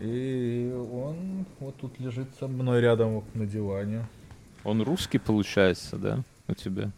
И 0.00 0.72
он 0.92 1.46
вот 1.60 1.76
тут 1.76 1.98
лежит 2.00 2.28
со 2.38 2.48
мной 2.48 2.80
рядом 2.80 3.16
вот 3.16 3.24
на 3.34 3.46
диване. 3.46 4.06
Он 4.64 4.82
русский, 4.82 5.18
получается, 5.18 5.96
да? 5.96 6.22
У 6.48 6.54
тебя? 6.54 6.90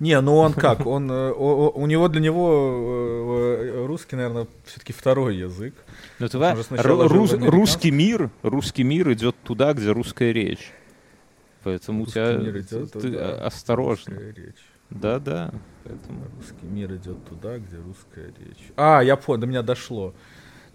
Не, 0.00 0.18
ну 0.20 0.36
он 0.36 0.54
как? 0.54 0.86
Он, 0.86 1.10
э, 1.10 1.30
у 1.32 1.86
него 1.86 2.08
для 2.08 2.22
него 2.22 3.60
э, 3.60 3.64
э, 3.66 3.86
русский, 3.86 4.16
наверное, 4.16 4.46
все-таки 4.64 4.94
второй 4.94 5.36
язык. 5.36 5.74
Ну, 6.18 6.26
в 6.26 7.12
рус- 7.12 7.32
русский 7.32 7.90
мир, 7.90 8.30
русский 8.42 8.82
мир 8.82 9.12
идет 9.12 9.36
туда, 9.42 9.74
где 9.74 9.90
русская 9.90 10.32
речь. 10.32 10.72
Поэтому 11.64 12.02
у 12.02 12.04
Русский 12.04 12.20
тебя 12.20 12.32
мир 12.36 12.58
идет 12.58 12.92
ты 12.92 13.00
туда, 13.00 13.46
осторожно. 13.46 14.14
Русская 14.14 14.32
речь. 14.32 14.64
Да, 14.90 15.18
да. 15.18 15.50
Поэтому. 15.84 16.24
Русский 16.36 16.66
мир 16.66 16.94
идет 16.94 17.24
туда, 17.26 17.58
где 17.58 17.76
русская 17.76 18.26
речь. 18.26 18.70
А, 18.76 19.02
я 19.02 19.16
понял, 19.16 19.40
до 19.40 19.46
меня 19.46 19.62
дошло. 19.62 20.14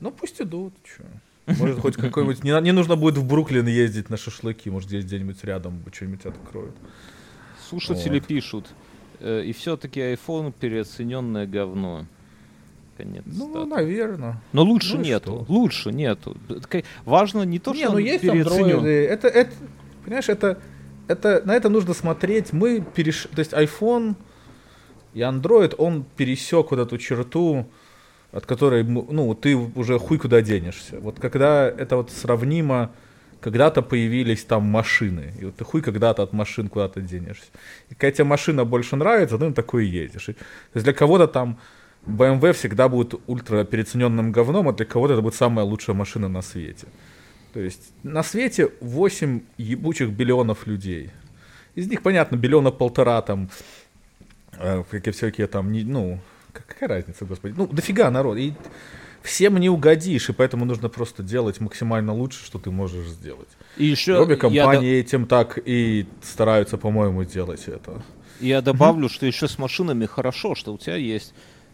Ну 0.02 0.12
пусть 0.12 0.42
идут, 0.42 0.74
что. 0.84 1.04
Может, 1.58 1.80
хоть 1.80 1.96
какой-нибудь... 1.96 2.44
Не, 2.44 2.60
не 2.62 2.72
нужно 2.72 2.96
будет 2.96 3.18
в 3.18 3.26
Бруклин 3.26 3.68
ездить 3.68 4.10
на 4.10 4.18
шашлыки, 4.18 4.70
может, 4.70 4.90
здесь 4.90 5.06
где-нибудь 5.06 5.44
рядом 5.44 5.82
что-нибудь 5.92 6.26
откроют. 6.26 6.76
Слушатели 7.68 8.20
Вот. 8.20 8.28
пишут. 8.28 8.68
э, 9.20 9.44
и 9.46 9.54
все-таки 9.54 10.00
iPhone 10.00 10.54
переоцененное 10.58 11.48
говно. 11.48 12.06
Конец. 12.98 13.24
Ну, 13.26 13.48
цитаты. 13.48 13.66
наверное. 13.66 14.42
Но 14.54 14.64
лучше 14.64 14.98
ну 14.98 15.04
нету. 15.04 15.44
что? 15.46 15.54
Лучше 15.54 15.92
нету. 15.92 16.38
Важно 17.06 17.44
не 17.44 17.60
то, 17.60 17.74
не, 17.74 17.80
что 17.80 17.92
ну 17.92 17.96
он 17.96 18.04
есть 18.04 18.22
переоценен. 18.22 18.86
Это, 18.86 19.28
это, 19.28 19.52
понимаешь, 20.04 20.30
это, 20.30 20.60
это, 21.08 21.42
на 21.46 21.56
это 21.56 21.70
нужно 21.70 21.94
смотреть. 21.94 22.52
Мы 22.54 22.82
переш... 22.82 23.28
То 23.34 23.40
есть 23.40 23.54
iPhone 23.54 24.16
и 25.14 25.20
Android, 25.20 25.76
он 25.78 26.06
пересек 26.18 26.72
вот 26.72 26.80
эту 26.80 26.98
черту, 26.98 27.66
от 28.32 28.46
которой, 28.46 28.84
ну, 28.84 29.34
ты 29.34 29.56
уже 29.56 29.98
хуй 30.00 30.18
куда 30.18 30.42
денешься. 30.42 31.00
Вот 31.00 31.20
когда 31.20 31.68
это 31.68 31.96
вот 31.96 32.12
сравнимо, 32.12 32.92
когда-то 33.42 33.82
появились 33.82 34.44
там 34.44 34.64
машины, 34.64 35.34
и 35.42 35.46
вот 35.46 35.56
ты 35.56 35.64
хуй 35.64 35.82
когда-то 35.82 36.24
от 36.24 36.34
машин 36.34 36.68
куда-то 36.68 37.02
денешься. 37.02 37.48
И 37.90 37.96
когда 37.96 38.12
тебе 38.12 38.26
машина 38.26 38.66
больше 38.66 38.96
нравится, 38.96 39.38
ты 39.38 39.46
на 39.46 39.54
такой 39.54 39.88
едешь. 39.88 40.30
И- 40.30 40.34
то 40.34 40.76
есть 40.76 40.84
для 40.84 40.94
кого-то 40.94 41.28
там 41.28 41.58
BMW 42.06 42.52
всегда 42.54 42.88
будет 42.90 43.14
ультра 43.28 43.64
переоцененным 43.64 44.32
говном, 44.32 44.68
а 44.68 44.74
для 44.74 44.86
кого-то 44.86 45.14
это 45.14 45.22
будет 45.22 45.36
самая 45.36 45.66
лучшая 45.66 45.96
машина 45.96 46.28
на 46.28 46.42
свете. 46.42 46.88
То 47.54 47.60
есть 47.60 47.94
на 48.04 48.24
свете 48.24 48.70
8 48.82 49.42
ебучих 49.58 50.10
биллионов 50.10 50.68
людей. 50.68 51.10
Из 51.76 51.88
них, 51.88 52.02
понятно, 52.04 52.36
биллиона 52.36 52.72
полтора 52.72 53.22
там, 53.22 53.50
э, 54.60 54.84
какие 54.92 55.14
всякие 55.14 55.48
там, 55.48 55.72
не- 55.72 55.84
ну, 55.84 56.20
какая 56.54 56.90
разница, 56.90 57.26
господи. 57.26 57.54
Ну, 57.58 57.68
дофига 57.68 58.10
народ. 58.12 58.38
И 58.38 58.54
всем 59.22 59.58
не 59.58 59.70
угодишь, 59.70 60.30
и 60.30 60.34
поэтому 60.34 60.66
нужно 60.66 60.90
просто 60.90 61.24
делать 61.24 61.60
максимально 61.60 62.14
лучше, 62.14 62.46
что 62.46 62.60
ты 62.60 62.72
можешь 62.72 63.08
сделать. 63.08 63.50
И 63.78 63.86
еще 63.86 64.18
обе 64.18 64.34
я, 64.34 64.40
компании 64.40 65.00
этим 65.00 65.26
так 65.26 65.60
и 65.64 66.06
стараются, 66.22 66.78
по-моему, 66.78 67.24
делать 67.24 67.68
это. 67.68 68.02
я 68.40 68.62
добавлю, 68.62 69.10
что 69.10 69.26
еще 69.26 69.48
с 69.48 69.58
машинами 69.58 70.06
хорошо, 70.06 70.56
что 70.56 70.74
у 70.74 70.78
тебя 70.78 70.96
есть 70.96 71.34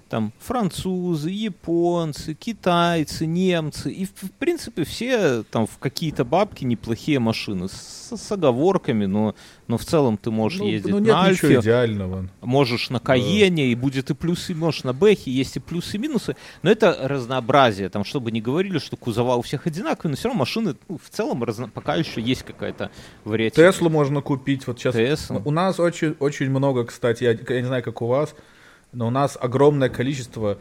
там 0.10 0.34
французы, 0.40 1.30
японцы, 1.32 2.34
китайцы, 2.36 3.26
немцы. 3.26 3.92
И, 3.92 4.06
в, 4.06 4.12
в 4.28 4.32
принципе, 4.32 4.84
все 4.84 5.44
там 5.44 5.66
в 5.68 5.78
какие-то 5.80 6.24
бабки 6.24 6.64
неплохие 6.64 7.20
машины. 7.20 7.68
С, 7.70 8.12
с 8.16 8.32
оговорками, 8.32 9.06
но, 9.06 9.34
но 9.68 9.78
в 9.78 9.84
целом 9.86 10.18
ты 10.18 10.30
можешь 10.32 10.60
Ну, 10.60 10.68
ездить 10.68 10.92
ну, 10.92 11.00
нет 11.00 11.08
на 11.14 11.24
Альфе, 11.24 11.60
идеального. 11.60 12.30
можешь 12.42 12.90
на 12.92 13.00
Каене, 13.00 13.68
и 13.72 13.76
будет 13.76 14.12
и 14.12 14.14
плюсы, 14.14 14.54
можешь 14.54 14.84
на 14.84 14.94
Бэхе, 14.94 15.32
есть 15.32 15.56
и 15.56 15.60
плюсы, 15.60 15.98
и 15.98 16.00
минусы. 16.00 16.36
Но 16.62 16.70
это 16.70 16.96
разнообразие, 17.02 17.90
там, 17.90 18.04
чтобы 18.04 18.32
не 18.32 18.42
говорили, 18.42 18.78
что 18.78 18.96
кузова 18.98 19.36
у 19.36 19.42
всех 19.42 19.66
одинаковые, 19.66 20.12
но 20.12 20.18
все 20.18 20.28
равно 20.28 20.40
машины 20.40 20.76
ну, 20.88 21.00
в 21.04 21.10
целом 21.10 21.44
разно- 21.44 21.70
пока 21.70 21.96
еще 21.96 22.22
есть 22.22 22.44
какая-то 22.44 22.92
вариативность. 23.24 23.78
Теслу 23.78 23.90
можно 23.90 24.22
купить. 24.22 24.68
Вот 24.68 24.80
сейчас 24.80 24.94
Тесла. 24.96 25.42
у 25.44 25.52
нас 25.52 25.80
очень, 25.80 26.16
очень 26.20 26.50
много, 26.52 26.86
кстати, 26.86 27.24
я, 27.24 27.32
я 27.32 27.62
не 27.62 27.68
знаю, 27.68 27.84
как 27.84 28.02
у 28.04 28.08
вас, 28.08 28.36
но 28.96 29.08
у 29.08 29.10
нас 29.10 29.38
огромное 29.40 29.90
количество 29.90 30.58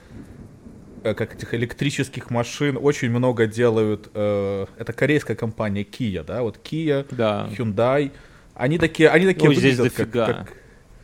э, 1.04 1.14
как 1.14 1.34
этих 1.34 1.54
электрических 1.54 2.30
машин. 2.30 2.76
Очень 2.80 3.10
много 3.10 3.46
делают. 3.46 4.10
э, 4.14 4.66
это 4.76 4.92
корейская 4.92 5.36
компания 5.36 5.82
Kia, 5.84 6.24
да? 6.24 6.42
Вот 6.42 6.58
Kia, 6.62 7.06
Да. 7.10 7.48
Hyundai. 7.56 8.10
Они 8.54 8.78
такие, 8.78 9.08
они 9.08 9.26
такие 9.26 9.48
Ой, 9.50 9.54
здесь 9.56 9.76
выглядят 9.78 9.96
как- 9.96 10.10
дофига. 10.10 10.26
как- 10.44 10.52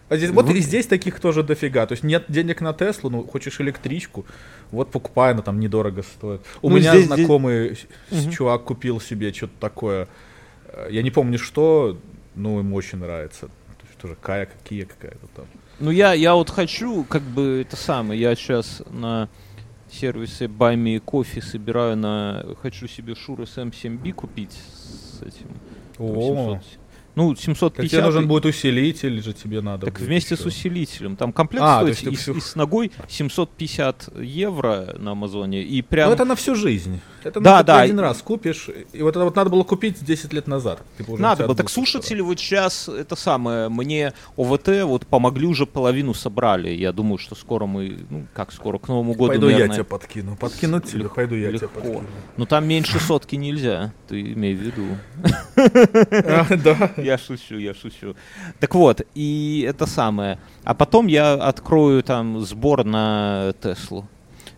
А 0.09 0.17
здесь, 0.17 0.31
вот 0.31 0.51
и 0.51 0.59
здесь 0.59 0.87
таких 0.87 1.21
тоже 1.21 1.43
дофига. 1.45 1.87
То 1.87 1.93
есть 1.93 2.03
нет 2.03 2.25
денег 2.29 2.61
на 2.61 2.73
Теслу, 2.73 3.11
ну 3.11 3.23
хочешь 3.25 3.61
электричку, 3.61 4.27
вот 4.73 4.91
покупай, 4.91 5.33
она 5.33 5.43
там 5.43 5.61
недорого 5.61 6.03
стоит. 6.03 6.41
У 6.63 6.69
Ну, 6.69 6.77
меня 6.79 6.91
здесь- 6.95 7.05
здесь- 7.07 7.17
знакомый 7.17 7.79
Мгм. 8.11 8.31
чувак 8.33 8.65
купил 8.65 9.01
себе 9.01 9.33
что-то 9.33 9.55
такое. 9.61 10.09
э, 10.73 10.89
Я 10.91 11.03
не 11.03 11.11
помню 11.13 11.39
что, 11.39 11.97
но 12.35 12.59
ему 12.59 12.75
очень 12.77 12.99
нравится. 12.99 13.47
То 13.47 13.87
есть 13.87 13.99
тоже 14.01 14.17
Кая, 14.21 14.47
какие 14.47 14.83
какая-то 14.85 15.27
там. 15.37 15.47
Ну, 15.81 15.91
я, 15.91 16.13
я 16.13 16.35
вот 16.35 16.51
хочу, 16.51 17.05
как 17.05 17.23
бы, 17.23 17.63
это 17.67 17.75
самое, 17.77 18.21
я 18.21 18.35
сейчас 18.35 18.83
на 18.91 19.29
сервисе 19.91 20.45
Buy 20.45 20.77
Me 20.77 21.03
Coffee 21.03 21.43
собираю 21.43 21.97
на... 21.97 22.45
Хочу 22.63 22.87
себе 22.87 23.15
Шура 23.15 23.45
M7B 23.45 24.13
купить 24.13 24.53
с 24.53 25.23
этим... 25.23 25.49
О, 25.99 26.05
800. 26.13 26.59
Ну, 27.17 27.35
Так 27.35 27.43
750... 27.43 27.91
тебе 27.91 28.03
нужен 28.03 28.29
будет 28.29 28.45
усилитель 28.47 29.21
же 29.21 29.33
тебе 29.33 29.61
надо. 29.61 29.87
Так 29.87 29.95
будет 29.95 30.07
вместе 30.07 30.35
еще. 30.35 30.45
с 30.45 30.47
усилителем. 30.47 31.17
Там 31.17 31.33
комплект 31.33 31.65
А, 31.65 31.85
то 31.85 31.93
стоит 31.93 32.13
и, 32.13 32.17
всю- 32.17 32.35
и 32.35 32.41
с 32.41 32.55
ногой 32.55 32.93
750 33.09 34.11
евро 34.21 34.95
на 34.99 35.13
Амазоне. 35.13 35.63
И 35.63 35.83
прям... 35.83 36.09
Ну 36.09 36.15
это 36.15 36.25
на 36.25 36.37
всю 36.37 36.55
жизнь. 36.55 37.01
Это 37.25 37.41
Да, 37.41 37.53
на, 37.57 37.59
ты 37.61 37.67
да. 37.67 37.81
один 37.81 38.01
раз 38.01 38.23
купишь. 38.23 38.69
И 38.93 39.03
вот 39.03 39.11
это 39.17 39.25
вот 39.25 39.37
надо 39.37 39.51
было 39.51 39.63
купить 39.63 40.05
10 40.05 40.33
лет 40.33 40.47
назад. 40.47 40.83
Типа 40.99 41.17
Надо 41.19 41.37
тебя 41.37 41.47
было. 41.47 41.57
Так 41.57 41.71
слушатели 41.71 42.21
вот 42.21 42.39
сейчас 42.39 42.89
это 42.89 43.17
самое, 43.17 43.69
мне 43.69 44.13
ОВТ 44.37 44.83
вот 44.85 45.07
помогли 45.07 45.47
уже 45.47 45.67
половину 45.67 46.15
собрали. 46.15 46.71
Я 46.71 46.93
думаю, 46.93 47.19
что 47.19 47.35
скоро 47.35 47.67
мы, 47.67 47.99
ну 48.11 48.27
как 48.35 48.53
скоро, 48.53 48.79
к 48.79 48.89
Новому 48.89 49.13
году, 49.15 49.29
Пойду 49.29 49.47
я 49.49 49.53
наверное. 49.53 49.75
тебя 49.77 49.85
подкину. 49.85 50.37
Подкинуть 50.37 50.85
тебе, 50.85 51.09
пойду 51.09 51.35
я 51.35 51.49
тебя 51.49 51.53
легко. 51.61 51.69
подкину. 51.81 52.05
Ну 52.37 52.47
там 52.47 52.67
меньше 52.67 52.99
сотки 53.01 53.37
нельзя, 53.37 53.93
ты 54.09 54.21
имей 54.21 54.55
в 54.55 54.61
виду. 54.61 54.87
А, 55.57 56.47
Да. 56.57 56.91
Я 56.97 57.19
шучу, 57.19 57.57
я 57.59 57.75
шучу. 57.75 58.15
Так 58.59 58.75
вот, 58.75 59.03
и 59.15 59.65
это 59.69 59.87
самое. 59.87 60.39
А 60.65 60.75
потом 60.75 61.07
я 61.07 61.35
открою 61.35 62.03
там 62.03 62.41
сбор 62.41 62.85
на 62.85 63.53
Теслу. 63.63 64.07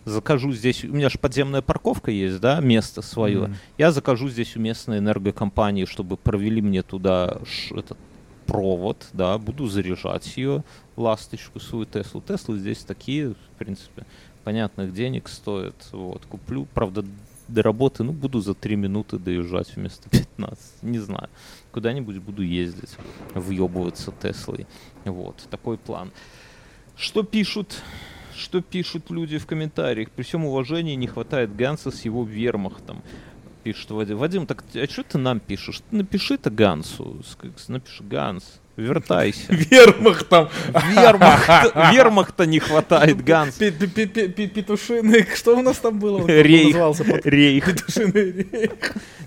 Закажу 0.05 0.51
здесь, 0.51 0.83
у 0.83 0.89
меня 0.89 1.09
же 1.09 1.17
подземная 1.17 1.61
парковка 1.61 2.11
есть, 2.11 2.39
да, 2.39 2.59
место 2.59 3.01
свое. 3.01 3.43
Мгм. 3.43 3.55
Я 3.77 3.91
закажу 3.91 4.27
здесь 4.27 4.55
у 4.57 4.59
местной 4.59 4.97
энергокомпании, 4.97 5.85
чтобы 5.85 6.17
провели 6.17 6.61
мне 6.61 6.83
туда 6.83 7.39
этот 7.71 7.97
провод, 8.45 9.07
да, 9.13 9.37
буду 9.37 9.67
заряжать 9.67 10.35
ее, 10.35 10.63
ласточку 10.97 11.59
свою 11.59 11.85
Теслу. 11.85 12.21
Теслы 12.21 12.59
здесь 12.59 12.79
такие, 12.79 13.29
в 13.29 13.57
принципе, 13.57 14.05
понятных 14.43 14.93
денег 14.93 15.29
стоят. 15.29 15.75
Вот, 15.93 16.25
куплю, 16.25 16.67
правда, 16.73 17.05
до 17.47 17.61
работы, 17.61 18.03
ну, 18.03 18.11
буду 18.11 18.41
за 18.41 18.53
3 18.53 18.75
минуты 18.75 19.17
доезжать 19.17 19.75
вместо 19.75 20.09
15, 20.09 20.83
не 20.83 20.99
знаю. 20.99 21.29
Куда-нибудь 21.71 22.17
буду 22.17 22.41
ездить, 22.41 22.97
въебываться 23.33 24.11
Теслой. 24.21 24.67
Вот, 25.05 25.47
такой 25.49 25.77
план. 25.77 26.11
Что 26.95 27.23
пишут, 27.23 27.81
что 28.35 28.61
пишут 28.61 29.09
люди 29.09 29.37
в 29.37 29.45
комментариях? 29.45 30.09
При 30.11 30.23
всем 30.23 30.45
уважении 30.45 30.95
не 30.95 31.07
хватает 31.07 31.55
Ганса 31.55 31.91
с 31.91 32.05
его 32.05 32.23
вермахтом. 32.23 33.01
Пишет 33.63 33.91
Вадим. 33.91 34.17
Вадим, 34.17 34.45
так 34.45 34.63
а 34.75 34.85
что 34.87 35.03
ты 35.03 35.17
нам 35.17 35.39
пишешь? 35.39 35.81
Ты 35.89 35.95
напиши 35.97 36.35
это 36.35 36.49
Гансу. 36.49 37.21
Напиши 37.67 38.03
Ганс. 38.03 38.59
Вертайся. 38.75 39.43
Вермахтом. 39.53 40.49
Вермахта, 40.67 41.91
вермахта 41.93 42.45
не 42.45 42.59
хватает, 42.59 43.23
Ганс. 43.23 43.55
Пе- 43.55 43.71
пе- 43.71 43.87
пе- 43.87 44.07
пе- 44.07 44.27
пе- 44.29 44.47
Петушиный, 44.47 45.27
что 45.35 45.55
у 45.57 45.61
нас 45.61 45.77
там 45.77 45.99
было? 45.99 46.25
Рейх. 46.27 46.75
Рейх. 47.23 47.65
Петушиный 47.65 48.31
рейх. 48.51 48.71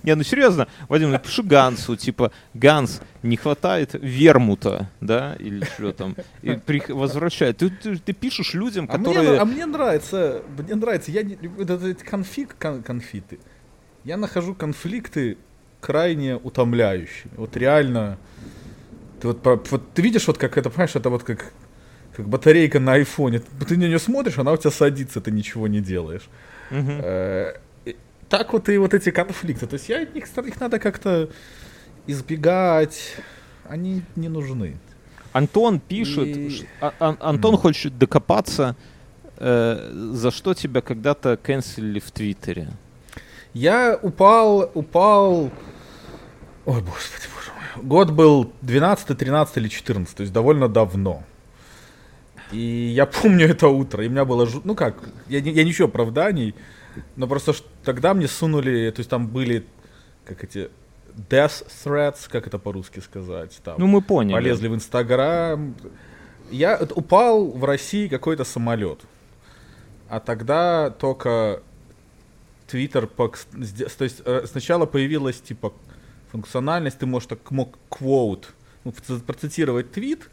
Не, 0.03 0.15
ну 0.15 0.23
серьезно, 0.23 0.67
Вадим, 0.89 1.11
напиши 1.11 1.43
Гансу, 1.43 1.95
типа, 1.95 2.31
Ганс, 2.53 3.01
не 3.23 3.37
хватает 3.37 3.91
вермута, 3.93 4.89
да, 5.01 5.35
или 5.39 5.63
что 5.65 5.91
там, 5.93 6.15
и 6.41 6.51
при- 6.53 6.83
возвращай. 6.91 7.53
Ты, 7.53 7.69
ты- 7.69 7.97
ты 7.97 8.13
пишешь 8.13 8.53
людям, 8.53 8.87
А 8.91 8.97
мне, 8.97 9.07
которые... 9.13 9.39
а 9.39 9.45
мне 9.45 9.65
нравится, 9.65 10.41
мне 10.57 10.75
нравится, 10.75 11.11
я 11.11 11.21
эти 11.21 12.03
конфиг, 12.03 12.55
кон- 12.59 12.83
конфиты. 12.83 13.39
Я 14.03 14.17
нахожу 14.17 14.55
конфликты 14.55 15.37
крайне 15.81 16.35
утомляющими. 16.37 17.31
Вот 17.37 17.55
реально, 17.57 18.17
ты 19.21 19.27
вот, 19.27 19.71
вот 19.71 19.93
ты 19.93 20.01
видишь, 20.01 20.27
вот 20.27 20.37
как 20.37 20.57
это, 20.57 20.69
понимаешь, 20.69 20.95
это 20.95 21.09
вот 21.09 21.23
как, 21.23 21.51
как 22.15 22.27
батарейка 22.27 22.79
на 22.79 22.93
айфоне. 22.93 23.41
Ты 23.67 23.77
на 23.77 23.83
нее 23.83 23.99
смотришь, 23.99 24.37
она 24.37 24.51
у 24.51 24.57
тебя 24.57 24.71
садится, 24.71 25.21
ты 25.21 25.31
ничего 25.31 25.67
не 25.67 25.81
делаешь. 25.81 26.29
И 26.71 27.95
Так 28.29 28.53
вот 28.53 28.69
и 28.69 28.77
вот 28.77 28.93
эти 28.93 29.11
конфликты. 29.11 29.67
То 29.67 29.75
есть 29.75 29.89
я 29.89 30.01
их, 30.01 30.25
их 30.37 30.59
надо 30.59 30.79
как-то 30.79 31.29
избегать. 32.07 33.15
Они 33.69 34.01
не 34.15 34.29
нужны. 34.29 34.77
Антон 35.33 35.79
пишет, 35.79 36.27
И- 36.27 36.67
а- 36.81 36.93
Ан- 36.99 37.17
Антон 37.19 37.57
хочет 37.57 37.97
докопаться, 37.97 38.75
э, 39.37 40.09
за 40.13 40.31
что 40.31 40.53
тебя 40.53 40.81
когда-то 40.81 41.37
канцелили 41.37 41.99
в 41.99 42.11
Твиттере. 42.11 42.69
Я 43.53 43.99
упал, 44.01 44.71
упал... 44.73 45.51
Ой, 46.65 46.81
господи. 46.81 47.27
Год 47.83 48.11
был 48.11 48.51
12, 48.61 49.17
13 49.17 49.57
или 49.57 49.67
14, 49.67 50.15
то 50.15 50.21
есть 50.21 50.33
довольно 50.33 50.67
давно. 50.67 51.23
И 52.51 52.57
я 52.95 53.05
помню 53.21 53.47
это 53.47 53.67
утро, 53.67 54.03
и 54.03 54.07
у 54.07 54.11
меня 54.11 54.25
было... 54.25 54.45
жу- 54.45 54.61
Ну 54.63 54.75
как, 54.75 54.95
я, 55.27 55.39
я 55.39 55.63
ничего 55.63 55.87
оправданий, 55.87 56.55
но 57.15 57.27
просто 57.27 57.53
тогда 57.83 58.13
мне 58.13 58.27
сунули, 58.27 58.91
то 58.91 58.99
есть 58.99 59.09
там 59.09 59.27
были, 59.27 59.65
как 60.25 60.43
эти, 60.43 60.69
death 61.29 61.65
threats, 61.83 62.27
как 62.29 62.47
это 62.47 62.57
по-русски 62.59 62.99
сказать, 62.99 63.59
там, 63.63 63.75
Ну, 63.79 63.87
мы 63.87 64.01
поняли. 64.01 64.33
полезли 64.33 64.67
в 64.67 64.75
Инстаграм. 64.75 65.75
Я 66.51 66.77
вот 66.77 66.93
упал 66.95 67.47
в 67.47 67.63
России 67.65 68.07
какой-то 68.07 68.43
самолет. 68.45 68.99
А 70.09 70.19
тогда 70.21 70.89
только 70.91 71.61
Твиттер, 72.67 73.07
то 73.07 73.31
есть 74.03 74.21
э, 74.25 74.45
сначала 74.45 74.85
появилась 74.85 75.41
типа 75.41 75.73
функциональность, 76.37 76.99
ты 76.99 77.05
можешь 77.05 77.27
так 77.27 77.51
мог 77.51 77.77
quote, 77.89 78.45
ну, 78.83 78.93
процитировать 79.25 79.91
твит, 79.91 80.29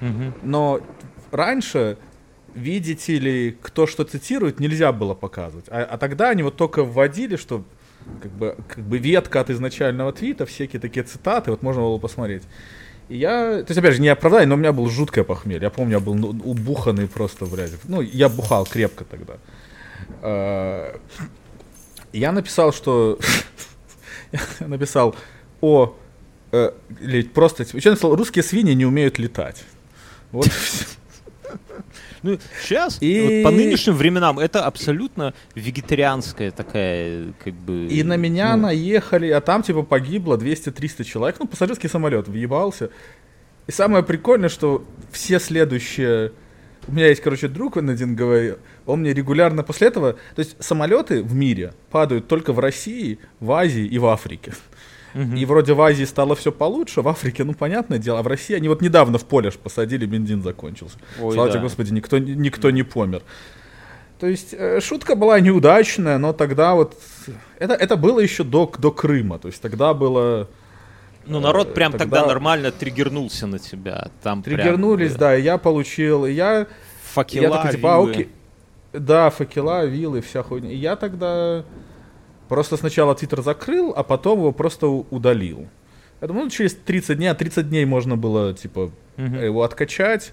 Мгм. 0.00 0.34
но 0.42 0.80
раньше 1.32 1.96
видите 2.54 3.18
ли, 3.18 3.58
кто 3.60 3.86
что 3.86 4.04
цитирует, 4.04 4.60
нельзя 4.60 4.92
было 4.92 5.14
показывать. 5.14 5.66
А, 5.68 5.84
а 5.84 5.98
тогда 5.98 6.30
они 6.30 6.42
вот 6.44 6.56
только 6.56 6.84
вводили, 6.84 7.36
что 7.36 7.64
как 8.22 8.30
бы, 8.32 8.56
как 8.68 8.84
бы 8.84 8.98
ветка 8.98 9.40
от 9.40 9.50
изначального 9.50 10.12
твита, 10.12 10.46
всякие 10.46 10.80
такие 10.80 11.02
цитаты, 11.04 11.50
вот 11.50 11.62
можно 11.62 11.82
было 11.82 11.98
посмотреть. 11.98 12.44
И 13.08 13.16
я, 13.16 13.62
то 13.62 13.66
есть, 13.70 13.78
опять 13.78 13.94
же, 13.94 14.00
не 14.00 14.08
оправдание, 14.08 14.46
но 14.46 14.54
у 14.54 14.58
меня 14.58 14.72
было 14.72 14.88
жуткое 14.88 15.24
похмелье. 15.24 15.62
Я 15.62 15.70
помню, 15.70 15.94
я 15.94 16.00
был 16.00 16.14
ну, 16.14 16.28
убуханный 16.28 17.08
просто, 17.08 17.46
блядь. 17.46 17.72
Ну, 17.88 18.00
я 18.00 18.28
бухал 18.28 18.66
крепко 18.66 19.04
тогда. 19.04 19.34
А, 20.22 20.96
Я 22.12 22.32
написал, 22.32 22.72
что... 22.72 23.18
Написал 24.60 25.14
о... 25.60 25.96
э, 26.52 26.70
Или 27.00 27.22
просто... 27.22 27.64
Я 27.72 27.90
написал, 27.90 28.14
русские 28.16 28.42
свиньи 28.42 28.74
не 28.74 28.86
умеют 28.86 29.18
летать. 29.18 29.64
Вот. 30.32 30.48
Ну, 32.22 32.38
сейчас, 32.62 32.96
И- 33.02 33.42
вот 33.44 33.50
по 33.50 33.54
нынешним 33.54 33.94
временам, 33.94 34.38
это 34.38 34.64
абсолютно 34.64 35.34
вегетарианская 35.54 36.50
такая, 36.52 37.34
как 37.44 37.52
бы... 37.52 37.86
И 37.86 38.02
на 38.02 38.16
меня 38.16 38.56
ну, 38.56 38.62
наехали, 38.62 39.28
а 39.28 39.42
там 39.42 39.62
типа 39.62 39.82
погибло 39.82 40.38
200-300 40.38 41.04
человек. 41.04 41.36
Ну, 41.38 41.46
пассажирский 41.46 41.90
самолет 41.90 42.26
въебался. 42.26 42.88
И 43.66 43.72
самое 43.72 44.02
прикольное, 44.02 44.48
что 44.48 44.84
все 45.12 45.38
следующие... 45.38 46.32
У 46.86 46.92
меня 46.92 47.08
есть, 47.08 47.22
короче, 47.22 47.48
друг, 47.48 47.76
он 47.76 47.88
один 47.90 48.14
говорил, 48.14 48.58
он 48.86 49.00
мне 49.00 49.12
регулярно 49.12 49.62
после 49.62 49.88
этого... 49.88 50.14
То 50.34 50.40
есть 50.40 50.56
самолеты 50.60 51.22
в 51.22 51.34
мире 51.34 51.72
падают 51.90 52.28
только 52.28 52.52
в 52.52 52.58
России, 52.58 53.18
в 53.40 53.52
Азии 53.52 53.84
и 53.84 53.98
в 53.98 54.06
Африке. 54.06 54.52
мгм. 55.14 55.36
И 55.36 55.44
вроде 55.44 55.72
в 55.72 55.80
Азии 55.80 56.04
стало 56.04 56.34
все 56.34 56.52
получше, 56.52 57.02
в 57.02 57.08
Африке, 57.08 57.44
ну, 57.44 57.54
понятное 57.54 57.98
дело, 57.98 58.18
а 58.18 58.22
в 58.22 58.26
России 58.26 58.54
они 58.54 58.68
вот 58.68 58.82
недавно 58.82 59.18
в 59.18 59.24
поле 59.24 59.50
посадили, 59.50 60.06
бензин 60.06 60.42
закончился. 60.42 60.98
Ой, 61.20 61.34
Слава 61.34 61.48
да. 61.48 61.52
тебе, 61.54 61.62
Господи, 61.62 61.92
никто, 61.92 62.18
никто 62.18 62.70
не 62.70 62.82
помер. 62.82 63.22
То 64.20 64.26
есть 64.26 64.54
э, 64.54 64.80
шутка 64.80 65.16
была 65.16 65.40
неудачная, 65.40 66.18
но 66.18 66.32
тогда 66.32 66.74
вот... 66.74 66.96
Это, 67.58 67.74
это 67.74 67.96
было 67.96 68.20
еще 68.20 68.44
до, 68.44 68.70
до 68.78 68.90
Крыма, 68.90 69.38
то 69.38 69.48
есть 69.48 69.60
тогда 69.60 69.94
было... 69.94 70.48
Ну, 71.26 71.40
народ 71.40 71.70
э, 71.70 71.72
прям 71.72 71.92
тогда... 71.92 72.04
тогда 72.04 72.26
нормально 72.26 72.70
триггернулся 72.70 73.46
на 73.46 73.58
тебя. 73.58 74.08
Там 74.22 74.42
прям, 74.42 74.56
Триггернулись, 74.56 75.14
э, 75.14 75.18
да, 75.18 75.36
и 75.36 75.42
я 75.42 75.58
получил, 75.58 76.26
я... 76.26 76.66
Факела, 77.12 77.42
я 77.42 77.50
такой, 77.50 77.70
типа, 77.72 77.96
а, 77.96 78.00
вилы. 78.00 78.10
окей. 78.10 78.28
Да, 78.92 79.30
факела, 79.30 79.84
вилы, 79.86 80.20
вся 80.20 80.42
хуйня. 80.42 80.70
И 80.70 80.76
я 80.76 80.96
тогда 80.96 81.64
просто 82.48 82.76
сначала 82.76 83.14
Твиттер 83.14 83.42
закрыл, 83.42 83.92
а 83.96 84.02
потом 84.02 84.38
его 84.38 84.52
просто 84.52 84.86
удалил. 84.86 85.68
Я 86.20 86.28
думаю, 86.28 86.44
ну, 86.44 86.50
через 86.50 86.74
30 86.74 87.16
дней, 87.18 87.28
а 87.28 87.34
30 87.34 87.68
дней 87.68 87.84
можно 87.84 88.16
было, 88.16 88.54
типа, 88.54 88.90
Мгм. 89.16 89.42
его 89.42 89.62
откачать. 89.62 90.32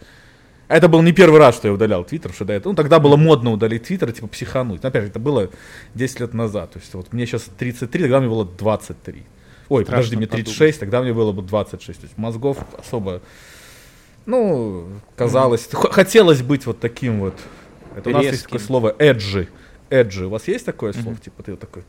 А 0.68 0.78
это 0.78 0.88
был 0.88 1.02
не 1.02 1.12
первый 1.12 1.38
раз, 1.40 1.56
что 1.56 1.68
я 1.68 1.74
удалял 1.74 2.06
Твиттер, 2.06 2.32
что 2.32 2.46
до 2.46 2.54
этого. 2.54 2.72
Ну, 2.72 2.78
тогда 2.78 3.00
было 3.00 3.18
модно 3.18 3.52
удалить 3.52 3.84
Твиттер, 3.84 4.12
типа, 4.14 4.28
психануть. 4.28 4.82
Но, 4.82 4.90
опять 4.90 5.04
же, 5.04 5.10
это 5.10 5.20
было 5.20 5.50
10 5.96 6.22
лет 6.22 6.34
назад. 6.34 6.72
То 6.72 6.80
есть, 6.80 6.94
вот 6.94 7.12
мне 7.12 7.26
сейчас 7.26 7.44
33, 7.58 8.04
тогда 8.04 8.20
мне 8.22 8.30
было 8.30 8.46
23. 8.46 9.26
Ой, 9.72 9.84
Страшно 9.84 9.98
подожди, 9.98 10.16
мне 10.18 10.28
подумать. 10.28 10.46
36, 10.48 10.80
тогда 10.80 11.02
мне 11.02 11.14
было 11.14 11.32
бы 11.32 11.42
26. 11.42 12.00
То 12.02 12.06
есть, 12.06 12.18
мозгов 12.18 12.58
особо... 12.78 13.22
Ну, 14.26 14.88
казалось... 15.16 15.68
х- 15.72 15.92
Хотелось 15.92 16.42
быть 16.42 16.66
вот 16.66 16.80
таким 16.80 17.20
вот... 17.22 17.36
Это 17.96 18.10
у 18.10 18.14
нас 18.14 18.22
есть 18.24 18.34
Резким. 18.34 18.50
такое 18.50 18.60
слово 18.66 18.96
edgy. 19.00 19.48
Edgy. 19.90 20.26
У 20.26 20.30
вас 20.30 20.48
есть 20.48 20.66
такое 20.66 20.94
слово? 20.94 21.12
Мгм. 21.12 21.18
Типа, 21.22 21.44
ты 21.44 21.52
вот 21.52 21.60
такой 21.60 21.84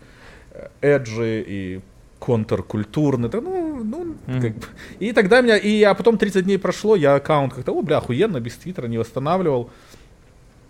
э, 0.52 0.68
edgy 0.80 1.44
и 1.46 1.80
контркультурный. 2.18 3.28
Да, 3.28 3.40
ну, 3.40 3.82
ну, 3.84 4.14
Мгм. 4.26 4.40
как 4.40 4.54
бы. 4.54 4.66
И 5.00 5.12
тогда 5.12 5.40
меня, 5.40 5.56
и 5.56 5.82
а 5.82 5.94
потом 5.94 6.18
30 6.18 6.44
дней 6.44 6.58
прошло, 6.58 6.96
я 6.96 7.16
аккаунт 7.16 7.52
как-то, 7.54 7.72
о, 7.72 7.82
бля, 7.82 7.98
охуенно, 7.98 8.40
без 8.40 8.54
твиттера 8.56 8.86
не 8.86 8.98
восстанавливал. 8.98 9.70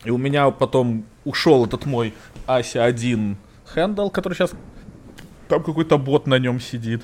И 0.04 0.10
у 0.10 0.18
меня 0.18 0.50
потом 0.50 1.04
ушел 1.24 1.64
этот 1.66 1.86
мой 1.86 2.12
Ася 2.46 2.84
1 2.84 3.36
handle, 3.74 4.08
который 4.10 4.34
сейчас, 4.34 4.50
там 5.52 5.62
какой-то 5.62 5.98
бот 5.98 6.26
на 6.26 6.38
нем 6.38 6.60
сидит. 6.60 7.02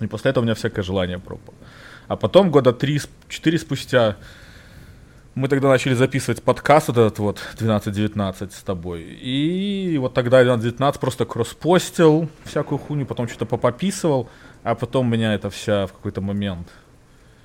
И 0.00 0.06
после 0.06 0.30
этого 0.30 0.42
у 0.42 0.44
меня 0.44 0.54
всякое 0.54 0.82
желание 0.82 1.18
пропало. 1.18 1.56
А 2.06 2.16
потом 2.16 2.50
года 2.50 2.70
3-4 2.70 3.58
спустя 3.58 4.16
мы 5.34 5.48
тогда 5.48 5.68
начали 5.68 5.94
записывать 5.94 6.42
подкаст 6.42 6.88
вот 6.88 6.98
этот 6.98 7.18
вот 7.18 7.38
12-19 7.58 8.50
с 8.52 8.62
тобой. 8.62 9.00
И 9.04 9.96
вот 9.98 10.12
тогда 10.12 10.42
12-19 10.44 10.98
просто 11.00 11.24
кросспостил 11.24 12.28
всякую 12.44 12.78
хуйню, 12.78 13.06
потом 13.06 13.26
что-то 13.26 13.46
попописывал, 13.46 14.28
а 14.62 14.74
потом 14.74 15.10
меня 15.10 15.32
это 15.32 15.48
вся 15.48 15.86
в 15.86 15.92
какой-то 15.92 16.20
момент 16.20 16.68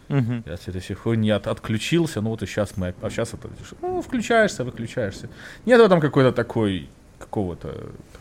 Мгм. 0.10 0.44
я 0.46 0.54
от 0.56 0.68
этой 0.68 0.82
всей 0.82 0.96
хуйни 0.96 1.30
от- 1.30 1.48
отключился, 1.48 2.20
ну 2.22 2.30
вот 2.32 2.44
и 2.44 2.46
сейчас 2.46 2.76
мы, 2.76 2.94
а 3.02 3.10
сейчас 3.10 3.34
это, 3.34 3.50
ну, 3.82 4.02
включаешься, 4.02 4.66
выключаешься. 4.66 5.30
Нет 5.66 5.80
в 5.80 5.84
этом 5.86 6.02
какой-то 6.02 6.34
такой, 6.34 6.90
какого-то 7.20 7.74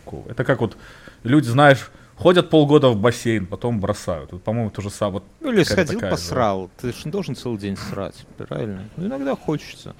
такого. 0.06 0.30
Это 0.30 0.44
как 0.44 0.60
вот 0.60 0.76
люди, 1.24 1.48
знаешь, 1.48 1.90
ходят 2.16 2.48
полгода 2.50 2.88
в 2.88 2.96
бассейн, 2.96 3.46
потом 3.46 3.80
бросают. 3.80 4.32
Вот, 4.32 4.42
по-моему, 4.42 4.70
то 4.70 4.80
же 4.82 4.90
самое. 4.90 5.22
Ну 5.40 5.52
или 5.52 5.64
сходил, 5.64 5.94
такая 5.94 6.10
же. 6.10 6.16
посрал. 6.16 6.70
Ты 6.80 6.92
же 6.92 6.98
не 7.04 7.10
должен 7.10 7.36
целый 7.36 7.58
день 7.58 7.76
срать, 7.76 8.26
правильно? 8.36 8.88
Ну, 8.96 9.06
иногда 9.06 9.36
хочется. 9.36 9.94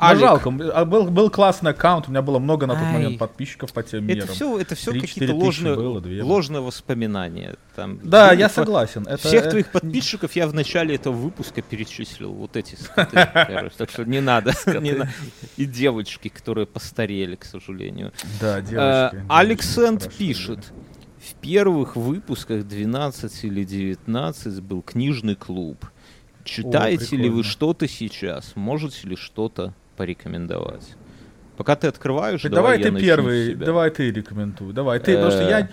Ну, 0.00 0.06
Алик, 0.06 0.20
жалко, 0.20 0.54
а 0.74 0.84
был, 0.86 1.10
был 1.10 1.28
классный 1.28 1.72
аккаунт, 1.72 2.08
у 2.08 2.10
меня 2.10 2.22
было 2.22 2.38
много 2.38 2.66
на 2.66 2.74
тот 2.74 2.82
Ай. 2.84 2.92
момент 2.94 3.18
подписчиков 3.18 3.72
по 3.72 3.82
тем 3.82 4.06
мерам. 4.06 4.24
Это 4.24 4.32
все, 4.32 4.58
это 4.58 4.74
все 4.74 4.92
3-4 4.92 5.00
какие-то 5.00 5.34
ложные, 5.34 5.74
было, 5.76 6.02
ложные 6.24 6.62
воспоминания. 6.62 7.56
Там, 7.76 8.00
Да, 8.02 8.32
я 8.32 8.46
фо- 8.46 8.54
согласен. 8.54 9.06
Это, 9.06 9.18
Всех 9.28 9.46
э, 9.46 9.50
твоих 9.50 9.70
подписчиков 9.72 10.34
я 10.36 10.46
в 10.48 10.54
начале 10.54 10.94
этого 10.94 11.14
выпуска 11.14 11.60
перечислил. 11.60 12.32
Вот 12.32 12.56
эти 12.56 12.76
скоты. 12.76 13.28
Так 13.76 13.90
что 13.90 14.04
не 14.04 14.20
надо. 14.20 14.52
И 15.56 15.66
девочки, 15.66 16.28
которые 16.28 16.66
постарели, 16.66 17.36
к 17.36 17.44
сожалению. 17.44 18.12
Да, 18.40 18.58
Э, 18.60 18.62
девочки. 18.62 19.26
Александр 19.28 20.02
девочки, 20.04 20.18
пишет. 20.18 20.72
В 21.18 21.34
первых 21.34 21.96
выпусках 21.96 22.66
12 22.66 23.44
или 23.44 23.64
19 23.64 24.60
был 24.62 24.80
книжный 24.80 25.34
клуб. 25.34 25.84
Читаете 26.44 27.16
ли 27.16 27.28
вы 27.28 27.44
что-то 27.44 27.86
сейчас? 27.86 28.56
Можете 28.56 29.06
ли 29.08 29.16
что-то 29.16 29.74
порекомендовать? 30.00 30.96
Пока 31.58 31.76
ты 31.76 31.86
открываешь, 31.88 32.40
давай 32.42 32.78
я 32.78 32.90
ты 32.90 32.98
первый, 32.98 33.54
давай 33.54 33.90
ты 33.90 34.10
рекомендуй. 34.10 34.72
Давай 34.72 34.98
ты, 34.98 35.14
потому 35.14 35.30
что 35.30 35.42
Э. 35.42 35.68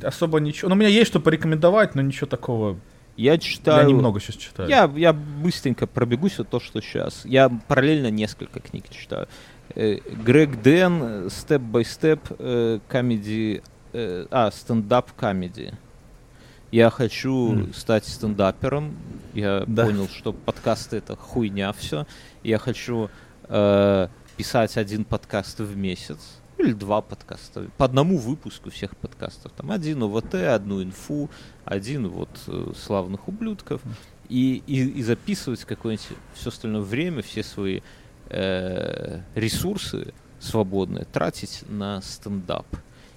я 0.00 0.08
особо 0.08 0.40
ничего... 0.40 0.68
Ну, 0.68 0.74
у 0.74 0.78
меня 0.78 0.88
есть 0.88 1.06
что 1.08 1.20
порекомендовать, 1.20 1.94
но 1.94 2.02
ничего 2.02 2.26
такого... 2.26 2.76
Я 3.16 3.38
читаю... 3.38 3.82
Я 3.82 3.88
немного 3.88 4.18
сейчас 4.18 4.34
читаю. 4.34 4.68
Я, 4.68 4.90
я 4.96 5.12
быстренько 5.12 5.86
пробегусь 5.86 6.38
вот 6.38 6.48
то, 6.48 6.58
что 6.58 6.80
сейчас. 6.80 7.24
Я 7.24 7.48
параллельно 7.68 8.10
несколько 8.10 8.58
книг 8.58 8.86
читаю. 8.90 9.28
Э, 9.76 9.98
Грег 10.24 10.60
Дэн, 10.60 11.26
Step 11.26 11.60
by 11.70 11.82
Step, 11.82 12.80
комеди, 12.88 13.62
э, 13.92 14.26
а, 14.32 14.50
стендап-комеди. 14.50 15.74
Я 16.72 16.90
хочу 16.90 17.52
М. 17.52 17.74
стать 17.74 18.06
стендапером. 18.08 18.96
Я 19.34 19.62
Да. 19.68 19.84
понял, 19.86 20.08
что 20.08 20.32
подкасты 20.32 20.96
это 20.96 21.14
хуйня 21.14 21.72
все. 21.72 22.06
Я 22.42 22.58
хочу 22.58 23.08
э, 23.48 24.08
писать 24.36 24.76
один 24.76 25.04
подкаст 25.04 25.58
в 25.60 25.76
месяц. 25.76 26.18
Или 26.58 26.72
два 26.72 27.02
подкаста. 27.02 27.68
По 27.76 27.84
одному 27.84 28.18
выпуску 28.18 28.70
всех 28.70 28.96
подкастов. 28.96 29.52
Там 29.52 29.70
один 29.70 30.02
ОВТ, 30.02 30.34
одну 30.34 30.82
инфу, 30.82 31.30
один 31.64 32.08
вот 32.08 32.30
э, 32.48 32.72
славных 32.76 33.28
ублюдков. 33.28 33.80
И, 34.28 34.62
и, 34.66 34.88
и 34.88 35.02
записывать 35.02 35.64
какое-нибудь 35.64 36.06
все 36.34 36.48
остальное 36.50 36.82
время, 36.82 37.22
все 37.22 37.42
свои 37.44 37.80
э, 38.28 39.20
ресурсы 39.34 40.12
свободные 40.40 41.04
тратить 41.04 41.62
на 41.68 42.02
стендап. 42.02 42.66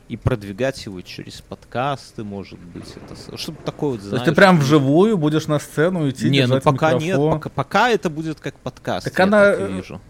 И 0.08 0.18
продвигать 0.18 0.86
его 0.86 1.02
через 1.02 1.42
подкасты, 1.42 2.24
может 2.24 2.60
быть. 2.60 2.94
Это, 2.96 3.38
чтобы 3.38 3.58
такое 3.64 3.92
вот, 3.92 4.00
То 4.00 4.04
есть 4.04 4.10
знаешь... 4.10 4.26
ты 4.26 4.36
прям 4.36 4.60
вживую 4.60 5.18
будешь 5.18 5.48
на 5.48 5.58
сцену 5.58 6.10
идти, 6.10 6.30
Не, 6.30 6.48
ну 6.48 6.60
пока 6.60 6.94
нет, 6.94 7.04
микрофон? 7.04 7.32
пока, 7.32 7.50
пока 7.50 7.90
это 7.90 8.10
будет 8.10 8.40
как 8.40 8.56
подкаст, 8.56 9.06
Так 9.06 9.20
она, 9.20 9.54
э, 9.54 9.72
вижу. 9.72 10.02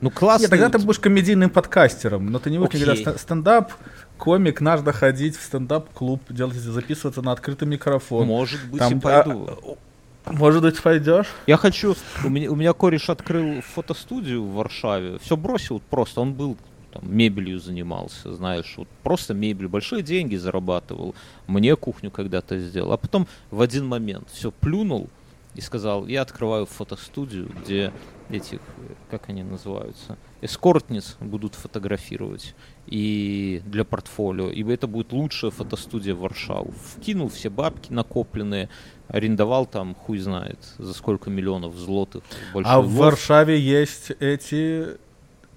Ну 0.00 0.10
классно. 0.10 0.42
Нет, 0.44 0.50
тогда 0.50 0.68
ты 0.70 0.78
будешь 0.78 0.98
комедийным 1.00 1.50
подкастером, 1.50 2.26
но 2.30 2.38
ты 2.38 2.50
не 2.50 2.58
будешь 2.58 2.70
Окей. 2.70 2.82
никогда 2.82 3.12
ст- 3.12 3.20
стендап, 3.20 3.72
комик, 4.16 4.60
надо 4.60 4.92
ходить 4.92 5.36
в 5.36 5.42
стендап-клуб, 5.42 6.22
делать, 6.30 6.54
записываться 6.56 7.22
на 7.22 7.32
открытый 7.32 7.66
микрофон. 7.66 8.26
Может 8.26 8.64
быть, 8.70 8.78
Там, 8.78 8.98
и 8.98 9.00
пойду. 9.00 9.76
а, 10.24 10.32
Может 10.32 10.62
быть, 10.62 10.80
пойдешь? 10.80 11.26
Я 11.46 11.56
хочу... 11.56 11.96
У 12.24 12.28
меня, 12.28 12.50
у 12.50 12.54
меня 12.54 12.72
кореш 12.74 13.10
открыл 13.10 13.60
фотостудию 13.62 14.44
в 14.44 14.54
Варшаве. 14.54 15.18
Все 15.18 15.36
бросил 15.36 15.80
просто. 15.90 16.20
Он 16.20 16.32
был 16.34 16.56
там, 16.92 17.02
мебелью 17.04 17.58
занимался, 17.58 18.32
знаешь, 18.34 18.74
вот 18.76 18.88
просто 19.02 19.34
мебель, 19.34 19.68
большие 19.68 20.02
деньги 20.02 20.36
зарабатывал. 20.36 21.14
Мне 21.46 21.74
кухню 21.76 22.10
когда-то 22.10 22.58
сделал. 22.60 22.92
А 22.92 22.96
потом 22.96 23.26
в 23.50 23.60
один 23.60 23.86
момент 23.86 24.28
все 24.32 24.50
плюнул 24.52 25.08
и 25.54 25.60
сказал, 25.60 26.06
я 26.06 26.22
открываю 26.22 26.66
фотостудию, 26.66 27.50
где 27.62 27.92
этих, 28.30 28.60
э, 28.60 28.94
как 29.10 29.28
они 29.28 29.42
называются, 29.42 30.16
эскортниц 30.40 31.16
будут 31.20 31.54
фотографировать 31.54 32.54
и 32.86 33.62
для 33.64 33.84
портфолио. 33.84 34.50
И 34.50 34.62
это 34.64 34.86
будет 34.86 35.12
лучшая 35.12 35.50
фотостудия 35.50 36.14
в 36.14 36.20
Варшаву. 36.20 36.72
Вкинул 36.72 37.28
все 37.28 37.50
бабки 37.50 37.92
накопленные, 37.92 38.68
арендовал 39.08 39.66
там, 39.66 39.94
хуй 39.94 40.18
знает, 40.18 40.58
за 40.78 40.94
сколько 40.94 41.30
миллионов 41.30 41.76
злотых. 41.76 42.22
А 42.54 42.80
в. 42.80 42.88
Варшаве 42.94 43.58
есть 43.58 44.10
эти 44.20 44.98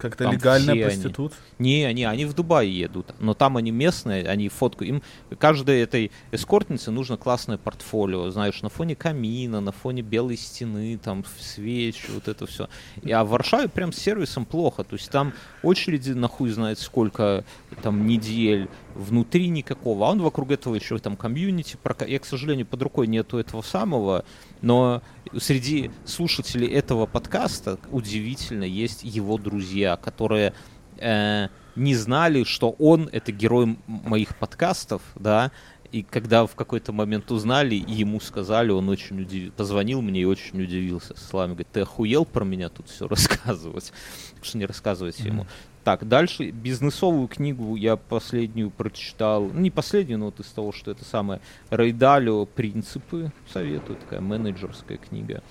как-то 0.02 0.30
легальная 0.30 0.74
все 0.74 0.86
они. 0.86 1.02
проститут? 1.02 1.34
Не, 1.60 1.86
они, 1.86 2.04
они 2.06 2.26
в 2.26 2.34
Дубай 2.34 2.68
едут, 2.68 3.14
но 3.20 3.36
там 3.36 3.58
они 3.58 3.70
местные, 3.70 4.28
они 4.28 4.49
фоткают. 4.49 4.89
Им 4.89 5.04
каждой 5.38 5.82
этой 5.82 6.12
эскортнице 6.32 6.89
нужно 6.89 7.18
классное 7.18 7.58
портфолио, 7.58 8.30
знаешь, 8.32 8.62
на 8.64 8.70
фоне 8.70 8.95
камина, 8.95 9.62
на 9.62 9.72
фоне 9.72 10.02
белой 10.02 10.38
стены, 10.38 10.97
там 10.97 11.24
свечи, 11.39 12.08
вот 12.10 12.28
это 12.28 12.47
все. 12.47 12.68
И, 13.04 13.12
а 13.12 13.24
в 13.24 13.30
Варшаве 13.30 13.70
прям 13.70 13.93
с 13.93 13.97
сервисом 13.97 14.45
плохо, 14.45 14.84
то 14.84 14.95
есть 14.95 15.12
там 15.12 15.34
очереди 15.62 16.12
на 16.14 16.28
хуй 16.28 16.49
знает 16.49 16.80
сколько 16.80 17.45
там 17.84 18.08
недель, 18.08 18.68
внутри 18.96 19.48
никакого, 19.50 20.08
а 20.08 20.12
он 20.12 20.22
вокруг 20.22 20.52
этого 20.52 20.76
еще 20.76 20.98
там 21.00 21.16
комьюнити, 21.16 21.78
я, 22.08 22.20
к 22.20 22.26
сожалению, 22.26 22.66
под 22.66 22.82
рукой 22.82 23.08
нету 23.08 23.38
этого 23.38 23.62
самого, 23.62 24.26
но 24.62 25.02
среди 25.38 25.92
слушателей 26.06 26.68
этого 26.68 27.06
подкаста 27.06 27.80
удивительно 27.92 28.64
есть 28.64 29.04
его 29.04 29.38
друзья, 29.38 29.98
которые 29.98 30.54
э, 30.98 31.48
не 31.76 31.96
знали, 31.96 32.44
что 32.44 32.72
он 32.72 33.10
это 33.12 33.32
герой 33.32 33.78
моих 33.88 34.36
подкастов, 34.38 35.02
да, 35.16 35.52
и 35.92 36.04
когда 36.04 36.46
в 36.46 36.56
какой-то 36.56 36.94
момент 36.94 37.32
узнали 37.32 37.76
и 37.76 37.92
ему 37.92 38.22
сказали, 38.22 38.72
он 38.72 38.88
очень 38.88 39.22
удивился, 39.22 39.52
позвонил 39.52 40.02
мне 40.02 40.22
и 40.22 40.26
очень 40.26 40.62
удивился. 40.62 41.14
Слава 41.18 41.48
говорит, 41.50 41.68
ты 41.72 41.82
охуел 41.82 42.24
про 42.24 42.46
меня 42.46 42.70
тут 42.70 42.88
все 42.88 43.08
рассказывать? 43.08 43.92
Так 44.36 44.46
что 44.46 44.58
не 44.58 44.66
рассказывайте 44.66 45.24
ему. 45.24 45.48
Так, 45.84 46.07
дальше 46.07 46.51
бизнесовую 46.51 47.27
книгу 47.27 47.75
я 47.75 47.95
последнюю 47.95 48.69
прочитал, 48.69 49.49
ну, 49.51 49.59
не 49.59 49.71
последнюю, 49.71 50.19
но 50.19 50.25
вот 50.25 50.39
из 50.39 50.45
того, 50.47 50.71
что 50.71 50.91
это 50.91 51.03
самое, 51.03 51.41
Рейдалио 51.71 52.45
«Принципы» 52.45 53.32
советую, 53.51 53.97
такая 53.97 54.21
менеджерская 54.21 54.97
книга. 54.97 55.41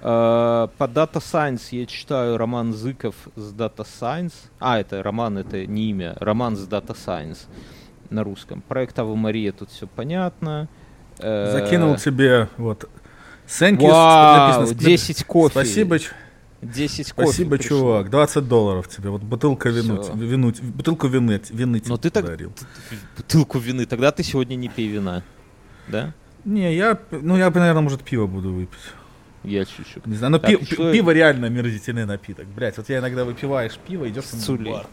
Э, 0.00 0.68
По 0.78 0.84
Data 0.84 1.16
Science 1.16 1.68
я 1.72 1.84
читаю 1.84 2.38
роман 2.38 2.72
Зыков 2.72 3.14
с 3.36 3.52
Data 3.52 3.86
Science. 3.86 4.32
А, 4.58 4.80
это 4.80 5.02
роман, 5.02 5.36
это 5.36 5.66
не 5.66 5.90
имя, 5.90 6.16
роман 6.18 6.56
с 6.56 6.66
Data 6.66 6.96
Science 6.96 7.40
на 8.08 8.24
русском. 8.24 8.62
Проект 8.62 8.98
Ава 8.98 9.14
Мария, 9.14 9.52
тут 9.52 9.70
все 9.70 9.86
понятно. 9.86 10.68
Э, 11.18 11.52
Закинул 11.52 11.96
тебе, 11.96 12.48
вот. 12.56 12.88
You, 13.48 13.88
Вау, 13.90 14.60
написано, 14.60 14.78
10 14.78 15.24
кофе. 15.24 15.52
Спасибо, 15.52 15.98
10 16.62 17.12
кофе 17.12 17.28
спасибо, 17.28 17.56
пришло. 17.56 17.78
чувак. 17.78 18.10
20 18.10 18.48
долларов 18.48 18.88
тебе. 18.88 19.10
Вот 19.10 19.22
бутылка 19.22 19.68
вину, 19.68 20.02
Всё. 20.02 20.12
вину, 20.14 20.52
бутылку 20.74 21.06
вины, 21.06 21.40
вины 21.50 21.78
тебе 21.80 21.90
Но 21.90 21.96
ты 21.96 22.10
так- 22.10 22.24
подарил. 22.24 22.52
Бутылку 23.16 23.58
вины. 23.58 23.86
Тогда 23.86 24.10
ты 24.10 24.22
сегодня 24.22 24.56
не 24.56 24.68
пей 24.68 24.88
вина. 24.88 25.22
Да? 25.86 26.14
Не, 26.44 26.74
я, 26.74 26.98
ну 27.10 27.36
я, 27.36 27.50
наверное, 27.50 27.80
может, 27.82 28.02
пиво 28.02 28.26
буду 28.26 28.52
выпить. 28.52 28.78
Я 29.44 29.64
чуть-чуть. 29.64 30.04
Не 30.06 30.16
знаю, 30.16 30.32
но 30.32 30.38
Так, 30.38 30.50
пи- 30.50 30.66
я- 30.78 30.92
пиво 30.92 31.10
реально 31.12 31.46
омерзительный 31.46 32.06
напиток. 32.06 32.46
Блять, 32.48 32.76
вот 32.76 32.88
я 32.88 32.98
иногда 32.98 33.24
выпиваешь 33.24 33.78
пиво, 33.86 34.08
идешь 34.08 34.24
в 34.24 34.64
бар. 34.64 34.86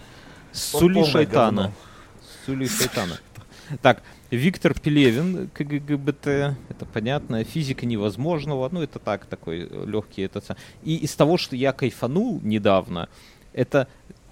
Сули 0.51 1.03
шайтана. 1.03 1.73
Сули 2.45 2.67
шайтана. 2.67 3.17
Так, 3.81 4.03
Виктор 4.31 4.73
Пелевин, 4.73 5.49
КГГБТ, 5.53 6.27
это 6.27 6.85
понятно, 6.91 7.43
физика 7.43 7.85
невозможного, 7.85 8.67
ну 8.71 8.81
это 8.81 8.99
так, 8.99 9.25
такой 9.25 9.69
легкий 9.85 10.23
этот. 10.23 10.57
И 10.83 10.97
из 10.97 11.15
того, 11.15 11.37
что 11.37 11.55
я 11.55 11.71
кайфанул 11.71 12.41
недавно, 12.43 13.09
это 13.53 13.87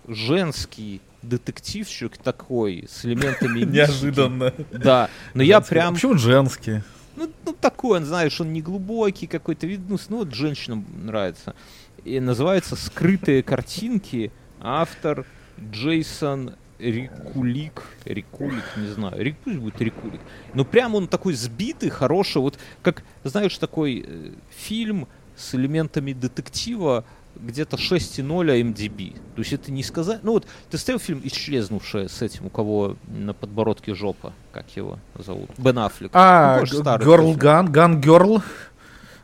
женский 0.07 1.01
детективчик 1.21 2.17
такой, 2.17 2.85
с 2.89 3.05
элементами. 3.05 3.59
Неожиданно. 3.65 4.53
Да, 4.71 5.09
но 5.33 5.43
я 5.43 5.57
Женский. 5.57 5.69
прям... 5.69 5.93
Почему 5.93 6.17
женские? 6.17 6.83
Ну, 7.15 7.31
ну, 7.45 7.53
такой, 7.53 7.99
он, 7.99 8.05
знаешь, 8.05 8.41
он 8.41 8.51
не 8.53 8.61
глубокий 8.61 9.27
какой-то, 9.27 9.67
вид, 9.67 9.81
ну, 9.87 9.97
ну, 10.09 10.17
вот 10.17 10.33
женщинам 10.33 10.85
нравится. 11.03 11.55
И 12.03 12.19
называется 12.19 12.75
«Скрытые 12.75 13.43
картинки», 13.43 14.31
автор 14.59 15.25
Джейсон 15.59 16.55
Рикулик, 16.91 17.83
Рикулик, 18.05 18.63
не 18.77 18.87
знаю, 18.87 19.21
Рик, 19.21 19.35
пусть 19.43 19.57
будет 19.57 19.79
Рикулик. 19.81 20.21
Но 20.53 20.65
прям 20.65 20.95
он 20.95 21.07
такой 21.07 21.33
сбитый, 21.33 21.89
хороший, 21.89 22.41
вот 22.41 22.57
как, 22.81 23.03
знаешь, 23.23 23.57
такой 23.57 24.05
э, 24.05 24.31
фильм 24.49 25.07
с 25.35 25.55
элементами 25.55 26.13
детектива, 26.13 27.05
где-то 27.35 27.77
6,0 27.77 28.61
MDB. 28.61 29.15
То 29.35 29.41
есть 29.41 29.53
это 29.53 29.71
не 29.71 29.83
сказать... 29.83 30.23
Ну 30.23 30.33
вот, 30.33 30.45
ты 30.69 30.77
ставил 30.77 30.99
фильм 30.99 31.21
«Исчезнувшая» 31.23 32.07
с 32.07 32.21
этим, 32.21 32.45
у 32.45 32.49
кого 32.49 32.95
на 33.07 33.33
подбородке 33.33 33.95
жопа, 33.95 34.33
как 34.51 34.69
его 34.75 34.99
зовут? 35.17 35.49
Бен 35.57 35.79
Аффлек. 35.79 36.11
А, 36.13 36.55
Ну, 36.55 36.59
тоже 36.61 36.77
старый 36.77 37.07
Girl 37.07 37.33
тоже. 37.33 37.39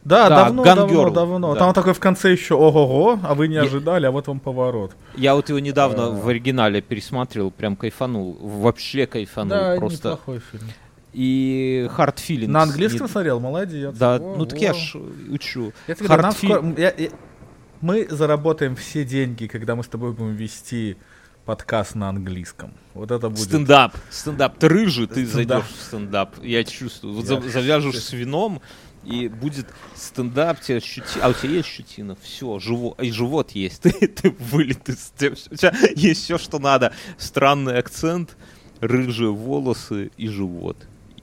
Да, 0.09 0.27
Да, 0.29 0.43
давно, 0.45 0.63
давно, 0.63 1.09
давно. 1.11 1.53
да. 1.53 1.59
Там 1.59 1.73
такой 1.73 1.93
в 1.93 1.99
конце 1.99 2.31
еще 2.31 2.55
ого-го, 2.55 3.19
а 3.23 3.35
вы 3.35 3.47
не 3.47 3.55
Я- 3.55 3.61
ожидали, 3.61 4.05
а 4.07 4.11
вот 4.11 4.27
вам 4.27 4.39
поворот. 4.39 4.91
Я 5.15 5.35
вот 5.35 5.49
его 5.49 5.59
недавно 5.59 6.07
А. 6.07 6.09
в 6.09 6.27
оригинале 6.27 6.81
пересматривал, 6.81 7.51
прям 7.51 7.75
кайфанул. 7.75 8.37
Вообще 8.41 9.05
кайфанул 9.05 9.49
да, 9.57 9.75
просто. 9.77 10.09
неплохой 10.09 10.39
фильм. 10.51 10.63
И 11.13 11.89
Hard 11.97 12.15
Feelings. 12.15 12.47
На 12.47 12.63
английском 12.63 13.07
не- 13.07 13.11
смотрел, 13.11 13.39
молодец. 13.39 13.95
Да, 13.97 14.17
Во, 14.19 14.35
ну 14.37 14.45
так 14.45 14.59
я 14.59 14.73
во. 14.73 14.79
ж 14.79 14.95
учу. 15.31 15.73
Я 15.87 15.95
тебе 15.95 16.07
говорю, 16.07 16.31
скоро- 16.31 16.73
я- 16.77 16.93
я- 16.97 17.09
Мы 17.81 18.07
заработаем 18.09 18.75
все 18.75 19.05
деньги, 19.05 19.47
когда 19.47 19.75
мы 19.75 19.83
с 19.83 19.87
тобой 19.87 20.11
будем 20.11 20.35
вести 20.35 20.97
подкаст 21.45 21.95
на 21.95 22.09
английском. 22.09 22.73
Вот 22.93 23.09
это 23.09 23.29
будет... 23.29 23.39
Стендап, 23.39 23.95
стендап. 24.11 24.57
Ты 24.59 24.67
рыжий, 24.67 25.07
ты 25.07 25.25
Стендап. 25.25 25.63
зайдешь 25.63 25.79
в 25.79 25.81
стендап. 25.87 26.29
Я 26.43 26.63
чувствую. 26.63 27.13
Вот 27.15 27.25
Я- 27.29 27.39
за- 27.41 27.49
завяжешь 27.49 27.97
с 28.03 28.11
вином, 28.13 28.61
и 29.05 29.27
будет 29.27 29.67
стендап, 29.95 30.59
тебе 30.61 30.79
щети... 30.79 31.19
А 31.21 31.29
у 31.29 31.33
тебя 31.33 31.53
есть 31.53 31.69
щетина? 31.69 32.15
Все, 32.21 32.59
живот. 32.59 33.01
И 33.01 33.11
живот 33.11 33.51
есть. 33.51 33.81
Ты, 33.83 33.91
ты 33.91 34.29
вылет 34.31 34.87
из... 34.89 35.11
тебя- 35.17 35.35
У 35.51 35.55
тебя 35.55 35.73
есть 35.95 36.23
все, 36.23 36.37
что 36.37 36.59
надо. 36.59 36.93
Странный 37.17 37.77
акцент, 37.77 38.35
рыжие 38.81 39.31
волосы 39.31 40.11
и 40.17 40.27
живот. 40.27 40.77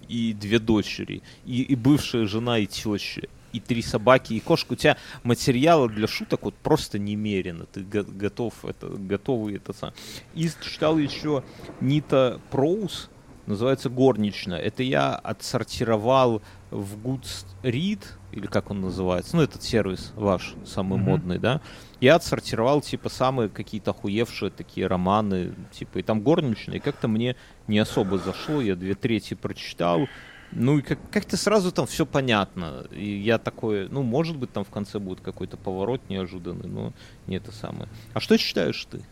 И 0.08 0.32
две 0.32 0.58
дочери. 0.58 1.22
И, 1.44 1.62
и 1.62 1.74
бывшая 1.74 2.26
жена, 2.26 2.58
и 2.58 2.66
теща. 2.66 3.22
И 3.52 3.60
три 3.60 3.80
собаки, 3.82 4.34
и 4.34 4.40
кошка. 4.40 4.72
У 4.74 4.76
тебя 4.76 4.96
материала 5.22 5.88
для 5.88 6.06
шуток 6.06 6.42
вот 6.44 6.54
просто 6.54 6.98
немерено. 6.98 7.66
Ты 7.66 7.80
го- 7.82 8.04
готов 8.04 8.64
это, 8.64 8.88
готовый 8.88 9.56
это 9.56 9.72
сам. 9.72 9.92
И 10.34 10.48
читал 10.62 10.98
еще 10.98 11.42
Нита 11.80 12.40
Проус, 12.50 13.08
называется 13.46 13.88
«Горничная». 13.88 14.58
Это 14.58 14.82
я 14.82 15.14
отсортировал 15.14 16.42
в 16.70 16.96
Goodread, 16.98 18.00
или 18.32 18.46
как 18.46 18.70
он 18.70 18.80
называется, 18.80 19.36
ну, 19.36 19.42
этот 19.42 19.62
сервис 19.62 20.12
ваш, 20.16 20.54
самый 20.64 20.96
Мгм. 20.98 21.04
модный, 21.10 21.38
да, 21.38 21.60
я 22.00 22.16
отсортировал, 22.16 22.80
типа, 22.80 23.08
самые 23.08 23.48
какие-то 23.48 23.92
охуевшие 23.92 24.50
такие 24.50 24.86
романы, 24.86 25.54
типа, 25.72 25.98
и 25.98 26.02
там 26.02 26.20
горничные, 26.20 26.78
и 26.78 26.80
как-то 26.80 27.08
мне 27.08 27.36
не 27.68 27.78
особо 27.78 28.18
зашло, 28.18 28.60
я 28.60 28.74
две 28.74 28.94
трети 28.94 29.34
прочитал, 29.34 30.08
ну, 30.52 30.78
и 30.78 30.82
как- 30.82 30.98
как-то 31.10 31.36
сразу 31.36 31.70
там 31.72 31.86
все 31.86 32.04
понятно, 32.04 32.86
и 32.90 33.16
я 33.16 33.38
такой, 33.38 33.88
ну, 33.88 34.02
может 34.02 34.36
быть, 34.36 34.52
там 34.52 34.64
в 34.64 34.70
конце 34.70 34.98
будет 34.98 35.20
какой-то 35.20 35.56
поворот 35.56 36.00
неожиданный, 36.08 36.68
но 36.68 36.92
не 37.26 37.36
это 37.36 37.52
самое. 37.52 37.88
А 38.12 38.20
что 38.20 38.36
читаешь 38.38 38.84
ты? 38.90 39.02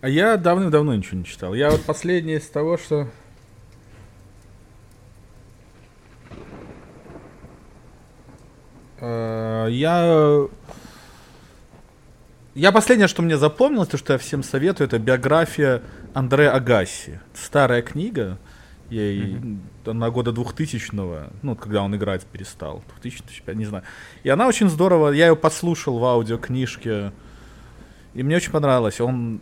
А 0.00 0.08
я 0.08 0.36
давным-давно 0.36 0.94
ничего 0.94 1.18
не 1.18 1.24
читал. 1.24 1.54
Я 1.54 1.70
вот 1.70 1.82
последнее 1.84 2.38
из 2.38 2.46
того, 2.48 2.76
что... 2.76 3.08
Я... 9.00 10.46
Я 12.54 12.70
последнее, 12.70 13.08
что 13.08 13.22
мне 13.22 13.36
запомнилось, 13.36 13.88
то, 13.88 13.96
что 13.98 14.12
я 14.12 14.18
всем 14.18 14.44
советую, 14.44 14.86
это 14.86 15.00
биография 15.00 15.82
Андре 16.14 16.48
Агаси. 16.48 17.18
Старая 17.34 17.82
книга, 17.82 18.38
ей 18.90 19.38
на 19.84 20.10
года 20.10 20.30
2000-го, 20.30 21.32
ну, 21.42 21.56
когда 21.56 21.82
он 21.82 21.96
играть 21.96 22.24
перестал, 22.26 22.84
2000 23.00 23.22
2005, 23.24 23.56
не 23.56 23.64
знаю. 23.64 23.82
И 24.22 24.28
она 24.28 24.46
очень 24.46 24.68
здорово, 24.68 25.10
я 25.10 25.26
ее 25.26 25.36
послушал 25.36 25.98
в 25.98 26.04
аудиокнижке, 26.04 27.10
и 28.14 28.22
мне 28.22 28.36
очень 28.36 28.52
понравилось. 28.52 29.00
Он 29.00 29.40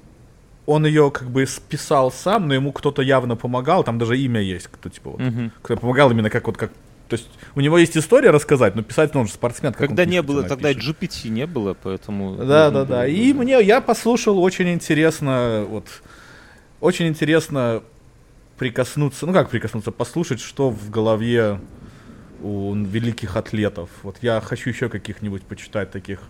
он 0.64 0.86
ее 0.86 1.10
как 1.10 1.28
бы 1.28 1.44
списал 1.46 2.12
сам, 2.12 2.46
но 2.46 2.54
ему 2.54 2.72
кто-то 2.72 3.02
явно 3.02 3.34
помогал, 3.36 3.82
там 3.84 3.98
даже 3.98 4.16
имя 4.16 4.40
есть, 4.40 4.68
кто 4.68 4.88
типа 4.88 5.10
вот, 5.10 5.20
Мгм. 5.20 5.52
кто 5.60 5.76
помогал 5.76 6.10
именно 6.12 6.30
как 6.30 6.46
вот 6.46 6.56
как, 6.56 6.70
то 7.12 7.18
есть 7.18 7.28
у 7.54 7.60
него 7.60 7.76
есть 7.76 7.94
история 7.94 8.30
рассказать, 8.30 8.74
но 8.74 8.82
писать 8.82 9.14
он 9.14 9.26
же 9.26 9.34
спортсмен. 9.34 9.74
как 9.74 9.88
Когда 9.88 10.06
не 10.06 10.22
было, 10.22 10.44
тогда 10.44 10.68
напишет. 10.68 10.96
GPT 10.98 11.28
не 11.28 11.46
было, 11.46 11.74
поэтому... 11.74 12.36
Да, 12.36 12.70
да, 12.70 12.86
да. 12.86 13.06
И 13.06 13.34
мне 13.34 13.60
я 13.62 13.82
послушал 13.82 14.42
очень 14.42 14.72
интересно, 14.72 15.66
вот 15.68 15.84
очень 16.80 17.08
интересно 17.08 17.82
прикоснуться, 18.56 19.26
ну 19.26 19.34
как 19.34 19.50
прикоснуться, 19.50 19.92
послушать, 19.92 20.40
что 20.40 20.70
в 20.70 20.88
голове 20.88 21.60
у 22.40 22.74
великих 22.74 23.36
атлетов. 23.36 23.90
Вот 24.02 24.16
я 24.22 24.40
хочу 24.40 24.70
еще 24.70 24.88
каких-нибудь 24.88 25.42
почитать 25.42 25.90
таких 25.90 26.20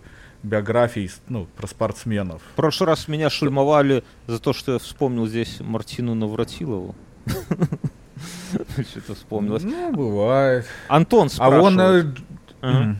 биографий, 0.43 1.12
ну, 1.28 1.47
про 1.57 1.68
спортсменов. 1.68 2.43
В 2.55 2.57
прошлый 2.57 2.89
раз 2.89 3.07
меня 3.07 3.30
шельмовали 3.30 4.03
за 4.26 4.41
то, 4.41 4.53
что 4.53 4.72
я 4.72 4.78
вспомнил 4.80 5.28
здесь 5.28 5.61
Мартину 5.61 6.16
Навратилову. 6.16 6.97
Что-то 8.91 9.14
вспомнилось. 9.14 9.62
Ну, 9.62 9.93
бывает. 9.93 10.66
Антон 10.89 11.29
А 11.39 11.49
он... 11.51 11.79
э, 11.81 12.01
спрашивает, 12.03 12.18
Ага. 12.61 12.79
м. 12.79 12.99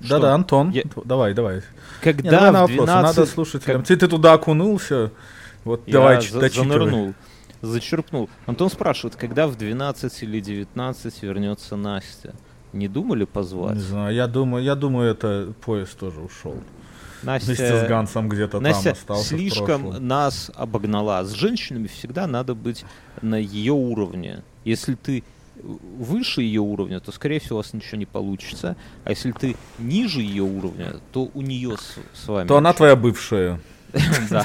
Что? 0.00 0.08
Да-да, 0.18 0.34
Антон, 0.34 0.70
Я- 0.70 0.82
давай, 1.04 1.32
давай. 1.34 1.56
Не, 1.56 1.62
когда 2.02 2.30
давай 2.30 2.52
на 2.52 2.66
в 2.66 2.70
надо 2.86 3.12
12... 3.14 3.28
слушателям. 3.30 3.78
как- 3.80 3.86
Ты, 3.88 3.96
ты 3.96 4.06
туда 4.08 4.34
окунулся, 4.34 5.10
вот 5.64 5.82
Я 5.86 5.92
давай 5.94 6.20
за- 6.20 6.40
дочитывай. 6.40 6.68
занырнул, 6.68 7.14
зачерпнул. 7.62 8.28
Антон 8.46 8.68
спрашивает, 8.70 9.16
когда 9.16 9.46
в 9.46 9.56
12 9.56 10.22
или 10.22 10.40
19 10.40 11.22
вернется 11.22 11.76
Настя? 11.76 12.34
Не 12.74 12.88
думали 12.88 13.20
Не 13.20 13.26
позвать? 13.26 13.78
знаю, 13.78 14.14
я 14.14 14.26
думаю, 14.26 14.62
я 14.64 14.74
думаю, 14.74 15.10
это 15.12 15.52
поезд 15.64 15.96
тоже 15.98 16.20
ушел. 16.20 16.56
Вместе 17.24 17.54
с 17.54 17.58
Настя, 17.58 17.86
Гансом 17.88 18.28
где-то 18.28 18.60
Настя 18.60 18.82
там 18.82 18.92
остался. 18.92 19.28
слишком 19.28 20.06
нас 20.06 20.50
обогнала. 20.54 21.24
С 21.24 21.32
женщинами 21.32 21.86
всегда 21.86 22.26
надо 22.26 22.54
быть 22.54 22.84
на 23.22 23.36
ее 23.36 23.72
уровне. 23.72 24.42
Если 24.64 24.94
ты 24.94 25.24
выше 25.62 26.42
ее 26.42 26.60
уровня, 26.60 27.00
то, 27.00 27.12
скорее 27.12 27.40
всего, 27.40 27.56
у 27.56 27.62
вас 27.62 27.72
ничего 27.72 27.98
не 27.98 28.06
получится. 28.06 28.76
А 29.04 29.10
если 29.10 29.32
ты 29.32 29.56
ниже 29.78 30.20
ее 30.20 30.42
уровня, 30.42 30.96
то 31.12 31.30
у 31.32 31.42
нее 31.42 31.76
с, 31.76 31.98
с 32.18 32.28
вами. 32.28 32.48
То 32.48 32.56
она 32.56 32.72
твоя 32.72 32.96
бывшая. 32.96 33.60
Да. 34.30 34.44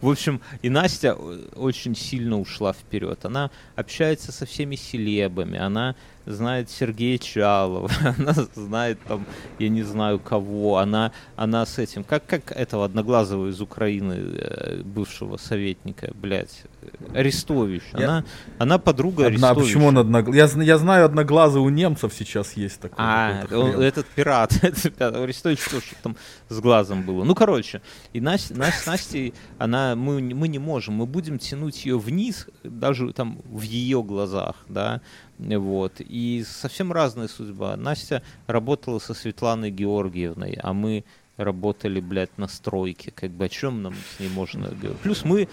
В 0.00 0.08
общем, 0.08 0.40
и 0.62 0.68
Настя 0.68 1.16
э, 1.16 1.48
очень 1.54 1.94
сильно 1.94 2.40
ушла 2.40 2.72
вперед. 2.72 3.24
Она 3.24 3.52
общается 3.76 4.32
со 4.32 4.46
всеми 4.46 4.74
селебами, 4.74 5.58
она 5.58 5.94
знает 6.26 6.70
Сергея 6.70 7.18
Чалова, 7.18 7.90
она 8.18 8.32
знает 8.54 8.98
там, 9.06 9.26
я 9.58 9.68
не 9.68 9.82
знаю 9.82 10.18
кого, 10.18 10.78
она, 10.78 11.12
она 11.36 11.64
с 11.66 11.78
этим, 11.78 12.04
как, 12.04 12.26
как 12.26 12.52
этого 12.52 12.84
одноглазого 12.84 13.48
из 13.48 13.60
Украины, 13.60 14.14
э, 14.18 14.82
бывшего 14.84 15.36
советника, 15.36 16.12
блядь, 16.14 16.62
э, 16.82 17.18
Арестович. 17.18 17.82
Я- 17.92 18.04
Она, 18.04 18.24
она 18.58 18.78
подруга 18.78 19.26
Одна, 19.26 19.50
Арестовича. 19.50 19.60
почему 19.66 19.86
он 19.88 19.98
одноглазый? 19.98 20.64
Я, 20.64 20.74
я 20.74 20.78
знаю, 20.78 21.04
одноглазый 21.06 21.60
у 21.62 21.68
немцев 21.68 22.12
сейчас 22.14 22.54
есть 22.56 22.80
такой. 22.80 22.96
А, 22.98 23.44
он- 23.50 23.80
этот 23.82 24.06
пират, 24.06 24.52
Арестович 24.98 25.60
тоже 25.70 25.86
там 26.02 26.16
с 26.48 26.58
глазом 26.60 27.02
было. 27.02 27.24
Ну, 27.24 27.34
короче, 27.34 27.82
и 28.12 28.20
Настя, 28.20 28.54
Настя, 28.56 28.80
с 28.82 28.86
Настей, 28.86 29.34
она, 29.58 29.94
мы, 29.94 30.20
мы 30.34 30.48
не 30.48 30.58
можем, 30.58 30.94
мы 30.94 31.06
будем 31.06 31.38
тянуть 31.38 31.84
ее 31.84 31.98
вниз, 31.98 32.46
даже 32.62 33.12
там 33.12 33.40
в 33.44 33.62
ее 33.62 34.02
глазах, 34.02 34.56
да, 34.68 35.00
вот. 35.38 35.94
И 36.00 36.44
совсем 36.46 36.92
разная 36.92 37.28
судьба. 37.28 37.76
Настя 37.76 38.22
работала 38.46 38.98
со 38.98 39.14
Светланой 39.14 39.70
Георгиевной, 39.70 40.58
а 40.62 40.72
мы 40.72 41.04
работали, 41.36 42.00
блядь, 42.00 42.36
на 42.38 42.48
стройке. 42.48 43.10
Как 43.10 43.30
бы 43.30 43.46
о 43.46 43.48
чем 43.48 43.82
нам 43.82 43.94
с 43.94 44.20
ней 44.20 44.28
можно 44.28 44.68
говорить? 44.68 44.98
Плюс 45.00 45.24
мы 45.24 45.48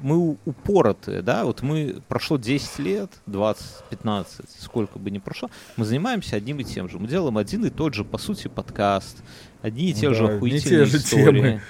мы 0.00 0.38
упоротые, 0.44 1.22
да, 1.22 1.44
вот 1.44 1.62
мы, 1.62 2.02
прошло 2.08 2.38
10 2.38 2.78
лет, 2.78 3.10
20, 3.26 3.84
15, 3.90 4.46
сколько 4.58 4.98
бы 4.98 5.10
ни 5.10 5.18
прошло, 5.18 5.50
мы 5.76 5.84
занимаемся 5.84 6.36
одним 6.36 6.60
и 6.60 6.64
тем 6.64 6.88
же. 6.88 6.98
Мы 6.98 7.06
делаем 7.06 7.36
один 7.36 7.64
и 7.66 7.70
тот 7.70 7.94
же, 7.94 8.04
по 8.04 8.18
сути, 8.18 8.48
подкаст, 8.48 9.18
одни 9.62 9.90
и 9.90 9.94
те 9.94 10.08
Да, 10.08 10.14
же 10.14 10.26
охуительные 10.36 10.86
те 10.86 10.90
же 10.90 10.96
истории. 10.98 11.24
темы. 11.24 11.62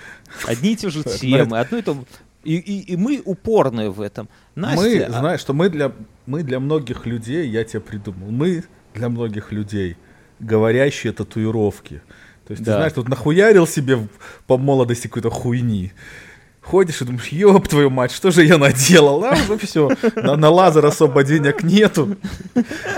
Одни 0.46 0.72
и 0.72 0.76
те 0.76 0.90
же 0.90 1.02
темы, 1.18 1.58
одно 1.58 1.78
и 1.78 1.82
то... 1.82 1.96
И, 2.44 2.56
и, 2.56 2.92
и 2.92 2.96
мы 2.96 3.20
упорные 3.24 3.90
в 3.90 4.00
этом. 4.00 4.28
Настя, 4.54 4.80
мы, 4.80 4.98
а- 5.02 5.10
знаешь, 5.10 5.40
что 5.40 5.52
мы 5.52 5.68
для, 5.68 5.92
мы 6.26 6.42
для 6.42 6.58
многих 6.60 7.06
людей, 7.06 7.48
я 7.48 7.64
тебе 7.64 7.80
придумал, 7.80 8.30
мы 8.30 8.64
для 8.94 9.08
многих 9.08 9.52
людей 9.52 9.96
говорящие 10.38 11.12
татуировки. 11.12 12.02
То 12.46 12.52
есть, 12.52 12.64
Да. 12.64 12.72
ты 12.72 12.78
знаешь, 12.78 12.92
тут 12.94 13.08
нахуярил 13.08 13.66
себе 13.66 14.08
по 14.46 14.56
молодости 14.56 15.06
какой-то 15.06 15.30
хуйни. 15.30 15.92
Ходишь 16.60 17.00
и 17.00 17.04
думаешь, 17.04 17.28
ёб 17.28 17.68
твою 17.68 17.90
мать, 17.90 18.12
что 18.12 18.30
же 18.30 18.44
я 18.44 18.58
наделал? 18.58 19.24
А 19.24 19.32
уже 19.32 19.58
все, 19.58 19.90
на, 20.16 20.36
на 20.36 20.50
лазер 20.50 20.84
особо 20.84 21.24
денег 21.24 21.62
нету. 21.62 22.16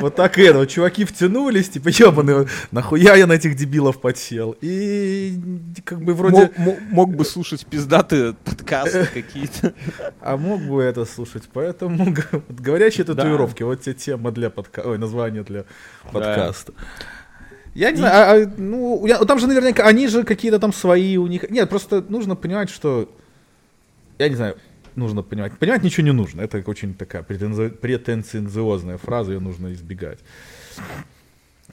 Вот 0.01 0.17
так 0.17 0.39
и 0.39 0.43
это, 0.43 0.59
вот 0.59 0.69
чуваки 0.69 1.05
втянулись, 1.05 1.69
типа, 1.69 1.89
ёбаные, 1.89 2.49
нахуя 2.71 3.15
я 3.15 3.27
на 3.27 3.35
этих 3.35 3.57
дебилов 3.57 4.01
подсел? 4.01 4.57
И 4.61 5.39
как 5.85 6.03
бы 6.03 6.15
вроде... 6.15 6.51
Мог, 6.57 6.81
мог, 6.91 7.15
бы 7.15 7.25
слушать 7.25 7.65
пиздатые 7.67 8.35
подкасты 8.35 9.09
какие-то. 9.13 9.75
А 10.21 10.37
мог 10.37 10.61
бы 10.63 10.83
это 10.83 11.05
слушать, 11.05 11.45
поэтому 11.53 12.15
вот, 12.33 12.61
говорящие 12.61 13.05
татуировки, 13.05 13.61
да. 13.61 13.67
вот 13.67 13.83
те 13.83 13.95
тема 13.95 14.33
для 14.33 14.51
подкаста, 14.51 14.91
ой, 14.91 14.99
название 14.99 15.45
для 15.45 15.65
подкаста. 16.11 16.73
Да. 16.73 16.83
Я 17.75 17.91
не 17.91 17.97
знаю, 17.97 18.15
а, 18.15 18.45
а, 18.45 18.53
ну, 18.59 19.07
я, 19.07 19.19
там 19.19 19.39
же 19.39 19.47
наверняка, 19.47 19.85
они 19.85 20.07
же 20.07 20.25
какие-то 20.25 20.59
там 20.59 20.73
свои 20.73 21.17
у 21.17 21.27
них. 21.27 21.49
Нет, 21.51 21.71
просто 21.71 22.05
нужно 22.07 22.37
понимать, 22.37 22.69
что 22.69 23.09
я 24.19 24.29
не 24.29 24.37
знаю, 24.37 24.57
нужно 24.97 25.23
понимать. 25.23 25.59
Понимать 25.59 25.83
ничего 25.83 26.07
не 26.07 26.13
нужно. 26.13 26.43
Это 26.43 26.63
очень 26.67 26.95
такая 26.95 27.23
претензи... 27.23 27.71
претенциозная 27.71 28.99
фраза, 28.99 29.33
ее 29.33 29.41
нужно 29.41 29.73
избегать. 29.73 30.19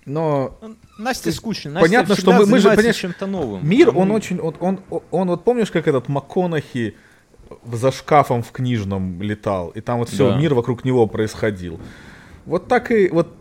Но 0.06 0.58
Настя 0.98 1.32
скучно. 1.32 1.72
Настя 1.72 1.88
понятно, 1.88 2.16
что 2.16 2.32
мы, 2.32 2.46
мы 2.46 2.60
же 2.60 2.70
понимаешь, 2.70 2.96
чем-то 2.96 3.28
новым. 3.28 3.68
Мир, 3.68 3.96
он 3.96 4.12
очень, 4.12 4.40
он, 4.40 4.56
он, 4.60 4.80
он, 4.90 5.02
он, 5.12 5.28
вот 5.28 5.44
помнишь, 5.44 5.72
как 5.72 5.88
этот 5.88 6.08
МакКонахи 6.08 6.96
за 7.72 7.92
шкафом 7.92 8.44
в 8.44 8.52
книжном 8.52 9.22
летал, 9.22 9.70
и 9.70 9.82
там 9.82 10.00
вот 10.00 10.10
все, 10.10 10.32
да. 10.32 10.38
мир 10.38 10.54
вокруг 10.54 10.86
него 10.86 11.08
происходил. 11.08 11.80
Вот 12.46 12.68
так 12.68 12.92
и 12.92 13.10
вот 13.10 13.36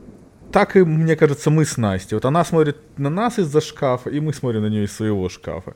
так 0.53 0.77
и, 0.77 0.83
мне 0.83 1.15
кажется, 1.17 1.51
мы 1.51 1.65
с 1.65 1.77
Настей. 1.77 2.17
Вот 2.17 2.25
она 2.25 2.45
смотрит 2.45 2.79
на 2.97 3.11
нас 3.11 3.39
из-за 3.39 3.61
шкафа, 3.61 4.11
и 4.11 4.19
мы 4.21 4.33
смотрим 4.33 4.63
на 4.63 4.69
нее 4.69 4.85
из 4.85 4.93
своего 4.93 5.29
шкафа. 5.29 5.75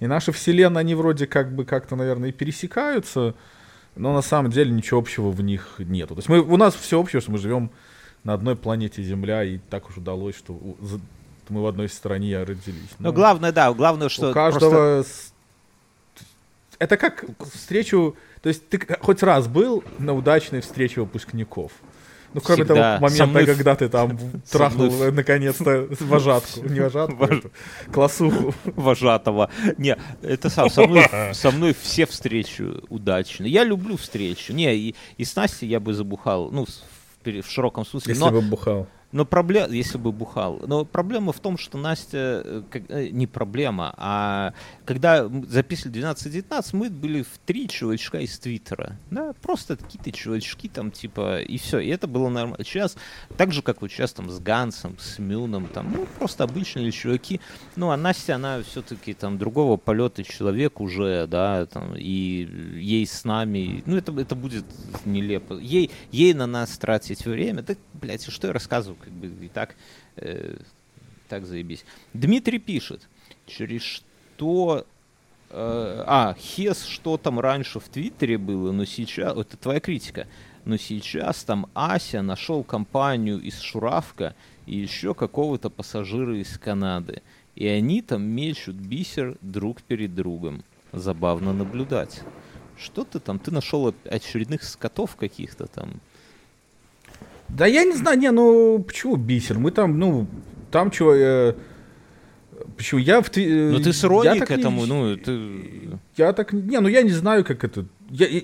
И 0.00 0.06
наши 0.06 0.32
вселенные, 0.32 0.80
они 0.80 0.94
вроде 0.94 1.26
как 1.26 1.54
бы 1.54 1.64
как-то, 1.64 1.94
наверное, 1.94 2.30
и 2.30 2.32
пересекаются, 2.32 3.34
но 3.96 4.14
на 4.14 4.22
самом 4.22 4.50
деле 4.50 4.72
ничего 4.72 4.98
общего 4.98 5.30
в 5.30 5.42
них 5.42 5.76
нету. 5.78 6.14
То 6.14 6.20
есть 6.20 6.28
мы, 6.28 6.40
у 6.40 6.56
нас 6.56 6.74
все 6.74 6.98
общее, 6.98 7.20
что 7.20 7.30
мы 7.30 7.38
живем 7.38 7.70
на 8.24 8.32
одной 8.32 8.56
планете 8.56 9.02
Земля, 9.02 9.44
и 9.44 9.58
так 9.58 9.88
уж 9.90 9.98
удалось, 9.98 10.36
что 10.36 10.58
мы 11.50 11.62
в 11.62 11.66
одной 11.66 11.88
стране 11.88 12.42
родились. 12.42 12.90
Но, 12.98 13.08
но 13.08 13.12
главное, 13.12 13.52
да, 13.52 13.72
главное, 13.72 14.08
что 14.08 14.30
у 14.30 14.32
каждого... 14.32 15.02
Просто... 15.02 15.12
Это 16.78 16.96
как 16.96 17.24
встречу... 17.52 18.16
То 18.40 18.48
есть 18.48 18.66
ты 18.70 18.80
хоть 19.00 19.22
раз 19.22 19.48
был 19.48 19.84
на 19.98 20.14
удачной 20.14 20.62
встрече 20.62 21.02
выпускников? 21.02 21.72
Ну, 22.32 22.40
кроме 22.40 22.64
Всегда. 22.64 22.98
того 22.98 23.08
момента, 23.08 23.26
мной... 23.26 23.46
когда 23.46 23.74
ты 23.74 23.88
там 23.88 24.18
трахнул 24.50 24.90
мной... 24.90 25.12
наконец-то 25.12 25.88
вожатку. 26.00 26.68
Не 26.68 26.80
вожатку, 26.80 27.16
Вож... 27.16 27.42
классуху. 27.92 28.54
Вожатого. 28.76 29.50
Не, 29.78 29.96
это 30.22 30.48
сам, 30.48 30.70
со 30.70 30.86
мной, 30.86 31.06
со 31.32 31.50
мной 31.50 31.74
все 31.80 32.06
встречи 32.06 32.64
удачные. 32.88 33.50
Я 33.50 33.64
люблю 33.64 33.96
встречу. 33.96 34.52
Не, 34.52 34.76
и, 34.76 34.94
и 35.16 35.24
с 35.24 35.34
Настей 35.34 35.68
я 35.68 35.80
бы 35.80 35.92
забухал, 35.92 36.50
ну, 36.50 36.66
в, 36.66 37.26
в 37.26 37.50
широком 37.50 37.84
смысле. 37.84 38.12
Если 38.12 38.24
но... 38.24 38.30
бы 38.30 38.40
бухал. 38.42 38.86
Но 39.12 39.24
проблема, 39.24 39.72
если 39.72 39.98
бы 39.98 40.12
бухал, 40.12 40.60
но 40.66 40.84
проблема 40.84 41.32
в 41.32 41.40
том, 41.40 41.58
что 41.58 41.78
Настя, 41.78 42.42
э, 42.44 42.62
как, 42.70 42.82
э, 42.88 43.08
не 43.08 43.26
проблема, 43.26 43.92
а 43.96 44.52
когда 44.84 45.28
записывали 45.48 45.94
12-19, 45.94 46.76
мы 46.76 46.90
были 46.90 47.22
в 47.22 47.38
три 47.44 47.68
чувачка 47.68 48.18
из 48.18 48.38
Твиттера, 48.38 48.96
да, 49.10 49.32
просто 49.42 49.76
какие-то 49.76 50.12
чувачки 50.12 50.68
там, 50.68 50.92
типа, 50.92 51.40
и 51.40 51.58
все, 51.58 51.80
и 51.80 51.88
это 51.88 52.06
было 52.06 52.28
нормально. 52.28 52.64
Сейчас, 52.64 52.96
так 53.36 53.52
же, 53.52 53.62
как 53.62 53.82
вот 53.82 53.90
сейчас 53.90 54.12
там 54.12 54.30
с 54.30 54.38
Гансом, 54.38 54.96
с 55.00 55.18
Мюном, 55.18 55.66
там, 55.66 55.92
ну, 55.92 56.06
просто 56.18 56.44
обычные 56.44 56.92
чуваки, 56.92 57.40
ну, 57.74 57.90
а 57.90 57.96
Настя, 57.96 58.36
она 58.36 58.62
все-таки 58.62 59.14
там 59.14 59.38
другого 59.38 59.76
полета 59.76 60.22
человек 60.22 60.80
уже, 60.80 61.26
да, 61.26 61.66
там, 61.66 61.96
и 61.96 62.48
ей 62.76 63.04
с 63.06 63.24
нами, 63.24 63.82
ну, 63.86 63.96
это, 63.96 64.12
это 64.20 64.36
будет 64.36 64.64
нелепо. 65.04 65.54
Ей, 65.54 65.90
ей 66.12 66.32
на 66.32 66.46
нас 66.46 66.78
тратить 66.78 67.26
время, 67.26 67.64
так, 67.64 67.78
блядь, 67.92 68.30
что 68.30 68.46
я 68.46 68.52
рассказываю, 68.52 68.99
как 69.02 69.12
бы 69.12 69.26
и 69.26 69.48
так, 69.48 69.74
э, 70.16 70.56
так 71.28 71.46
заебись. 71.46 71.84
Дмитрий 72.12 72.58
пишет, 72.58 73.08
через 73.46 73.82
что... 73.82 74.86
Э, 75.50 76.04
а, 76.06 76.34
Хес, 76.38 76.84
что 76.84 77.16
там 77.16 77.40
раньше 77.40 77.80
в 77.80 77.88
Твиттере 77.88 78.38
было, 78.38 78.72
но 78.72 78.84
сейчас... 78.84 79.36
Это 79.36 79.56
твоя 79.56 79.80
критика. 79.80 80.26
Но 80.64 80.76
сейчас 80.76 81.42
там 81.44 81.66
Ася 81.74 82.22
нашел 82.22 82.62
компанию 82.62 83.40
из 83.40 83.60
Шуравка 83.60 84.34
и 84.66 84.76
еще 84.76 85.14
какого-то 85.14 85.70
пассажира 85.70 86.36
из 86.38 86.58
Канады. 86.58 87.22
И 87.56 87.66
они 87.66 88.02
там 88.02 88.22
мечут 88.22 88.76
бисер 88.76 89.36
друг 89.40 89.82
перед 89.82 90.14
другом. 90.14 90.62
Забавно 90.92 91.52
наблюдать. 91.52 92.22
Что 92.78 93.04
ты 93.04 93.20
там? 93.20 93.38
Ты 93.38 93.50
нашел 93.50 93.94
очередных 94.04 94.62
скотов 94.62 95.16
каких-то 95.16 95.66
там? 95.66 96.00
Да 97.56 97.66
я 97.66 97.84
не 97.84 97.94
знаю, 97.94 98.18
не, 98.18 98.30
ну 98.30 98.82
почему 98.86 99.16
бисер? 99.16 99.58
Мы 99.58 99.70
там, 99.70 99.98
ну, 99.98 100.26
там 100.70 100.90
чего, 100.90 101.14
э, 101.14 101.54
почему 102.76 103.00
я 103.00 103.20
в 103.20 103.36
э, 103.36 103.70
Ну 103.70 103.80
ты 103.80 103.92
с 103.92 104.04
иронией 104.04 104.40
к 104.40 104.50
этому, 104.50 104.82
не, 104.82 104.86
ну 104.86 105.16
ты... 105.16 105.98
Я 106.16 106.32
так, 106.32 106.52
не, 106.52 106.80
ну 106.80 106.88
я 106.88 107.02
не 107.02 107.10
знаю, 107.10 107.44
как 107.44 107.64
это... 107.64 107.84
Я, 108.08 108.26
я, 108.26 108.42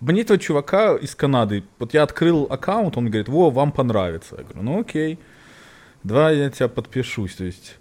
мне 0.00 0.22
этого 0.22 0.38
чувака 0.38 0.96
из 0.96 1.14
Канады, 1.14 1.64
вот 1.78 1.94
я 1.94 2.04
открыл 2.04 2.46
аккаунт, 2.48 2.96
он 2.96 3.06
говорит, 3.06 3.28
во, 3.28 3.50
вам 3.50 3.72
понравится. 3.72 4.36
Я 4.38 4.44
говорю, 4.44 4.62
ну 4.62 4.80
окей, 4.80 5.18
давай 6.04 6.38
я 6.38 6.50
тебя 6.50 6.68
подпишусь, 6.68 7.34
то 7.34 7.44
есть... 7.44 7.76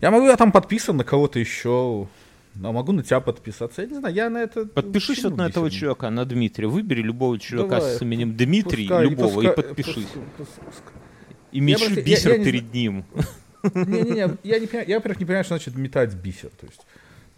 Я 0.00 0.10
могу, 0.10 0.26
я 0.26 0.36
там 0.36 0.52
подписан 0.52 0.96
на 0.96 1.04
кого-то 1.04 1.38
еще, 1.38 2.08
но 2.54 2.72
могу 2.72 2.92
на 2.92 3.02
тебя 3.02 3.20
подписаться. 3.20 3.82
Я 3.82 3.88
не 3.88 3.94
знаю, 3.94 4.14
я 4.14 4.30
на 4.30 4.38
это... 4.38 4.66
Подпишись 4.66 5.24
вот 5.24 5.36
на 5.36 5.48
этого 5.48 5.70
чувака, 5.70 6.10
на 6.10 6.24
Дмитрия. 6.24 6.68
Выбери 6.68 7.02
любого 7.02 7.38
чувака 7.38 7.80
Давай, 7.80 7.96
с 7.96 8.02
именем 8.02 8.36
Дмитрий, 8.36 8.88
пускай, 8.88 9.08
любого, 9.08 9.34
пускай, 9.34 9.52
и 9.52 9.56
подпишись. 9.56 10.08
Пускай, 10.36 10.92
и 11.52 11.60
мечу 11.60 11.84
просто, 11.86 12.02
бисер 12.02 12.30
я, 12.32 12.36
я 12.36 12.44
перед 12.44 12.74
не... 12.74 12.80
ним. 12.80 13.04
Не-не-не, 13.74 14.36
я, 14.42 14.58
не 14.58 14.66
понимаю, 14.66 14.88
я, 14.88 14.96
во-первых, 14.96 15.20
не 15.20 15.26
понимаю, 15.26 15.44
что 15.44 15.54
значит 15.54 15.76
метать 15.76 16.14
бисер. 16.14 16.50
То 16.60 16.66
есть, 16.66 16.80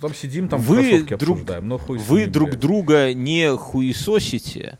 там 0.00 0.14
сидим, 0.14 0.48
там 0.48 0.60
вы 0.60 1.02
друг, 1.02 1.12
обсуждаем, 1.12 1.68
но 1.68 1.78
хуй 1.78 1.98
Вы 1.98 2.26
друг 2.26 2.50
блядь. 2.50 2.60
друга 2.60 3.14
не 3.14 3.56
хуесосите, 3.56 4.78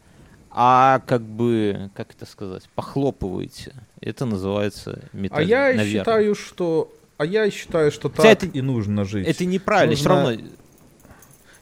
а 0.51 1.01
как 1.07 1.23
бы, 1.23 1.91
как 1.95 2.13
это 2.13 2.27
сказать, 2.27 2.69
похлопываете. 2.75 3.75
Это 4.01 4.25
называется 4.25 5.03
метать. 5.13 5.39
А 5.39 5.43
я 5.43 5.75
наверное. 5.75 5.85
считаю, 5.87 6.35
что 6.35 6.93
а 7.17 7.25
я 7.25 7.51
считаю, 7.51 7.91
что 7.91 8.09
так 8.09 8.25
это, 8.27 8.47
и 8.47 8.61
нужно 8.61 9.05
жить. 9.05 9.27
Это 9.27 9.45
неправильно, 9.45 9.93
нужно... 9.93 10.01
все 10.01 10.09
равно. 10.09 10.43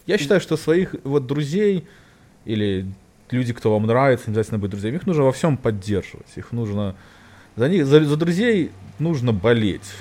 Я 0.07 0.19
считаю, 0.19 0.41
что 0.41 0.57
своих 0.57 0.95
вот 1.05 1.27
друзей 1.27 1.87
или 2.45 2.87
люди, 3.31 3.53
кто 3.53 3.73
вам 3.73 3.87
нравится, 3.87 4.31
не 4.31 4.35
обязательно 4.35 4.59
быть 4.59 4.71
друзьями, 4.71 4.97
их 4.97 5.07
нужно 5.07 5.25
во 5.25 5.33
всем 5.33 5.57
поддерживать. 5.57 6.27
Их 6.37 6.53
нужно 6.53 6.97
за 7.57 7.69
них, 7.69 7.87
за, 7.87 8.05
за 8.05 8.17
друзей 8.17 8.71
нужно 8.99 9.33
болеть. 9.33 9.93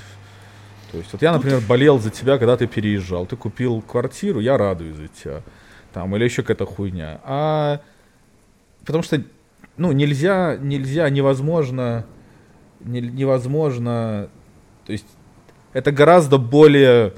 То 0.90 0.98
есть, 0.98 1.12
вот 1.12 1.22
я, 1.22 1.32
например, 1.32 1.60
болел 1.66 1.98
за 1.98 2.10
тебя, 2.10 2.38
когда 2.38 2.56
ты 2.56 2.66
переезжал. 2.66 3.26
Ты 3.26 3.36
купил 3.36 3.80
квартиру, 3.80 4.40
я 4.40 4.58
радуюсь 4.58 4.96
за 4.96 5.08
тебя. 5.08 5.42
Там, 5.92 6.14
или 6.16 6.24
еще 6.24 6.42
какая-то 6.42 6.66
хуйня. 6.66 7.20
А 7.24 7.80
потому 8.84 9.02
что, 9.02 9.22
ну, 9.76 9.92
нельзя, 9.92 10.56
нельзя, 10.56 11.08
невозможно, 11.08 12.06
не, 12.80 13.00
невозможно, 13.00 14.28
то 14.84 14.92
есть 14.92 15.06
это 15.72 15.92
гораздо 15.92 16.38
более 16.38 17.14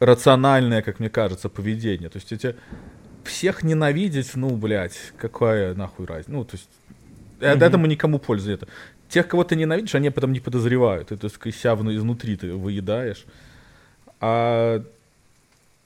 рациональное, 0.00 0.82
как 0.82 1.00
мне 1.00 1.10
кажется, 1.10 1.48
поведение. 1.48 2.08
То 2.08 2.18
есть 2.18 2.32
эти 2.32 2.56
всех 3.24 3.62
ненавидеть, 3.62 4.34
ну, 4.34 4.56
блядь, 4.56 5.12
какая 5.18 5.74
нахуй 5.74 6.06
разница. 6.06 6.30
Ну, 6.30 6.44
то 6.44 6.56
есть 6.56 6.68
mm-hmm. 7.40 7.64
этому 7.64 7.86
никому 7.86 8.18
пользы 8.18 8.52
это. 8.52 8.68
Тех, 9.08 9.26
кого 9.26 9.44
ты 9.44 9.56
ненавидишь, 9.56 9.94
они 9.94 10.08
об 10.08 10.18
этом 10.18 10.32
не 10.32 10.40
подозревают. 10.40 11.12
Это, 11.12 11.28
себя 11.28 11.74
изнутри 11.74 12.36
ты 12.36 12.52
выедаешь. 12.52 13.24
А 14.20 14.84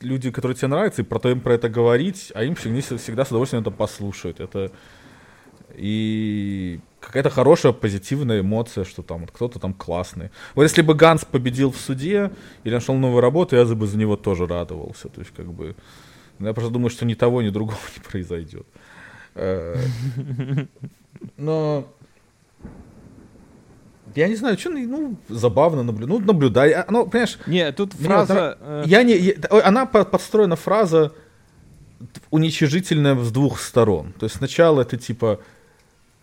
люди, 0.01 0.31
которые 0.31 0.57
тебе 0.57 0.69
нравятся, 0.69 1.03
и 1.03 1.05
про 1.05 1.19
то 1.19 1.31
им 1.31 1.41
про 1.41 1.55
это 1.55 1.69
говорить, 1.69 2.33
а 2.35 2.45
им 2.45 2.55
всегда, 2.55 2.99
всегда 2.99 3.25
с 3.25 3.29
удовольствием 3.29 3.63
это 3.63 3.71
послушают. 3.71 4.41
Это 4.41 4.73
и 5.77 6.81
какая-то 7.01 7.31
хорошая 7.31 7.73
позитивная 7.73 8.41
эмоция, 8.41 8.85
что 8.85 9.03
там 9.03 9.21
вот 9.23 9.31
кто-то 9.31 9.59
там 9.59 9.75
классный. 9.75 10.31
Вот 10.55 10.63
если 10.63 10.83
бы 10.83 10.95
Ганс 10.95 11.25
победил 11.25 11.71
в 11.71 11.77
суде 11.77 12.31
или 12.65 12.75
нашел 12.75 12.95
новую 12.95 13.21
работу, 13.21 13.57
я 13.57 13.65
бы 13.65 13.87
за 13.87 13.99
него 13.99 14.17
тоже 14.17 14.47
радовался. 14.47 15.09
То 15.09 15.21
есть 15.21 15.33
как 15.35 15.53
бы 15.53 15.75
ну, 16.39 16.49
я 16.49 16.55
просто 16.55 16.73
думаю, 16.73 16.91
что 16.91 17.05
ни 17.05 17.15
того, 17.15 17.43
ни 17.43 17.51
другого 17.51 17.79
не 17.97 18.03
произойдет. 18.03 18.67
Э, 19.35 19.77
но 21.37 21.87
я 24.15 24.29
не 24.29 24.37
знаю, 24.37 24.59
что, 24.59 24.71
ну, 24.71 25.17
забавно 25.29 25.83
наблюдать. 25.83 26.09
Ну, 26.09 26.21
наблюдай. 26.21 26.73
А, 26.73 26.87
ну, 26.91 27.07
понимаешь... 27.07 27.39
Не, 27.47 27.71
тут 27.73 27.93
фраза... 27.95 28.59
Э, 28.61 28.83
я 28.87 29.03
не, 29.03 29.17
я, 29.17 29.35
она 29.65 29.87
подстроена 29.87 30.57
фраза 30.57 31.13
уничижительная 32.31 33.17
с 33.23 33.31
двух 33.31 33.61
сторон. 33.61 34.13
То 34.19 34.25
есть 34.25 34.37
сначала 34.37 34.83
это 34.83 34.97
типа 34.97 35.41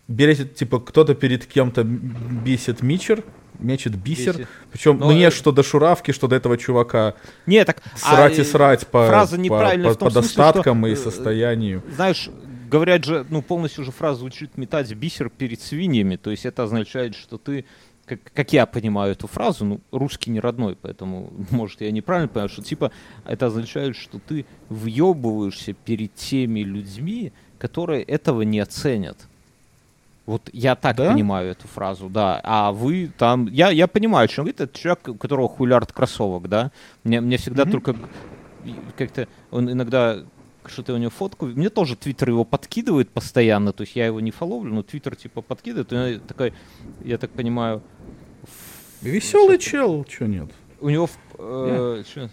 берете, 0.10 0.46
типа, 0.46 0.80
кто-то 0.80 1.16
перед 1.16 1.46
кем-то 1.46 1.84
бесит 1.84 2.82
Мичер, 2.82 3.24
мечет 3.60 3.96
бисер. 3.96 4.34
Бисер. 4.34 4.48
Причем 4.72 4.98
Но, 4.98 5.12
мне 5.12 5.30
что 5.30 5.52
до 5.52 5.64
Шуравки, 5.64 6.12
что 6.12 6.28
до 6.28 6.36
этого 6.36 6.58
чувака. 6.58 7.14
Не, 7.46 7.64
так... 7.64 7.82
Срать 7.96 8.38
а, 8.38 8.42
и 8.42 8.44
срать 8.44 8.88
по, 8.88 9.08
фраза 9.08 9.38
по- 9.38 9.48
по, 9.48 9.60
по 9.60 10.10
смысле, 10.10 10.10
достаткам 10.10 10.80
что, 10.80 10.88
и 10.88 10.94
э, 10.94 10.96
состоянию. 10.96 11.84
Знаешь, 11.96 12.30
говорят 12.70 13.06
же, 13.06 13.26
ну, 13.30 13.42
полностью 13.42 13.84
же 13.84 13.92
фраза 13.92 14.20
звучит 14.20 14.58
метать 14.58 14.92
бисер 14.94 15.30
перед 15.30 15.62
свиньями. 15.62 16.16
То 16.16 16.32
есть 16.32 16.46
это 16.46 16.64
означает, 16.64 17.16
что 17.16 17.38
ты, 17.38 17.66
как, 18.06 18.20
как 18.34 18.52
я 18.52 18.66
понимаю 18.66 19.12
эту 19.12 19.28
фразу, 19.28 19.66
ну, 19.66 19.82
русский 19.92 20.32
не 20.32 20.40
родной, 20.40 20.76
поэтому, 20.76 21.32
может, 21.52 21.82
я 21.82 21.92
неправильно 21.92 22.28
понимаю, 22.28 22.50
что 22.50 22.64
типа 22.64 22.92
это 23.26 23.48
означает, 23.48 23.96
что 23.96 24.20
ты 24.20 24.46
въебываешься 24.70 25.74
перед 25.74 26.16
теми 26.16 26.62
людьми, 26.62 27.32
которые 27.60 28.04
этого 28.04 28.42
не 28.42 28.60
оценят. 28.60 29.29
Вот 30.30 30.48
я 30.54 30.76
так 30.76 30.96
Да? 30.96 31.12
понимаю 31.12 31.50
эту 31.50 31.68
фразу, 31.68 32.08
да. 32.08 32.40
А 32.44 32.72
вы 32.72 33.12
там... 33.18 33.48
Я, 33.48 33.72
я 33.72 33.88
понимаю, 33.88 34.26
о 34.26 34.28
чем 34.28 34.44
говорит. 34.46 34.62
Это 34.62 34.78
человек, 34.80 35.08
у 35.08 35.16
которого 35.16 35.50
хулиард 35.50 35.92
кроссовок, 35.92 36.48
да. 36.48 36.72
Мне, 37.04 37.20
мне 37.20 37.38
всегда 37.38 37.64
Мгм. 37.64 37.72
только 37.72 37.96
как-то... 38.96 39.28
Он 39.50 39.72
иногда 39.72 40.20
что-то 40.68 40.94
у 40.94 40.98
него 40.98 41.10
фотку... 41.10 41.48
Мне 41.48 41.72
тоже 41.72 41.96
Твиттер 41.96 42.30
его 42.30 42.46
подкидывает 42.46 43.10
постоянно. 43.10 43.74
То 43.74 43.82
есть 43.82 43.96
я 43.96 44.06
его 44.06 44.20
не 44.20 44.30
фоловлю, 44.30 44.72
но 44.72 44.84
Твиттер 44.84 45.16
типа 45.16 45.42
подкидывает. 45.42 45.92
Он 45.92 46.20
такой, 46.28 46.54
я 47.04 47.18
так 47.18 47.32
понимаю... 47.32 47.82
Веселый 49.02 49.58
чел, 49.58 50.06
что 50.08 50.28
нет? 50.28 50.52
У 50.80 50.90
него... 50.90 51.10
э, 51.40 52.04
щас. 52.14 52.30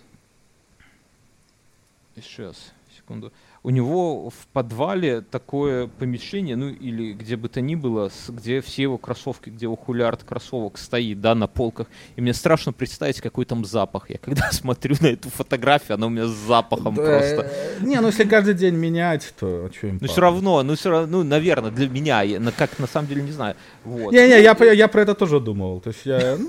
Сейчас, 2.16 2.72
секунду. 2.94 3.32
У 3.67 3.71
него 3.71 4.31
в 4.31 4.47
подвале 4.53 5.23
такое 5.23 5.89
помещение, 5.89 6.55
ну 6.55 6.69
или 6.69 7.14
где 7.14 7.35
бы 7.35 7.49
то 7.49 7.61
ни 7.61 7.75
было, 7.75 8.12
где 8.29 8.61
все 8.61 8.83
его 8.83 8.97
кроссовки, 8.97 9.51
где 9.51 9.64
его 9.67 9.75
хулиард 9.75 10.23
кроссовок 10.23 10.79
стоит, 10.79 11.21
да, 11.21 11.35
на 11.35 11.49
полках. 11.49 11.89
И 12.14 12.21
мне 12.21 12.33
страшно 12.33 12.73
представить, 12.73 13.21
какой 13.21 13.45
там 13.45 13.64
запах. 13.64 14.09
Я 14.09 14.19
когда 14.19 14.49
смотрю 14.53 14.95
на 15.01 15.09
эту 15.09 15.31
фотографию, 15.31 15.97
она 15.97 16.07
у 16.07 16.11
меня 16.11 16.29
с 16.29 16.31
запахом 16.31 16.95
просто. 16.95 17.51
Не, 17.81 18.01
ну 18.01 18.07
если 18.07 18.23
каждый 18.23 18.55
день 18.55 18.77
менять, 18.77 19.35
то 19.37 19.69
что 19.77 19.89
им 19.89 19.99
Ну 20.01 20.07
все 20.07 20.21
равно, 20.21 20.62
ну 20.62 20.77
все 20.77 20.91
равно, 20.91 21.19
ну, 21.19 21.25
наверное, 21.25 21.73
для 21.73 21.89
меня, 21.89 22.23
я, 22.23 22.39
на- 22.39 22.53
как 22.53 22.79
на 22.79 22.87
самом 22.87 23.09
деле 23.09 23.23
не 23.23 23.33
знаю. 23.33 23.57
Вот. 23.83 24.12
Не-не, 24.12 24.43
я, 24.43 24.55
по- 24.55 24.62
я 24.62 24.87
про 24.87 25.03
это 25.03 25.17
тоже 25.17 25.41
думал. 25.41 25.81
То 25.81 25.89
есть 25.89 26.07
я... 26.07 26.37
ну, 26.39 26.49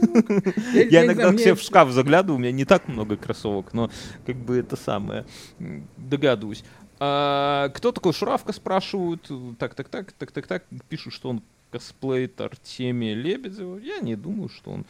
Я 0.88 1.04
иногда 1.04 1.36
себе 1.36 1.56
в 1.56 1.62
шкаф 1.62 1.90
заглядываю, 1.90 2.36
у 2.36 2.40
меня 2.40 2.52
не 2.52 2.66
так 2.66 2.88
много 2.88 3.18
кроссовок, 3.18 3.74
но 3.74 3.90
как 4.28 4.36
бы 4.36 4.58
это 4.60 4.76
самое, 4.76 5.26
догадываюсь. 5.98 6.64
А, 7.00 7.70
кто 7.70 7.92
такой 7.92 8.14
Шуравка, 8.14 8.54
спрашивают. 8.54 9.30
Так, 9.60 9.76
так, 9.76 9.90
так, 9.90 10.12
так, 10.14 10.32
так, 10.32 10.48
так. 10.48 10.64
Пишут, 10.90 11.14
что 11.14 11.30
он 11.30 11.42
косплеит 11.72 12.40
Артемия 12.42 13.14
Лебедева. 13.14 13.78
Я 13.78 14.00
не 14.00 14.16
думаю, 14.16 14.50
что 14.50 14.72
он 14.72 14.86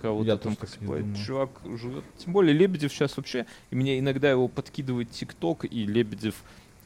кого-то 0.00 0.26
Я 0.26 0.36
там 0.36 0.54
косплеит. 0.56 1.06
Чувак 1.26 1.50
живет. 1.64 2.04
Тем 2.18 2.32
более 2.32 2.52
Лебедев 2.54 2.92
сейчас 2.92 3.16
вообще, 3.16 3.46
и 3.70 3.74
мне 3.74 3.98
иногда 3.98 4.30
его 4.30 4.46
подкидывает 4.46 5.10
ТикТок, 5.10 5.64
и 5.64 5.86
Лебедев 5.86 6.34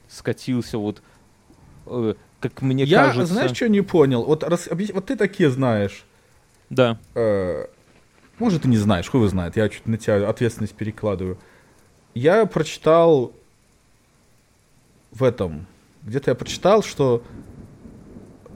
скатился 0.08 0.78
вот, 0.78 1.02
э, 1.86 2.14
как 2.40 2.62
мне 2.62 2.84
Я, 2.84 3.06
кажется. 3.06 3.34
знаешь, 3.34 3.52
что 3.54 3.68
не 3.68 3.82
понял? 3.82 4.24
Вот, 4.24 4.44
рас- 4.44 4.68
объяс- 4.68 4.92
вот 4.92 5.06
ты 5.06 5.16
такие 5.16 5.50
знаешь. 5.50 6.04
Да. 6.70 6.98
э, 7.14 7.66
может, 8.38 8.62
ты 8.62 8.68
не 8.68 8.78
знаешь, 8.78 9.08
хуй 9.10 9.20
его 9.20 9.28
знает. 9.28 9.56
Я 9.56 9.68
чуть 9.68 9.86
на 9.86 9.98
тебя 9.98 10.26
ответственность 10.28 10.74
перекладываю. 10.74 11.38
Я 12.14 12.46
прочитал 12.46 13.32
в 15.12 15.22
этом, 15.22 15.66
где-то 16.02 16.30
я 16.30 16.34
прочитал, 16.34 16.82
что 16.82 17.22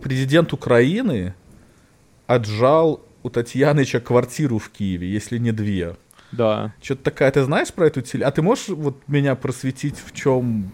президент 0.02 0.52
Украины 0.52 1.34
отжал 2.26 3.02
у 3.22 3.30
Татьяныча 3.30 4.00
квартиру 4.00 4.58
в 4.58 4.70
Киеве, 4.70 5.08
если 5.10 5.38
не 5.38 5.52
две. 5.52 5.96
Да. 6.32 6.74
Что-то 6.82 7.04
такая, 7.04 7.30
ты 7.30 7.42
знаешь 7.44 7.72
про 7.72 7.86
эту 7.86 8.00
теле? 8.02 8.24
А 8.24 8.30
ты 8.30 8.42
можешь 8.42 8.68
вот 8.68 8.96
меня 9.08 9.34
просветить, 9.36 9.96
в 10.04 10.12
чем 10.12 10.70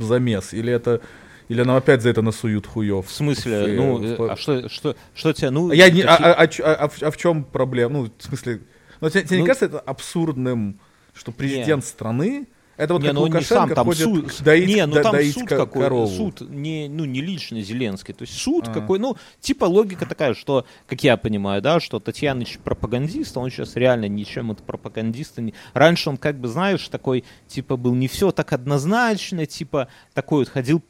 замес? 0.00 0.52
Или 0.52 0.72
это... 0.72 1.00
Или 1.48 1.62
нам 1.62 1.76
опять 1.76 2.00
за 2.00 2.08
это 2.08 2.22
насуют 2.22 2.66
хуев? 2.66 3.06
В 3.06 3.12
смысле, 3.12 3.64
В- 3.64 3.76
ну, 3.76 3.96
в- 3.98 4.22
э, 4.22 4.28
а 4.30 4.36
что, 4.36 4.66
что, 4.70 4.96
что 5.14 5.32
тебя, 5.34 5.50
ну... 5.50 5.70
я 5.72 5.90
не, 5.90 6.00
а, 6.00 6.14
а- 6.16 6.32
а 6.32 6.44
а- 6.44 6.74
а 6.74 6.88
в- 6.88 7.02
а 7.02 7.10
в 7.10 7.16
чем 7.18 7.44
проблема? 7.44 7.92
Ну, 7.92 8.10
в 8.16 8.22
смысле, 8.22 8.60
ну, 9.02 9.10
тебе, 9.10 9.22
тебе 9.24 9.36
не 9.36 9.42
Ну- 9.42 9.46
кажется 9.46 9.66
это 9.66 9.78
абсурдным, 9.78 10.80
что 11.12 11.32
президент 11.32 11.84
страны, 11.84 12.46
это 12.76 12.94
вот 12.94 13.02
не, 13.02 13.08
как 13.08 13.14
ну 13.14 13.20
не 13.26 13.26
Лукашенко 13.32 13.54
сам, 13.54 13.74
там 13.74 13.86
ходит 13.86 14.02
суд, 14.02 14.42
доить, 14.42 14.66
не, 14.68 14.86
ну 14.86 14.94
до- 14.94 15.02
там 15.02 15.12
доить 15.12 15.34
суд 15.34 15.48
ко- 15.48 15.56
какой, 15.56 15.82
корову. 15.82 16.06
суд 16.08 16.40
не, 16.40 16.88
ну 16.88 17.04
не 17.04 17.20
лично 17.20 17.60
Зеленский, 17.60 18.14
то 18.14 18.22
есть 18.22 18.34
суд 18.38 18.68
А. 18.68 18.72
какой, 18.72 18.98
ну 18.98 19.16
типа 19.40 19.64
логика 19.64 20.06
такая, 20.06 20.34
что, 20.34 20.66
как 20.86 21.02
я 21.04 21.16
понимаю, 21.16 21.62
да, 21.62 21.80
что 21.80 22.00
Татьяныч 22.00 22.58
пропагандист, 22.58 23.36
а 23.36 23.40
он 23.40 23.50
сейчас 23.50 23.76
реально 23.76 24.08
ничем 24.08 24.50
от 24.50 24.62
пропагандиста 24.62 25.42
не... 25.42 25.54
Раньше 25.72 26.10
он 26.10 26.16
как 26.16 26.38
бы, 26.38 26.48
знаешь, 26.48 26.88
такой, 26.88 27.24
типа 27.46 27.76
был 27.76 27.94
не 27.94 28.08
все 28.08 28.30
так 28.32 28.52
однозначно, 28.52 29.46
типа 29.46 29.88
такой 30.12 30.40
вот 30.40 30.48
ходил 30.48 30.82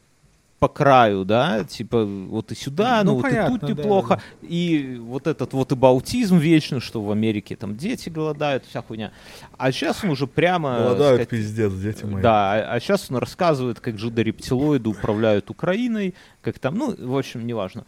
по 0.65 0.69
краю, 0.69 1.27
да, 1.27 1.62
типа 1.65 2.07
вот 2.07 2.51
и 2.51 2.55
сюда, 2.55 3.03
ну, 3.05 3.11
Ну, 3.11 3.15
вот 3.17 3.23
понятно, 3.25 3.55
и 3.55 3.59
тут 3.59 3.61
да, 3.61 3.69
неплохо, 3.69 4.23
и 4.41 4.99
вот 4.99 5.27
этот 5.27 5.53
вот 5.53 5.73
и 5.73 5.75
баутизм 5.75 6.39
вечный, 6.39 6.81
что 6.81 7.03
в 7.03 7.11
Америке 7.11 7.55
там 7.55 7.77
дети 7.77 8.09
голодают, 8.09 8.65
вся 8.65 8.81
хуйня. 8.81 9.12
А 9.59 9.71
сейчас 9.73 10.03
он 10.03 10.11
уже 10.11 10.27
прямо... 10.27 10.79
Голодают, 10.79 11.25
сказать, 11.25 11.29
пиздец, 11.29 11.73
дети 11.75 12.05
мои. 12.05 12.23
да, 12.23 12.73
а, 12.73 12.81
сейчас 12.81 13.11
он 13.11 13.19
рассказывает, 13.19 13.81
как 13.81 13.99
жидорептилоиды 13.99 14.89
управляют 14.89 15.51
Украиной, 15.51 16.15
как 16.45 16.59
там, 16.59 16.75
ну, 16.75 16.95
в 16.97 17.17
общем, 17.17 17.47
неважно. 17.47 17.85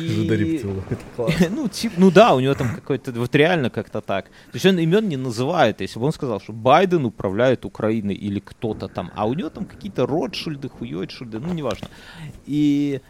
И- 0.00 0.26
ну, 1.50 1.68
тип, 1.68 1.92
ну 1.96 2.10
да, 2.10 2.34
у 2.34 2.40
него 2.40 2.54
там 2.54 2.74
какой-то, 2.74 3.12
вот 3.12 3.34
реально 3.34 3.70
как-то 3.70 4.00
так. 4.00 4.24
То 4.24 4.54
есть 4.54 4.66
он 4.66 4.78
имен 4.78 5.08
не 5.08 5.16
называет, 5.16 5.80
если 5.80 6.00
бы 6.00 6.06
он 6.06 6.12
сказал, 6.12 6.40
что 6.40 6.52
Байден 6.52 7.04
управляет 7.04 7.64
Украиной 7.64 8.14
или 8.14 8.40
кто-то 8.40 8.88
там, 8.88 9.10
а 9.14 9.26
у 9.26 9.34
него 9.34 9.50
там 9.50 9.64
какие-то 9.64 10.06
Ротшильды, 10.06 10.68
Хуйотшильды, 10.68 11.38
ну, 11.38 11.52
неважно. 11.52 11.88
И, 12.46 13.00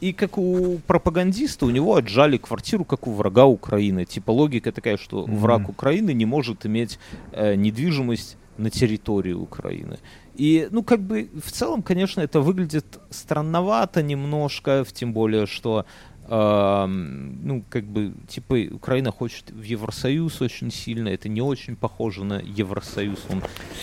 и 0.00 0.12
как 0.12 0.38
у 0.38 0.78
пропагандиста 0.86 1.66
у 1.66 1.70
него 1.70 1.94
отжали 1.96 2.38
квартиру, 2.38 2.84
как 2.84 3.06
у 3.06 3.12
врага 3.12 3.44
Украины. 3.44 4.04
Типа 4.04 4.30
логика 4.30 4.72
такая, 4.72 4.96
что 4.96 5.24
враг 5.24 5.68
Украины 5.68 6.14
не 6.14 6.26
может 6.26 6.66
иметь 6.66 6.98
э, 7.32 7.54
недвижимость 7.54 8.36
на 8.60 8.70
территории 8.70 9.32
Украины. 9.32 9.98
И, 10.36 10.68
ну, 10.70 10.82
как 10.82 11.00
бы, 11.00 11.28
в 11.42 11.50
целом, 11.50 11.82
конечно, 11.82 12.20
это 12.20 12.40
выглядит 12.40 12.98
странновато 13.10 14.02
немножко, 14.02 14.84
тем 14.92 15.12
более, 15.12 15.46
что, 15.46 15.84
эм, 16.28 17.46
ну, 17.46 17.64
как 17.68 17.84
бы, 17.84 18.14
типа, 18.28 18.74
Украина 18.74 19.10
хочет 19.10 19.50
в 19.50 19.62
Евросоюз 19.62 20.40
очень 20.40 20.70
сильно, 20.70 21.08
это 21.08 21.28
не 21.28 21.42
очень 21.42 21.76
похоже 21.76 22.24
на 22.24 22.40
Евросоюз, 22.40 23.18
он 23.28 23.42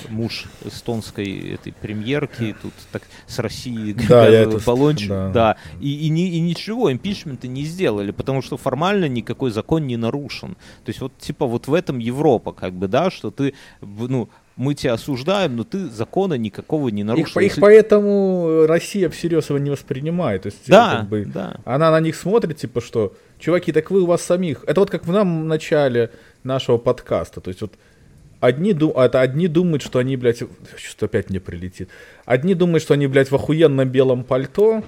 муж 0.09 0.45
эстонской 0.65 1.53
этой 1.53 1.73
премьерки, 1.73 2.55
тут 2.61 2.73
так 2.91 3.03
с 3.27 3.37
Россией 3.39 3.93
Да, 3.93 4.25
это 4.25 4.59
баллончик, 4.65 5.09
да. 5.09 5.29
да, 5.31 5.57
и, 5.81 5.89
и, 5.89 6.07
и 6.07 6.39
ничего, 6.39 6.91
импичмента 6.91 7.47
не 7.47 7.65
сделали, 7.65 8.11
потому 8.11 8.41
что 8.41 8.57
формально 8.57 9.07
никакой 9.07 9.51
закон 9.51 9.85
не 9.85 9.97
нарушен. 9.97 10.55
То 10.85 10.89
есть 10.89 11.01
вот 11.01 11.17
типа 11.19 11.45
вот 11.45 11.67
в 11.67 11.73
этом 11.73 11.99
Европа, 11.99 12.53
как 12.53 12.73
бы, 12.73 12.87
да, 12.87 13.11
что 13.11 13.29
ты, 13.29 13.53
ну, 13.81 14.29
мы 14.57 14.73
тебя 14.73 14.93
осуждаем, 14.93 15.55
но 15.55 15.63
ты 15.63 15.87
закона 15.87 16.33
никакого 16.33 16.89
не 16.89 17.01
Их, 17.01 17.07
нарушил. 17.07 17.41
их 17.41 17.47
Если- 17.49 17.61
поэтому 17.61 18.65
Россия 18.67 19.09
всерьез 19.09 19.49
его 19.49 19.59
не 19.59 19.69
воспринимает. 19.69 20.43
То 20.43 20.47
есть, 20.47 20.67
Да, 20.67 20.97
как 20.99 21.09
бы, 21.09 21.25
да. 21.25 21.57
Она 21.63 21.91
на 21.91 21.99
них 21.99 22.15
смотрит, 22.15 22.57
типа, 22.57 22.81
что, 22.81 23.13
чуваки, 23.39 23.71
так 23.71 23.91
вы 23.91 24.01
у 24.01 24.05
вас 24.07 24.21
самих. 24.23 24.63
Это 24.67 24.79
вот 24.81 24.89
как 24.89 25.05
в 25.05 25.11
нам 25.11 25.47
начале 25.47 26.09
нашего 26.43 26.77
подкаста. 26.77 27.39
То 27.39 27.49
есть 27.49 27.61
вот 27.61 27.73
одни, 28.39 28.73
ду... 28.73 28.91
а 28.95 29.05
это 29.05 29.21
одни 29.21 29.47
думают, 29.47 29.83
что 29.83 29.99
они, 29.99 30.17
блядь, 30.17 30.41
что 30.77 31.05
опять 31.05 31.29
мне 31.29 31.39
прилетит. 31.39 31.89
Одни 32.25 32.55
думают, 32.55 32.81
что 32.81 32.95
они, 32.95 33.07
блядь, 33.07 33.29
в 33.29 33.35
охуенном 33.35 33.87
белом 33.87 34.23
пальто, 34.23 34.83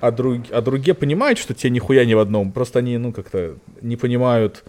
а, 0.00 0.10
друг... 0.10 0.42
а 0.50 0.60
другие 0.62 0.94
понимают, 0.94 1.38
что 1.38 1.54
те 1.54 1.70
нихуя 1.70 2.04
не 2.04 2.16
в 2.16 2.18
одном. 2.18 2.50
Просто 2.50 2.80
они, 2.80 2.98
ну, 2.98 3.12
как-то 3.12 3.54
не 3.82 3.96
понимают 3.96 4.64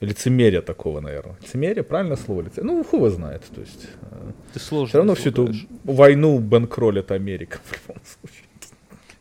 лицемерия 0.00 0.62
такого, 0.62 1.00
наверное. 1.00 1.36
Лицемерие, 1.42 1.82
правильное 1.82 2.16
слово? 2.16 2.42
Лице... 2.42 2.62
Ну, 2.62 2.82
хуй 2.84 2.98
его 2.98 3.10
знает. 3.10 3.42
То 3.54 3.60
есть, 3.60 3.88
Ты 4.52 4.60
сложно 4.60 4.88
все 4.88 4.98
равно 4.98 5.14
всю 5.14 5.30
эту 5.30 5.52
войну 5.84 6.38
бэнкролит 6.38 7.10
Америка 7.10 7.58
в 7.64 7.72
любом 7.72 8.02
случае. 8.04 8.46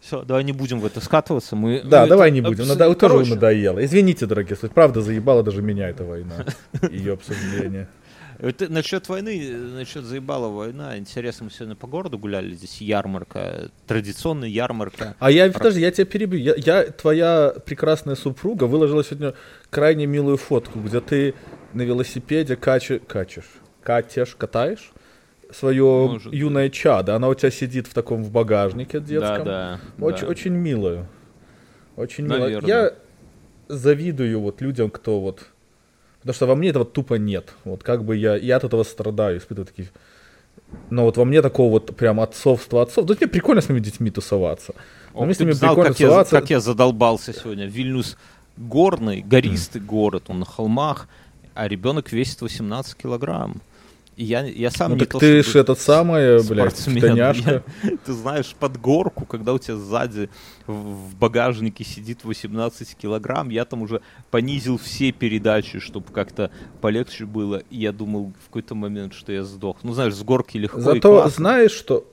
Всё, 0.01 0.21
давай 0.21 0.43
не 0.43 0.51
будем 0.51 0.79
в 0.81 0.85
это 0.85 1.01
скатываться. 1.01 1.55
Мы, 1.55 1.81
Да, 1.83 2.03
мы 2.03 2.09
давай 2.09 2.29
это 2.29 2.35
не 2.35 2.41
будем. 2.41 2.67
Надо, 2.67 2.85
тоже 2.93 2.99
Короче, 2.99 3.33
надоело. 3.33 3.83
Извините, 3.83 4.27
дорогие. 4.27 4.55
Правда, 4.55 5.01
заебала 5.01 5.41
даже 5.41 5.63
меня 5.63 5.89
эта 5.89 6.03
война. 6.03 6.45
Ее 6.91 7.13
обсуждение. 7.13 7.87
Это 8.39 8.71
насчет 8.71 9.07
войны, 9.09 9.41
э, 9.41 9.55
насчет 9.55 10.03
заебала 10.03 10.49
война. 10.49 10.97
Интересно, 10.97 11.45
мы 11.45 11.51
сегодня 11.51 11.75
по 11.75 11.87
городу 11.87 12.17
гуляли, 12.17 12.53
здесь 12.53 12.81
ярмарка, 12.81 13.69
традиционная 13.87 14.49
ярмарка. 14.49 15.15
А 15.19 15.31
я, 15.31 15.51
подожди, 15.51 15.81
я 15.81 15.91
тебя 15.91 16.05
перебью. 16.05 16.39
Я, 16.39 16.55
я- 16.57 16.83
твоя 16.91 17.53
прекрасная 17.65 18.15
супруга 18.15 18.65
выложила 18.65 19.03
сегодня 19.03 19.33
крайне 19.69 20.05
милую 20.05 20.37
фотку, 20.37 20.79
где 20.79 21.01
ты 21.01 21.33
на 21.73 21.81
велосипеде 21.81 22.55
каче, 22.55 22.99
качешь, 22.99 23.49
катишь, 23.81 24.35
катаешь 24.35 24.91
свое 25.51 25.83
Может 25.83 26.33
юное 26.33 26.69
чадо. 26.69 27.15
Она 27.15 27.29
у 27.29 27.33
тебя 27.33 27.51
сидит 27.51 27.87
в 27.87 27.93
таком 27.93 28.23
в 28.23 28.31
багажнике 28.31 28.99
детском. 28.99 29.45
Да, 29.45 29.79
да. 29.97 30.05
Очень, 30.05 30.21
да. 30.21 30.27
очень 30.27 30.51
милую. 30.53 31.07
Очень 31.95 32.25
мило. 32.25 32.47
Я 32.65 32.93
завидую 33.67 34.39
вот 34.41 34.61
людям, 34.61 34.89
кто 34.89 35.19
вот 35.19 35.47
Потому 36.25 36.35
что 36.37 36.45
во 36.47 36.55
мне 36.55 36.69
этого 36.69 36.85
тупо 36.85 37.19
нет. 37.19 37.53
Вот 37.65 37.83
как 37.83 38.03
бы 38.03 38.17
я, 38.17 38.35
я 38.35 38.55
от 38.55 38.63
этого 38.63 38.81
страдаю, 38.83 39.37
испытываю 39.37 39.67
такие... 39.67 39.89
Но 40.89 41.03
вот 41.03 41.17
во 41.17 41.23
мне 41.25 41.43
такого 41.43 41.73
вот 41.73 41.95
прям 41.95 42.19
отцовства 42.19 42.81
отцов. 42.81 43.05
Да 43.05 43.13
мне 43.13 43.27
прикольно 43.27 43.61
с 43.61 43.69
моими 43.69 43.79
детьми 43.79 44.09
тусоваться. 44.09 44.73
Но 45.13 45.19
Ох, 45.19 45.25
мне 45.25 45.35
с 45.35 45.39
ними 45.39 45.51
знал, 45.51 45.75
прикольно 45.75 45.91
как 45.91 45.99
я, 45.99 46.07
тусоваться. 46.07 46.39
как 46.39 46.49
я 46.49 46.59
задолбался 46.59 47.31
сегодня. 47.31 47.67
Вильнюс 47.67 48.17
горный, 48.57 49.21
гористый 49.21 49.81
город, 49.81 50.23
он 50.29 50.39
на 50.39 50.45
холмах, 50.45 51.07
а 51.53 51.67
ребенок 51.67 52.11
весит 52.11 52.41
18 52.41 52.95
килограмм. 52.95 53.61
Я, 54.17 54.45
я 54.45 54.71
сам 54.71 54.91
Ну 54.91 54.95
не 54.95 54.99
так 55.01 55.09
то, 55.09 55.19
ты 55.19 55.43
ж 55.43 55.55
этот 55.55 55.79
самый, 55.79 56.41
блядь, 56.47 56.83
коняшка. 56.85 57.63
Я- 57.83 57.97
ты 58.05 58.13
знаешь, 58.13 58.55
под 58.57 58.79
горку, 58.79 59.25
когда 59.25 59.53
у 59.53 59.59
тебя 59.59 59.75
сзади 59.75 60.29
в, 60.67 61.15
багажнике 61.15 61.83
сидит 61.83 62.23
18 62.23 62.95
килограмм, 62.95 63.49
я 63.49 63.65
там 63.65 63.81
уже 63.81 64.01
понизил 64.31 64.77
все 64.77 65.11
передачи, 65.11 65.79
чтобы 65.79 66.13
как-то 66.13 66.49
полегче 66.79 67.25
было. 67.25 67.61
И 67.69 67.77
я 67.77 67.91
думал 67.91 68.33
в 68.41 68.47
какой-то 68.47 68.73
момент, 68.73 69.13
что 69.13 69.33
я 69.33 69.43
сдох. 69.43 69.77
Ну, 69.83 69.93
знаешь, 69.93 70.13
с 70.13 70.23
горки 70.23 70.57
легко 70.57 70.79
Зато 70.79 71.27
знаешь, 71.29 71.71
что 71.71 72.05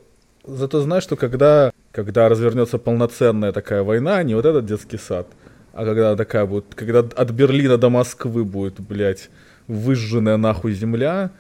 зато 0.45 0.81
знаешь, 0.81 1.05
что 1.05 1.17
когда, 1.17 1.73
когда 1.93 2.29
развернется 2.29 2.79
полноценная 2.79 3.53
такая 3.53 3.83
война, 3.83 4.23
не 4.25 4.35
вот 4.35 4.45
этот 4.45 4.67
детский 4.67 4.99
сад, 4.99 5.29
а 5.73 5.85
когда 5.85 6.17
такая 6.17 6.47
будет, 6.47 6.75
когда 6.75 7.01
от 7.01 7.31
Берлина 7.31 7.79
до 7.79 7.91
Москвы 7.91 8.45
будет, 8.45 8.81
блядь, 8.81 9.31
выжженная 9.69 10.37
нахуй 10.37 10.73
земля, 10.73 11.31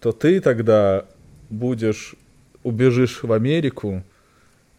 то 0.00 0.12
ты 0.12 0.40
тогда 0.40 1.04
будешь, 1.50 2.14
убежишь 2.62 3.22
в 3.22 3.32
Америку, 3.32 4.02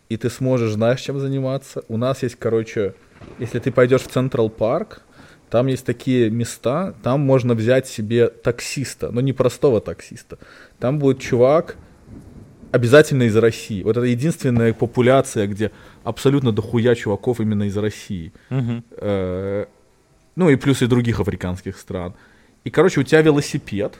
и 0.10 0.18
ты 0.18 0.30
сможешь, 0.30 0.74
знаешь, 0.74 1.02
чем 1.02 1.20
заниматься. 1.20 1.84
У 1.88 1.98
нас 1.98 2.24
есть, 2.24 2.36
короче, 2.36 2.94
если 3.40 3.60
ты 3.60 3.72
пойдешь 3.72 4.02
в 4.02 4.08
Централ 4.08 4.50
Парк, 4.50 5.02
там 5.50 5.68
есть 5.68 5.86
такие 5.86 6.30
места, 6.30 6.94
там 7.04 7.22
можно 7.22 7.54
взять 7.54 7.88
себе 7.88 8.28
таксиста, 8.28 9.12
но 9.12 9.22
не 9.22 9.34
простого 9.34 9.80
таксиста. 9.82 10.38
Там 10.80 10.98
будет 11.00 11.20
чувак, 11.20 11.78
обязательно 12.72 13.24
из 13.24 13.36
России. 13.36 13.84
Вот 13.84 13.98
это 13.98 14.06
единственная 14.06 14.74
популяция, 14.74 15.48
где 15.48 15.72
абсолютно 16.04 16.52
дохуя 16.52 16.96
чуваков 16.96 17.40
именно 17.40 17.64
из 17.64 17.78
России. 17.78 18.32
Э, 18.98 19.66
Ну 20.36 20.50
и 20.50 20.56
плюс 20.56 20.82
и 20.82 20.88
других 20.88 21.20
африканских 21.20 21.78
стран. 21.78 22.14
И, 22.64 22.70
короче, 22.70 23.02
у 23.02 23.04
тебя 23.04 23.22
велосипед, 23.22 24.00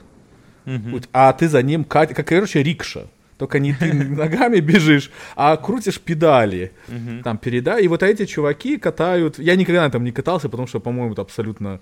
Мгм. 0.64 0.94
у- 0.94 1.00
а 1.12 1.32
ты 1.32 1.48
за 1.48 1.62
ним, 1.62 1.84
как, 1.84 2.14
короче, 2.26 2.62
рикша. 2.62 3.06
Только 3.38 3.58
не 3.58 3.72
ты 3.74 3.92
ногами 4.22 4.60
бежишь, 4.60 5.10
а 5.36 5.56
крутишь 5.56 5.98
педали. 6.00 6.70
Мгм. 6.88 7.22
Там 7.22 7.38
передай. 7.38 7.84
И 7.84 7.88
вот 7.88 8.02
эти 8.02 8.24
чуваки 8.26 8.76
катают. 8.78 9.38
Я 9.38 9.56
никогда 9.56 9.82
на 9.82 9.86
этом 9.88 10.04
не 10.04 10.12
катался, 10.12 10.48
потому 10.48 10.68
что, 10.68 10.80
по-моему, 10.80 11.12
это 11.12 11.22
абсолютно 11.22 11.80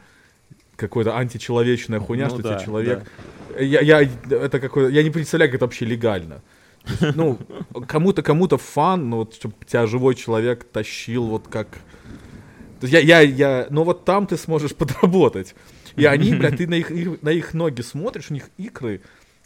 какая-то 0.77 1.17
античеловечная 1.17 2.01
хуйня, 2.01 2.29
Ну 2.29 2.31
что 2.31 2.43
да, 2.43 2.55
тебе 2.55 2.65
человек. 2.65 3.03
Я, 3.59 3.81
я, 3.81 4.09
это 4.31 4.61
какое 4.61 4.91
я 4.91 5.03
не 5.03 5.11
представляю, 5.11 5.51
как 5.51 5.57
это 5.57 5.67
вообще 5.67 5.85
легально. 5.85 6.41
Есть, 6.87 7.15
ну, 7.17 7.39
кому-то, 7.87 8.23
кому-то 8.23 8.57
фан, 8.57 9.11
ну 9.11 9.17
вот, 9.19 9.35
чтобы 9.35 9.55
тебя 9.67 9.87
живой 9.87 10.15
человек 10.15 10.65
тащил, 10.65 11.25
вот 11.27 11.47
как. 11.49 11.69
Я, 12.81 13.01
я, 13.01 13.21
я, 13.21 13.67
ну 13.69 13.83
вот 13.85 14.07
там 14.07 14.27
ты 14.27 14.39
сможешь 14.39 14.75
подработать. 14.77 15.55
И 15.97 16.05
они, 16.05 16.35
блядь, 16.35 16.57
ты 16.59 16.67
на 16.67 16.75
их, 16.75 16.91
их- 16.91 17.23
на 17.23 17.31
их 17.31 17.55
ноги 17.55 17.81
смотришь, 17.83 18.31
у 18.31 18.35
них 18.35 18.49
икры 18.59 19.01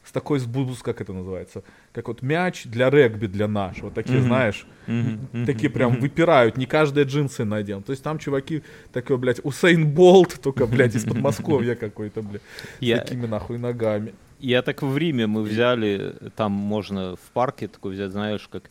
с 0.05 0.13
такой 0.13 0.39
сбус, 0.39 0.83
как 0.83 1.01
это 1.01 1.15
называется, 1.15 1.63
как 1.93 2.09
вот 2.09 2.21
мяч 2.21 2.65
для 2.65 2.91
регби 2.91 3.27
для 3.27 3.49
нашего, 3.49 3.91
такие, 3.91 4.19
Мгм. 4.19 4.27
знаешь. 4.27 4.67
Мгм. 4.87 5.47
такие 5.47 5.71
прям 5.71 5.99
выпирают, 5.99 6.59
не 6.59 6.67
каждые 6.67 7.07
джинсы 7.07 7.45
надел. 7.47 7.81
То 7.81 7.93
есть 7.93 8.03
там 8.05 8.19
чуваки 8.19 8.63
такой, 8.93 9.17
блядь, 9.17 9.41
Усейн 9.45 9.87
Болт, 9.91 10.39
только, 10.43 10.67
блядь, 10.67 10.95
из 10.95 11.05
Подмосковья 11.05 11.75
какой-то, 11.87 12.21
блядь, 12.21 12.43
Я- 12.81 12.99
с 12.99 13.01
такими 13.09 13.27
нахуй 13.27 13.57
ногами. 13.59 14.13
Я 14.41 14.61
так 14.61 14.83
в 14.83 14.95
Риме 14.99 15.27
мы 15.27 15.43
взяли, 15.43 16.15
там 16.37 16.53
можно 16.53 17.17
в 17.17 17.31
парке 17.33 17.67
такой 17.69 17.95
взять, 17.95 18.11
знаешь, 18.11 18.47
как, 18.53 18.65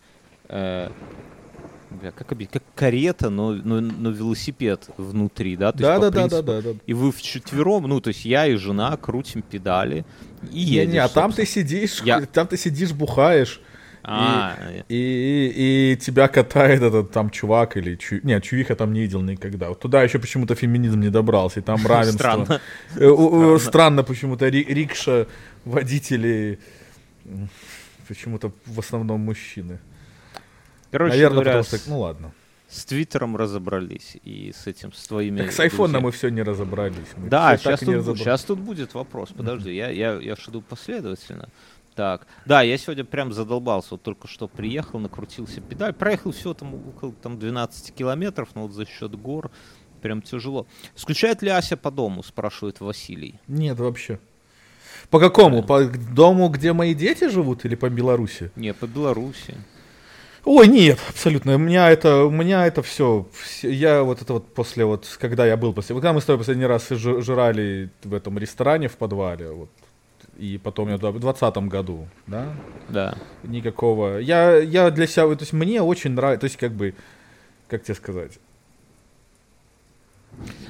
э, 0.49 0.91
бля, 1.99 2.11
как, 2.11 2.31
объяснить, 2.31 2.53
как 2.53 2.63
карета, 2.75 3.29
но, 3.29 3.51
но, 3.53 3.79
но 3.81 4.09
велосипед 4.11 4.89
внутри, 4.97 5.55
да? 5.55 5.71
То 5.71 5.77
есть 5.79 5.81
Да, 5.89 5.95
по 5.95 6.01
да, 6.01 6.09
да, 6.09 6.11
да, 6.11 6.27
принципу- 6.43 6.45
да, 6.45 6.61
да. 6.73 6.79
И 6.85 6.93
вы 6.93 7.11
вчетвером, 7.11 7.83
ну, 7.83 7.99
то 8.01 8.09
есть 8.09 8.25
я 8.25 8.47
и 8.47 8.55
жена 8.55 8.95
крутим 8.97 9.41
педали 9.41 10.05
и 10.51 10.59
едешь. 10.59 10.87
Не, 10.87 10.91
не, 10.93 10.97
а 10.99 11.07
там 11.07 11.31
ты 11.31 11.45
сидишь, 11.45 12.01
Я- 12.03 12.21
там 12.33 12.47
ты 12.47 12.57
сидишь, 12.57 12.91
бухаешь, 12.91 13.61
А, 14.05 14.57
и, 14.89 14.95
и, 14.95 15.93
и 15.93 15.95
тебя 15.97 16.27
катает 16.27 16.81
этот 16.81 17.11
там 17.11 17.29
чувак 17.29 17.77
или 17.77 17.95
чу... 17.95 18.19
Нет, 18.23 18.43
чувиха 18.43 18.75
там 18.75 18.91
не 18.91 18.99
видел 19.01 19.21
никогда. 19.21 19.69
Вот 19.69 19.79
туда 19.79 20.03
еще 20.03 20.19
почему-то 20.19 20.55
феминизм 20.55 20.99
не 20.99 21.09
добрался, 21.09 21.61
и 21.61 21.63
там 21.63 21.77
равенство. 21.87 22.17
Странно. 22.17 22.61
Э, 22.97 23.07
у- 23.07 23.57
Странно 23.59 24.03
почему-то 24.03 24.49
ри- 24.49 24.65
рикша 24.67 25.27
водители 25.63 26.59
почему-то 28.07 28.51
в 28.65 28.79
основном 28.79 29.21
мужчины. 29.21 29.79
Короче 30.93 31.15
Наверное, 31.15 31.33
говоря, 31.43 31.57
потому 31.63 31.79
что... 31.81 31.89
Ну 31.89 31.99
ладно. 31.99 32.31
с 32.69 32.85
Твиттером 32.85 33.35
разобрались 33.35 34.15
и 34.23 34.53
с 34.55 34.67
этим, 34.67 34.93
с 34.93 35.07
твоими 35.07 35.41
Так 35.41 35.51
с 35.51 35.59
айфона 35.59 35.93
друзьями. 35.93 36.03
мы 36.05 36.11
все 36.11 36.29
не 36.29 36.41
разобрались. 36.43 37.07
Мы 37.17 37.29
Да, 37.29 37.57
сейчас 37.57 37.79
тут, 37.81 37.89
разобрались. 37.89 38.21
сейчас 38.23 38.43
тут 38.43 38.59
будет 38.59 38.93
вопрос. 38.93 39.29
Подожди, 39.35 39.73
я, 39.75 39.89
я, 39.89 40.13
я 40.13 40.35
ж 40.35 40.39
иду 40.49 40.61
последовательно. 40.61 41.49
Так, 41.95 42.25
да, 42.45 42.61
я 42.61 42.77
сегодня 42.77 43.03
прям 43.03 43.33
задолбался. 43.33 43.89
Вот 43.91 44.03
только 44.03 44.27
что 44.27 44.47
приехал, 44.47 44.99
накрутился 44.99 45.61
педаль. 45.61 45.93
Проехал 45.93 46.31
все 46.31 46.53
там 46.53 46.73
около 46.75 47.11
там, 47.13 47.37
12 47.37 47.93
километров, 47.93 48.49
но 48.55 48.63
вот 48.63 48.71
за 48.73 48.85
счет 48.85 49.15
гор 49.15 49.51
прям 50.01 50.21
тяжело. 50.21 50.65
Скучает 50.95 51.41
ли 51.41 51.49
Ася 51.49 51.75
по 51.75 51.89
дому, 51.91 52.21
спрашивает 52.23 52.79
Василий. 52.81 53.39
Нет, 53.47 53.79
вообще. 53.79 54.19
По 55.09 55.19
какому? 55.19 55.63
По 55.63 55.83
дому, 55.85 56.49
где 56.49 56.73
мои 56.73 56.93
дети 56.95 57.29
живут, 57.29 57.65
или 57.65 57.75
по 57.75 57.89
Беларуси? 57.89 58.51
Не, 58.55 58.73
по 58.73 58.85
Беларуси. 58.87 59.55
Ой, 60.45 60.67
нет, 60.67 60.99
абсолютно. 61.09 61.55
У 61.55 61.57
меня 61.57 61.89
это, 61.89 62.25
у 62.25 62.29
меня 62.29 62.67
это 62.67 62.81
все. 62.81 63.25
Я 63.61 64.03
вот 64.03 64.21
это 64.21 64.33
вот 64.33 64.53
после 64.53 64.83
вот, 64.83 65.07
когда 65.19 65.45
я 65.45 65.55
был 65.55 65.71
после, 65.73 65.95
когда 65.95 66.11
мы 66.11 66.19
с 66.19 66.25
тобой 66.25 66.39
последний 66.39 66.65
раз 66.65 66.89
жрали 66.89 67.89
в 68.03 68.13
этом 68.13 68.37
ресторане 68.37 68.89
в 68.89 68.97
подвале, 68.97 69.51
вот, 69.51 69.69
и 70.37 70.59
потом 70.61 70.89
я 70.89 70.97
в 70.97 71.19
двадцатом 71.19 71.69
году, 71.69 72.07
да, 72.27 72.53
Да. 72.89 73.15
никакого. 73.43 74.17
Я, 74.17 74.57
я 74.57 74.91
для 74.91 75.07
себя, 75.07 75.27
то 75.33 75.41
есть 75.41 75.53
мне 75.53 75.81
очень 75.81 76.11
нравится, 76.11 76.41
то 76.41 76.45
есть 76.45 76.57
как 76.57 76.73
бы, 76.73 76.93
как 77.69 77.83
тебе 77.83 77.95
сказать, 77.95 78.33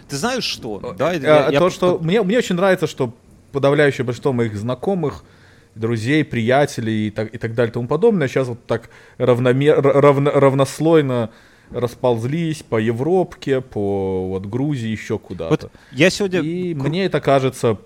Ты 0.07 0.17
знаешь 0.17 0.43
что? 0.43 0.93
Давай, 0.97 1.17
А, 1.17 1.21
я- 1.21 1.49
я 1.49 1.57
то, 1.59 1.65
по- 1.65 1.71
что 1.71 1.97
мне, 1.99 2.21
мне 2.21 2.37
очень 2.37 2.55
нравится, 2.55 2.85
что 2.85 3.11
подавляющее 3.51 4.05
большинство 4.05 4.33
моих 4.33 4.55
знакомых, 4.55 5.23
друзей, 5.75 6.23
приятелей 6.23 7.07
и 7.07 7.11
так, 7.11 7.33
и 7.33 7.37
так 7.37 7.53
далее 7.53 7.71
и 7.71 7.73
тому 7.73 7.87
подобное 7.87 8.27
сейчас 8.27 8.47
вот 8.47 8.65
так 8.65 8.89
равномер, 9.17 9.81
равно, 9.81 10.31
равнослойно 10.31 11.31
расползлись 11.71 12.63
по 12.63 12.77
Европке, 12.77 13.61
по 13.61 14.27
вот 14.29 14.45
Грузии, 14.45 14.89
еще 14.89 15.17
куда-то. 15.17 15.49
Вот 15.49 15.71
я 15.91 16.09
сегодня... 16.09 16.41
И 16.41 16.73
мне 16.73 17.05
это 17.05 17.19
кажется, 17.19 17.77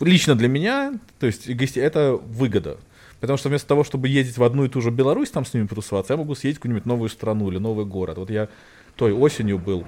лично 0.00 0.36
для 0.36 0.48
меня, 0.48 0.94
то 1.18 1.26
есть 1.26 1.48
это 1.76 2.12
выгода. 2.14 2.78
Потому 3.20 3.38
что 3.38 3.48
вместо 3.48 3.66
того, 3.66 3.84
чтобы 3.84 4.08
ездить 4.08 4.36
в 4.36 4.44
одну 4.44 4.64
и 4.64 4.68
ту 4.68 4.80
же 4.80 4.90
Беларусь, 4.90 5.30
там 5.30 5.44
с 5.44 5.54
ними 5.54 5.66
потусоваться, 5.66 6.12
я 6.12 6.16
могу 6.18 6.34
съездить 6.34 6.58
в 6.58 6.60
какую-нибудь 6.60 6.86
новую 6.86 7.08
страну 7.08 7.50
или 7.50 7.58
новый 7.58 7.86
город. 7.86 8.18
Вот 8.18 8.30
я 8.30 8.48
той 8.96 9.12
осенью 9.12 9.58
был 9.58 9.84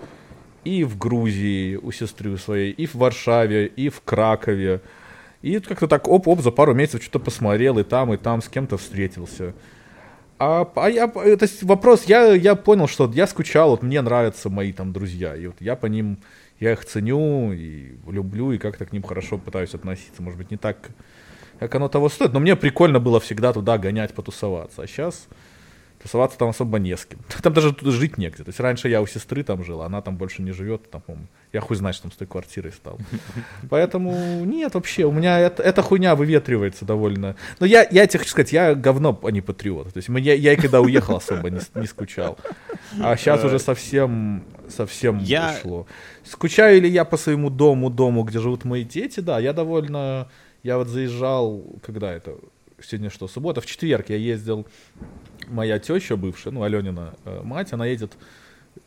и 0.65 0.83
в 0.83 0.99
Грузии 0.99 1.77
у 1.77 1.93
сестры 1.93 2.37
своей, 2.39 2.73
и 2.73 2.87
в 2.87 2.97
Варшаве, 2.97 3.67
и 3.67 3.89
в 3.89 4.01
Кракове. 4.01 4.81
И 5.47 5.61
как-то 5.61 5.87
так 5.87 6.09
оп-оп 6.09 6.41
за 6.41 6.51
пару 6.51 6.75
месяцев 6.75 7.05
что-то 7.05 7.21
посмотрел, 7.21 7.79
и 7.79 7.85
там, 7.85 8.13
и 8.13 8.17
там 8.17 8.43
с 8.43 8.49
кем-то 8.49 8.79
встретился. 8.79 9.55
А, 10.41 10.69
а 10.75 10.91
я, 10.91 11.07
то 11.07 11.39
есть 11.41 11.63
вопрос, 11.63 12.07
я, 12.07 12.33
я 12.33 12.57
понял, 12.57 12.89
что 12.89 13.09
я 13.15 13.29
скучал, 13.29 13.71
вот 13.71 13.85
мне 13.85 14.03
нравятся 14.03 14.51
мои 14.51 14.73
там 14.73 14.93
друзья, 14.93 15.37
и 15.37 15.47
вот 15.47 15.55
я 15.61 15.77
по 15.77 15.87
ним, 15.87 16.19
я 16.59 16.73
их 16.73 16.85
ценю 16.85 17.53
и 17.53 17.95
люблю, 18.09 18.51
и 18.51 18.59
как-то 18.59 18.87
к 18.87 18.93
ним 18.93 19.05
хорошо 19.05 19.39
пытаюсь 19.39 19.73
относиться, 19.73 20.21
может 20.21 20.37
быть, 20.37 20.51
не 20.51 20.57
так, 20.57 20.79
как 21.61 21.73
оно 21.77 21.89
того 21.89 22.09
стоит, 22.09 22.33
но 22.33 22.41
мне 22.41 22.57
прикольно 22.57 22.99
было 22.99 23.21
всегда 23.21 23.53
туда 23.53 23.79
гонять, 23.79 24.15
потусоваться, 24.15 24.83
а 24.83 24.89
сейчас 24.89 25.29
тусоваться 26.07 26.39
там 26.39 26.49
особо 26.49 26.79
не 26.79 26.97
с 26.97 27.05
кем. 27.05 27.19
Там 27.43 27.53
даже 27.53 27.75
жить 27.83 28.17
негде. 28.17 28.45
То 28.45 28.51
есть 28.51 28.61
раньше 28.61 28.89
я 28.89 29.03
у 29.03 29.07
сестры 29.07 29.43
там 29.43 29.65
жил, 29.65 29.83
она 29.83 30.01
там 30.01 30.17
больше 30.17 30.43
не 30.43 30.53
живет, 30.53 30.89
там, 30.91 31.03
я 31.53 31.61
хуй 31.61 31.77
знает, 31.77 31.97
что 31.97 32.05
там 32.05 32.13
с 32.13 32.17
той 32.17 32.29
квартирой 32.29 32.73
стал. 32.73 32.99
Поэтому 33.71 34.45
нет, 34.45 34.75
вообще, 34.75 35.05
у 35.05 35.13
меня 35.13 35.41
это, 35.41 35.63
эта 35.63 35.83
хуйня 35.83 36.15
выветривается 36.15 36.85
довольно. 36.85 37.35
Но 37.59 37.67
я, 37.67 37.87
я 37.91 38.07
тебе 38.07 38.21
хочу 38.21 38.31
сказать, 38.31 38.53
я 38.53 38.75
говно, 38.75 39.19
а 39.23 39.31
не 39.31 39.41
патриот. 39.41 39.93
То 39.93 39.99
есть 39.99 40.09
я, 40.09 40.35
я 40.35 40.53
и 40.53 40.57
когда 40.57 40.81
уехал 40.81 41.17
особо 41.17 41.51
не, 41.51 41.61
не 41.75 41.87
скучал. 41.87 42.39
А 43.01 43.17
сейчас 43.17 43.45
уже 43.45 43.59
совсем, 43.59 44.45
совсем 44.69 45.19
Я- 45.19 45.57
ушло. 45.59 45.87
Скучаю 46.25 46.81
ли 46.81 46.89
я 46.89 47.05
по 47.05 47.17
своему 47.17 47.51
дому, 47.51 47.91
дому, 47.91 48.23
где 48.23 48.39
живут 48.39 48.65
мои 48.65 48.85
дети? 48.85 49.21
Да, 49.21 49.41
я 49.41 49.53
довольно... 49.53 50.29
Я 50.63 50.79
вот 50.79 50.89
заезжал, 50.89 51.63
когда 51.85 52.13
это, 52.13 52.37
сегодня 52.83 53.11
что, 53.11 53.29
суббота, 53.29 53.61
в 53.61 53.67
четверг 53.67 54.09
я 54.09 54.17
ездил, 54.17 54.67
моя 55.49 55.79
теща 55.79 56.17
бывшая, 56.17 56.51
ну, 56.51 56.63
Аленина 56.63 57.15
э, 57.25 57.41
мать, 57.43 57.73
она 57.73 57.87
едет 57.87 58.13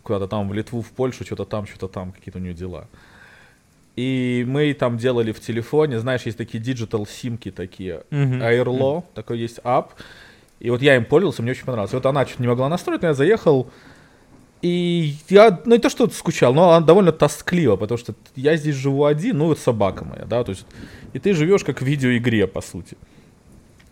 куда-то 0.03 0.27
там 0.27 0.49
в 0.49 0.53
Литву, 0.53 0.81
в 0.81 0.91
Польшу, 0.91 1.23
что-то 1.23 1.45
там, 1.45 1.65
что-то 1.65 1.87
там, 1.87 2.11
какие-то 2.11 2.39
у 2.39 2.41
нее 2.41 2.53
дела. 2.53 2.87
И 3.95 4.45
мы 4.47 4.73
там 4.73 4.97
делали 4.97 5.31
в 5.31 5.39
телефоне, 5.39 5.99
знаешь, 5.99 6.21
есть 6.21 6.37
такие 6.37 6.63
digital 6.63 7.07
симки 7.09 7.51
такие, 7.51 8.03
Мгм. 8.11 8.41
Airlo, 8.41 9.03
такой 9.13 9.39
есть 9.39 9.59
ап. 9.63 9.93
И 10.59 10.69
вот 10.69 10.81
я 10.81 10.95
им 10.95 11.05
пользовался, 11.05 11.41
мне 11.41 11.51
очень 11.51 11.65
понравилось. 11.65 11.93
И 11.93 11.95
вот 11.95 12.05
она 12.05 12.25
что-то 12.25 12.41
не 12.41 12.47
могла 12.47 12.69
настроить, 12.69 13.01
но 13.01 13.09
я 13.09 13.13
заехал, 13.13 13.69
и 14.61 15.15
я, 15.29 15.61
ну 15.65 15.75
не 15.75 15.81
то, 15.81 15.89
что 15.89 16.09
скучал, 16.09 16.53
но 16.53 16.71
она 16.71 16.85
довольно 16.85 17.11
тоскливо, 17.11 17.77
потому 17.77 17.97
что 17.97 18.13
я 18.35 18.57
здесь 18.57 18.75
живу 18.75 19.05
один, 19.05 19.37
ну 19.37 19.45
вот 19.45 19.59
собака 19.59 20.03
моя, 20.03 20.25
да, 20.25 20.43
то 20.43 20.51
есть, 20.51 20.65
и 21.13 21.19
ты 21.19 21.33
живешь 21.33 21.63
как 21.63 21.81
в 21.81 21.85
видеоигре, 21.85 22.45
по 22.45 22.61
сути. 22.61 22.97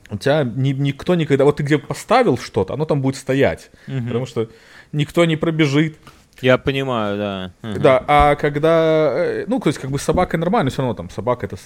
У 0.09 0.17
тебя 0.17 0.43
ни- 0.43 0.73
никто 0.73 1.15
никогда, 1.15 1.43
вот 1.45 1.57
ты 1.57 1.63
где 1.63 1.77
поставил 1.77 2.37
что-то, 2.37 2.73
оно 2.73 2.85
там 2.85 3.01
будет 3.01 3.15
стоять, 3.15 3.71
Мгм. 3.87 4.05
потому 4.07 4.25
что 4.25 4.49
никто 4.91 5.25
не 5.25 5.35
пробежит, 5.35 5.97
Я 6.41 6.57
понимаю, 6.57 7.17
да. 7.17 7.51
Мгм. 7.67 7.81
да, 7.81 8.03
а 8.07 8.35
когда, 8.35 9.11
э, 9.15 9.45
ну, 9.47 9.59
то 9.59 9.67
есть, 9.69 9.79
как 9.79 9.89
бы 9.91 9.97
собака 9.99 10.37
нормально, 10.37 10.69
все 10.69 10.81
равно 10.83 10.93
там 10.93 11.09
собака 11.09 11.45
это... 11.47 11.57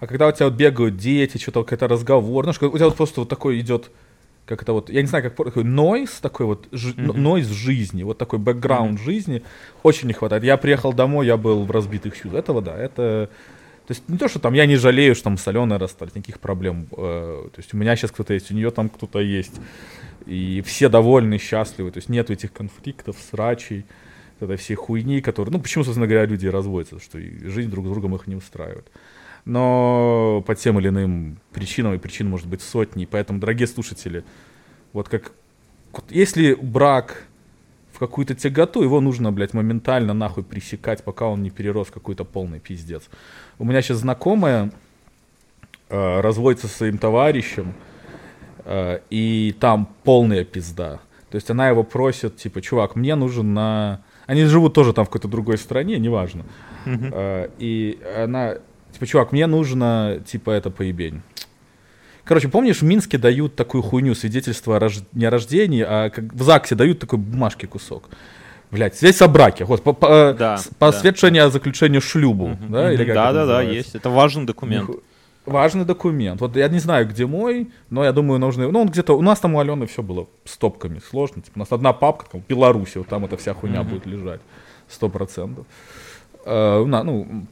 А 0.00 0.06
когда 0.06 0.28
у 0.28 0.32
тебя 0.32 0.46
вот 0.46 0.54
бегают 0.54 0.96
дети, 0.96 1.36
что-то 1.36 1.64
какой-то 1.64 1.88
разговор, 1.88 2.46
как- 2.46 2.72
у 2.72 2.76
тебя 2.76 2.86
вот 2.86 2.96
просто 2.96 3.20
вот 3.20 3.28
такой 3.28 3.58
идет, 3.60 3.90
как 4.46 4.62
это 4.62 4.72
вот, 4.72 4.88
я 4.88 5.00
не 5.02 5.08
знаю, 5.08 5.24
как 5.24 5.34
такой 5.36 5.64
нойз, 5.64 6.20
такой 6.20 6.46
вот, 6.46 6.68
жи- 6.70 6.94
Мгм. 6.96 7.22
нойз 7.22 7.48
жизни, 7.48 8.02
вот 8.04 8.16
такой 8.16 8.38
бэкграунд 8.38 9.00
жизни, 9.00 9.42
очень 9.82 10.06
не 10.06 10.14
хватает. 10.14 10.44
Я 10.44 10.56
приехал 10.58 10.92
домой, 10.92 11.26
я 11.26 11.36
был 11.36 11.64
в 11.64 11.70
разбитых 11.70 12.14
чувствах. 12.14 12.34
Этого, 12.34 12.62
да, 12.62 12.76
это... 12.76 13.28
То 13.86 13.92
есть 13.92 14.08
не 14.08 14.16
то, 14.16 14.28
что 14.28 14.38
там 14.38 14.54
я 14.54 14.64
не 14.64 14.76
жалею, 14.76 15.14
что 15.14 15.24
там 15.24 15.36
соленые 15.36 15.78
расстались, 15.78 16.14
никаких 16.14 16.40
проблем. 16.40 16.86
э, 16.92 17.48
То 17.52 17.58
есть 17.58 17.74
у 17.74 17.76
меня 17.76 17.96
сейчас 17.96 18.10
кто-то 18.12 18.32
есть, 18.32 18.50
у 18.50 18.54
нее 18.54 18.70
там 18.70 18.88
кто-то 18.88 19.20
есть. 19.20 19.60
И 20.26 20.62
все 20.64 20.88
довольны, 20.88 21.38
счастливы. 21.38 21.90
То 21.90 21.98
есть 21.98 22.08
нет 22.08 22.30
этих 22.30 22.52
конфликтов, 22.52 23.16
срачей, 23.30 23.84
этой 24.40 24.56
всей 24.56 24.74
хуйни, 24.74 25.20
которые... 25.20 25.52
Ну, 25.52 25.60
почему, 25.60 25.84
собственно 25.84 26.06
говоря, 26.06 26.24
люди 26.24 26.46
разводятся, 26.46 26.98
что 26.98 27.20
жизнь 27.20 27.70
друг 27.70 27.86
с 27.86 27.88
другом 27.90 28.14
их 28.16 28.26
не 28.26 28.36
устраивает. 28.36 28.90
Но 29.44 30.42
по 30.46 30.54
тем 30.54 30.78
или 30.80 30.88
иным 30.88 31.38
причинам, 31.52 31.92
и 31.92 31.98
причин 31.98 32.28
может 32.30 32.46
быть 32.46 32.62
сотни. 32.62 33.04
Поэтому, 33.04 33.38
дорогие 33.38 33.66
слушатели, 33.66 34.24
вот 34.94 35.10
как... 35.10 35.32
Если 36.08 36.54
брак 36.54 37.26
в 37.94 37.98
какую-то 37.98 38.34
тяготу, 38.34 38.82
его 38.82 39.00
нужно, 39.00 39.30
блядь, 39.30 39.54
моментально 39.54 40.14
нахуй 40.14 40.42
пресекать, 40.42 41.04
пока 41.04 41.26
он 41.26 41.42
не 41.42 41.50
перерос 41.50 41.88
в 41.88 41.92
какой-то 41.92 42.24
полный 42.24 42.58
пиздец. 42.58 43.04
У 43.58 43.64
меня 43.64 43.82
сейчас 43.82 43.98
знакомая 43.98 44.72
э, 45.88 46.20
разводится 46.20 46.66
со 46.66 46.76
своим 46.76 46.98
товарищем, 46.98 47.72
э, 48.64 48.98
и 49.10 49.54
там 49.60 49.88
полная 50.02 50.44
пизда. 50.44 50.98
То 51.30 51.36
есть 51.36 51.48
она 51.50 51.68
его 51.68 51.84
просит, 51.84 52.36
типа, 52.36 52.60
чувак, 52.60 52.96
мне 52.96 53.14
нужен 53.14 53.54
на... 53.54 54.00
Они 54.26 54.44
живут 54.44 54.74
тоже 54.74 54.92
там 54.92 55.04
в 55.04 55.08
какой-то 55.08 55.28
другой 55.28 55.56
стране, 55.56 55.98
неважно. 55.98 56.44
Мгм. 56.86 57.10
Э, 57.12 57.48
и 57.58 58.00
она, 58.16 58.56
типа, 58.92 59.06
чувак, 59.06 59.30
мне 59.30 59.46
нужно, 59.46 60.20
типа, 60.26 60.50
это 60.50 60.70
поебень. 60.70 61.22
Короче, 62.24 62.48
помнишь, 62.48 62.78
в 62.80 62.84
Минске 62.84 63.18
дают 63.18 63.54
такую 63.54 63.82
хуйню, 63.82 64.14
свидетельство 64.14 64.76
о 64.76 64.78
рож- 64.80 65.02
не 65.12 65.26
о 65.26 65.30
рождении, 65.30 65.84
а 65.86 66.08
как 66.10 66.32
в 66.32 66.42
ЗАГСе 66.42 66.74
дают 66.74 66.98
такой 66.98 67.18
бумажки 67.18 67.66
кусок. 67.66 68.08
Блять, 68.70 68.96
здесь 68.96 69.20
о 69.20 69.28
браке. 69.28 69.64
Вот, 69.66 69.82
по, 69.82 69.92
по, 69.92 70.34
Да, 70.36 70.56
с- 70.56 70.66
да. 70.68 70.70
посвящение 70.78 71.42
о 71.42 71.50
заключении 71.50 71.98
шлюбу. 72.00 72.48
Мгм. 72.48 72.72
Да, 72.72 72.92
или 72.92 73.04
как 73.04 73.14
да, 73.14 73.24
да, 73.26 73.32
да, 73.32 73.38
называется? 73.40 73.74
есть. 73.74 73.94
Это 73.94 74.08
важный 74.10 74.46
документ. 74.46 74.90
Важный 75.46 75.84
документ. 75.84 76.40
Вот 76.40 76.56
я 76.56 76.66
не 76.68 76.78
знаю, 76.78 77.06
где 77.06 77.26
мой, 77.26 77.70
но 77.90 78.02
я 78.02 78.12
думаю, 78.12 78.40
нужно... 78.40 78.66
Ну, 78.70 78.80
он 78.80 78.88
где-то... 78.88 79.12
У 79.16 79.20
нас 79.20 79.38
там 79.40 79.54
у 79.54 79.60
Алены 79.60 79.86
все 79.86 80.02
было 80.02 80.26
стопками 80.46 81.02
сложно. 81.10 81.42
Типа, 81.42 81.52
у 81.56 81.58
нас 81.58 81.68
одна 81.70 81.92
папка, 81.92 82.24
там, 82.32 82.40
в 82.40 82.46
Беларуси, 82.46 82.96
вот 82.96 83.08
там 83.08 83.26
эта 83.26 83.36
вся 83.36 83.52
хуйня 83.52 83.82
Мгм. 83.82 83.90
будет 83.90 84.06
лежать. 84.06 84.40
Сто 84.88 85.10
процентов. 85.10 85.66
Э, 86.46 86.82
на- 86.86 87.02
ну, 87.04 87.46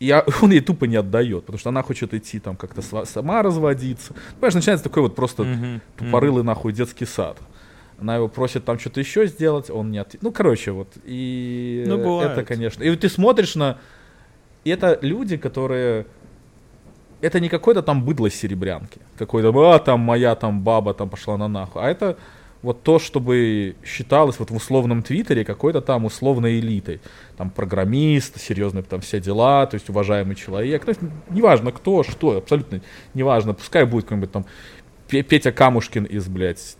я, 0.00 0.24
он 0.42 0.50
ей 0.50 0.60
тупо 0.60 0.86
не 0.86 0.96
отдает, 0.96 1.44
потому 1.44 1.58
что 1.58 1.68
она 1.68 1.82
хочет 1.82 2.14
идти 2.14 2.40
там 2.40 2.56
как-то 2.56 2.82
сама 3.06 3.42
разводиться. 3.42 4.14
Понимаешь, 4.34 4.54
начинается 4.54 4.84
такой 4.84 5.02
вот 5.02 5.14
просто 5.14 5.44
Мгм. 5.44 5.80
тупорылый 5.96 6.42
нахуй 6.42 6.72
детский 6.72 7.06
сад. 7.06 7.38
Она 8.00 8.16
его 8.16 8.28
просит 8.28 8.64
там 8.64 8.78
что-то 8.78 9.00
еще 9.00 9.26
сделать, 9.26 9.68
он 9.68 9.90
не 9.90 9.98
ответит. 9.98 10.22
Ну, 10.22 10.32
короче, 10.32 10.70
вот. 10.70 10.88
И 11.04 11.84
Ну, 11.86 11.98
бывает. 11.98 12.32
это, 12.32 12.44
конечно. 12.44 12.82
И 12.82 12.88
вот 12.90 13.00
ты 13.00 13.08
смотришь 13.10 13.56
на... 13.56 13.76
И 14.64 14.70
это 14.70 14.98
люди, 15.02 15.36
которые... 15.36 16.06
Это 17.20 17.40
не 17.40 17.50
какой-то 17.50 17.82
там 17.82 18.02
быдло 18.02 18.30
серебрянки. 18.30 19.00
Какой-то, 19.18 19.52
а, 19.74 19.78
там 19.78 20.00
моя 20.00 20.34
там 20.34 20.62
баба 20.62 20.94
там 20.94 21.10
пошла 21.10 21.36
на 21.36 21.48
нахуй. 21.48 21.82
А 21.82 21.90
это 21.90 22.16
вот 22.62 22.82
то, 22.82 22.98
чтобы 22.98 23.74
считалось 23.84 24.38
вот 24.38 24.50
в 24.50 24.54
условном 24.56 25.02
твиттере 25.02 25.44
какой-то 25.44 25.80
там 25.80 26.04
условной 26.04 26.60
элитой. 26.60 27.00
Там 27.38 27.50
программист, 27.50 28.38
серьезные 28.40 28.82
там 28.82 29.00
все 29.00 29.18
дела, 29.20 29.66
то 29.66 29.76
есть 29.76 29.88
уважаемый 29.88 30.34
человек. 30.34 30.84
То 30.84 30.90
есть 30.90 31.00
неважно 31.30 31.72
кто, 31.72 32.02
что, 32.02 32.36
абсолютно 32.36 32.82
неважно. 33.14 33.54
Пускай 33.54 33.84
будет 33.86 34.04
какой-нибудь 34.04 34.32
там 34.32 34.44
Пе- 35.08 35.22
Петя 35.22 35.52
Камушкин 35.52 36.04
из, 36.04 36.28
блядь, 36.28 36.76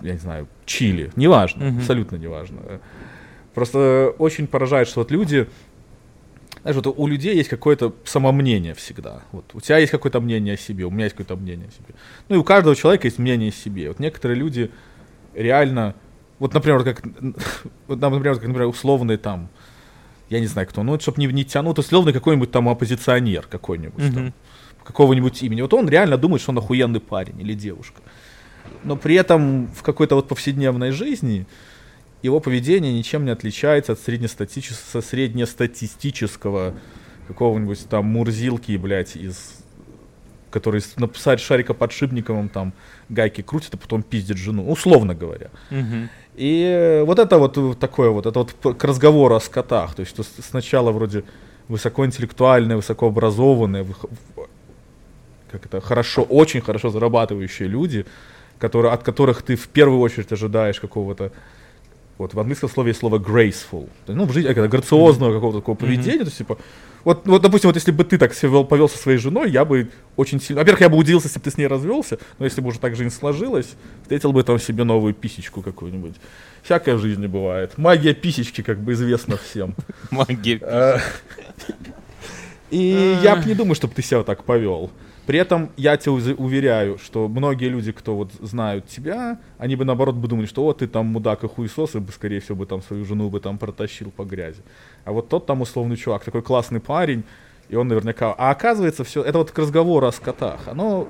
я 0.00 0.12
не 0.12 0.18
знаю, 0.18 0.46
Чили. 0.64 1.10
Неважно, 1.16 1.66
Мгм. 1.66 1.78
абсолютно 1.78 2.16
неважно. 2.16 2.80
Просто 3.54 4.14
очень 4.18 4.46
поражает, 4.46 4.88
что 4.88 5.00
вот 5.00 5.10
люди, 5.10 5.46
знаешь, 6.64 6.76
вот 6.82 6.94
у 6.96 7.06
людей 7.06 7.36
есть 7.36 7.50
какое-то 7.50 7.94
самомнение 8.04 8.72
всегда. 8.72 9.22
Вот 9.32 9.44
у 9.52 9.60
тебя 9.60 9.76
есть 9.76 9.92
какое-то 9.92 10.20
мнение 10.20 10.54
о 10.54 10.56
себе, 10.56 10.86
у 10.86 10.90
меня 10.90 11.04
есть 11.04 11.14
какое-то 11.14 11.36
мнение 11.36 11.68
о 11.68 11.70
себе. 11.70 11.94
Ну 12.30 12.36
и 12.36 12.38
у 12.38 12.44
каждого 12.44 12.74
человека 12.74 13.06
есть 13.06 13.18
мнение 13.18 13.50
о 13.50 13.52
себе. 13.52 13.88
Вот 13.88 13.98
некоторые 13.98 14.38
люди 14.38 14.70
реально, 15.34 15.94
вот, 16.38 16.54
например, 16.54 16.82
как, 16.82 17.02
вот, 17.86 18.00
например, 18.00 18.34
как, 18.36 18.44
например, 18.46 18.68
условный 18.68 19.18
там, 19.18 19.50
я 20.30 20.40
не 20.40 20.46
знаю 20.46 20.66
кто, 20.66 20.82
ну, 20.82 20.98
чтобы 20.98 21.20
не, 21.20 21.26
не 21.26 21.44
тянуть, 21.44 21.78
условный 21.78 22.14
какой-нибудь 22.14 22.50
там 22.50 22.66
оппозиционер 22.70 23.46
какой-нибудь 23.46 24.14
там, 24.14 24.22
Мгм. 24.24 24.34
какого-нибудь 24.84 25.42
имени. 25.42 25.60
Вот 25.60 25.74
он 25.74 25.86
реально 25.86 26.16
думает, 26.16 26.40
что 26.40 26.52
он 26.52 26.58
охуенный 26.58 27.00
парень 27.00 27.38
или 27.42 27.52
девушка. 27.52 28.00
Но 28.84 28.96
при 28.96 29.16
этом 29.16 29.66
в 29.66 29.82
какой-то 29.82 30.14
вот 30.14 30.28
повседневной 30.28 30.92
жизни 30.92 31.46
его 32.24 32.40
поведение 32.40 32.92
ничем 32.92 33.24
не 33.26 33.30
отличается 33.30 33.92
от 33.92 33.98
среднестатичес- 33.98 34.80
со 34.92 35.02
среднестатистического 35.02 36.74
какого-нибудь 37.28 37.86
там 37.88 38.06
Мурзилки, 38.06 38.76
блядь, 38.76 39.14
из 39.16 39.58
который 40.50 40.80
с- 40.80 40.96
на 40.96 41.06
пса- 41.06 41.36
шарика 41.36 41.74
подшипниковым 41.74 42.48
там 42.48 42.72
гайки 43.08 43.42
крутит, 43.42 43.74
а 43.74 43.76
потом 43.76 44.02
пиздит 44.02 44.36
жену, 44.38 44.70
условно 44.70 45.12
говоря. 45.14 45.50
Мгм. 45.70 46.08
И 46.36 46.62
э, 46.62 47.02
вот 47.04 47.18
это 47.18 47.38
вот 47.38 47.78
такое 47.78 48.10
вот, 48.10 48.26
это 48.26 48.38
вот 48.38 48.76
к 48.76 48.84
разговору 48.84 49.34
о 49.34 49.40
скотах. 49.40 49.94
То 49.94 50.00
есть 50.00 50.12
что 50.12 50.22
сначала 50.22 50.92
вроде 50.92 51.24
высокоинтеллектуальные, 51.68 52.76
высокообразованные, 52.76 53.84
как 55.50 55.66
это, 55.66 55.80
хорошо, 55.80 56.22
очень 56.22 56.60
хорошо 56.60 56.90
зарабатывающие 56.90 57.68
люди, 57.68 58.06
которые, 58.58 58.92
от 58.92 59.02
которых 59.02 59.42
ты 59.42 59.56
в 59.56 59.66
первую 59.68 60.00
очередь 60.00 60.32
ожидаешь 60.32 60.80
какого-то 60.80 61.32
вот 62.18 62.34
в 62.34 62.40
английском 62.40 62.68
слове 62.68 62.90
есть 62.90 63.00
слово 63.00 63.18
graceful, 63.18 63.88
ну, 64.06 64.24
в 64.24 64.32
жизни, 64.32 64.50
это, 64.50 64.68
грациозного 64.68 65.32
какого-то 65.32 65.60
такого 65.60 65.76
поведения, 65.76 66.18
то 66.20 66.24
есть, 66.26 66.38
типа, 66.38 66.58
вот, 67.04 67.26
вот, 67.26 67.42
допустим, 67.42 67.68
вот 67.68 67.76
если 67.76 67.90
бы 67.90 68.02
ты 68.04 68.16
так 68.18 68.32
себя 68.34 68.50
вел, 68.50 68.64
повел 68.64 68.88
со 68.88 68.96
своей 68.96 69.18
женой, 69.18 69.50
я 69.50 69.64
бы 69.64 69.90
очень 70.16 70.40
сильно, 70.40 70.60
во-первых, 70.60 70.80
я 70.80 70.88
бы 70.88 70.96
удивился, 70.96 71.26
если 71.26 71.38
бы 71.38 71.44
ты 71.44 71.50
с 71.50 71.58
ней 71.58 71.66
развелся, 71.66 72.18
но 72.38 72.46
если 72.46 72.60
бы 72.60 72.68
уже 72.68 72.78
так 72.78 72.96
жизнь 72.96 73.14
сложилась, 73.14 73.74
встретил 74.02 74.32
бы 74.32 74.42
там 74.42 74.58
себе 74.58 74.84
новую 74.84 75.12
писечку 75.12 75.60
какую-нибудь. 75.60 76.14
Всякое 76.62 76.94
в 76.94 77.00
жизни 77.00 77.26
бывает. 77.26 77.76
Магия 77.76 78.14
писечки, 78.14 78.62
как 78.62 78.78
бы 78.78 78.94
известна 78.94 79.36
всем. 79.36 79.74
Магия. 80.10 80.58
Э, 80.62 80.98
И 82.70 83.18
я 83.22 83.36
бы 83.36 83.44
не 83.44 83.54
думаю, 83.54 83.74
чтобы 83.74 83.94
ты 83.94 84.02
себя 84.02 84.22
так 84.22 84.44
повел. 84.44 84.90
При 85.26 85.38
этом 85.38 85.70
я 85.76 85.96
тебя 85.96 86.12
уверяю, 86.12 86.98
что 86.98 87.28
многие 87.28 87.68
люди, 87.68 87.92
кто 87.92 88.14
вот 88.14 88.32
знают 88.40 88.86
тебя, 88.86 89.38
они 89.58 89.74
бы 89.74 89.84
наоборот 89.84 90.16
бы 90.16 90.28
думали, 90.28 90.46
что 90.46 90.64
вот 90.64 90.78
ты 90.78 90.86
там 90.86 91.06
мудак 91.06 91.44
и 91.44 91.48
хуесос, 91.48 91.94
и 91.94 91.98
бы, 91.98 92.12
скорее 92.12 92.40
всего, 92.40 92.56
бы 92.56 92.66
там 92.66 92.82
свою 92.82 93.04
жену 93.04 93.30
бы 93.30 93.40
там 93.40 93.56
протащил 93.56 94.10
по 94.10 94.24
грязи. 94.24 94.62
А 95.04 95.12
вот 95.12 95.28
тот 95.28 95.46
там 95.46 95.62
условный 95.62 95.96
чувак, 95.96 96.24
такой 96.24 96.42
классный 96.42 96.80
парень, 96.80 97.24
и 97.70 97.76
он 97.76 97.88
наверняка... 97.88 98.34
А 98.36 98.50
оказывается, 98.50 99.04
все 99.04 99.22
это 99.22 99.38
вот 99.38 99.50
к 99.50 99.58
разговору 99.58 100.06
о 100.06 100.12
скотах. 100.12 100.68
Оно 100.68 101.08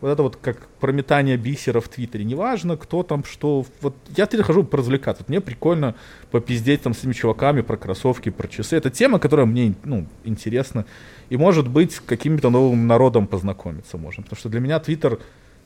вот 0.00 0.08
это 0.10 0.22
вот 0.22 0.36
как 0.36 0.68
прометание 0.80 1.36
бисера 1.36 1.80
в 1.80 1.88
Твиттере. 1.88 2.24
Неважно, 2.24 2.76
кто 2.76 3.02
там 3.02 3.24
что. 3.24 3.64
Вот 3.80 3.96
я 4.16 4.26
теперь 4.26 4.42
хожу 4.42 4.62
поразвлекаться. 4.62 5.22
Вот 5.22 5.28
мне 5.28 5.40
прикольно 5.40 5.96
попиздеть 6.30 6.82
там 6.82 6.94
с 6.94 6.98
этими 6.98 7.12
чуваками 7.12 7.62
про 7.62 7.76
кроссовки, 7.76 8.30
про 8.30 8.46
часы. 8.46 8.76
Это 8.76 8.90
тема, 8.90 9.18
которая 9.18 9.46
мне 9.46 9.74
ну, 9.84 10.06
интересна. 10.24 10.86
И 11.30 11.36
может 11.36 11.68
быть, 11.68 11.96
каким-то 11.96 12.50
новым 12.50 12.86
народом 12.86 13.26
познакомиться 13.26 13.98
можно. 13.98 14.22
Потому 14.22 14.38
что 14.38 14.48
для 14.48 14.60
меня 14.60 14.78
Твиттер 14.78 15.18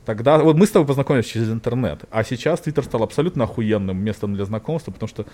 тогда... 0.07 0.39
Вот 0.39 0.57
мы 0.57 0.67
с 0.67 0.71
тобой 0.71 0.87
познакомились 0.87 1.27
через 1.27 1.51
интернет. 1.51 2.05
А 2.11 2.25
сейчас 2.25 2.61
Твиттер 2.61 2.85
стал 2.85 3.03
абсолютно 3.03 3.45
охуенным 3.45 4.03
местом 4.03 4.35
для 4.35 4.47
знакомства, 4.47 4.93
потому 4.93 5.09
что 5.09 5.27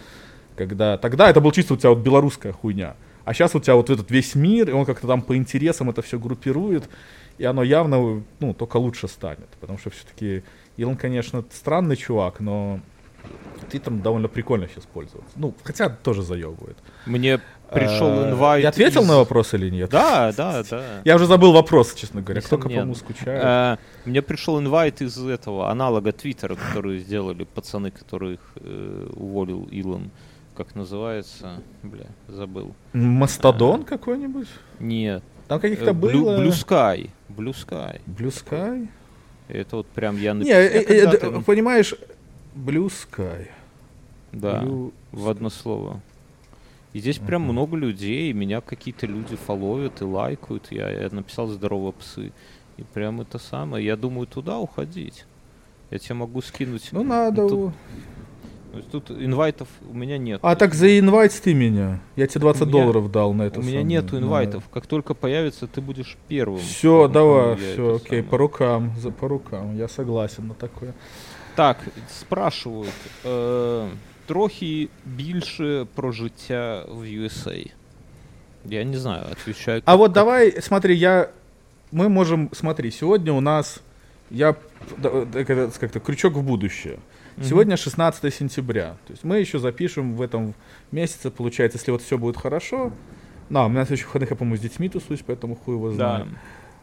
когда... 0.57 0.99
Тогда 0.99 1.31
это 1.31 1.41
был 1.41 1.53
чисто 1.53 1.75
у 1.75 1.77
тебя 1.77 1.91
вот 1.91 2.01
белорусская 2.01 2.53
хуйня. 2.53 2.97
А 3.25 3.35
сейчас 3.35 3.55
у 3.55 3.61
тебя 3.61 3.75
вот 3.75 3.91
этот 3.91 4.11
весь 4.11 4.35
мир, 4.35 4.71
и 4.71 4.73
он 4.73 4.87
как-то 4.87 5.07
там 5.07 5.21
по 5.21 5.37
интересам 5.37 5.91
это 5.91 6.01
все 6.01 6.19
группирует, 6.19 6.89
и 7.39 7.45
оно 7.45 7.63
явно, 7.63 8.23
ну, 8.41 8.55
только 8.55 8.77
лучше 8.77 9.09
станет. 9.09 9.49
Потому 9.61 9.79
что 9.79 9.91
все-таки 9.91 10.43
Илон, 10.77 10.97
конечно, 10.97 11.45
странный 11.53 11.97
чувак, 11.97 12.41
но 12.41 12.81
Твиттером 13.71 14.01
довольно 14.01 14.29
прикольно 14.29 14.69
сейчас 14.69 14.85
пользоваться. 14.87 15.33
Ну, 15.37 15.55
хотя 15.65 15.89
тоже 15.89 16.23
заебывает. 16.23 16.77
Мне 17.07 17.41
пришел 17.73 18.09
Э, 18.09 18.31
инвайт. 18.31 18.63
Я 18.63 18.69
ответил 18.71 19.03
из- 19.03 19.09
на 19.09 19.17
вопрос 19.17 19.53
или 19.55 19.69
нет? 19.69 19.91
Да, 19.91 20.33
да, 20.33 20.63
да. 20.71 21.03
Я 21.05 21.17
уже 21.17 21.27
забыл 21.27 21.53
вопрос, 21.53 21.95
честно 21.95 22.23
говоря. 22.23 22.41
Кто 22.41 22.57
кому 22.57 22.95
скучает. 22.95 23.43
Э, 23.45 23.77
Мне 24.09 24.23
пришел 24.23 24.59
инвайт 24.59 25.03
из 25.03 25.19
этого 25.19 25.69
аналога 25.71 26.13
Твиттера, 26.13 26.55
который 26.55 26.99
сделали 27.01 27.45
пацаны, 27.45 27.91
которых 27.91 28.41
э, 28.57 29.11
уволил 29.15 29.65
Илон. 29.71 30.11
Как 30.57 30.75
называется? 30.75 31.61
Бля, 31.83 32.07
забыл. 32.29 32.75
Мастодон 32.93 33.85
какой-нибудь? 33.85 34.49
Нет. 34.81 35.23
Там 35.49 35.59
э, 35.59 35.61
каких-то 35.61 35.91
Blue, 35.93 36.13
было... 36.13 36.39
Blue 36.41 36.51
Sky. 36.51 37.11
Blue 37.29 37.53
Sky. 37.55 38.01
Blue 38.07 38.29
Sky? 38.31 38.89
Это 39.49 39.77
вот 39.77 39.87
прям 39.89 40.17
я 40.19 40.33
Не, 40.35 40.39
написал. 40.41 40.59
э, 40.61 40.97
Я 40.97 41.11
э, 41.13 41.31
д- 41.31 41.41
понимаешь, 41.41 41.95
Blue 42.55 42.87
Sky. 42.91 43.49
Да, 44.33 44.63
Blue 44.63 44.93
в 45.13 45.29
одно 45.29 45.49
слово. 45.51 46.01
И 46.93 47.01
здесь 47.01 47.19
прям 47.19 47.43
Мгм. 47.43 47.53
много 47.53 47.77
людей, 47.77 48.31
и 48.31 48.33
меня 48.33 48.61
какие-то 48.61 49.07
люди 49.07 49.37
фоловят 49.37 50.01
и 50.01 50.05
лайкают. 50.05 50.69
Я, 50.71 50.91
я 50.91 51.09
написал 51.11 51.47
«Здорово, 51.49 51.93
псы». 51.93 52.33
И 52.77 52.83
прям 52.95 53.21
это 53.21 53.39
самое. 53.39 53.85
Я 53.85 53.97
думаю, 53.97 54.27
туда 54.27 54.59
уходить. 54.59 55.25
Я 55.91 55.99
тебе 55.99 56.15
могу 56.17 56.41
скинуть. 56.43 56.89
Ну 56.93 57.03
надо. 57.03 57.49
тут, 57.49 57.73
то 58.73 58.79
есть 58.79 58.91
тут 58.91 59.11
инвайтов 59.11 59.69
у 59.91 59.95
меня 59.95 60.19
нет. 60.19 60.41
А 60.43 60.55
так 60.57 60.75
за 60.75 60.99
инвайт 60.99 61.33
ты 61.45 61.55
меня. 61.55 62.01
Я 62.17 62.27
тебе 62.27 62.41
20 62.43 62.63
У 62.63 62.67
меня- 62.67 62.73
долларов 62.73 63.11
дал 63.11 63.33
на 63.35 63.43
это. 63.45 63.61
у 63.61 63.63
меня 63.63 63.81
самое, 63.81 63.85
нету 63.85 64.15
на- 64.17 64.19
инвайтов. 64.25 64.65
Как 64.73 64.87
только 64.87 65.15
появится, 65.15 65.67
ты 65.67 65.81
будешь 65.81 66.17
первым. 66.29 66.61
Все, 66.61 67.09
давай, 67.09 67.57
все, 67.57 67.97
окей, 67.97 68.09
самое. 68.09 68.23
по 68.25 68.39
рукам, 68.39 68.93
за 69.01 69.11
по 69.11 69.29
рукам, 69.29 69.77
я 69.77 69.89
согласен 69.89 70.49
на 70.49 70.55
такое. 70.55 70.95
Так, 71.55 71.79
спрашивают. 72.21 72.93
Е, 73.25 73.89
трохи 74.27 74.89
більше 75.07 75.87
про 75.95 76.13
життя 76.13 76.85
в 76.89 77.03
USA. 77.03 77.71
Я 78.65 78.85
не 78.85 78.97
знаю, 78.97 79.25
отвечаю. 79.33 79.83
А 79.85 79.91
как- 79.93 79.99
вот 79.99 80.13
давай, 80.13 80.61
смотри, 80.63 80.95
я, 80.97 81.31
мы 81.93 82.09
можем, 82.09 82.51
смотри, 82.53 82.91
сегодня 82.91 83.33
у 83.33 83.41
нас, 83.41 83.81
я, 84.31 84.57
да, 84.97 85.27
как-то 85.79 86.01
крючок 86.01 86.35
в 86.35 86.43
будущее. 86.43 86.99
Сегодня 87.43 87.77
16 87.77 88.35
сентября, 88.35 88.97
то 89.07 89.13
есть 89.13 89.23
мы 89.23 89.39
еще 89.39 89.61
запишем 89.61 90.17
в 90.17 90.23
этом 90.23 90.55
месяце, 90.91 91.31
получается, 91.31 91.79
если 91.79 91.93
вот 91.93 92.03
все 92.03 92.19
будет 92.19 92.37
хорошо. 92.37 92.93
На, 93.49 93.65
у 93.65 93.69
меня 93.69 93.81
на 93.81 93.87
следующих 93.87 94.07
выходных 94.09 94.31
я, 94.31 94.37
по-моему, 94.37 94.57
с 94.57 94.61
детьми 94.61 94.89
тусуюсь, 94.89 95.23
поэтому 95.25 95.55
хуй 95.55 95.75
его 95.77 95.91
Да. 95.91 95.95
знает. 95.95 96.27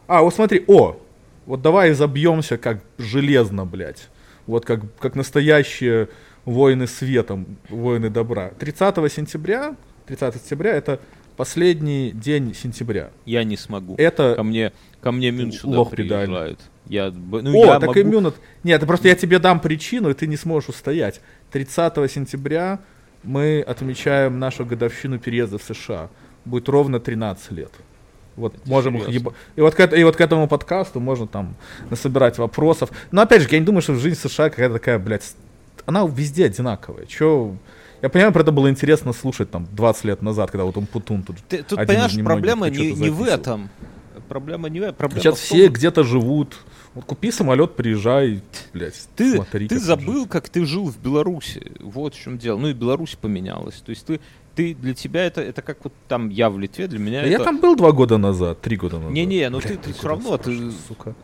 А, 0.06 0.22
вот 0.22 0.34
смотри, 0.34 0.64
о, 0.66 0.96
вот 1.44 1.60
давай 1.60 1.92
забьемся 1.92 2.56
как 2.56 2.78
железно, 2.96 3.66
блядь. 3.66 4.08
Вот 4.46 4.64
как, 4.64 4.80
как 4.98 5.14
настоящие 5.14 6.08
воины 6.46 6.86
света, 6.86 7.44
воины 7.68 8.08
добра. 8.08 8.50
30 8.58 9.12
сентября, 9.12 9.76
30 10.06 10.36
сентября 10.36 10.72
это 10.72 11.00
последний 11.36 12.12
день 12.12 12.54
сентября. 12.54 13.10
Я 13.24 13.44
не 13.44 13.56
смогу. 13.56 13.94
Это... 13.98 14.34
Ко 14.34 14.42
мне, 14.42 14.72
ко 15.00 15.12
мне 15.12 15.30
Мюн 15.30 15.52
сюда 15.52 15.78
лох 15.78 15.90
педаль. 15.90 16.26
приезжают. 16.26 16.60
Я, 16.86 17.10
ну, 17.10 17.52
О, 17.52 17.66
я 17.66 17.80
так 17.80 17.88
могу- 17.88 18.00
иммунот. 18.00 18.36
Нет, 18.62 18.78
это 18.78 18.86
просто 18.86 19.08
я 19.08 19.14
тебе 19.16 19.38
дам 19.38 19.60
причину, 19.60 20.10
и 20.10 20.14
ты 20.14 20.26
не 20.26 20.36
сможешь 20.36 20.68
устоять. 20.68 21.20
30 21.52 22.10
сентября 22.10 22.80
мы 23.22 23.60
отмечаем 23.60 24.38
нашу 24.38 24.64
годовщину 24.64 25.18
переезда 25.18 25.58
в 25.58 25.62
США. 25.62 26.08
Будет 26.44 26.68
ровно 26.68 27.00
13 27.00 27.50
лет. 27.52 27.72
Вот 28.36 28.54
Это 28.54 28.68
можем 28.68 28.96
их 28.98 29.08
еба- 29.08 29.34
и, 29.56 29.60
вот 29.60 29.74
к, 29.74 29.80
и 29.92 30.04
вот 30.04 30.16
к 30.16 30.20
этому 30.20 30.46
подкасту 30.46 31.00
можно 31.00 31.26
там 31.26 31.56
насобирать 31.90 32.38
вопросов. 32.38 32.90
Но 33.10 33.22
опять 33.22 33.42
же, 33.42 33.48
я 33.50 33.58
не 33.58 33.64
думаю, 33.64 33.82
что 33.82 33.94
жизнь 33.94 34.20
США 34.20 34.50
какая-то 34.50 34.74
такая, 34.74 34.98
блядь, 34.98 35.34
она 35.86 36.06
везде 36.06 36.44
одинаковая. 36.46 37.06
Чё... 37.06 37.56
Я 38.02 38.08
понимаю, 38.08 38.32
про 38.32 38.42
это 38.42 38.52
было 38.52 38.68
интересно 38.70 39.12
слушать 39.12 39.50
там 39.50 39.66
20 39.72 40.04
лет 40.04 40.22
назад, 40.22 40.50
когда 40.50 40.64
вот 40.64 40.76
он 40.76 40.86
Путун 40.86 41.22
тут 41.22 41.36
Ты- 41.48 41.62
тут, 41.62 41.78
один 41.78 41.86
понимаешь, 41.86 42.24
проблема 42.24 42.68
не, 42.70 42.92
не 42.92 43.10
в 43.10 43.22
этом. 43.22 43.70
Проблема 44.28 44.68
не 44.68 44.80
в 44.80 44.82
этом. 44.82 44.96
Проблема 44.96 45.22
Сейчас 45.22 45.38
в 45.38 45.48
том, 45.48 45.58
все 45.58 45.68
где-то 45.68 46.02
живут. 46.04 46.56
Вот 46.94 47.04
купи 47.04 47.30
самолет, 47.30 47.76
приезжай, 47.76 48.42
блядь, 48.72 48.94
Ты, 49.16 49.34
смотри. 49.36 49.68
ты 49.68 49.76
как 49.76 49.84
забыл, 49.84 50.20
жить. 50.22 50.30
как 50.30 50.48
ты 50.48 50.64
жил 50.64 50.86
в 50.90 50.98
Беларуси. 50.98 51.72
Вот 51.80 52.14
в 52.14 52.20
чем 52.20 52.38
дело. 52.38 52.58
Ну 52.58 52.68
и 52.68 52.72
Беларусь 52.72 53.16
поменялась. 53.20 53.76
То 53.76 53.90
есть 53.90 54.06
ты, 54.06 54.18
ты 54.54 54.74
для 54.74 54.94
тебя 54.94 55.24
это, 55.26 55.42
это 55.42 55.60
как 55.62 55.84
вот 55.84 55.92
там 56.08 56.30
я 56.30 56.48
в 56.50 56.58
Литве, 56.58 56.86
для 56.88 56.98
меня 56.98 57.20
Да 57.20 57.26
это... 57.28 57.38
Я 57.38 57.44
там 57.44 57.60
был 57.60 57.76
два 57.76 57.92
года 57.92 58.16
назад, 58.16 58.60
три 58.62 58.76
года 58.76 58.96
назад. 58.98 59.12
Не-не, 59.12 59.48
ну 59.50 59.58
Блядь, 59.60 59.72
ты- 59.82 59.92
ты 59.92 59.92
года 59.92 60.08
равно, 60.08 60.36
ты- 60.38 60.70
сука. 60.88 61.14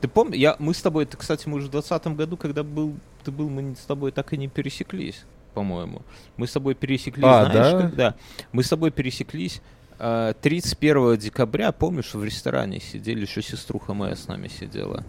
Ты 0.00 0.08
помнишь, 0.08 0.36
я, 0.36 0.56
мы 0.58 0.74
с 0.74 0.82
тобой, 0.82 1.06
ты, 1.06 1.16
кстати, 1.16 1.48
мы 1.48 1.56
уже 1.58 1.68
в 1.68 1.70
2020 1.70 2.16
году, 2.16 2.36
когда 2.36 2.62
был, 2.62 2.94
ты 3.24 3.30
был, 3.30 3.48
мы 3.48 3.74
с 3.74 3.84
тобой 3.86 4.10
так 4.12 4.32
и 4.34 4.36
не 4.36 4.48
пересеклись, 4.48 5.24
по-моему. 5.54 6.02
Мы 6.36 6.46
с 6.46 6.52
тобой 6.52 6.74
пересеклись, 6.74 7.24
А, 7.24 7.46
знаешь, 7.50 7.72
да? 7.72 7.80
когда? 7.80 8.14
Мы 8.52 8.62
с 8.62 8.68
тобой 8.68 8.90
пересеклись 8.90 9.62
э, 9.98 10.34
31 10.42 11.16
декабря, 11.16 11.72
помнишь, 11.72 12.14
в 12.14 12.22
ресторане 12.24 12.80
сидели, 12.80 13.20
еще 13.22 13.42
сеструха 13.42 13.94
моя 13.94 14.16
с 14.16 14.26
нами 14.28 14.48
сидела. 14.48 15.04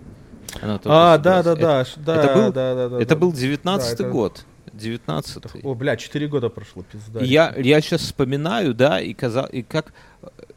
Она 0.61 0.79
А, 0.85 1.17
да, 1.17 1.43
да, 1.43 1.51
Это- 1.53 1.55
да, 1.61 1.85
да, 1.97 2.15
это 2.23 2.33
был- 2.35 2.53
да, 2.53 2.75
да, 2.75 2.89
да. 2.89 2.97
Это 3.01 3.15
да. 3.15 3.15
был 3.15 3.33
19 3.33 3.97
Да, 3.97 4.03
это- 4.05 4.11
год. 4.13 4.45
19 4.73 5.63
О, 5.63 5.73
бля, 5.73 5.95
четыре 5.95 6.27
года 6.27 6.49
прошло, 6.49 6.83
пизда. 6.83 7.21
Я, 7.23 7.53
я 7.57 7.79
сейчас 7.81 8.01
вспоминаю, 8.01 8.73
да, 8.73 8.99
и, 8.99 9.13
каза, 9.13 9.43
и 9.45 9.61
как, 9.63 9.93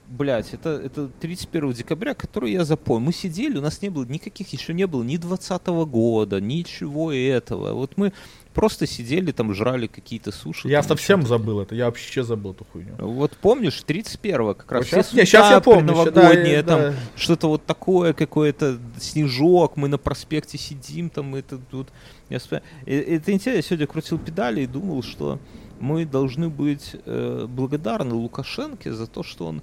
блядь, 0.08 0.52
это, 0.54 0.70
это 0.70 1.08
31 1.20 1.72
декабря, 1.72 2.14
который 2.14 2.50
я 2.52 2.64
запомнил. 2.64 3.06
Мы 3.06 3.12
сидели, 3.12 3.58
у 3.58 3.60
нас 3.60 3.80
не 3.80 3.90
было 3.90 4.04
никаких, 4.04 4.52
еще 4.52 4.74
не 4.74 4.86
было 4.88 5.04
ни 5.04 5.16
20 5.18 5.84
года, 5.84 6.40
ничего 6.40 7.12
этого. 7.12 7.74
Вот 7.74 7.92
мы 7.96 8.12
просто 8.54 8.86
сидели 8.86 9.30
там, 9.32 9.54
жрали 9.54 9.86
какие-то 9.86 10.32
суши. 10.32 10.68
Я 10.68 10.80
там, 10.82 10.88
совсем 10.96 11.20
что-то. 11.20 11.38
забыл 11.38 11.60
это, 11.60 11.74
я 11.74 11.86
вообще 11.86 12.22
забыл 12.24 12.52
эту 12.52 12.64
хуйню. 12.64 12.94
Вот 12.98 13.36
помнишь, 13.36 13.82
31 13.82 14.54
как 14.54 14.72
раз 14.72 14.80
Вот 14.80 14.86
все 14.88 14.96
щас- 14.96 15.12
не, 15.14 15.24
щас 15.24 15.50
я 15.50 15.60
помню, 15.60 15.94
ща- 15.94 16.10
да, 16.10 16.62
там 16.62 16.80
да. 16.80 16.94
что-то 17.16 17.48
вот 17.48 17.64
такое, 17.66 18.12
какое-то 18.12 18.78
снежок, 18.98 19.76
мы 19.76 19.88
на 19.88 19.98
проспекте 19.98 20.58
сидим, 20.58 21.08
там 21.10 21.34
это 21.34 21.58
тут. 21.70 21.88
Я 22.30 22.38
вспоминаю. 22.38 22.68
И- 22.86 22.92
Это 22.94 23.32
интересно, 23.32 23.56
я 23.58 23.62
сегодня 23.62 23.86
крутил 23.86 24.18
педали 24.18 24.62
и 24.62 24.66
думал, 24.66 25.02
что 25.02 25.38
мы 25.80 26.04
должны 26.04 26.48
быть 26.48 26.96
э, 27.06 27.46
благодарны 27.48 28.14
Лукашенко 28.14 28.92
за 28.92 29.06
то, 29.06 29.22
что 29.22 29.46
он 29.46 29.62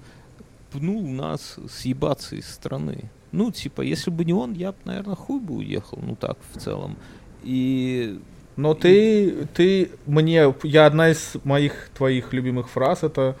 пнул 0.72 1.06
нас 1.06 1.56
съебаться 1.70 2.36
из 2.36 2.48
страны. 2.48 3.10
Ну, 3.32 3.50
типа, 3.50 3.82
если 3.82 4.10
бы 4.10 4.24
не 4.24 4.32
он, 4.32 4.54
я 4.54 4.72
бы, 4.72 4.78
наверное, 4.84 5.14
хуй 5.14 5.40
бы 5.40 5.56
уехал, 5.56 5.98
ну 6.02 6.16
так, 6.16 6.38
в 6.54 6.58
целом. 6.58 6.96
И 7.42 8.18
Но 8.56 8.74
ты, 8.74 9.46
ты 9.54 9.90
мне, 10.06 10.54
я 10.62 10.86
одна 10.86 11.10
из 11.10 11.32
моих 11.44 11.88
твоих 11.96 12.32
любимых 12.32 12.68
фраз 12.70 13.02
это 13.02 13.36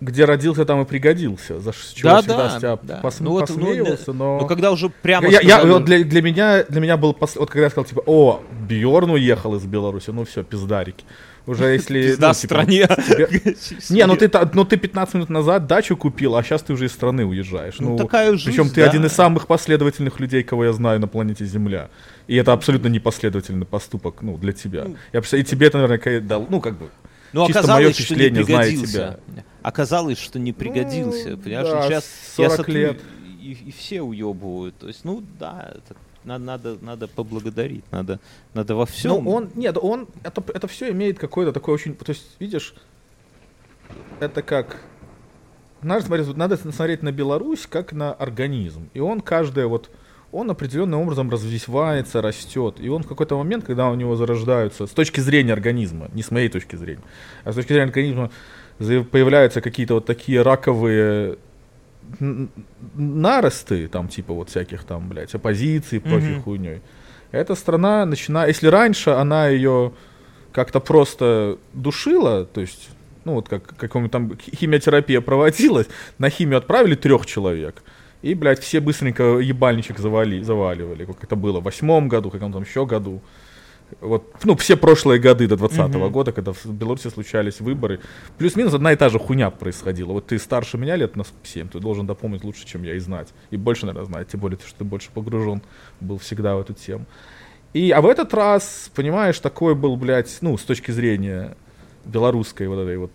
где 0.00 0.24
родился, 0.26 0.64
там 0.64 0.80
и 0.80 0.84
пригодился. 0.84 1.58
За 1.58 1.72
чего 1.72 2.10
Да, 2.10 2.16
я 2.16 2.20
всегда 2.22 2.36
да, 2.36 2.50
с 2.50 2.58
тебя 2.58 2.78
да. 2.82 3.00
пос- 3.02 3.16
Ну 3.18 3.30
вот, 3.32 3.48
ну, 3.48 3.56
посмеивался, 3.56 4.12
но... 4.12 4.38
ну, 4.40 4.46
когда 4.46 4.70
уже 4.70 4.90
прямо 4.90 5.26
я, 5.28 5.40
я- 5.40 5.56
сказали- 5.56 5.72
вот 5.72 5.84
для, 5.86 6.04
для 6.04 6.22
меня 6.22 6.62
для 6.62 6.80
меня 6.80 6.96
был 6.96 7.10
пос- 7.18 7.36
вот 7.36 7.50
когда 7.50 7.64
я 7.64 7.70
сказал 7.70 7.84
типа 7.84 8.02
о 8.06 8.40
Бьорн 8.68 9.10
уехал 9.10 9.56
из 9.56 9.64
Беларуси 9.64 10.10
ну 10.10 10.24
все 10.24 10.44
пиздарики 10.44 11.04
уже 11.48 11.64
если 11.72 12.02
Пизда 12.08 12.28
ну, 12.28 12.34
типа, 12.34 12.46
стране. 12.54 12.86
тебе- 12.86 13.56
не 13.90 14.06
ну 14.06 14.14
ты 14.16 14.28
та- 14.28 14.50
ну 14.52 14.64
ты 14.64 14.76
15 14.76 15.14
минут 15.14 15.30
назад 15.30 15.66
дачу 15.66 15.96
купил 15.96 16.36
а 16.36 16.42
сейчас 16.42 16.62
ты 16.62 16.72
уже 16.72 16.84
из 16.86 16.92
страны 16.92 17.24
уезжаешь 17.24 17.76
Ну, 17.80 17.90
ну, 17.90 17.96
такая 17.96 18.32
жизнь, 18.36 18.50
причем 18.50 18.68
ты 18.68 18.82
да. 18.82 18.88
один 18.90 19.04
из 19.06 19.12
самых 19.12 19.46
последовательных 19.46 20.20
людей 20.20 20.42
кого 20.42 20.64
я 20.66 20.72
знаю 20.72 21.00
на 21.00 21.08
планете 21.08 21.44
Земля 21.44 21.88
и 22.26 22.36
это 22.36 22.52
абсолютно 22.52 22.88
непоследовательный 22.88 23.66
поступок 23.66 24.22
ну 24.22 24.36
для 24.36 24.52
тебя 24.52 24.84
Ну. 24.84 24.96
я 25.12 25.20
и 25.20 25.42
тебе 25.44 25.66
это 25.66 25.78
наверное 25.78 26.20
дал 26.20 26.46
ну 26.48 26.60
как 26.60 26.78
бы 26.78 26.90
Ну, 27.32 27.46
Чисто 27.46 27.60
оказалось, 27.60 27.86
не 27.86 27.92
впечатление, 27.92 28.44
зная 28.44 28.58
пригодился. 28.62 29.20
Оказалось, 29.62 30.18
что 30.18 30.38
не 30.38 30.52
пригодился. 30.52 31.30
Ну, 31.30 31.36
понимаешь, 31.38 31.68
да, 31.68 31.82
сейчас 31.88 32.04
40 32.36 32.68
лет. 32.68 33.00
И, 33.40 33.52
и 33.52 33.70
все 33.70 34.00
уебывают. 34.02 34.76
То 34.78 34.88
есть, 34.88 35.04
ну 35.04 35.22
да, 35.38 35.74
это 35.74 35.94
надо, 36.24 36.44
надо, 36.44 36.78
надо 36.80 37.08
поблагодарить, 37.08 37.84
надо, 37.90 38.20
надо 38.54 38.74
во 38.74 38.86
всем. 38.86 39.24
Ну, 39.24 39.30
он, 39.30 39.50
нет, 39.54 39.76
он, 39.80 40.08
это, 40.22 40.42
это 40.54 40.68
все 40.68 40.90
имеет 40.90 41.18
какой-то 41.18 41.52
такой 41.52 41.74
очень, 41.74 41.94
то 41.94 42.10
есть, 42.10 42.36
видишь, 42.38 42.74
это 44.20 44.42
как, 44.42 44.78
надо 45.82 46.04
смотреть, 46.04 46.36
надо 46.36 46.56
смотреть 46.56 47.02
на 47.02 47.12
Беларусь 47.12 47.66
как 47.66 47.92
на 47.92 48.12
организм, 48.12 48.88
и 48.94 49.00
он 49.00 49.20
каждое 49.20 49.66
вот, 49.66 49.90
он 50.32 50.50
определенным 50.50 51.00
образом 51.00 51.30
развивается, 51.30 52.20
растет, 52.20 52.76
и 52.80 52.88
он 52.88 53.02
в 53.02 53.08
какой-то 53.08 53.38
момент, 53.38 53.64
когда 53.64 53.88
у 53.88 53.94
него 53.94 54.16
зарождаются, 54.16 54.86
с 54.86 54.90
точки 54.90 55.20
зрения 55.20 55.52
организма, 55.52 56.10
не 56.12 56.22
с 56.22 56.30
моей 56.30 56.48
точки 56.48 56.76
зрения, 56.76 57.02
а 57.44 57.52
с 57.52 57.54
точки 57.54 57.68
зрения 57.68 57.86
организма, 57.86 58.30
появляются 58.78 59.60
какие-то 59.60 59.94
вот 59.94 60.06
такие 60.06 60.42
раковые 60.42 61.38
наросты, 62.94 63.88
там, 63.88 64.08
типа 64.08 64.32
вот 64.34 64.48
всяких 64.50 64.84
там, 64.84 65.08
блядь, 65.08 65.34
оппозиций, 65.34 66.00
прочей 66.00 66.32
Мгм. 66.32 66.42
хуйней. 66.42 66.80
Эта 67.32 67.54
страна 67.54 68.06
начинает, 68.06 68.48
если 68.48 68.68
раньше 68.68 69.10
она 69.10 69.48
ее 69.48 69.92
как-то 70.52 70.80
просто 70.80 71.58
душила, 71.74 72.44
то 72.46 72.60
есть, 72.60 72.88
ну 73.24 73.34
вот 73.34 73.48
как 73.48 73.76
какому 73.76 74.08
там 74.08 74.36
хи- 74.38 74.56
химиотерапия 74.56 75.20
проводилась, 75.20 75.86
на 76.18 76.30
химию 76.30 76.58
отправили 76.58 76.94
трех 76.94 77.26
человек, 77.26 77.82
и, 78.22 78.34
блядь, 78.34 78.60
все 78.60 78.80
быстренько 78.80 79.22
ебальничек 79.38 79.98
завали, 79.98 80.42
заваливали, 80.42 81.04
как 81.04 81.22
это 81.22 81.36
было 81.36 81.60
в 81.60 81.64
восьмом 81.64 82.08
году, 82.08 82.30
как 82.30 82.40
там 82.40 82.62
еще 82.62 82.86
году. 82.86 83.20
Вот, 84.00 84.32
ну, 84.44 84.56
все 84.56 84.76
прошлые 84.76 85.20
годы 85.20 85.48
до 85.48 85.56
2020 85.56 85.94
mm-hmm. 85.94 86.10
года, 86.10 86.32
когда 86.32 86.52
в 86.52 86.66
Беларуси 86.66 87.08
случались 87.08 87.60
выборы, 87.60 88.00
плюс-минус 88.36 88.74
одна 88.74 88.92
и 88.92 88.96
та 88.96 89.08
же 89.08 89.18
хуйня 89.18 89.50
происходила. 89.50 90.12
Вот 90.12 90.26
ты 90.26 90.38
старше 90.38 90.78
меня 90.78 90.96
лет 90.96 91.16
на 91.16 91.24
7, 91.42 91.68
ты 91.68 91.80
должен 91.80 92.06
допомнить 92.06 92.44
лучше, 92.44 92.66
чем 92.66 92.82
я, 92.82 92.94
и 92.94 92.98
знать. 92.98 93.28
И 93.50 93.56
больше, 93.56 93.86
наверное, 93.86 94.06
знать, 94.06 94.28
тем 94.28 94.40
более, 94.40 94.58
что 94.58 94.78
ты 94.78 94.84
больше 94.84 95.10
погружен 95.12 95.62
был 96.00 96.18
всегда 96.18 96.56
в 96.56 96.60
эту 96.60 96.74
тему. 96.74 97.06
И, 97.72 97.90
а 97.90 98.00
в 98.00 98.06
этот 98.06 98.32
раз, 98.34 98.90
понимаешь, 98.94 99.38
такой 99.40 99.74
был, 99.74 99.96
блядь, 99.96 100.38
ну, 100.40 100.56
с 100.56 100.62
точки 100.62 100.90
зрения 100.90 101.56
белорусской 102.04 102.68
вот 102.68 102.78
этой 102.78 102.96
вот 102.98 103.10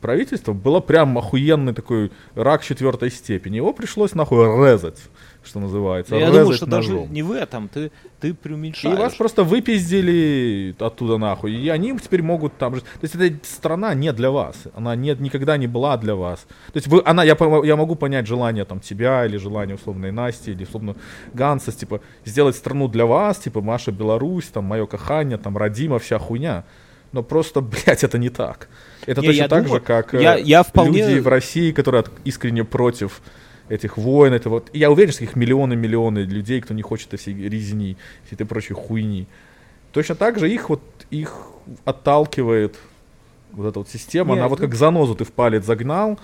правительства, 0.00 0.52
было 0.52 0.80
прям 0.80 1.18
охуенный 1.18 1.74
такой 1.74 2.12
рак 2.34 2.62
четвертой 2.62 3.10
степени. 3.10 3.56
Его 3.56 3.72
пришлось 3.72 4.14
нахуй 4.14 4.46
резать 4.64 4.98
что 5.46 5.60
называется. 5.60 6.16
Я 6.16 6.30
думаю, 6.30 6.52
что 6.52 6.66
ножом. 6.66 6.96
даже 6.96 7.12
не 7.12 7.22
в 7.22 7.32
этом, 7.32 7.68
ты, 7.68 7.90
ты 8.20 8.34
преуменьшаешь. 8.34 8.94
И 8.94 8.98
вас 8.98 9.14
просто 9.14 9.44
выпиздили 9.44 10.74
оттуда 10.78 11.18
нахуй, 11.18 11.54
и 11.54 11.68
они 11.68 11.96
теперь 11.98 12.22
могут 12.22 12.56
там 12.58 12.74
же... 12.74 12.80
То 12.80 13.02
есть 13.02 13.14
эта 13.14 13.46
страна 13.46 13.94
не 13.94 14.12
для 14.12 14.30
вас, 14.30 14.56
она 14.74 14.96
нет, 14.96 15.20
никогда 15.20 15.56
не 15.56 15.66
была 15.66 15.96
для 15.96 16.14
вас. 16.14 16.40
То 16.72 16.76
есть 16.76 16.86
вы, 16.88 17.02
она, 17.04 17.24
я, 17.24 17.36
я 17.64 17.76
могу 17.76 17.94
понять 17.94 18.26
желание 18.26 18.64
там 18.64 18.80
тебя, 18.80 19.24
или 19.26 19.36
желание 19.36 19.76
условной 19.76 20.12
Насти, 20.12 20.50
или 20.52 20.64
условно 20.64 20.96
Ганса, 21.32 21.72
типа, 21.72 22.00
сделать 22.24 22.56
страну 22.56 22.88
для 22.88 23.06
вас, 23.06 23.38
типа, 23.38 23.60
Маша 23.60 23.92
Беларусь, 23.92 24.46
там, 24.46 24.64
мое 24.64 24.86
кахание, 24.86 25.38
там, 25.38 25.56
Родима, 25.56 25.98
вся 25.98 26.18
хуйня. 26.18 26.64
Но 27.12 27.22
просто, 27.22 27.60
блядь, 27.86 28.04
это 28.04 28.18
не 28.18 28.28
так. 28.28 28.68
Это 29.06 29.20
не, 29.20 29.28
точно 29.28 29.48
так 29.48 29.64
думаю, 29.64 29.80
же, 29.80 29.86
как 29.86 30.12
я, 30.14 30.36
я 30.36 30.62
вполне... 30.62 31.06
люди 31.06 31.20
в 31.20 31.28
России, 31.28 31.72
которые 31.72 32.04
искренне 32.24 32.64
против 32.64 33.22
этих 33.68 33.96
войн, 33.96 34.32
это 34.32 34.48
вот, 34.48 34.70
я 34.72 34.90
уверен, 34.90 35.12
что 35.12 35.24
их 35.24 35.36
миллионы-миллионы 35.36 36.20
людей, 36.20 36.60
кто 36.60 36.74
не 36.74 36.82
хочет 36.82 37.08
этой 37.08 37.18
всей 37.18 37.34
резни, 37.48 37.96
всей 38.24 38.36
этой 38.36 38.46
прочей 38.46 38.74
хуйни. 38.74 39.26
Точно 39.92 40.14
так 40.14 40.38
же 40.38 40.50
их 40.50 40.68
вот, 40.68 40.82
их 41.10 41.36
отталкивает 41.84 42.76
вот 43.52 43.66
эта 43.66 43.78
вот 43.78 43.88
система, 43.88 44.34
Нет, 44.34 44.38
она 44.38 44.48
вот 44.48 44.60
как 44.60 44.74
занозу 44.74 45.14
ты 45.14 45.24
в 45.24 45.32
палец 45.32 45.64
загнал, 45.64 46.18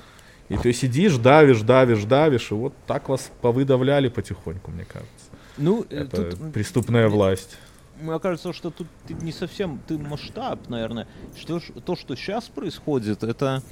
и 0.49 0.57
ты 0.57 0.73
сидишь, 0.73 1.17
давишь, 1.17 1.63
давишь, 1.63 2.05
давишь, 2.05 2.51
и 2.51 2.55
вот 2.55 2.75
так 2.87 3.09
вас 3.09 3.31
повыдавляли 3.41 4.09
потихоньку, 4.09 4.71
мне 4.71 4.85
кажется. 4.85 5.11
Ну, 5.57 5.87
э, 5.89 6.03
это 6.03 6.31
тут... 6.31 6.53
преступная 6.53 7.09
власть. 7.09 7.59
Мне 8.01 8.19
кажется, 8.19 8.53
что 8.53 8.71
тут 8.71 8.89
не 9.09 9.33
совсем 9.33 9.81
ты 9.87 9.97
масштаб, 9.97 10.69
наверное. 10.69 11.07
Что, 11.37 11.61
то, 11.85 11.97
что 11.97 12.17
сейчас 12.17 12.49
происходит, 12.49 13.23
это 13.23 13.63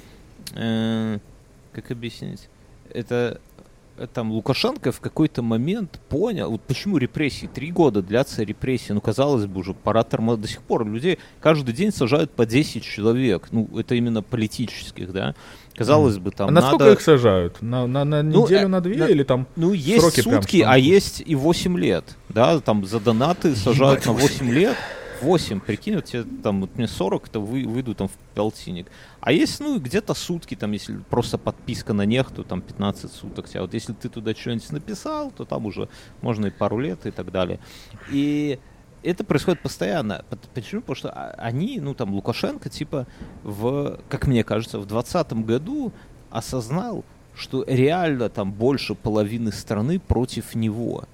э, 0.55 1.19
как 1.73 1.91
объяснить? 1.91 2.49
Это 2.93 3.39
там 4.07 4.31
Лукашенко 4.31 4.91
в 4.91 4.99
какой-то 4.99 5.41
момент 5.41 5.99
понял, 6.09 6.51
вот 6.51 6.61
почему 6.61 6.97
репрессии, 6.97 7.47
три 7.47 7.71
года 7.71 8.01
длятся 8.01 8.43
репрессии, 8.43 8.93
ну, 8.93 9.01
казалось 9.01 9.45
бы, 9.45 9.59
уже 9.59 9.73
пора 9.73 10.03
тормозить, 10.03 10.41
до 10.41 10.47
сих 10.47 10.61
пор 10.61 10.85
людей 10.85 11.19
каждый 11.39 11.73
день 11.73 11.91
сажают 11.91 12.31
по 12.31 12.45
10 12.45 12.83
человек, 12.83 13.47
ну, 13.51 13.69
это 13.77 13.95
именно 13.95 14.21
политических, 14.21 15.11
да, 15.11 15.35
казалось 15.75 16.17
бы, 16.17 16.31
там 16.31 16.49
а 16.49 16.51
на 16.51 16.61
сколько 16.61 16.91
их 16.91 17.01
сажают? 17.01 17.61
На, 17.61 17.87
на, 17.87 18.03
на 18.03 18.23
ну, 18.23 18.45
неделю, 18.45 18.63
ну, 18.63 18.69
на 18.69 18.81
две 18.81 18.97
на, 18.97 19.05
или 19.05 19.23
там 19.23 19.47
Ну, 19.55 19.73
есть 19.73 20.23
сутки, 20.23 20.63
а 20.65 20.77
есть 20.77 21.23
и 21.25 21.35
8 21.35 21.77
лет, 21.77 22.17
да, 22.29 22.59
там 22.59 22.85
за 22.85 22.99
донаты 22.99 23.55
сажают 23.55 24.05
на 24.05 24.13
8 24.13 24.49
лет, 24.51 24.77
8, 25.21 25.59
прикинь, 25.59 25.95
вот 25.95 26.05
тебе 26.05 26.23
там, 26.43 26.61
вот 26.61 26.75
мне 26.75 26.87
40, 26.87 27.29
то 27.29 27.39
вы, 27.39 27.65
выйду 27.65 27.95
там 27.95 28.07
в 28.07 28.17
полтинник. 28.35 28.87
А 29.19 29.31
есть, 29.31 29.59
ну, 29.59 29.79
где-то 29.79 30.13
сутки, 30.13 30.55
там, 30.55 30.71
если 30.71 30.97
просто 31.09 31.37
подписка 31.37 31.93
на 31.93 32.05
них, 32.05 32.31
то 32.31 32.43
там 32.43 32.61
15 32.61 33.11
суток. 33.11 33.47
А 33.55 33.61
вот 33.61 33.73
если 33.73 33.93
ты 33.93 34.09
туда 34.09 34.33
что-нибудь 34.33 34.71
написал, 34.71 35.31
то 35.31 35.45
там 35.45 35.65
уже 35.65 35.89
можно 36.21 36.47
и 36.47 36.49
пару 36.51 36.79
лет 36.79 37.05
и 37.05 37.11
так 37.11 37.31
далее. 37.31 37.59
И 38.09 38.59
это 39.03 39.23
происходит 39.23 39.61
постоянно. 39.61 40.25
Почему? 40.53 40.81
Потому 40.81 40.95
что 40.95 41.11
они, 41.37 41.79
ну, 41.79 41.93
там, 41.93 42.13
Лукашенко, 42.13 42.69
типа, 42.69 43.07
в, 43.43 43.99
как 44.09 44.27
мне 44.27 44.43
кажется, 44.43 44.79
в 44.79 44.85
2020 44.85 45.33
году 45.45 45.91
осознал, 46.29 47.03
что 47.35 47.63
реально 47.67 48.29
там 48.29 48.51
больше 48.51 48.95
половины 48.95 49.51
страны 49.51 49.99
против 49.99 50.55
него. 50.55 51.05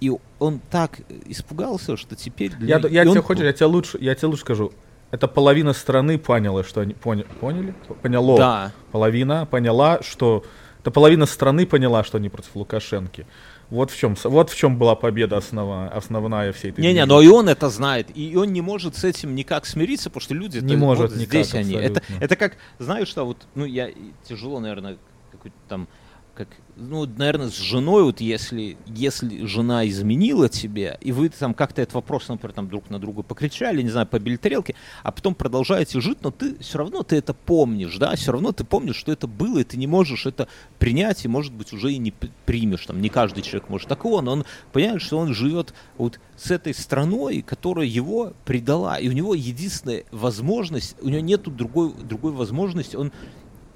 И 0.00 0.12
он 0.38 0.60
так 0.70 1.00
испугался, 1.26 1.96
что 1.96 2.16
теперь... 2.16 2.52
Для... 2.52 2.76
Я, 2.78 2.88
я, 2.88 3.02
тебе 3.04 3.18
он... 3.18 3.22
хочешь, 3.22 3.44
я 3.44 3.52
тебе 3.52 3.66
лучше, 3.66 3.98
я 4.00 4.14
тебе 4.14 4.28
лучше 4.28 4.42
скажу. 4.42 4.72
Это 5.10 5.28
половина 5.28 5.72
страны 5.72 6.18
поняла, 6.18 6.64
что 6.64 6.80
они 6.80 6.94
поня... 6.94 7.24
поняли, 7.40 7.74
поняло. 8.02 8.36
Да. 8.36 8.72
Половина 8.92 9.46
поняла, 9.46 10.00
что 10.02 10.44
это 10.80 10.90
половина 10.90 11.26
страны 11.26 11.66
поняла, 11.66 12.04
что 12.04 12.18
они 12.18 12.28
против 12.28 12.54
Лукашенки. 12.54 13.26
Вот 13.70 13.90
в 13.90 13.98
чем, 13.98 14.16
вот 14.22 14.50
в 14.50 14.56
чем 14.56 14.78
была 14.78 14.94
победа 14.94 15.36
основа, 15.36 15.88
основная 15.88 16.52
всей 16.52 16.70
этой. 16.70 16.80
Не-не, 16.80 17.04
но 17.06 17.20
и 17.20 17.26
он 17.26 17.48
это 17.48 17.68
знает, 17.70 18.08
и 18.14 18.36
он 18.36 18.52
не 18.52 18.60
может 18.60 18.96
с 18.96 19.02
этим 19.02 19.34
никак 19.34 19.66
смириться, 19.66 20.10
потому 20.10 20.20
что 20.20 20.34
люди 20.34 20.58
не 20.58 20.76
может 20.76 21.10
вот 21.10 21.18
никак, 21.18 21.44
здесь 21.44 21.54
они. 21.54 21.74
Это, 21.74 22.02
это 22.20 22.36
как, 22.36 22.56
знаешь, 22.78 23.08
что 23.08 23.24
вот, 23.24 23.38
ну 23.56 23.64
я 23.64 23.90
тяжело, 24.28 24.60
наверное, 24.60 24.98
какой-то 25.32 25.56
там 25.68 25.88
как, 26.36 26.48
ну, 26.76 27.06
наверное, 27.06 27.48
с 27.48 27.56
женой, 27.56 28.04
вот 28.04 28.20
если, 28.20 28.76
если 28.86 29.46
жена 29.46 29.88
изменила 29.88 30.48
тебе, 30.48 30.98
и 31.00 31.10
вы 31.10 31.30
там 31.30 31.54
как-то 31.54 31.80
этот 31.80 31.94
вопрос, 31.94 32.28
например, 32.28 32.52
там 32.52 32.68
друг 32.68 32.90
на 32.90 32.98
друга 32.98 33.22
покричали, 33.22 33.80
не 33.80 33.88
знаю, 33.88 34.06
побили 34.06 34.36
тарелки, 34.36 34.74
а 35.02 35.12
потом 35.12 35.34
продолжаете 35.34 36.00
жить, 36.00 36.18
но 36.22 36.30
ты 36.30 36.58
все 36.58 36.78
равно 36.78 37.02
ты 37.02 37.16
это 37.16 37.32
помнишь, 37.32 37.96
да, 37.96 38.14
все 38.14 38.32
равно 38.32 38.52
ты 38.52 38.64
помнишь, 38.64 38.96
что 38.96 39.10
это 39.10 39.26
было, 39.26 39.60
и 39.60 39.64
ты 39.64 39.78
не 39.78 39.86
можешь 39.86 40.26
это 40.26 40.46
принять, 40.78 41.24
и, 41.24 41.28
может 41.28 41.54
быть, 41.54 41.72
уже 41.72 41.92
и 41.92 41.98
не 41.98 42.12
примешь, 42.44 42.84
там, 42.84 43.00
не 43.00 43.08
каждый 43.08 43.42
человек 43.42 43.70
может 43.70 43.88
такого, 43.88 44.20
но 44.20 44.32
он 44.32 44.44
понимает, 44.72 45.00
что 45.00 45.18
он 45.18 45.32
живет 45.32 45.72
вот 45.96 46.20
с 46.36 46.50
этой 46.50 46.74
страной, 46.74 47.40
которая 47.40 47.86
его 47.86 48.34
предала, 48.44 48.98
и 48.98 49.08
у 49.08 49.12
него 49.12 49.34
единственная 49.34 50.04
возможность, 50.10 50.96
у 51.00 51.08
него 51.08 51.20
нету 51.20 51.50
другой, 51.50 51.94
другой 51.94 52.32
возможности, 52.32 52.96
он 52.96 53.10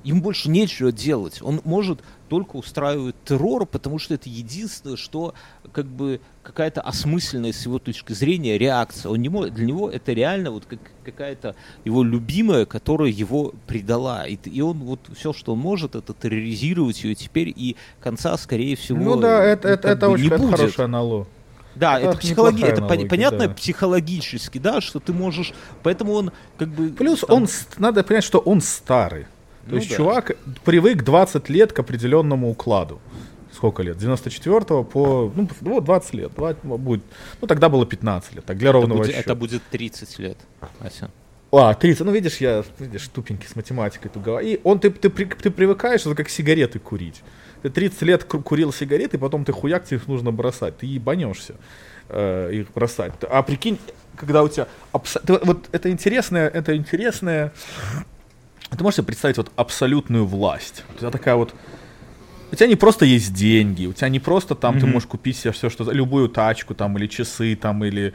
Ему 0.02 0.22
больше 0.22 0.48
нечего 0.48 0.92
делать. 0.92 1.42
Он 1.42 1.60
может 1.64 2.00
только 2.28 2.56
устраивать 2.56 3.16
террор, 3.24 3.66
потому 3.66 3.98
что 3.98 4.14
это 4.14 4.28
единственное, 4.28 4.96
что 4.96 5.34
как 5.72 5.86
бы 5.86 6.20
какая-то 6.42 6.80
осмысленная 6.80 7.52
с 7.52 7.66
его 7.66 7.78
точки 7.78 8.12
зрения 8.12 8.56
реакция. 8.56 9.10
Он 9.10 9.18
не 9.18 9.28
может, 9.28 9.54
для 9.54 9.66
него 9.66 9.90
это 9.90 10.12
реально 10.12 10.52
вот 10.52 10.64
как, 10.64 10.78
какая-то 11.04 11.54
его 11.84 12.02
любимая, 12.02 12.66
которая 12.66 13.10
его 13.10 13.52
предала. 13.66 14.26
И, 14.26 14.36
и 14.48 14.60
он 14.62 14.78
вот 14.78 15.00
все, 15.14 15.32
что 15.32 15.52
он 15.52 15.58
может, 15.58 15.94
это 15.94 16.14
терроризировать 16.14 17.02
ее 17.04 17.14
теперь, 17.14 17.52
и 17.54 17.76
конца, 18.00 18.36
скорее 18.38 18.76
всего, 18.76 18.98
Ну 18.98 19.16
да, 19.16 19.44
это, 19.44 19.68
это, 19.68 19.88
это 19.88 20.08
очень 20.08 20.30
не 20.30 20.36
будет. 20.36 20.56
хорошая 20.56 20.86
аналог. 20.86 21.28
Да, 21.74 21.98
это, 21.98 22.10
это, 22.10 22.18
психологи... 22.18 22.62
это 22.62 22.84
аналогия, 22.84 23.08
понятно 23.08 23.48
да. 23.48 23.54
психологически, 23.54 24.58
да, 24.58 24.80
что 24.80 25.00
ты 25.00 25.12
можешь, 25.12 25.52
поэтому 25.82 26.12
он 26.12 26.32
как 26.58 26.68
бы... 26.68 26.90
Плюс 26.90 27.20
там... 27.20 27.42
он, 27.42 27.48
надо 27.78 28.02
понять, 28.02 28.24
что 28.24 28.38
он 28.38 28.60
старый. 28.60 29.26
То 29.70 29.76
ну, 29.76 29.80
есть 29.80 29.90
да. 29.90 29.96
чувак 29.96 30.36
привык 30.64 31.04
20 31.04 31.48
лет 31.48 31.72
к 31.72 31.78
определенному 31.78 32.50
укладу. 32.50 33.00
Сколько 33.52 33.84
лет? 33.84 33.98
94 33.98 34.82
по... 34.82 35.32
Ну, 35.60 35.80
20 35.80 36.14
лет. 36.14 36.32
20, 36.34 36.64
будет, 36.64 37.04
ну, 37.40 37.46
тогда 37.46 37.68
было 37.68 37.86
15 37.86 38.34
лет. 38.34 38.44
Так, 38.44 38.58
для 38.58 38.72
ровного 38.72 39.04
это 39.04 39.06
будет, 39.06 39.16
это 39.16 39.34
будет 39.36 39.62
30 39.70 40.18
лет, 40.18 40.38
Ася. 40.80 41.08
А, 41.52 41.74
30. 41.74 42.04
Ну, 42.04 42.10
видишь, 42.10 42.38
я, 42.38 42.64
видишь, 42.80 43.06
тупенький 43.08 43.48
с 43.48 43.54
математикой 43.54 44.10
тут 44.12 44.24
говорю. 44.24 44.44
И 44.44 44.60
он, 44.64 44.80
ты, 44.80 44.90
ты, 44.90 45.08
ты, 45.08 45.26
ты 45.26 45.50
привыкаешь, 45.52 46.00
это 46.00 46.16
как 46.16 46.28
сигареты 46.28 46.80
курить. 46.80 47.22
Ты 47.62 47.70
30 47.70 48.02
лет 48.02 48.24
курил 48.24 48.72
сигареты, 48.72 49.18
потом 49.18 49.44
ты 49.44 49.52
хуяк, 49.52 49.84
тебе 49.84 49.98
их 49.98 50.08
нужно 50.08 50.32
бросать. 50.32 50.78
Ты 50.78 50.86
ебанешься 50.86 51.54
э, 52.08 52.50
их 52.52 52.72
бросать. 52.72 53.12
А 53.22 53.42
прикинь, 53.44 53.78
когда 54.16 54.42
у 54.42 54.48
тебя... 54.48 54.66
Абс... 54.90 55.16
Ты, 55.24 55.38
вот 55.44 55.68
это 55.70 55.92
интересное, 55.92 56.48
это 56.48 56.76
интересное 56.76 57.52
ты 58.76 58.82
можешь 58.82 58.96
себе 58.96 59.06
представить 59.06 59.36
вот 59.36 59.50
абсолютную 59.56 60.24
власть. 60.26 60.84
У 60.94 60.98
тебя 60.98 61.10
такая 61.10 61.34
вот... 61.34 61.54
У 62.52 62.56
тебя 62.56 62.66
не 62.66 62.76
просто 62.76 63.04
есть 63.04 63.32
деньги, 63.32 63.86
у 63.86 63.92
тебя 63.92 64.08
не 64.08 64.18
просто 64.18 64.54
там 64.54 64.76
mm-hmm. 64.76 64.80
ты 64.80 64.86
можешь 64.86 65.08
купить 65.08 65.36
себе 65.36 65.52
все, 65.52 65.70
что... 65.70 65.90
Любую 65.90 66.28
тачку 66.28 66.74
там, 66.74 66.96
или 66.98 67.06
часы 67.06 67.56
там, 67.56 67.84
или... 67.84 68.14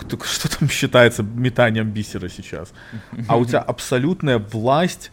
Что 0.24 0.58
там 0.58 0.68
считается 0.68 1.22
метанием 1.22 1.90
бисера 1.90 2.28
сейчас? 2.28 2.72
А 3.28 3.36
у 3.36 3.44
тебя 3.44 3.60
абсолютная 3.66 4.38
власть 4.38 5.10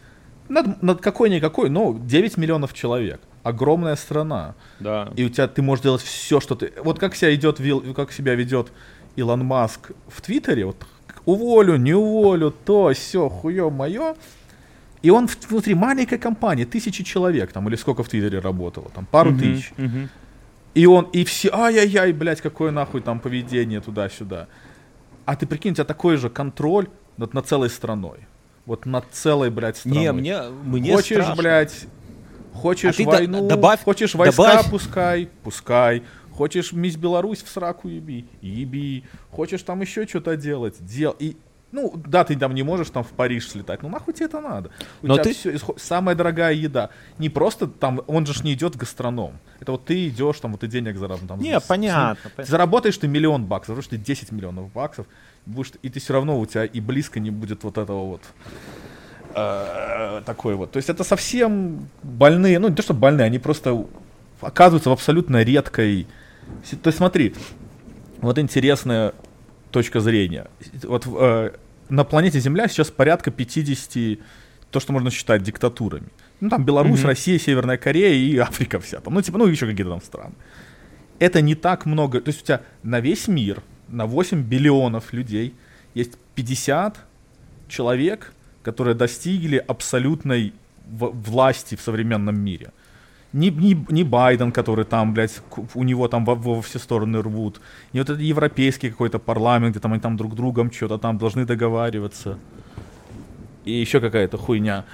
над, 0.48 0.82
над 0.82 1.00
какой-никакой, 1.00 1.70
но 1.70 1.96
9 1.98 2.36
миллионов 2.36 2.74
человек. 2.74 3.20
Огромная 3.42 3.96
страна. 3.96 4.54
Да. 4.80 5.10
И 5.16 5.24
у 5.24 5.28
тебя 5.28 5.48
ты 5.48 5.62
можешь 5.62 5.82
делать 5.82 6.02
все, 6.02 6.40
что 6.40 6.54
ты... 6.54 6.72
Вот 6.82 6.98
как 6.98 7.14
себя 7.14 7.34
идет, 7.34 7.60
как 7.94 8.12
себя 8.12 8.34
ведет 8.34 8.72
Илон 9.16 9.44
Маск 9.44 9.92
в 10.08 10.20
Твиттере, 10.20 10.66
вот 10.66 10.84
уволю, 11.24 11.76
не 11.76 11.94
уволю, 11.94 12.50
то, 12.50 12.92
все, 12.92 13.28
хуё 13.28 13.70
мое. 13.70 14.14
И 15.02 15.10
он 15.10 15.28
внутри 15.48 15.74
маленькой 15.74 16.18
компании, 16.18 16.64
тысячи 16.64 17.02
человек, 17.02 17.52
там, 17.52 17.68
или 17.68 17.76
сколько 17.76 18.02
в 18.02 18.08
Твиттере 18.08 18.38
работало, 18.38 18.90
там, 18.94 19.06
пару 19.06 19.32
uh-huh, 19.32 19.38
тысяч. 19.38 19.72
Uh-huh. 19.76 20.08
И 20.74 20.86
он, 20.86 21.06
и 21.12 21.24
все, 21.24 21.50
ай-яй-яй, 21.52 22.12
блядь, 22.12 22.40
какое 22.40 22.70
нахуй 22.70 23.00
там 23.00 23.18
поведение 23.18 23.80
туда-сюда. 23.80 24.48
А 25.24 25.36
ты 25.36 25.46
прикинь, 25.46 25.72
у 25.72 25.74
тебя 25.74 25.84
такой 25.84 26.16
же 26.16 26.28
контроль 26.28 26.88
над, 27.16 27.34
над 27.34 27.46
целой 27.46 27.70
страной. 27.70 28.26
Вот 28.66 28.86
над 28.86 29.06
целой, 29.10 29.50
блядь, 29.50 29.78
страной. 29.78 30.00
Не, 30.00 30.12
мне, 30.12 30.42
мне 30.64 30.94
Хочешь, 30.94 31.22
страшно. 31.22 31.42
блядь, 31.42 31.86
хочешь 32.52 33.00
а 33.00 33.02
войну, 33.02 33.48
добавь, 33.48 33.82
хочешь 33.82 34.14
войска, 34.14 34.42
добавь. 34.42 34.70
пускай, 34.70 35.28
пускай. 35.42 36.02
Хочешь 36.32 36.72
мисс 36.72 36.96
Беларусь 36.96 37.42
в 37.42 37.48
сраку 37.48 37.88
еби, 37.88 38.26
еби. 38.40 39.04
Хочешь 39.30 39.62
там 39.62 39.80
еще 39.80 40.06
что-то 40.06 40.36
делать, 40.36 40.76
дел. 40.80 41.14
И 41.18 41.36
ну, 41.72 41.92
да, 42.06 42.24
ты 42.24 42.36
там 42.36 42.54
не 42.54 42.62
можешь 42.62 42.90
там 42.90 43.04
в 43.04 43.08
Париж 43.08 43.48
слетать, 43.48 43.82
ну 43.82 43.88
нахуй 43.88 44.12
тебе 44.14 44.26
это 44.26 44.40
надо? 44.40 44.70
У 45.02 45.06
Но 45.06 45.14
тебя 45.14 45.24
ты- 45.24 45.32
всё 45.34 45.54
исход- 45.54 45.80
самая 45.80 46.16
дорогая 46.16 46.52
еда. 46.52 46.90
Не 47.18 47.28
просто 47.28 47.66
там, 47.68 48.00
он 48.06 48.26
же 48.26 48.42
не 48.42 48.54
идет 48.54 48.76
гастроном. 48.76 49.38
Это 49.60 49.72
вот 49.72 49.84
ты 49.84 50.08
идешь, 50.08 50.40
там, 50.40 50.52
вот 50.52 50.60
ты 50.62 50.66
денег 50.66 50.96
заработаешь. 50.96 51.28
Там, 51.28 51.40
Не, 51.40 51.60
с- 51.60 51.62
понятно. 51.64 52.16
ты 52.36 52.44
заработаешь 52.44 52.96
ты 52.98 53.08
миллион 53.08 53.44
баксов, 53.44 53.80
что 53.82 53.90
ты 53.90 53.96
10 53.98 54.32
миллионов 54.32 54.72
баксов, 54.72 55.06
будешь, 55.46 55.72
и 55.82 55.88
ты 55.88 56.00
все 56.00 56.12
равно 56.14 56.38
у 56.38 56.46
тебя 56.46 56.64
и 56.64 56.80
близко 56.80 57.20
не 57.20 57.30
будет 57.30 57.62
вот 57.64 57.78
этого 57.78 58.04
вот 58.06 58.22
э, 59.34 60.22
такой 60.26 60.54
вот. 60.54 60.72
То 60.72 60.78
есть 60.78 60.88
это 60.88 61.04
совсем 61.04 61.88
больные, 62.02 62.58
ну 62.58 62.68
не 62.68 62.74
то 62.74 62.82
что 62.82 62.94
больные, 62.94 63.26
они 63.26 63.38
просто 63.38 63.86
оказываются 64.40 64.90
в 64.90 64.92
абсолютно 64.92 65.42
редкой... 65.42 66.06
То 66.82 66.88
есть 66.88 66.98
смотри, 66.98 67.34
вот 68.20 68.38
интересная 68.38 69.12
точка 69.70 70.00
зрения. 70.00 70.46
Вот 70.82 71.06
э, 71.06 71.50
на 71.88 72.04
планете 72.04 72.40
Земля 72.40 72.68
сейчас 72.68 72.90
порядка 72.90 73.30
50, 73.30 74.18
то, 74.70 74.80
что 74.80 74.92
можно 74.92 75.10
считать 75.10 75.42
диктатурами. 75.42 76.08
Ну 76.40 76.48
там 76.48 76.64
Беларусь, 76.64 77.00
Мгм. 77.00 77.08
Россия, 77.08 77.38
Северная 77.38 77.76
Корея 77.76 78.14
и 78.14 78.36
Африка 78.38 78.78
вся. 78.80 79.00
Там, 79.00 79.14
ну 79.14 79.22
типа, 79.22 79.38
ну 79.38 79.46
еще 79.46 79.66
какие-то 79.66 79.90
там 79.90 80.02
страны. 80.02 80.34
Это 81.18 81.40
не 81.42 81.54
так 81.54 81.86
много. 81.86 82.20
То 82.20 82.28
есть 82.30 82.42
у 82.42 82.44
тебя 82.46 82.60
на 82.82 83.00
весь 83.00 83.28
мир, 83.28 83.62
на 83.88 84.06
8 84.06 84.42
биллионов 84.42 85.12
людей 85.12 85.54
есть 85.94 86.12
50 86.34 86.96
человек, 87.68 88.32
которые 88.62 88.94
достигли 88.94 89.56
абсолютной 89.56 90.52
власти 90.86 91.74
в 91.76 91.80
современном 91.80 92.38
мире. 92.40 92.72
Не, 93.32 93.50
не, 93.50 93.86
не 93.88 94.02
Байден, 94.02 94.50
который 94.50 94.84
там, 94.84 95.14
блядь, 95.14 95.40
у 95.74 95.84
него 95.84 96.08
там 96.08 96.24
во, 96.24 96.34
во 96.34 96.60
все 96.62 96.78
стороны 96.80 97.22
рвут. 97.22 97.60
Не 97.92 98.00
вот 98.00 98.10
этот 98.10 98.20
европейский 98.20 98.90
какой-то 98.90 99.20
парламент, 99.20 99.72
где 99.72 99.80
там 99.80 99.92
они 99.92 100.00
там 100.00 100.16
друг 100.16 100.34
другом 100.34 100.72
что-то 100.72 100.98
там 100.98 101.16
должны 101.16 101.44
договариваться. 101.44 102.38
И 103.64 103.72
еще 103.72 104.00
какая-то 104.00 104.36
хуйня. 104.36 104.84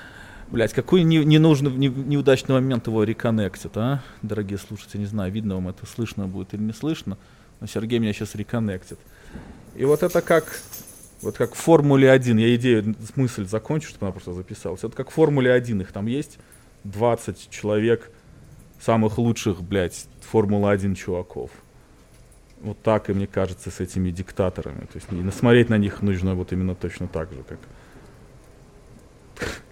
Блять, 0.50 0.74
какой 0.74 1.02
не, 1.02 1.24
ненужный, 1.24 1.70
не- 1.72 1.88
неудачный 1.88 2.54
момент 2.54 2.86
его 2.86 3.02
реконнектит, 3.04 3.76
а? 3.76 4.02
Дорогие 4.22 4.58
слушатели, 4.58 5.00
не 5.00 5.06
знаю, 5.06 5.32
видно 5.32 5.54
вам 5.54 5.68
это, 5.68 5.86
слышно 5.86 6.28
будет 6.28 6.54
или 6.54 6.60
не 6.60 6.72
слышно, 6.72 7.18
но 7.60 7.66
Сергей 7.66 7.98
меня 7.98 8.12
сейчас 8.12 8.34
реконнектит. 8.34 8.98
И 9.74 9.84
вот 9.84 10.02
это 10.02 10.20
как, 10.20 10.60
вот 11.22 11.36
как 11.36 11.54
в 11.54 11.58
Формуле 11.58 12.10
1, 12.10 12.36
я 12.36 12.54
идею, 12.54 12.94
мысль 13.16 13.46
закончу, 13.46 13.88
чтобы 13.88 14.06
она 14.06 14.12
просто 14.12 14.34
записалась. 14.34 14.84
Это 14.84 14.94
как 14.94 15.10
в 15.10 15.14
Формуле 15.14 15.52
1, 15.52 15.80
их 15.80 15.90
там 15.90 16.06
есть 16.06 16.38
20 16.84 17.50
человек, 17.50 18.10
самых 18.80 19.18
лучших, 19.18 19.62
блядь, 19.62 20.06
Формула-1 20.32 20.94
чуваков. 20.94 21.50
Вот 22.60 22.80
так, 22.82 23.10
и 23.10 23.12
мне 23.12 23.26
кажется, 23.26 23.70
с 23.70 23.80
этими 23.80 24.10
диктаторами. 24.10 24.80
То 24.86 24.96
есть 24.96 25.12
не- 25.12 25.30
смотреть 25.30 25.68
на 25.68 25.78
них 25.78 26.02
нужно 26.02 26.34
вот 26.34 26.52
именно 26.52 26.74
точно 26.74 27.06
так 27.06 27.30
же, 27.32 27.42
как 27.42 27.58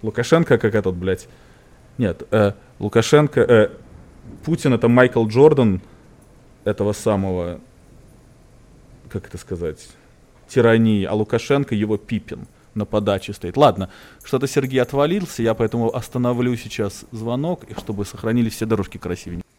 Лукашенко, 0.01 0.57
как 0.57 0.75
этот, 0.75 0.95
блядь. 0.95 1.27
Нет, 1.97 2.23
э, 2.31 2.53
Лукашенко, 2.79 3.41
э, 3.41 3.69
Путин 4.43 4.73
это 4.73 4.87
Майкл 4.87 5.25
Джордан 5.27 5.81
этого 6.63 6.93
самого, 6.93 7.59
как 9.09 9.27
это 9.27 9.37
сказать, 9.37 9.87
тирании, 10.47 11.05
а 11.05 11.13
Лукашенко 11.13 11.73
его 11.73 11.97
Пипин 11.97 12.47
на 12.75 12.85
подаче 12.85 13.33
стоит. 13.33 13.57
Ладно, 13.57 13.89
что-то 14.23 14.47
Сергей 14.47 14.81
отвалился, 14.81 15.41
я 15.41 15.53
поэтому 15.53 15.95
остановлю 15.95 16.55
сейчас 16.57 17.05
звонок, 17.11 17.63
чтобы 17.77 18.05
сохранились 18.05 18.53
все 18.53 18.65
дорожки 18.65 18.97
красивенькие. 18.97 19.54